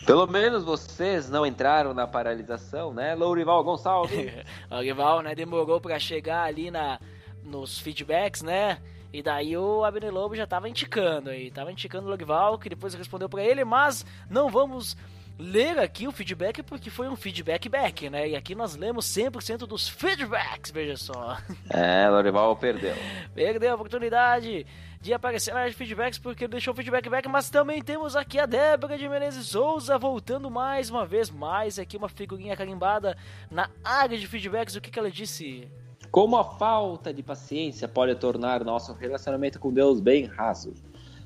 Pelo 0.05 0.25
menos 0.25 0.63
vocês 0.63 1.29
não 1.29 1.45
entraram 1.45 1.93
na 1.93 2.07
paralisação, 2.07 2.93
né, 2.93 3.13
Lourival 3.13 3.63
Gonçalves? 3.63 4.31
Lourival, 4.71 5.21
né, 5.21 5.35
demorou 5.35 5.81
pra 5.81 5.99
chegar 5.99 6.43
ali 6.43 6.71
na, 6.71 6.99
nos 7.43 7.79
feedbacks, 7.79 8.41
né? 8.41 8.81
E 9.17 9.23
daí 9.23 9.57
o 9.57 9.83
Abner 9.83 10.13
Lobo 10.13 10.35
já 10.35 10.45
tava 10.45 10.69
indicando 10.69 11.31
aí, 11.31 11.49
tava 11.49 11.71
indicando 11.71 12.05
o 12.05 12.09
Logival, 12.11 12.59
que 12.59 12.69
depois 12.69 12.93
respondeu 12.93 13.27
pra 13.27 13.43
ele, 13.43 13.65
mas 13.65 14.05
não 14.29 14.47
vamos 14.47 14.95
ler 15.39 15.79
aqui 15.79 16.07
o 16.07 16.11
feedback 16.11 16.61
porque 16.61 16.91
foi 16.91 17.09
um 17.09 17.15
feedback 17.15 17.67
back, 17.67 18.11
né? 18.11 18.29
E 18.29 18.35
aqui 18.35 18.53
nós 18.53 18.75
lemos 18.75 19.07
100% 19.07 19.65
dos 19.65 19.89
feedbacks, 19.89 20.69
veja 20.69 20.95
só. 20.95 21.35
É, 21.67 22.07
Lourival 22.07 22.55
perdeu. 22.57 22.93
Perdeu 23.33 23.71
a 23.71 23.75
oportunidade 23.75 24.67
de 25.01 25.13
aparecer 25.15 25.51
na 25.51 25.61
área 25.61 25.71
de 25.71 25.77
feedbacks 25.77 26.19
porque 26.19 26.47
deixou 26.47 26.71
o 26.71 26.77
feedback 26.77 27.09
back, 27.09 27.27
mas 27.27 27.49
também 27.49 27.81
temos 27.81 28.15
aqui 28.15 28.37
a 28.37 28.45
Débora 28.45 28.99
de 28.99 29.09
Menezes 29.09 29.47
Souza 29.47 29.97
voltando 29.97 30.51
mais 30.51 30.91
uma 30.91 31.07
vez, 31.07 31.31
mais 31.31 31.79
aqui 31.79 31.97
uma 31.97 32.07
figurinha 32.07 32.55
carimbada 32.55 33.17
na 33.49 33.67
área 33.83 34.15
de 34.15 34.27
feedbacks. 34.27 34.75
O 34.75 34.81
que, 34.81 34.91
que 34.91 34.99
ela 34.99 35.09
disse? 35.09 35.67
Como 36.11 36.37
a 36.37 36.43
falta 36.43 37.13
de 37.13 37.21
paciência 37.21 37.87
pode 37.87 38.15
tornar 38.15 38.63
nosso 38.63 38.93
relacionamento 38.93 39.59
com 39.59 39.71
Deus 39.73 39.99
bem 39.99 40.25
raso? 40.25 40.73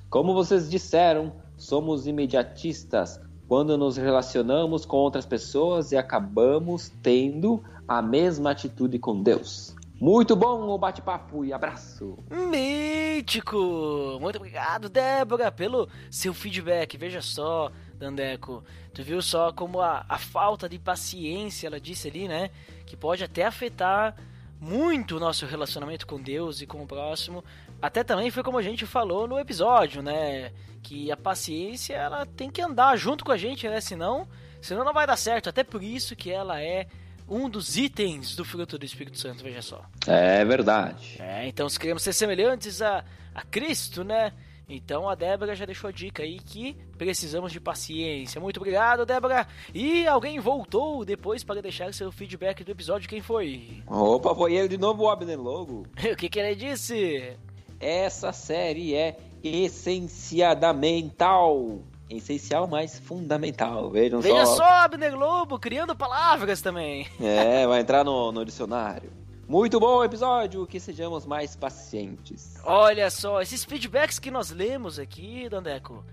Como 0.09 0.33
vocês 0.33 0.69
disseram, 0.69 1.33
somos 1.55 2.07
imediatistas 2.07 3.19
quando 3.47 3.77
nos 3.77 3.97
relacionamos 3.97 4.85
com 4.85 4.97
outras 4.97 5.25
pessoas 5.25 5.91
e 5.91 5.97
acabamos 5.97 6.91
tendo 7.01 7.63
a 7.87 8.01
mesma 8.01 8.51
atitude 8.51 8.97
com 8.97 9.21
Deus. 9.21 9.75
Muito 9.99 10.35
bom 10.35 10.67
o 10.67 10.77
bate-papo 10.79 11.45
e 11.45 11.53
abraço. 11.53 12.17
Mítico! 12.31 14.17
Muito 14.19 14.37
obrigado, 14.37 14.89
Débora, 14.89 15.51
pelo 15.51 15.87
seu 16.09 16.33
feedback. 16.33 16.97
Veja 16.97 17.21
só, 17.21 17.71
Dandeco, 17.99 18.63
tu 18.93 19.03
viu 19.03 19.21
só 19.21 19.53
como 19.53 19.79
a, 19.79 20.03
a 20.09 20.17
falta 20.17 20.67
de 20.67 20.79
paciência, 20.79 21.67
ela 21.67 21.79
disse 21.79 22.07
ali, 22.07 22.27
né? 22.27 22.49
Que 22.85 22.97
pode 22.97 23.23
até 23.23 23.45
afetar 23.45 24.15
muito 24.61 25.17
o 25.17 25.19
nosso 25.19 25.47
relacionamento 25.47 26.05
com 26.05 26.21
Deus 26.21 26.61
e 26.61 26.67
com 26.67 26.83
o 26.83 26.87
próximo. 26.87 27.43
Até 27.81 28.03
também 28.03 28.29
foi 28.29 28.43
como 28.43 28.59
a 28.59 28.61
gente 28.61 28.85
falou 28.85 29.27
no 29.27 29.39
episódio, 29.39 30.03
né? 30.03 30.51
Que 30.83 31.11
a 31.11 31.17
paciência 31.17 31.95
ela 31.95 32.27
tem 32.27 32.51
que 32.51 32.61
andar 32.61 32.95
junto 32.95 33.25
com 33.25 33.31
a 33.31 33.37
gente, 33.37 33.67
né? 33.67 33.81
Senão, 33.81 34.27
senão 34.61 34.85
não 34.85 34.93
vai 34.93 35.07
dar 35.07 35.17
certo. 35.17 35.49
Até 35.49 35.63
por 35.63 35.81
isso 35.81 36.15
que 36.15 36.29
ela 36.29 36.61
é 36.61 36.85
um 37.27 37.49
dos 37.49 37.75
itens 37.75 38.35
do 38.35 38.45
fruto 38.45 38.77
do 38.77 38.85
Espírito 38.85 39.17
Santo, 39.17 39.43
veja 39.43 39.63
só. 39.63 39.83
É 40.05 40.45
verdade. 40.45 41.15
É, 41.19 41.47
então 41.47 41.67
se 41.67 41.79
queremos 41.79 42.03
ser 42.03 42.13
semelhantes 42.13 42.83
a, 42.83 43.03
a 43.33 43.41
Cristo, 43.41 44.03
né? 44.03 44.31
Então 44.71 45.09
a 45.09 45.15
Débora 45.15 45.53
já 45.53 45.65
deixou 45.65 45.89
a 45.89 45.91
dica 45.91 46.23
aí 46.23 46.39
que 46.39 46.77
precisamos 46.97 47.51
de 47.51 47.59
paciência. 47.59 48.39
Muito 48.39 48.55
obrigado, 48.57 49.05
Débora. 49.05 49.45
E 49.73 50.07
alguém 50.07 50.39
voltou 50.39 51.03
depois 51.03 51.43
para 51.43 51.61
deixar 51.61 51.93
seu 51.93 52.09
feedback 52.09 52.63
do 52.63 52.71
episódio. 52.71 53.09
Quem 53.09 53.19
foi? 53.19 53.83
Opa, 53.85 54.33
foi 54.33 54.53
ele 54.53 54.69
de 54.69 54.77
novo, 54.77 55.03
o 55.03 55.09
Abner 55.09 55.37
Logo. 55.37 55.85
o 56.13 56.15
que, 56.15 56.29
que 56.29 56.39
ele 56.39 56.55
disse? 56.55 57.35
Essa 57.81 58.31
série 58.31 58.95
é 58.95 59.17
essenciadamental. 59.43 61.79
Essencial, 62.09 62.65
mas 62.67 62.97
fundamental. 62.99 63.89
Vejam 63.89 64.21
Veja 64.21 64.45
só. 64.45 64.55
só, 64.57 64.63
Abner 64.63 65.17
Lobo, 65.17 65.57
criando 65.59 65.95
palavras 65.95 66.61
também. 66.61 67.07
É, 67.19 67.65
vai 67.67 67.81
entrar 67.81 68.05
no, 68.05 68.31
no 68.31 68.45
dicionário. 68.45 69.11
Muito 69.47 69.79
bom 69.79 70.03
episódio, 70.03 70.65
que 70.65 70.79
sejamos 70.79 71.25
mais 71.25 71.55
pacientes. 71.55 72.55
Olha 72.63 73.09
só, 73.09 73.41
esses 73.41 73.65
feedbacks 73.65 74.17
que 74.17 74.31
nós 74.31 74.49
lemos 74.49 74.97
aqui, 74.97 75.49
Dandeco, 75.49 76.05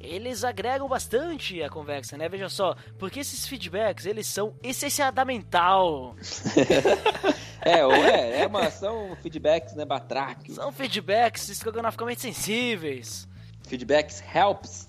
eles 0.00 0.44
agregam 0.44 0.86
bastante 0.88 1.62
a 1.62 1.68
conversa, 1.68 2.16
né? 2.16 2.28
Veja 2.28 2.48
só, 2.48 2.76
porque 2.98 3.20
esses 3.20 3.46
feedbacks, 3.46 4.06
eles 4.06 4.26
são 4.26 4.54
essenciadamental. 4.62 6.14
é, 7.64 7.80
é, 7.80 8.42
é 8.42 8.46
uma, 8.46 8.70
são 8.70 9.16
feedbacks, 9.22 9.74
né, 9.74 9.84
batráquios. 9.84 10.56
São 10.56 10.70
feedbacks 10.70 11.48
estrogonoficamente 11.48 12.20
sensíveis. 12.20 13.26
Feedbacks 13.66 14.22
helps. 14.34 14.88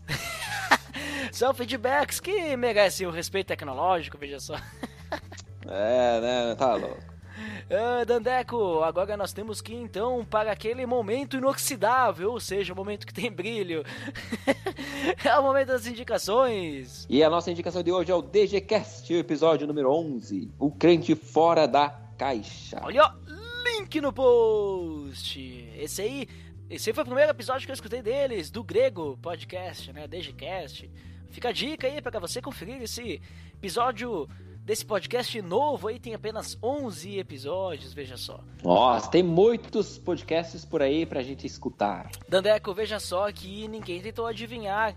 são 1.32 1.54
feedbacks 1.54 2.20
que 2.20 2.56
merecem 2.58 3.08
o 3.08 3.12
respeito 3.12 3.48
tecnológico, 3.48 4.18
veja 4.18 4.40
só. 4.40 4.56
é, 5.66 6.22
né, 6.22 6.56
tá 6.56 6.76
louco. 6.76 7.15
Ah, 7.70 8.04
Dandeco, 8.06 8.84
agora 8.84 9.18
nós 9.18 9.34
temos 9.34 9.60
que 9.60 9.74
ir 9.74 9.78
então 9.78 10.24
para 10.24 10.52
aquele 10.52 10.86
momento 10.86 11.38
inoxidável, 11.38 12.32
ou 12.32 12.40
seja, 12.40 12.74
o 12.74 12.76
momento 12.76 13.06
que 13.06 13.14
tem 13.14 13.32
brilho. 13.32 13.84
é 15.24 15.40
o 15.40 15.44
momento 15.44 15.68
das 15.68 15.88
indicações. 15.88 17.06
E 17.10 17.24
a 17.24 17.30
nossa 17.30 17.52
indicação 17.52 17.82
de 17.82 17.92
hoje 17.92 18.12
é 18.12 18.16
o 18.16 18.22
DGCast, 18.22 19.12
episódio 19.14 19.68
número 19.68 19.92
11, 19.92 20.52
o 20.60 20.72
crente 20.72 21.16
fora 21.16 21.68
da 21.68 21.90
caixa. 22.18 22.80
Olha, 22.84 23.14
link 23.64 24.00
no 24.00 24.14
post. 24.14 25.40
Esse 25.78 26.02
aí 26.02 26.28
Esse 26.70 26.94
foi 26.94 27.04
o 27.04 27.06
primeiro 27.06 27.32
episódio 27.32 27.66
que 27.66 27.72
eu 27.72 27.76
escutei 27.76 28.02
deles, 28.02 28.50
do 28.50 28.64
Grego 28.64 29.18
Podcast, 29.22 29.92
né? 29.92 30.08
DGCast. 30.08 30.90
Fica 31.30 31.50
a 31.50 31.52
dica 31.52 31.88
aí 31.88 32.02
para 32.02 32.20
você 32.20 32.42
conferir 32.42 32.82
esse 32.82 33.22
episódio 33.54 34.28
desse 34.66 34.84
podcast 34.84 35.40
novo 35.44 35.88
aí, 35.88 36.00
tem 36.00 36.16
apenas 36.16 36.58
11 36.62 37.20
episódios, 37.20 37.94
veja 37.94 38.18
só. 38.18 38.40
Nossa, 38.64 39.12
tem 39.12 39.22
muitos 39.22 40.00
podcasts 40.00 40.66
por 40.66 40.82
aí 40.82 41.06
pra 41.06 41.22
gente 41.22 41.46
escutar. 41.46 42.10
Dandeco, 42.28 42.74
veja 42.74 43.00
só 43.00 43.32
que 43.32 43.68
ninguém 43.68 44.02
tentou 44.02 44.26
adivinhar 44.26 44.96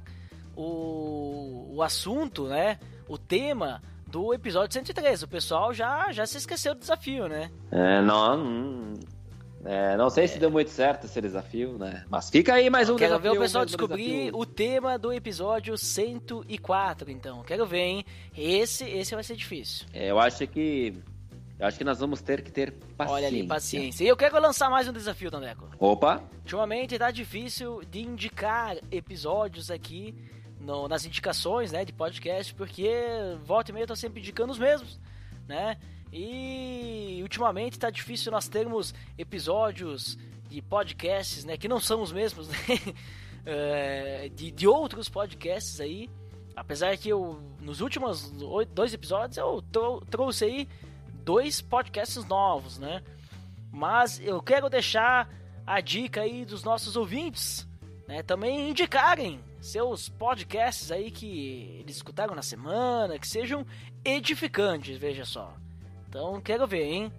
o, 0.57 1.75
o 1.77 1.83
assunto, 1.83 2.47
né? 2.47 2.79
O 3.07 3.19
tema 3.19 3.83
do 4.07 4.33
episódio 4.33 4.73
103. 4.73 5.23
O 5.23 5.29
pessoal 5.29 5.75
já, 5.75 6.11
já 6.13 6.27
se 6.27 6.39
esqueceu 6.39 6.75
do 6.75 6.81
desafio, 6.81 7.29
né? 7.29 7.51
É, 7.71 8.01
não. 8.01 8.95
É, 9.71 9.97
não 9.97 10.09
sei 10.09 10.27
se 10.27 10.39
deu 10.39 10.51
muito 10.51 10.71
certo 10.71 11.05
esse 11.05 11.21
desafio, 11.21 11.77
né? 11.79 12.05
Mas 12.09 12.31
fica 12.31 12.55
aí 12.55 12.71
mais 12.71 12.89
um 12.89 12.97
Quero 12.97 13.11
desafio. 13.15 13.33
ver 13.33 13.39
o 13.39 13.41
pessoal 13.43 13.65
descobrir 13.67 14.03
desafio. 14.05 14.39
o 14.39 14.47
tema 14.47 14.99
do 14.99 15.13
episódio 15.13 15.77
104, 15.77 17.11
então. 17.11 17.43
Quero 17.43 17.67
ver, 17.67 17.81
hein? 17.81 18.05
Esse, 18.37 18.85
esse 18.85 19.15
vai 19.15 19.23
ser 19.25 19.37
difícil. 19.37 19.87
É, 19.93 20.11
eu 20.11 20.19
acho 20.19 20.47
que. 20.47 20.95
Eu 21.59 21.67
acho 21.67 21.77
que 21.77 21.83
nós 21.85 21.99
vamos 21.99 22.23
ter 22.23 22.41
que 22.43 22.53
ter 22.53 22.73
paciência. 22.97 23.15
Olha 23.17 23.27
ali, 23.27 23.47
paciência. 23.47 24.05
E 24.05 24.09
eu 24.09 24.17
quero 24.17 24.41
lançar 24.41 24.71
mais 24.71 24.87
um 24.87 24.93
desafio, 24.93 25.29
Dandeco. 25.31 25.69
Opa! 25.79 26.23
Ultimamente 26.39 26.97
tá 26.97 27.11
difícil 27.11 27.83
de 27.91 28.01
indicar 28.01 28.77
episódios 28.93 29.69
aqui 29.69 30.15
no- 30.61 30.87
nas 30.87 31.05
indicações, 31.05 31.73
né, 31.73 31.85
de 31.85 31.93
podcast, 31.93 32.55
porque 32.55 32.89
volta 33.45 33.71
e 33.73 33.75
meia 33.75 33.83
eu 33.83 33.89
tô 33.89 33.97
sempre 33.97 34.21
indicando 34.21 34.53
os 34.53 34.59
mesmos, 34.59 35.01
né? 35.49 35.77
E 36.13 37.19
ultimamente 37.23 37.79
tá 37.79 37.91
difícil 37.91 38.33
nós 38.33 38.49
termos 38.49 38.95
episódios 39.17 40.19
de 40.49 40.63
podcasts, 40.63 41.45
né, 41.45 41.57
que 41.57 41.69
não 41.69 41.79
são 41.81 42.01
os 42.03 42.11
mesmos, 42.13 42.49
né? 42.51 42.57
É, 43.47 44.31
de, 44.35 44.51
de 44.51 44.67
outros 44.67 45.09
podcasts 45.09 45.81
aí. 45.81 46.09
Apesar 46.57 46.97
que 46.97 47.09
eu, 47.09 47.41
nos 47.61 47.81
últimos 47.81 48.31
dois 48.75 48.93
episódios, 48.93 49.37
eu 49.39 49.63
trou- 49.71 50.01
trouxe 50.11 50.45
aí 50.45 50.69
dois 51.25 51.61
podcasts 51.61 52.25
novos, 52.25 52.79
né? 52.79 53.03
Mas 53.71 54.19
eu 54.21 54.43
quero 54.43 54.69
deixar 54.69 55.29
a 55.67 55.81
dica 55.81 56.23
aí 56.23 56.45
dos 56.45 56.65
nossos 56.65 56.97
ouvintes, 56.97 57.67
né? 58.09 58.23
Também 58.23 58.71
indicarem 58.71 59.41
seus 59.61 60.09
podcasts 60.09 60.91
aí 60.91 61.11
que 61.11 61.79
eles 61.81 61.97
escutaram 61.97 62.35
na 62.35 62.43
semana, 62.43 63.19
que 63.19 63.29
sejam 63.29 63.65
edificantes, 64.05 64.97
veja 64.99 65.25
só. 65.25 65.55
Então 66.09 66.41
quero 66.41 66.67
ver, 66.67 66.85
hein? 66.85 67.13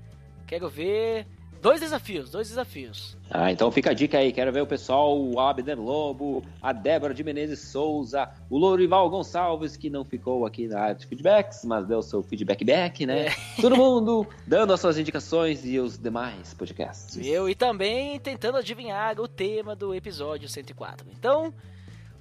Quero 0.47 0.69
ver. 0.69 1.27
Dois 1.61 1.81
desafios, 1.81 2.31
dois 2.31 2.47
desafios. 2.47 3.17
Ah, 3.29 3.51
então 3.51 3.69
fica 3.69 3.91
a 3.91 3.93
dica 3.93 4.17
aí. 4.17 4.31
Quero 4.31 4.51
ver 4.51 4.61
o 4.61 4.65
pessoal, 4.65 5.19
o 5.19 5.39
Abner 5.41 5.77
Lobo, 5.77 6.41
a 6.61 6.71
Débora 6.71 7.13
de 7.13 7.21
Menezes 7.21 7.59
Souza, 7.59 8.29
o 8.49 8.57
Lourival 8.57 9.09
Gonçalves, 9.09 9.75
que 9.75 9.89
não 9.89 10.05
ficou 10.05 10.45
aqui 10.45 10.67
na 10.67 10.79
área 10.79 10.95
de 10.95 11.05
feedbacks, 11.05 11.65
mas 11.65 11.85
deu 11.85 12.01
seu 12.01 12.23
feedback 12.23 12.63
back, 12.63 13.05
né? 13.05 13.27
É. 13.27 13.31
Todo 13.61 13.75
mundo 13.75 14.25
dando 14.47 14.71
as 14.71 14.79
suas 14.79 14.97
indicações 14.97 15.65
e 15.65 15.77
os 15.79 15.97
demais 15.97 16.53
podcasts. 16.53 17.17
Eu 17.27 17.49
e 17.49 17.53
também 17.53 18.17
tentando 18.19 18.57
adivinhar 18.57 19.19
o 19.19 19.27
tema 19.27 19.75
do 19.75 19.93
episódio 19.93 20.47
104. 20.47 21.05
Então, 21.11 21.53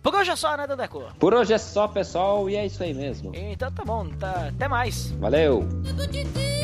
por 0.02 0.16
hoje 0.16 0.32
é 0.32 0.36
só, 0.36 0.56
né, 0.56 0.66
Dandeco? 0.66 1.04
Por 1.16 1.32
hoje 1.32 1.52
é 1.52 1.58
só, 1.58 1.86
pessoal, 1.86 2.50
e 2.50 2.56
é 2.56 2.66
isso 2.66 2.82
aí 2.82 2.92
mesmo. 2.92 3.30
Então 3.36 3.70
tá 3.70 3.84
bom, 3.84 4.08
tá, 4.08 4.48
até 4.48 4.66
mais. 4.66 5.12
Valeu! 5.12 5.60
Tudo 5.84 6.08
de 6.08 6.24
ti. 6.24 6.57